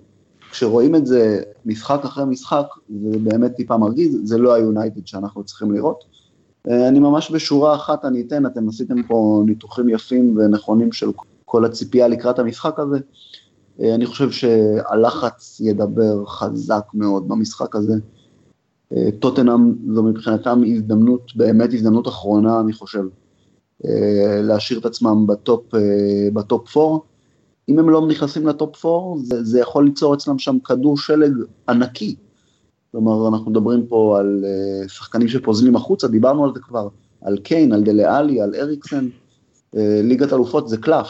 כשרואים 0.51 0.95
את 0.95 1.05
זה 1.05 1.41
משחק 1.65 2.05
אחרי 2.05 2.25
משחק, 2.25 2.65
זה 2.89 3.17
באמת 3.19 3.55
טיפה 3.55 3.77
מרגיז, 3.77 4.17
זה 4.23 4.37
לא 4.37 4.53
היונייטד 4.53 5.07
שאנחנו 5.07 5.43
צריכים 5.43 5.71
לראות. 5.71 6.03
אה, 6.69 6.87
אני 6.87 6.99
ממש 6.99 7.31
בשורה 7.31 7.75
אחת 7.75 8.05
אני 8.05 8.21
אתן, 8.21 8.45
אתם 8.45 8.69
עשיתם 8.69 9.03
פה 9.03 9.43
ניתוחים 9.45 9.89
יפים 9.89 10.37
ונכונים 10.37 10.91
של 10.91 11.11
כל 11.45 11.65
הציפייה 11.65 12.07
לקראת 12.07 12.39
המשחק 12.39 12.79
הזה. 12.79 12.99
אה, 13.81 13.95
אני 13.95 14.05
חושב 14.05 14.31
שהלחץ 14.31 15.59
ידבר 15.63 16.25
חזק 16.25 16.83
מאוד 16.93 17.27
במשחק 17.27 17.75
הזה. 17.75 17.93
אה, 18.93 19.09
טוטנאם 19.19 19.73
זו 19.93 20.03
מבחינתם 20.03 20.61
הזדמנות, 20.67 21.31
באמת 21.35 21.73
הזדמנות 21.73 22.07
אחרונה, 22.07 22.59
אני 22.59 22.73
חושב, 22.73 23.03
להשאיר 24.43 24.79
את 24.79 24.85
עצמם 24.85 25.27
בטופ, 25.27 25.63
בטופ 26.33 26.77
4. 26.77 27.10
אם 27.69 27.79
הם 27.79 27.89
לא 27.89 28.07
נכנסים 28.07 28.47
לטופ 28.47 28.85
4, 28.85 29.21
זה, 29.23 29.43
זה 29.43 29.59
יכול 29.59 29.85
ליצור 29.85 30.13
אצלם 30.13 30.39
שם 30.39 30.59
כדור 30.59 30.97
שלג 30.97 31.33
ענקי. 31.69 32.15
כלומר, 32.91 33.27
אנחנו 33.27 33.51
מדברים 33.51 33.87
פה 33.87 34.19
על 34.19 34.43
uh, 34.43 34.89
שחקנים 34.89 35.27
שפוזלים 35.27 35.75
החוצה, 35.75 36.07
דיברנו 36.07 36.43
על 36.43 36.51
זה 36.53 36.59
כבר, 36.59 36.87
על 37.21 37.37
קיין, 37.37 37.73
על 37.73 37.83
דלה-עלי, 37.83 38.41
על 38.41 38.55
אריקסן. 38.55 39.07
Uh, 39.75 39.77
ליגת 40.03 40.33
אלופות 40.33 40.69
זה 40.69 40.77
קלף. 40.77 41.07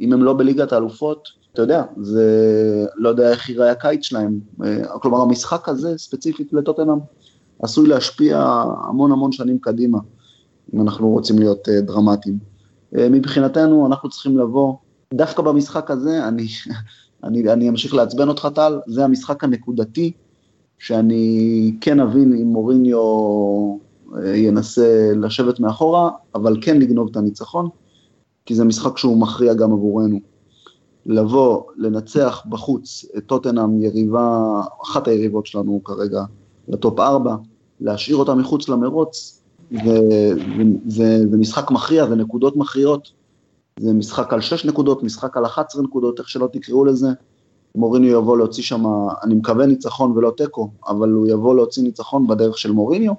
אם 0.00 0.12
הם 0.12 0.22
לא 0.22 0.32
בליגת 0.32 0.72
האלופות, 0.72 1.28
אתה 1.52 1.62
יודע, 1.62 1.82
זה 2.02 2.86
לא 2.96 3.08
יודע 3.08 3.30
איך 3.30 3.48
ייראה 3.48 3.70
הקיץ 3.70 4.04
שלהם. 4.04 4.40
Uh, 4.60 4.64
כלומר, 5.02 5.20
המשחק 5.20 5.68
הזה, 5.68 5.98
ספציפית 5.98 6.52
לטוטנאם, 6.52 6.98
עשוי 7.62 7.88
להשפיע 7.88 8.62
המון 8.88 9.12
המון 9.12 9.32
שנים 9.32 9.58
קדימה, 9.58 9.98
אם 10.74 10.80
אנחנו 10.80 11.08
רוצים 11.08 11.38
להיות 11.38 11.68
uh, 11.68 11.80
דרמטיים. 11.80 12.38
Uh, 12.94 12.98
מבחינתנו, 13.10 13.86
אנחנו 13.86 14.08
צריכים 14.08 14.38
לבוא 14.38 14.74
דווקא 15.14 15.42
במשחק 15.42 15.90
הזה, 15.90 16.28
אני, 16.28 16.46
אני, 17.24 17.52
אני 17.52 17.68
אמשיך 17.68 17.94
לעצבן 17.94 18.28
אותך 18.28 18.48
טל, 18.54 18.80
זה 18.86 19.04
המשחק 19.04 19.44
הנקודתי, 19.44 20.12
שאני 20.78 21.72
כן 21.80 22.00
אבין 22.00 22.32
אם 22.32 22.46
מוריניו 22.46 22.98
אה, 24.16 24.36
ינסה 24.36 25.12
לשבת 25.16 25.60
מאחורה, 25.60 26.10
אבל 26.34 26.56
כן 26.60 26.78
לגנוב 26.78 27.08
את 27.10 27.16
הניצחון, 27.16 27.68
כי 28.46 28.54
זה 28.54 28.64
משחק 28.64 28.98
שהוא 28.98 29.20
מכריע 29.20 29.54
גם 29.54 29.72
עבורנו. 29.72 30.20
לבוא, 31.06 31.62
לנצח 31.76 32.42
בחוץ 32.48 33.04
את 33.18 33.26
טוטנאם, 33.26 33.82
יריבה, 33.82 34.60
אחת 34.82 35.08
היריבות 35.08 35.46
שלנו 35.46 35.80
כרגע, 35.84 36.24
לטופ 36.68 37.00
4, 37.00 37.36
להשאיר 37.80 38.16
אותה 38.16 38.34
מחוץ 38.34 38.68
למרוץ, 38.68 39.42
זה 40.86 41.24
משחק 41.38 41.70
מכריע 41.70 42.04
ונקודות 42.10 42.56
מכריעות, 42.56 43.17
זה 43.80 43.92
משחק 43.92 44.32
על 44.32 44.40
6 44.40 44.64
נקודות, 44.64 45.02
משחק 45.02 45.36
על 45.36 45.46
11 45.46 45.82
נקודות, 45.82 46.18
איך 46.18 46.28
שלא 46.28 46.48
תקראו 46.52 46.84
לזה. 46.84 47.08
מוריניו 47.74 48.18
יבוא 48.18 48.38
להוציא 48.38 48.62
שם, 48.62 48.84
אני 49.22 49.34
מקווה 49.34 49.66
ניצחון 49.66 50.12
ולא 50.12 50.32
תיקו, 50.36 50.70
אבל 50.88 51.10
הוא 51.10 51.28
יבוא 51.28 51.54
להוציא 51.54 51.82
ניצחון 51.82 52.26
בדרך 52.26 52.58
של 52.58 52.72
מוריניו, 52.72 53.12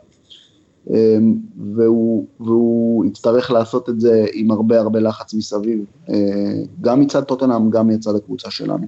אמ, 0.90 1.36
והוא, 1.76 2.26
והוא 2.40 3.06
יצטרך 3.06 3.52
לעשות 3.52 3.90
את 3.90 3.99
זה 4.02 4.26
עם 4.34 4.52
הרבה 4.52 4.80
הרבה 4.80 4.99
לחץ 4.99 5.34
מסביב, 5.34 5.86
אה, 6.10 6.15
גם 6.81 6.99
מצד 6.99 7.23
טוטנאם, 7.23 7.69
גם 7.69 7.88
מצד 7.88 8.15
הקבוצה 8.15 8.52
שלנו. 8.52 8.88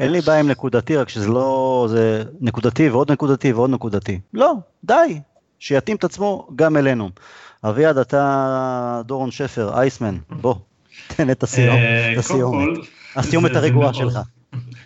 אין 0.00 0.12
לי 0.12 0.20
בעיה 0.20 0.40
עם 0.40 0.48
נקודתי, 0.48 0.96
רק 0.96 1.08
שזה 1.08 1.28
לא, 1.28 1.86
זה 1.90 2.24
נקודתי 2.40 2.88
ועוד 2.88 3.12
נקודתי 3.12 3.52
ועוד 3.52 3.70
נקודתי. 3.70 4.20
לא, 4.34 4.54
די, 4.84 5.20
שיתאים 5.58 5.96
את 5.96 6.04
עצמו 6.04 6.48
גם 6.56 6.76
אלינו. 6.76 7.08
אביעד, 7.64 7.98
אתה 7.98 9.02
דורון 9.04 9.30
שפר, 9.30 9.78
אייסמן, 9.78 10.16
בוא, 10.40 10.54
תן 11.16 11.30
את 11.30 11.42
הסיומת, 11.42 12.78
הסיומת 13.16 13.56
הרגועה 13.56 13.94
שלך. 13.94 14.18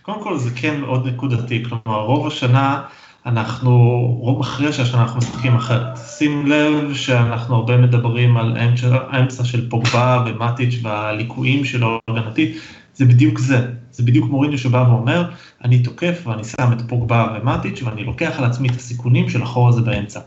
קודם 0.03 0.23
כל 0.23 0.39
זה 0.39 0.51
כן 0.57 0.81
מאוד 0.81 1.07
נקודתי, 1.07 1.62
כלומר 1.65 2.01
רוב 2.01 2.27
השנה 2.27 2.82
אנחנו, 3.27 3.73
רוב 4.20 4.39
מכריע 4.40 4.73
של 4.73 4.82
השנה 4.82 5.03
אנחנו 5.03 5.19
משחקים 5.19 5.55
אחרת. 5.55 5.97
שים 5.97 6.47
לב 6.47 6.94
שאנחנו 6.94 7.57
הרבה 7.57 7.77
מדברים 7.77 8.36
על 8.36 8.57
האמצע 8.82 9.44
של 9.44 9.70
פוגבה 9.70 10.24
ומטיץ' 10.27 10.78
והליקויים 10.82 11.65
שלו 11.65 11.99
הגנתית, 12.09 12.57
זה 12.94 13.05
בדיוק 13.05 13.39
זה, 13.39 13.66
זה 13.93 14.03
בדיוק 14.03 14.31
מוריניו 14.31 14.59
שבא 14.59 14.85
ואומר, 14.89 15.31
אני 15.65 15.82
תוקף 15.82 16.23
ואני 16.27 16.44
שם 16.44 16.73
את 16.73 16.82
פוגבה 16.89 17.36
ומטיץ' 17.36 17.82
ואני 17.82 18.05
לוקח 18.05 18.35
על 18.39 18.44
עצמי 18.44 18.69
את 18.69 18.77
הסיכונים 18.77 19.28
של 19.28 19.43
החור 19.43 19.69
הזה 19.69 19.81
באמצע. 19.81 20.20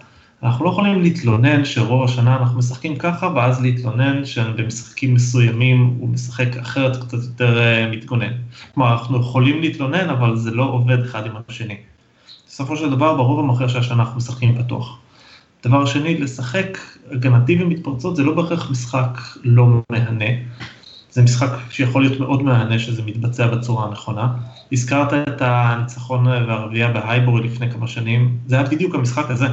אנחנו 0.45 0.65
לא 0.65 0.69
יכולים 0.69 1.01
להתלונן 1.01 1.65
שרוב 1.65 2.03
השנה 2.03 2.38
אנחנו 2.38 2.59
משחקים 2.59 2.95
ככה, 2.95 3.30
ואז 3.35 3.61
להתלונן 3.61 4.26
שבמשחקים 4.26 5.13
מסוימים 5.13 5.95
הוא 5.99 6.09
משחק 6.09 6.57
אחרת 6.57 7.03
קצת 7.03 7.17
יותר 7.23 7.59
uh, 7.59 7.95
מתגונן. 7.95 8.31
כלומר, 8.73 8.93
אנחנו 8.93 9.19
יכולים 9.19 9.61
להתלונן, 9.61 10.09
אבל 10.09 10.35
זה 10.35 10.51
לא 10.51 10.63
עובד 10.63 10.99
אחד 10.99 11.26
עם 11.26 11.31
השני. 11.49 11.77
בסופו 12.47 12.77
של 12.77 12.89
דבר, 12.89 13.15
ברוב 13.15 13.39
המכריע 13.39 13.69
של 13.69 13.80
השנה 13.80 14.03
אנחנו 14.03 14.17
משחקים 14.17 14.63
פתוח. 14.63 14.97
דבר 15.63 15.85
שני, 15.85 16.17
לשחק 16.17 16.77
הגנתי 17.11 17.63
ומתפרצות 17.63 18.15
זה 18.15 18.23
לא 18.23 18.35
בהכרח 18.35 18.72
משחק 18.72 19.19
לא 19.43 19.67
מהנה. 19.89 20.31
זה 21.11 21.22
משחק 21.22 21.49
שיכול 21.69 22.01
להיות 22.01 22.19
מאוד 22.19 22.43
מהנה 22.43 22.80
שזה 22.80 23.01
מתבצע 23.05 23.47
בצורה 23.47 23.88
הנכונה. 23.88 24.27
הזכרת 24.72 25.13
את 25.13 25.41
הניצחון 25.41 26.27
והרביעייה 26.27 26.91
בהייבורי 26.91 27.43
לפני 27.43 27.72
כמה 27.72 27.88
שנים, 27.88 28.38
זה 28.47 28.55
היה 28.55 28.65
בדיוק 28.65 28.95
המשחק 28.95 29.30
הזה. 29.30 29.47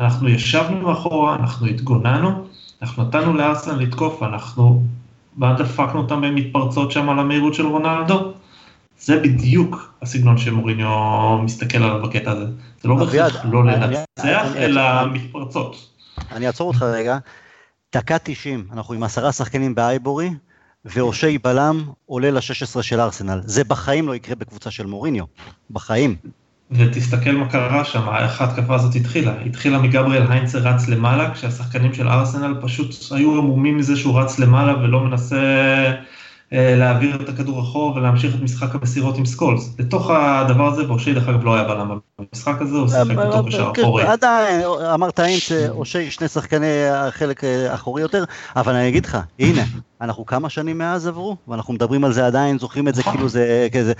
אנחנו 0.00 0.28
ישבנו 0.28 0.86
מאחורה, 0.86 1.34
אנחנו 1.34 1.66
התגוננו, 1.66 2.44
אנחנו 2.82 3.04
נתנו 3.04 3.34
לארסנל 3.34 3.74
לתקוף, 3.74 4.22
אנחנו 4.22 4.82
דפקנו 5.38 6.00
אותם 6.00 6.20
במתפרצות 6.20 6.90
שם 6.90 7.08
על 7.08 7.18
המהירות 7.18 7.54
של 7.54 7.66
רונלדו. 7.66 8.32
זה 8.98 9.20
בדיוק 9.20 9.94
הסגנון 10.02 10.38
שמוריניו 10.38 11.38
מסתכל 11.42 11.78
עליו 11.78 12.02
בקטע 12.02 12.30
הזה. 12.30 12.44
זה 12.82 12.88
לא 12.88 12.94
בהכרח 12.94 13.44
לא 13.44 13.64
לנצח, 13.64 14.56
אלא 14.56 14.82
מתפרצות. 15.12 15.88
אני 16.32 16.46
אעצור 16.46 16.68
אותך 16.68 16.82
רגע. 16.82 17.18
דקה 17.94 18.16
90, 18.18 18.66
אנחנו 18.72 18.94
עם 18.94 19.02
עשרה 19.02 19.32
שחקנים 19.32 19.74
באייבורי, 19.74 20.30
ואושי 20.84 21.38
בלם 21.38 21.84
עולה 22.06 22.30
ל-16 22.30 22.82
של 22.82 23.00
ארסנל. 23.00 23.40
זה 23.44 23.64
בחיים 23.64 24.08
לא 24.08 24.14
יקרה 24.14 24.34
בקבוצה 24.34 24.70
של 24.70 24.86
מוריניו. 24.86 25.24
בחיים. 25.70 26.16
ותסתכל 26.70 27.32
מה 27.32 27.48
קרה 27.48 27.84
שם, 27.84 28.08
איך 28.18 28.40
ההתקפה 28.40 28.74
הזאת 28.74 28.94
התחילה. 28.94 29.32
התחילה 29.46 29.78
מגבריאל 29.78 30.26
היינצר 30.28 30.58
רץ 30.58 30.88
למעלה, 30.88 31.34
כשהשחקנים 31.34 31.94
של 31.94 32.08
ארסנל 32.08 32.54
פשוט 32.60 32.94
היו 33.10 33.38
עמומים 33.38 33.76
מזה 33.76 33.96
שהוא 33.96 34.20
רץ 34.20 34.38
למעלה 34.38 34.78
ולא 34.78 35.00
מנסה 35.00 35.36
אה, 36.52 36.76
להעביר 36.76 37.22
את 37.22 37.28
הכדור 37.28 37.60
אחורה 37.60 37.96
ולהמשיך 37.96 38.34
את 38.34 38.40
משחק 38.40 38.74
המסירות 38.74 39.18
עם 39.18 39.26
סקולס. 39.26 39.74
לתוך 39.78 40.10
הדבר 40.10 40.66
הזה, 40.66 40.88
ואושי 40.88 41.14
דרך 41.14 41.28
אגב 41.28 41.44
לא 41.44 41.54
היה 41.54 41.64
בלם 41.64 41.98
במשחק 42.18 42.54
הזה, 42.60 42.76
הוא 42.76 42.88
שיחק 42.88 43.16
בתור 43.16 43.42
בשער 43.42 43.72
אחורי. 43.80 44.02
עדיין, 44.02 44.60
אמרת 44.94 45.18
היינצר, 45.18 45.72
אושי 45.72 46.10
שני 46.10 46.28
שחקני 46.28 46.88
החלק 46.88 47.44
האחורי 47.44 48.02
יותר, 48.02 48.24
אבל 48.56 48.74
אני 48.74 48.88
אגיד 48.88 49.06
לך, 49.06 49.18
הנה, 49.38 49.62
אנחנו 50.00 50.26
כמה 50.26 50.48
שנים 50.48 50.78
מאז 50.78 51.06
עברו, 51.06 51.36
ואנחנו 51.48 51.74
מדברים 51.74 52.04
על 52.04 52.12
זה 52.12 52.26
עדיין, 52.26 52.58
זוכרים 52.58 52.88
את 52.88 52.94
זה 52.94 53.00
נכון. 53.00 53.12
כאילו 53.12 53.28
זה 53.28 53.68
כזה, 53.72 53.92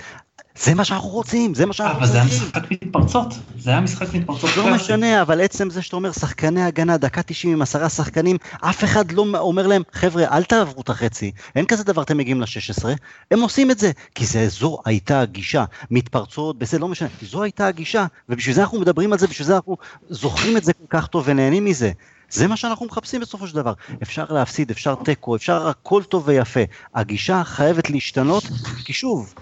זה 0.59 0.73
מה 0.73 0.85
שאנחנו 0.85 1.09
רוצים, 1.09 1.53
זה 1.53 1.65
מה 1.65 1.73
שאנחנו 1.73 1.99
רוצים. 1.99 2.19
אבל 2.19 2.27
זה 2.27 2.35
היה 2.35 2.43
משחק 2.45 2.71
מתפרצות, 2.71 3.33
זה 3.57 3.69
היה 3.69 3.81
משחק 3.81 4.13
מתפרצות. 4.13 4.49
לא 4.57 4.75
משנה, 4.75 5.21
אבל 5.21 5.41
עצם 5.41 5.69
זה 5.69 5.81
שאתה 5.81 5.95
אומר 5.95 6.11
שחקני 6.11 6.63
הגנה, 6.63 6.97
דקה 6.97 7.21
90 7.23 7.53
עם 7.53 7.61
עשרה 7.61 7.89
שחקנים, 7.89 8.37
אף 8.61 8.83
אחד 8.83 9.11
לא 9.11 9.25
אומר 9.35 9.67
להם, 9.67 9.81
חבר'ה, 9.91 10.25
אל 10.31 10.43
תעברו 10.43 10.81
את 10.81 10.89
החצי, 10.89 11.31
אין 11.55 11.65
כזה 11.65 11.83
דבר, 11.83 12.01
אתם 12.01 12.17
מגיעים 12.17 12.41
ל-16, 12.41 12.85
הם 13.31 13.41
עושים 13.41 13.71
את 13.71 13.79
זה, 13.79 13.91
כי 14.15 14.25
זה, 14.25 14.47
זו 14.47 14.77
הייתה 14.85 15.21
הגישה, 15.21 15.65
מתפרצות, 15.91 16.59
בזה 16.59 16.79
לא 16.79 16.87
משנה, 16.87 17.09
זו 17.21 17.43
הייתה 17.43 17.67
הגישה, 17.67 18.05
ובשביל 18.29 18.55
זה 18.55 18.61
אנחנו 18.61 18.79
מדברים 18.79 19.13
על 19.13 19.19
זה, 19.19 19.27
בשביל 19.27 19.47
זה 19.47 19.55
אנחנו 19.55 19.77
זוכרים 20.09 20.57
את 20.57 20.63
זה 20.63 20.73
כל 20.73 20.85
כך 20.89 21.07
טוב 21.07 21.23
ונהנים 21.27 21.65
מזה. 21.65 21.91
זה 22.29 22.47
מה 22.47 22.57
שאנחנו 22.57 22.85
מחפשים 22.85 23.21
בסופו 23.21 23.47
של 23.47 23.55
דבר. 23.55 23.73
אפשר 24.01 24.25
להפסיד, 24.29 24.71
אפשר 24.71 24.95
תיקו, 24.95 25.35
אפשר 25.35 25.67
הכל 25.67 26.03
טוב 26.03 26.23
ויפה. 26.27 26.59
הגישה 26.95 27.43
חייבת 27.43 27.89
להשתנות, 27.89 28.43
כי 28.85 28.93
שוב, 28.93 29.33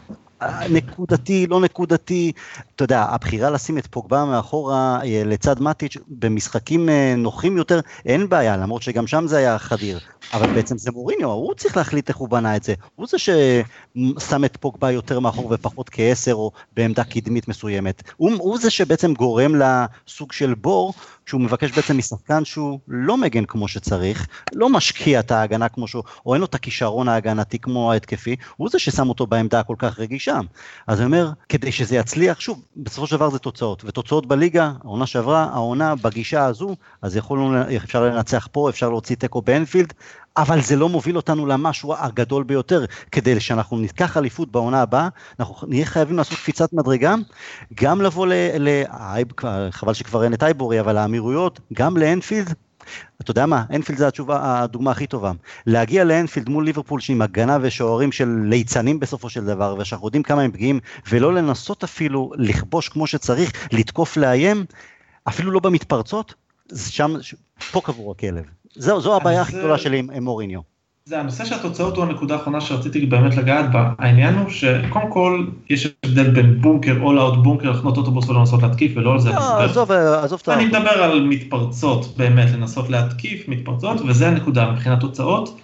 נקודתי, 0.70 1.48
לא 1.48 1.62
נקודתי, 1.62 2.32
אתה 2.76 2.84
יודע, 2.84 3.02
הבחירה 3.10 3.50
לשים 3.50 3.78
את 3.78 3.88
פוגבה 3.88 4.26
מאחורה 4.26 5.00
אה, 5.04 5.22
לצד 5.26 5.62
מטיץ' 5.62 5.98
במשחקים 6.08 6.90
אה, 6.90 7.14
נוחים 7.18 7.58
יותר, 7.58 7.80
אין 8.06 8.30
בעיה, 8.30 8.58
למרות 8.58 8.82
שגם 8.82 9.08
שם 9.08 9.28
זה 9.28 9.38
היה 9.38 9.60
חדיר. 9.60 10.00
אבל 10.34 10.54
בעצם 10.54 10.78
זה 10.78 10.92
מוריניו, 10.92 11.30
הוא 11.30 11.54
צריך 11.54 11.78
להחליט 11.78 12.10
איך 12.10 12.18
הוא 12.18 12.30
בנה 12.30 12.56
את 12.56 12.64
זה. 12.64 12.74
הוא 12.96 13.08
זה 13.08 13.18
ששם 13.18 14.46
את 14.46 14.58
פוגבה 14.58 14.92
יותר 14.92 15.20
מאחור 15.20 15.48
ופחות 15.52 15.90
כעשר 15.90 16.34
או 16.34 16.52
בעמדה 16.76 17.04
קדמית 17.04 17.48
מסוימת. 17.48 18.04
הוא, 18.18 18.32
הוא 18.40 18.58
זה 18.60 18.70
שבעצם 18.70 19.14
גורם 19.14 19.56
לסוג 19.56 20.32
של 20.32 20.54
בור, 20.54 20.94
שהוא 21.26 21.42
מבקש 21.42 21.72
בעצם 21.72 21.98
משחקן 21.98 22.46
שהוא 22.46 22.80
לא 22.88 23.18
מגן 23.18 23.46
כמו 23.46 23.68
שצריך, 23.68 24.28
לא 24.54 24.70
משקיע 24.70 25.20
את 25.20 25.32
ההגנה 25.32 25.70
כמו 25.70 25.88
שהוא, 25.88 26.04
או 26.26 26.34
אין 26.34 26.42
לו 26.42 26.46
את 26.46 26.56
הכישרון 26.56 27.10
ההגנתי 27.10 27.60
כמו 27.60 27.92
ההתקפי, 27.92 28.36
הוא 28.58 28.70
זה 28.70 28.80
ששם 28.80 29.10
אותו 29.10 29.28
בעמדה 29.28 29.60
הכל 29.60 29.76
כך 29.78 30.00
רגישה. 30.00 30.40
אז 30.88 31.00
אני 31.00 31.06
אומר, 31.06 31.32
כדי 31.50 31.72
שזה 31.72 31.96
יצליח, 31.96 32.40
שוב, 32.40 32.62
בסופו 32.78 33.08
של 33.08 33.16
דבר 33.16 33.30
זה 33.30 33.40
תוצאות, 33.40 33.84
ותוצאות 33.86 34.26
בליגה, 34.26 34.72
העונה 34.84 35.06
שעברה, 35.06 35.50
העונה 35.54 35.96
בגישה 35.96 36.46
הזו, 36.46 36.76
אז 37.02 37.16
יכולנו, 37.16 37.62
אפשר 37.84 38.04
לנצח 38.04 38.48
פה, 38.52 38.70
אפשר 38.70 38.90
להוציא 38.90 39.16
תיקו 39.16 39.42
באנפילד, 39.42 39.94
אבל 40.38 40.62
זה 40.62 40.76
לא 40.76 40.90
מוביל 40.90 41.18
אותנו 41.18 41.46
למשהו 41.46 41.94
הגדול 41.96 42.44
ביותר, 42.44 42.86
כדי 43.12 43.40
שאנחנו 43.40 43.78
ניקח 43.78 44.18
אליפות 44.18 44.52
בעונה 44.52 44.82
הבאה, 44.82 45.08
אנחנו 45.40 45.68
נהיה 45.68 45.86
חייבים 45.86 46.18
לעשות 46.18 46.38
קפיצת 46.38 46.74
מדרגה, 46.74 47.16
גם 47.74 48.02
לבוא 48.02 48.28
ל... 48.28 48.34
ל 48.60 48.84
חבל 49.72 49.94
שכבר 49.94 50.24
אין 50.24 50.34
את 50.34 50.44
אייבורי, 50.44 50.80
אבל 50.80 50.98
האמירויות, 50.98 51.60
גם 51.74 51.98
לאנפילד, 51.98 52.54
אתה 53.22 53.32
יודע 53.32 53.46
מה, 53.46 53.64
אנפילד 53.76 53.98
זה 54.00 54.08
התשובה, 54.08 54.62
הדוגמה 54.62 54.92
הכי 54.92 55.08
טובה. 55.08 55.32
להגיע 55.68 56.04
לאנפילד 56.04 56.50
מול 56.50 56.66
ליברפול 56.66 57.00
שעם 57.00 57.22
הגנה 57.22 57.58
ושוערים 57.62 58.12
של 58.12 58.40
ליצנים 58.44 59.00
בסופו 59.00 59.30
של 59.30 59.46
דבר, 59.46 59.76
ושאנחנו 59.80 60.08
יודעים 60.08 60.24
כמה 60.24 60.42
הם 60.42 60.52
פגיעים, 60.52 60.80
ולא 61.10 61.34
לנסות 61.34 61.84
אפילו 61.84 62.32
לכבוש 62.38 62.90
כמו 62.90 63.08
שצריך, 63.08 63.68
לתקוף 63.72 64.18
לאיים, 64.18 64.66
אפילו 65.28 65.52
לא 65.52 65.60
במתפרצות, 65.60 66.34
שם, 66.76 67.16
פה 67.72 67.82
קבור 67.82 68.12
הכלב. 68.12 68.63
זו, 68.76 69.02
זו 69.02 69.16
הבעיה 69.16 69.42
הכי 69.42 69.58
גדולה 69.58 69.78
שלי 69.78 70.00
עם, 70.00 70.10
עם 70.10 70.24
מוריניו. 70.24 70.74
זה 71.06 71.20
הנושא 71.20 71.46
של 71.46 71.56
התוצאות 71.56 71.98
הוא 71.98 72.06
הנקודה 72.06 72.36
האחרונה 72.36 72.62
שרציתי 72.62 73.06
באמת 73.06 73.38
לגעת 73.38 73.72
בה. 73.72 73.94
העניין 74.00 74.36
הוא 74.36 74.50
שקודם 74.50 75.12
כל 75.12 75.46
יש 75.70 75.88
הבדל 76.06 76.32
בין 76.32 76.62
בונקר, 76.62 76.96
all 77.02 77.34
out 77.34 77.36
בונקר, 77.36 77.72
לחנות 77.72 77.98
אוטובוס 77.98 78.30
ולנסות 78.30 78.64
להתקיף 78.64 78.92
ולא 78.96 79.14
על 79.14 79.20
זה. 79.20 79.30
לא, 79.30 79.64
עזוב, 79.64 79.92
עזוב 79.92 80.40
את 80.44 80.48
ה... 80.48 80.54
אני 80.54 80.66
מדבר 80.66 81.04
על 81.04 81.24
מתפרצות 81.24 82.18
באמת, 82.18 82.52
לנסות 82.52 82.90
להתקיף 82.90 83.48
מתפרצות, 83.48 84.02
וזה 84.08 84.28
הנקודה 84.28 84.72
מבחינת 84.72 85.00
תוצאות, 85.00 85.60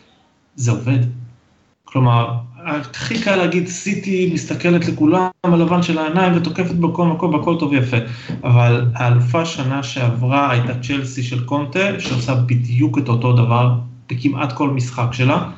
זה 0.56 0.72
עובד. 0.72 1.00
כלומר, 1.86 2.34
הכי 2.66 3.22
קל 3.22 3.36
להגיד 3.36 3.68
סיטי 3.68 4.32
מסתכלת 4.34 4.88
לכולם 4.88 5.28
הלבן 5.44 5.84
של 5.84 5.98
העיניים 5.98 6.34
ותוקפת 6.36 6.76
בכל 6.76 7.06
מקום 7.06 7.34
והכל 7.34 7.56
טוב 7.60 7.72
ויפה. 7.72 7.98
אבל 8.44 8.86
האלופה 8.96 9.46
שנה 9.46 9.84
שעברה 9.84 10.52
הייתה 10.52 10.74
צ'לסי 10.80 11.24
של 11.24 11.46
קונטה, 11.46 12.00
שעושה 12.00 12.36
בדיוק 12.36 12.98
את 12.98 13.10
אותו 13.10 13.34
דבר 13.34 13.76
בכמעט 14.10 14.54
כל 14.54 14.70
משחק 14.70 15.08
שלה. 15.12 15.50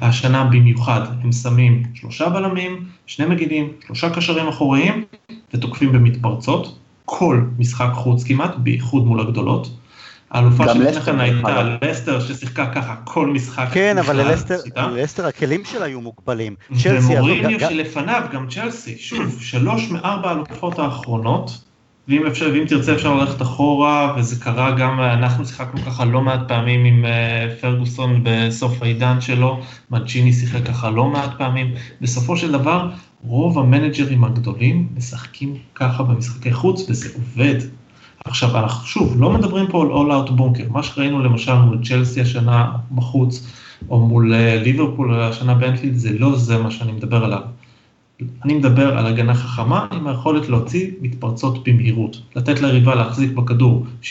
השנה 0.00 0.44
במיוחד 0.44 1.00
הם 1.22 1.32
שמים 1.32 1.82
שלושה 1.94 2.28
בלמים, 2.28 2.84
שני 3.06 3.26
מגינים, 3.26 3.68
שלושה 3.86 4.10
קשרים 4.10 4.48
אחוריים 4.48 5.04
ותוקפים 5.54 5.92
במתפרצות. 5.92 6.78
כל 7.04 7.40
משחק 7.58 7.90
חוץ 7.94 8.24
כמעט, 8.24 8.54
בייחוד 8.56 9.06
מול 9.06 9.20
הגדולות. 9.20 9.70
האלופה 10.34 10.64
שלפני 10.74 11.00
כן 11.00 11.20
הייתה 11.20 11.76
לסטר 11.82 12.20
ששיחקה 12.20 12.66
ככה 12.66 12.94
כל 13.04 13.26
משחק. 13.26 13.66
כן, 13.72 13.98
אבל 13.98 14.16
ללסטר 14.76 15.26
הכלים 15.26 15.64
שלה 15.64 15.84
היו 15.84 16.00
מוגבלים. 16.00 16.54
ומוריניו 16.70 17.60
שלפניו, 17.60 18.22
גם 18.32 18.46
צ'לסי, 18.48 18.98
שוב, 18.98 19.36
שלוש 19.40 19.90
מארבע 19.90 20.28
האלופות 20.28 20.78
האחרונות, 20.78 21.64
ואם 22.08 22.26
אפשר, 22.26 22.50
ואם 22.54 22.64
תרצה 22.66 22.94
אפשר 22.94 23.14
ללכת 23.14 23.42
אחורה, 23.42 24.14
וזה 24.18 24.44
קרה 24.44 24.70
גם, 24.70 25.00
אנחנו 25.00 25.46
שיחקנו 25.46 25.80
ככה 25.80 26.04
לא 26.04 26.20
מעט 26.20 26.40
פעמים 26.48 26.84
עם 26.84 27.04
uh, 27.04 27.60
פרגוסון 27.60 28.20
בסוף 28.22 28.82
העידן 28.82 29.20
שלו, 29.20 29.60
מנצ'יני 29.90 30.32
שיחק 30.32 30.66
ככה 30.66 30.90
לא 30.90 31.04
מעט 31.04 31.30
פעמים, 31.38 31.74
בסופו 32.00 32.36
של 32.36 32.52
דבר 32.52 32.88
רוב 33.22 33.58
המנג'רים 33.58 34.24
הגדולים 34.24 34.88
משחקים 34.96 35.56
ככה 35.74 36.02
במשחקי 36.02 36.52
חוץ, 36.52 36.86
וזה 36.90 37.08
עובד. 37.14 37.83
עכשיו, 38.24 38.58
אנחנו 38.58 38.86
שוב, 38.86 39.14
לא 39.20 39.30
מדברים 39.30 39.66
פה 39.66 39.82
על 39.82 40.10
out 40.10 40.30
בונקר, 40.32 40.64
מה 40.70 40.82
שראינו 40.82 41.22
למשל 41.22 41.54
מול 41.54 41.78
צ'לסי 41.84 42.20
השנה 42.20 42.72
בחוץ, 42.94 43.46
או 43.90 44.00
מול 44.00 44.34
ליברפול 44.34 45.20
השנה 45.20 45.54
באנפילד, 45.54 45.96
זה 45.96 46.18
לא 46.18 46.36
זה 46.36 46.58
מה 46.58 46.70
שאני 46.70 46.92
מדבר 46.92 47.24
עליו. 47.24 47.40
אני 48.44 48.54
מדבר 48.54 48.98
על 48.98 49.06
הגנה 49.06 49.34
חכמה 49.34 49.86
עם 49.92 50.06
היכולת 50.06 50.48
להוציא 50.48 50.90
מתפרצות 51.00 51.68
במהירות. 51.68 52.16
לתת 52.36 52.60
ליריבה 52.60 52.94
להחזיק 52.94 53.30
בכדור 53.32 53.86
60% 54.02 54.06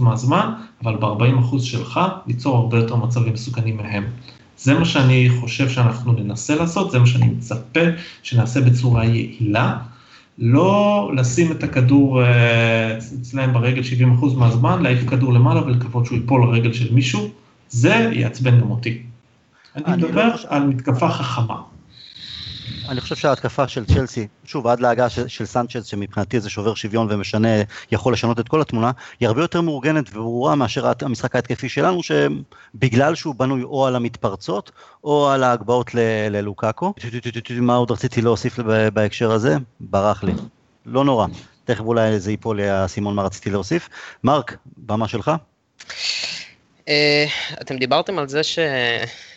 מהזמן, 0.00 0.52
אבל 0.82 0.96
ב-40% 0.96 1.58
שלך 1.58 2.00
ליצור 2.26 2.56
הרבה 2.56 2.78
יותר 2.78 2.96
מצבים 2.96 3.32
מסוכנים 3.32 3.76
מהם. 3.76 4.04
זה 4.58 4.78
מה 4.78 4.84
שאני 4.84 5.28
חושב 5.40 5.68
שאנחנו 5.68 6.12
ננסה 6.12 6.54
לעשות, 6.54 6.90
זה 6.90 6.98
מה 6.98 7.06
שאני 7.06 7.26
מצפה 7.26 7.80
שנעשה 8.22 8.60
בצורה 8.60 9.04
יעילה. 9.04 9.78
לא 10.38 11.10
לשים 11.16 11.52
את 11.52 11.62
הכדור 11.62 12.22
אה, 12.22 12.98
אצלם 13.20 13.52
ברגל 13.52 13.82
70% 14.20 14.36
מהזמן, 14.36 14.82
להעיף 14.82 15.08
כדור 15.08 15.32
למעלה 15.32 15.66
ולקוות 15.66 16.06
שהוא 16.06 16.18
ייפול 16.18 16.42
לרגל 16.42 16.72
של 16.72 16.94
מישהו, 16.94 17.28
זה 17.68 18.10
יעצבן 18.12 18.60
גם 18.60 18.70
אותי. 18.70 19.02
אני 19.76 19.96
מדבר 19.96 20.28
לא 20.28 20.34
על 20.48 20.66
מתקפה 20.66 21.08
חכמה. 21.08 21.62
אני 22.88 23.00
חושב 23.00 23.16
שההתקפה 23.16 23.68
של 23.68 23.84
צ'לסי, 23.84 24.26
שוב, 24.44 24.66
עד 24.66 24.80
להגעה 24.80 25.08
של, 25.08 25.28
של 25.28 25.46
סנצ'ז, 25.46 25.86
שמבחינתי 25.86 26.40
זה 26.40 26.50
שובר 26.50 26.74
שוויון 26.74 27.06
ומשנה, 27.10 27.48
יכול 27.92 28.12
לשנות 28.12 28.40
את 28.40 28.48
כל 28.48 28.60
התמונה, 28.60 28.90
היא 29.20 29.28
הרבה 29.28 29.40
יותר 29.40 29.60
מאורגנת 29.60 30.10
וברורה 30.10 30.54
מאשר 30.54 30.92
המשחק 31.02 31.36
ההתקפי 31.36 31.68
שלנו, 31.68 32.00
שבגלל 32.02 33.14
שהוא 33.14 33.34
בנוי 33.34 33.62
או 33.62 33.86
על 33.86 33.96
המתפרצות, 33.96 34.70
או 35.04 35.30
על 35.30 35.44
ההגבהות 35.44 35.94
ללוקאקו. 36.30 36.94
מה 37.60 37.74
עוד 37.74 37.90
רציתי 37.90 38.22
להוסיף 38.22 38.58
בהקשר 38.92 39.32
הזה? 39.32 39.56
ברח 39.80 40.24
לי. 40.24 40.32
לא 40.86 41.04
נורא. 41.04 41.26
תכף 41.64 41.80
אולי 41.80 42.20
זה 42.20 42.30
ייפול 42.30 42.56
לי 42.56 42.68
האסימון 42.68 43.14
מה 43.14 43.22
רציתי 43.22 43.50
להוסיף. 43.50 43.88
מרק, 44.24 44.56
במה 44.76 45.08
שלך. 45.08 45.30
אה, 46.88 47.26
אתם 47.60 47.76
דיברתם 47.76 48.18
על 48.18 48.28
זה 48.28 48.42
ש... 48.42 48.58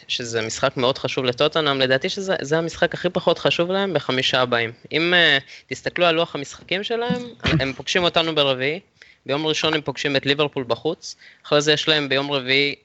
שזה 0.10 0.41
משחק 0.41 0.77
מאוד 0.77 0.98
חשוב 0.98 1.26
לטוטנאם, 1.26 1.81
לדעתי 1.81 2.10
שזה 2.10 2.57
המשחק 2.57 2.94
הכי 2.94 3.10
פחות 3.10 3.40
חשוב 3.40 3.72
להם 3.72 3.94
בחמישה 3.94 4.41
הבאים. 4.41 4.72
אם 4.91 5.14
uh, 5.14 5.44
תסתכלו 5.68 6.06
על 6.06 6.15
לוח 6.15 6.36
המשחקים 6.36 6.84
שלהם, 6.84 7.22
הם 7.61 7.73
פוגשים 7.73 8.03
אותנו 8.03 8.36
ברביעי, 8.36 8.80
ביום 9.26 9.48
ראשון 9.48 9.73
הם 9.73 9.81
פוגשים 9.81 10.15
את 10.15 10.26
ליברפול 10.26 10.64
בחוץ, 10.68 11.15
אחרי 11.45 11.61
זה 11.61 11.73
יש 11.73 11.88
להם 11.88 12.10
ביום 12.10 12.31
רביעי 12.31 12.76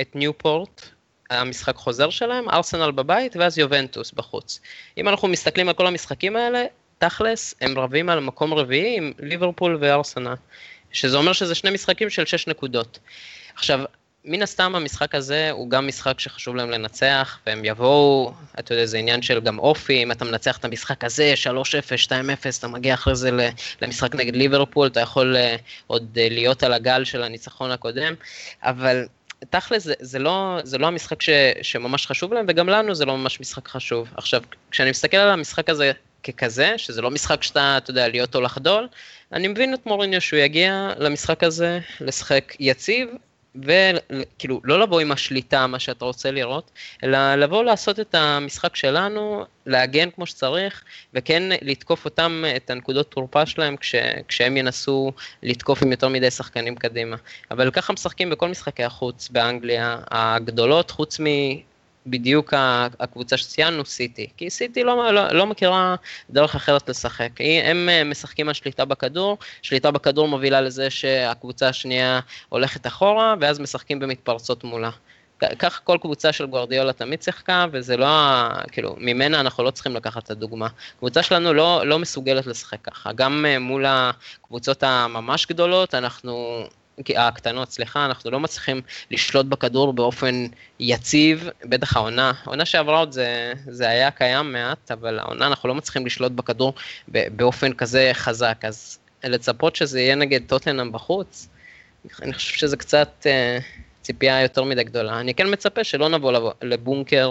את 0.00 0.16
ניופורט, 0.16 0.82
המשחק 1.30 1.76
חוזר 1.76 2.10
שלהם, 2.10 2.50
ארסנל 2.50 2.90
בבית, 2.90 3.36
ואז 3.36 3.58
יובנטוס 3.58 4.12
בחוץ. 4.12 4.60
אם 4.98 5.08
אנחנו 5.08 5.28
מסתכלים 5.28 5.68
על 5.68 5.74
כל 5.74 5.86
המשחקים 5.86 6.36
האלה, 6.36 6.64
תכלס, 6.98 7.54
הם 7.60 7.78
רבים 7.78 8.08
על 8.08 8.20
מקום 8.20 8.54
רביעי 8.54 8.96
עם 8.96 9.12
ליברפול 9.18 9.78
וארסנל, 9.80 10.34
שזה 10.92 11.16
אומר 11.16 11.32
שזה 11.32 11.54
שני 11.54 11.70
משחקים 11.70 12.10
של 12.10 12.26
שש 12.26 12.46
נקודות. 12.46 12.98
עכשיו, 13.54 13.80
מן 14.24 14.42
הסתם 14.42 14.74
המשחק 14.74 15.14
הזה 15.14 15.50
הוא 15.50 15.70
גם 15.70 15.86
משחק 15.86 16.20
שחשוב 16.20 16.56
להם 16.56 16.70
לנצח, 16.70 17.38
והם 17.46 17.64
יבואו, 17.64 18.32
אתה 18.58 18.74
יודע, 18.74 18.86
זה 18.86 18.98
עניין 18.98 19.22
של 19.22 19.40
גם 19.40 19.58
אופי, 19.58 20.02
אם 20.02 20.12
אתה 20.12 20.24
מנצח 20.24 20.56
את 20.56 20.64
המשחק 20.64 21.04
הזה, 21.04 21.34
3-0, 21.44 22.06
2-0, 22.06 22.12
אתה 22.58 22.68
מגיע 22.68 22.94
אחרי 22.94 23.16
זה 23.16 23.30
למשחק 23.82 24.14
נגד 24.14 24.36
ליברפול, 24.36 24.86
אתה 24.86 25.00
יכול 25.00 25.36
אה, 25.36 25.56
עוד 25.86 26.18
אה, 26.20 26.28
להיות 26.30 26.62
על 26.62 26.72
הגל 26.72 27.04
של 27.04 27.22
הניצחון 27.22 27.70
הקודם, 27.70 28.14
אבל 28.62 29.06
תכל'ס 29.50 29.84
זה, 29.84 29.94
זה, 30.00 30.18
לא, 30.18 30.58
זה 30.62 30.78
לא 30.78 30.86
המשחק 30.86 31.22
ש, 31.22 31.30
שממש 31.62 32.06
חשוב 32.06 32.34
להם, 32.34 32.46
וגם 32.48 32.68
לנו 32.68 32.94
זה 32.94 33.04
לא 33.04 33.16
ממש 33.16 33.40
משחק 33.40 33.68
חשוב. 33.68 34.08
עכשיו, 34.16 34.42
כשאני 34.70 34.90
מסתכל 34.90 35.16
על 35.16 35.30
המשחק 35.30 35.70
הזה 35.70 35.92
ככזה, 36.22 36.74
שזה 36.76 37.02
לא 37.02 37.10
משחק 37.10 37.42
שאתה, 37.42 37.74
אתה 37.76 37.90
יודע, 37.90 38.08
להיות 38.08 38.34
או 38.34 38.40
לחדול, 38.40 38.88
אני 39.32 39.48
מבין 39.48 39.74
את 39.74 39.86
מוריניו 39.86 40.20
שהוא 40.20 40.38
יגיע 40.38 40.92
למשחק 40.98 41.44
הזה 41.44 41.80
לשחק 42.00 42.56
יציב, 42.60 43.08
וכאילו, 43.62 44.60
לא 44.64 44.80
לבוא 44.80 45.00
עם 45.00 45.12
השליטה, 45.12 45.66
מה 45.66 45.78
שאתה 45.78 46.04
רוצה 46.04 46.30
לראות, 46.30 46.70
אלא 47.04 47.34
לבוא 47.34 47.64
לעשות 47.64 48.00
את 48.00 48.14
המשחק 48.14 48.76
שלנו, 48.76 49.44
להגן 49.66 50.10
כמו 50.10 50.26
שצריך, 50.26 50.84
וכן 51.14 51.42
לתקוף 51.62 52.04
אותם, 52.04 52.44
את 52.56 52.70
הנקודות 52.70 53.10
תורפה 53.10 53.46
שלהם, 53.46 53.76
כש, 53.76 53.94
כשהם 54.28 54.56
ינסו 54.56 55.12
לתקוף 55.42 55.82
עם 55.82 55.90
יותר 55.90 56.08
מדי 56.08 56.30
שחקנים 56.30 56.76
קדימה. 56.76 57.16
אבל 57.50 57.70
ככה 57.70 57.92
משחקים 57.92 58.30
בכל 58.30 58.48
משחקי 58.48 58.84
החוץ 58.84 59.28
באנגליה, 59.28 59.98
הגדולות, 60.10 60.90
חוץ 60.90 61.20
מ... 61.20 61.24
בדיוק 62.06 62.54
הקבוצה 63.00 63.36
שציינו, 63.36 63.84
סיטי. 63.84 64.28
כי 64.36 64.50
סיטי 64.50 64.84
לא, 64.84 65.12
לא, 65.12 65.28
לא 65.28 65.46
מכירה 65.46 65.94
דרך 66.30 66.54
אחרת 66.54 66.88
לשחק. 66.88 67.30
הם 67.64 67.88
אה, 67.88 68.04
משחקים 68.04 68.48
על 68.48 68.54
שליטה 68.54 68.84
בכדור, 68.84 69.38
שליטה 69.62 69.90
בכדור 69.90 70.28
מובילה 70.28 70.60
לזה 70.60 70.90
שהקבוצה 70.90 71.68
השנייה 71.68 72.20
הולכת 72.48 72.86
אחורה, 72.86 73.34
ואז 73.40 73.60
משחקים 73.60 73.98
במתפרצות 73.98 74.64
מולה. 74.64 74.90
כך 75.58 75.80
כל 75.84 75.98
קבוצה 76.00 76.32
של 76.32 76.46
גוארדיולה 76.46 76.92
תמיד 76.92 77.22
שיחקה, 77.22 77.66
וזה 77.72 77.96
לא, 77.96 78.06
כאילו, 78.72 78.96
ממנה 78.98 79.40
אנחנו 79.40 79.64
לא 79.64 79.70
צריכים 79.70 79.96
לקחת 79.96 80.24
את 80.24 80.30
הדוגמה. 80.30 80.68
הקבוצה 80.96 81.22
שלנו 81.22 81.54
לא, 81.54 81.86
לא 81.86 81.98
מסוגלת 81.98 82.46
לשחק 82.46 82.78
ככה. 82.82 83.12
גם 83.12 83.46
אה, 83.48 83.58
מול 83.58 83.84
הקבוצות 83.88 84.82
הממש 84.82 85.46
גדולות, 85.46 85.94
אנחנו 85.94 86.64
הקטנות, 87.16 87.70
סליחה, 87.70 88.04
אנחנו 88.04 88.30
לא 88.30 88.40
מצליחים 88.40 88.80
לשלוט 89.10 89.46
בכדור 89.46 89.92
באופן 89.92 90.46
יציב, 90.80 91.48
בטח 91.64 91.96
העונה, 91.96 92.32
העונה 92.44 92.64
שעברה 92.64 92.98
עוד 92.98 93.12
זה, 93.12 93.52
זה 93.66 93.88
היה 93.88 94.10
קיים 94.10 94.52
מעט, 94.52 94.90
אבל 94.90 95.18
העונה 95.18 95.46
אנחנו 95.46 95.68
לא 95.68 95.74
מצליחים 95.74 96.06
לשלוט 96.06 96.32
בכדור 96.32 96.74
באופן 97.08 97.72
כזה 97.72 98.10
חזק, 98.12 98.58
אז 98.62 98.98
לצפות 99.24 99.76
שזה 99.76 100.00
יהיה 100.00 100.14
נגד 100.14 100.40
טוטנאם 100.46 100.92
בחוץ, 100.92 101.48
אני 102.22 102.32
חושב 102.32 102.54
שזה 102.54 102.76
קצת 102.76 103.26
אה, 103.26 103.58
ציפייה 104.02 104.42
יותר 104.42 104.64
מדי 104.64 104.84
גדולה. 104.84 105.20
אני 105.20 105.34
כן 105.34 105.52
מצפה 105.52 105.84
שלא 105.84 106.08
נבוא 106.08 106.52
לבונקר 106.62 107.30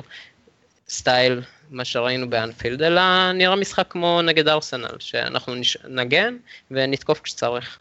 סטייל 0.90 1.41
מה 1.69 1.85
שראינו 1.85 2.30
באנפילד, 2.30 2.81
אלא 2.81 3.31
נראה 3.31 3.56
משחק 3.56 3.85
כמו 3.90 4.22
נגד 4.22 4.48
ארסנל, 4.48 4.95
שאנחנו 4.99 5.53
נגן 5.88 6.38
ונתקוף 6.72 7.22
כשצריך. 7.22 7.80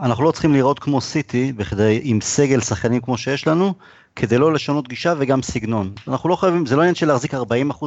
אנחנו 0.00 0.24
לא 0.24 0.30
צריכים 0.30 0.52
לראות 0.52 0.78
כמו 0.78 1.00
סיטי, 1.00 1.52
בכדי, 1.52 2.00
עם 2.02 2.20
סגל 2.20 2.60
שחקנים 2.60 3.00
כמו 3.00 3.18
שיש 3.18 3.46
לנו, 3.46 3.74
כדי 4.16 4.38
לא 4.38 4.52
לשנות 4.52 4.88
גישה 4.88 5.14
וגם 5.18 5.42
סגנון. 5.42 5.92
אנחנו 6.08 6.28
לא 6.28 6.36
חייבים, 6.36 6.66
זה 6.66 6.76
לא 6.76 6.80
עניין 6.80 6.94
של 6.94 7.08
להחזיק 7.08 7.34
40% 7.34 7.38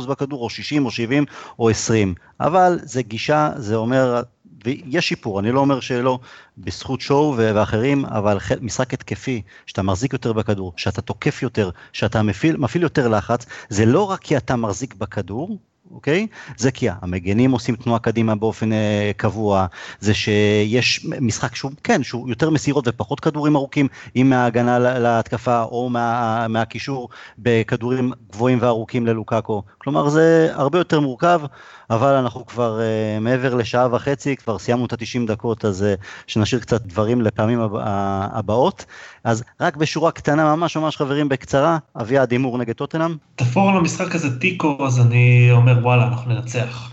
בכדור, 0.08 0.44
או 0.44 0.50
60, 0.50 0.86
או 0.86 0.92
70, 0.92 1.26
או 1.60 1.70
20, 1.70 2.16
אבל 2.40 2.80
זה 2.84 3.02
גישה, 3.02 3.50
זה 3.56 3.76
אומר, 3.76 4.22
ויש 4.66 5.08
שיפור, 5.08 5.40
אני 5.40 5.52
לא 5.52 5.60
אומר 5.60 5.80
שלא, 5.80 6.20
בזכות 6.58 7.02
שואו 7.02 7.34
ואחרים, 7.38 8.06
אבל 8.06 8.38
משחק 8.62 8.94
התקפי, 8.94 9.42
שאתה 9.66 9.82
מחזיק 9.82 10.14
יותר 10.14 10.34
בכדור, 10.34 10.74
שאתה 10.78 11.02
תוקף 11.02 11.44
יותר, 11.44 11.70
שאתה 11.94 12.22
מפעיל, 12.22 12.58
מפעיל 12.58 12.84
יותר 12.84 13.08
לחץ, 13.08 13.46
זה 13.70 13.86
לא 13.86 14.02
רק 14.04 14.20
כי 14.20 14.38
אתה 14.38 14.56
מחזיק 14.56 14.96
בכדור, 14.96 15.58
אוקיי? 15.92 16.28
זה 16.58 16.72
כי 16.72 16.88
המגנים 17.02 17.52
עושים 17.52 17.76
תנועה 17.76 18.00
קדימה 18.00 18.36
באופן 18.36 18.74
אה, 18.74 19.12
קבוע, 19.18 19.66
זה 20.00 20.14
שיש 20.14 21.06
משחק 21.22 21.56
שהוא, 21.56 21.72
כן, 21.84 22.04
שהוא 22.04 22.30
יותר 22.30 22.50
מסירות 22.50 22.88
ופחות 22.88 23.20
כדורים 23.20 23.56
ארוכים, 23.56 23.88
אם 24.16 24.30
מההגנה 24.30 24.80
להתקפה 24.80 25.64
או 25.64 25.90
מה, 25.90 26.48
מהקישור 26.48 27.10
בכדורים 27.40 28.12
גבוהים 28.32 28.58
וארוכים 28.62 29.06
ללוקאקו. 29.06 29.64
כלומר, 29.78 30.10
זה 30.10 30.50
הרבה 30.54 30.78
יותר 30.78 31.00
מורכב. 31.00 31.42
אבל 31.90 32.14
אנחנו 32.14 32.46
כבר 32.46 32.80
uh, 32.80 33.20
מעבר 33.20 33.56
לשעה 33.56 33.96
וחצי, 33.96 34.36
כבר 34.36 34.60
סיימנו 34.60 34.86
את 34.86 34.94
ה-90 34.94 35.28
דקות, 35.28 35.66
אז 35.66 35.86
uh, 36.00 36.04
שנשאיר 36.28 36.62
קצת 36.62 36.82
דברים 36.82 37.22
לפעמים 37.22 37.60
הבא, 37.60 37.84
הבאות. 38.32 38.86
אז 39.24 39.44
רק 39.62 39.76
בשורה 39.76 40.12
קטנה 40.12 40.56
ממש 40.56 40.78
ממש 40.78 40.98
חברים 40.98 41.30
בקצרה, 41.30 41.78
אביעד 42.02 42.32
הימור 42.32 42.58
נגד 42.58 42.74
טוטנאם. 42.74 43.16
תפור 43.36 43.70
על 43.70 43.78
המשחק 43.78 44.16
הזה 44.16 44.40
תיקו, 44.40 44.78
אז 44.88 45.00
אני 45.00 45.50
אומר 45.52 45.80
וואלה, 45.82 46.08
אנחנו 46.08 46.34
ננצח. 46.34 46.92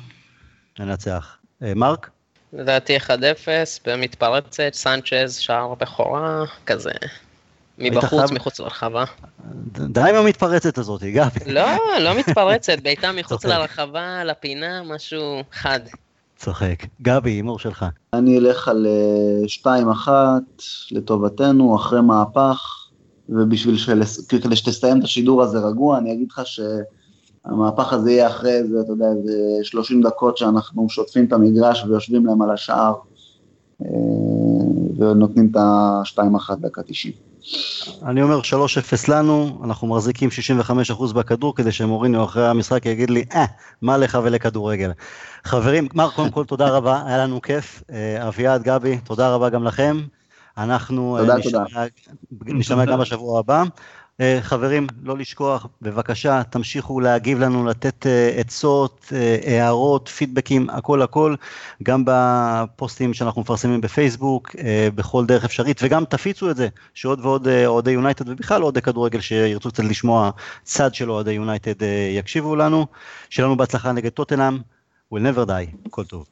ננצח. 0.79 1.37
Uh, 1.63 1.67
מרק? 1.77 2.11
לדעתי 2.53 2.97
1-0, 2.97 3.11
במתפרצת, 3.87 4.71
סנצ'ז, 4.73 5.37
שער 5.37 5.75
בכורה, 5.75 6.45
כזה. 6.67 6.91
מבחוץ, 7.79 8.31
מחוץ 8.31 8.61
לרחבה. 8.61 9.05
די 9.73 10.01
עם 10.01 10.15
המתפרצת 10.15 10.79
הזאת, 10.79 11.03
גבי. 11.03 11.53
לא, 11.53 11.67
לא 12.01 12.19
מתפרצת, 12.19 12.79
בעיטה 12.83 13.13
מחוץ 13.13 13.45
לרחבה, 13.45 14.25
לפינה, 14.25 14.83
משהו 14.83 15.41
חד. 15.53 15.81
צוחק. 16.37 16.85
גבי, 17.03 17.31
הימור 17.31 17.59
שלך. 17.59 17.87
אני 18.13 18.39
אלך 18.39 18.69
על 18.69 18.87
2-1 19.65 19.69
אה, 20.09 20.37
לטובתנו, 20.91 21.77
אחרי 21.77 22.01
מהפך, 22.01 22.89
ובשביל 23.29 23.77
של... 23.77 24.03
כדי 24.29 24.57
שתסיים 24.57 24.99
את 24.99 25.05
השידור 25.05 25.43
הזה 25.43 25.59
רגוע, 25.59 25.99
אני 25.99 26.13
אגיד 26.13 26.29
לך 26.31 26.43
שהמהפך 26.45 27.93
הזה 27.93 28.11
יהיה 28.11 28.27
אחרי 28.27 28.53
איזה, 28.53 28.81
אתה 28.81 28.93
יודע, 28.93 29.07
איזה 29.19 29.33
30 29.63 30.03
דקות 30.03 30.37
שאנחנו 30.37 30.89
שוטפים 30.89 31.25
את 31.25 31.33
המגרש 31.33 31.85
ויושבים 31.85 32.27
להם 32.27 32.43
על 32.43 32.51
השער, 32.51 32.95
אה, 33.85 33.89
ונותנים 34.99 35.49
את 35.51 35.57
ה-2-1 35.57 36.55
דקה 36.61 36.83
90. 36.83 37.15
אני 38.07 38.23
אומר 38.23 38.41
3-0 38.41 38.45
לנו, 39.09 39.61
אנחנו 39.65 39.89
מחזיקים 39.89 40.29
65% 40.91 41.13
בכדור 41.15 41.55
כדי 41.57 41.73
שמוריניו 41.73 42.25
אחרי 42.25 42.49
המשחק 42.49 42.87
יגיד 42.87 43.11
לי, 43.11 43.25
אה, 43.35 43.45
מה 43.83 43.97
לך 43.97 44.19
ולכדורגל. 44.23 44.91
חברים, 45.45 45.89
מר, 45.95 46.11
קודם 46.11 46.31
כל 46.31 46.45
תודה 46.45 46.69
רבה, 46.69 47.03
היה 47.07 47.19
לנו 47.19 47.43
כיף. 47.43 47.83
אה, 47.93 48.29
אביעד, 48.29 48.63
גבי, 48.63 48.99
תודה 48.99 49.35
רבה 49.35 49.49
גם 49.49 49.65
לכם. 49.65 50.01
אנחנו 50.59 51.17
תודה, 51.21 51.35
תודה. 51.43 51.65
נשתמע 52.47 52.85
גם 52.85 53.01
בשבוע 53.01 53.39
הבא. 53.39 53.63
אה, 54.21 54.39
חברים, 54.43 54.87
לא 55.03 55.19
לשכוח, 55.19 55.67
בבקשה, 55.83 56.43
תמשיכו 56.51 57.01
להגיב 57.01 57.39
לנו, 57.39 57.65
לתת 57.65 58.07
אה, 58.07 58.29
עצות, 58.37 59.13
אה, 59.13 59.39
הערות, 59.47 60.09
פידבקים, 60.09 60.71
הכל 60.71 61.03
הכל, 61.03 61.35
גם 61.83 62.03
בפוסטים 62.07 63.15
שאנחנו 63.15 63.41
מפרסמים 63.41 63.81
בפייסבוק, 63.81 64.57
בכל 64.95 65.27
דרך 65.27 65.45
אפשרית, 65.45 65.81
וגם 65.83 66.05
תפיצו 66.05 66.51
את 66.51 66.57
זה, 66.57 66.69
שעוד 66.95 67.21
ועוד 67.21 67.49
אוהדי 67.67 67.91
יונייטד, 67.91 68.29
ובכלל 68.29 68.63
אוהדי 68.63 68.83
כדורגל 68.83 69.21
שירצו 69.21 69.71
קצת 69.71 69.85
לשמוע 69.85 70.31
צד 70.63 70.95
של 70.95 71.11
אוהדי 71.11 71.33
יונייטד 71.33 71.83
יקשיבו 72.19 72.57
לנו. 72.57 72.87
שיהיה 73.31 73.47
לנו 73.47 73.57
בהצלחה 73.57 73.93
נגד 73.93 74.11
טוטנאם, 74.11 74.59
will 75.15 75.19
never 75.19 75.47
die, 75.47 75.91
כל 75.91 76.05
טוב. 76.05 76.27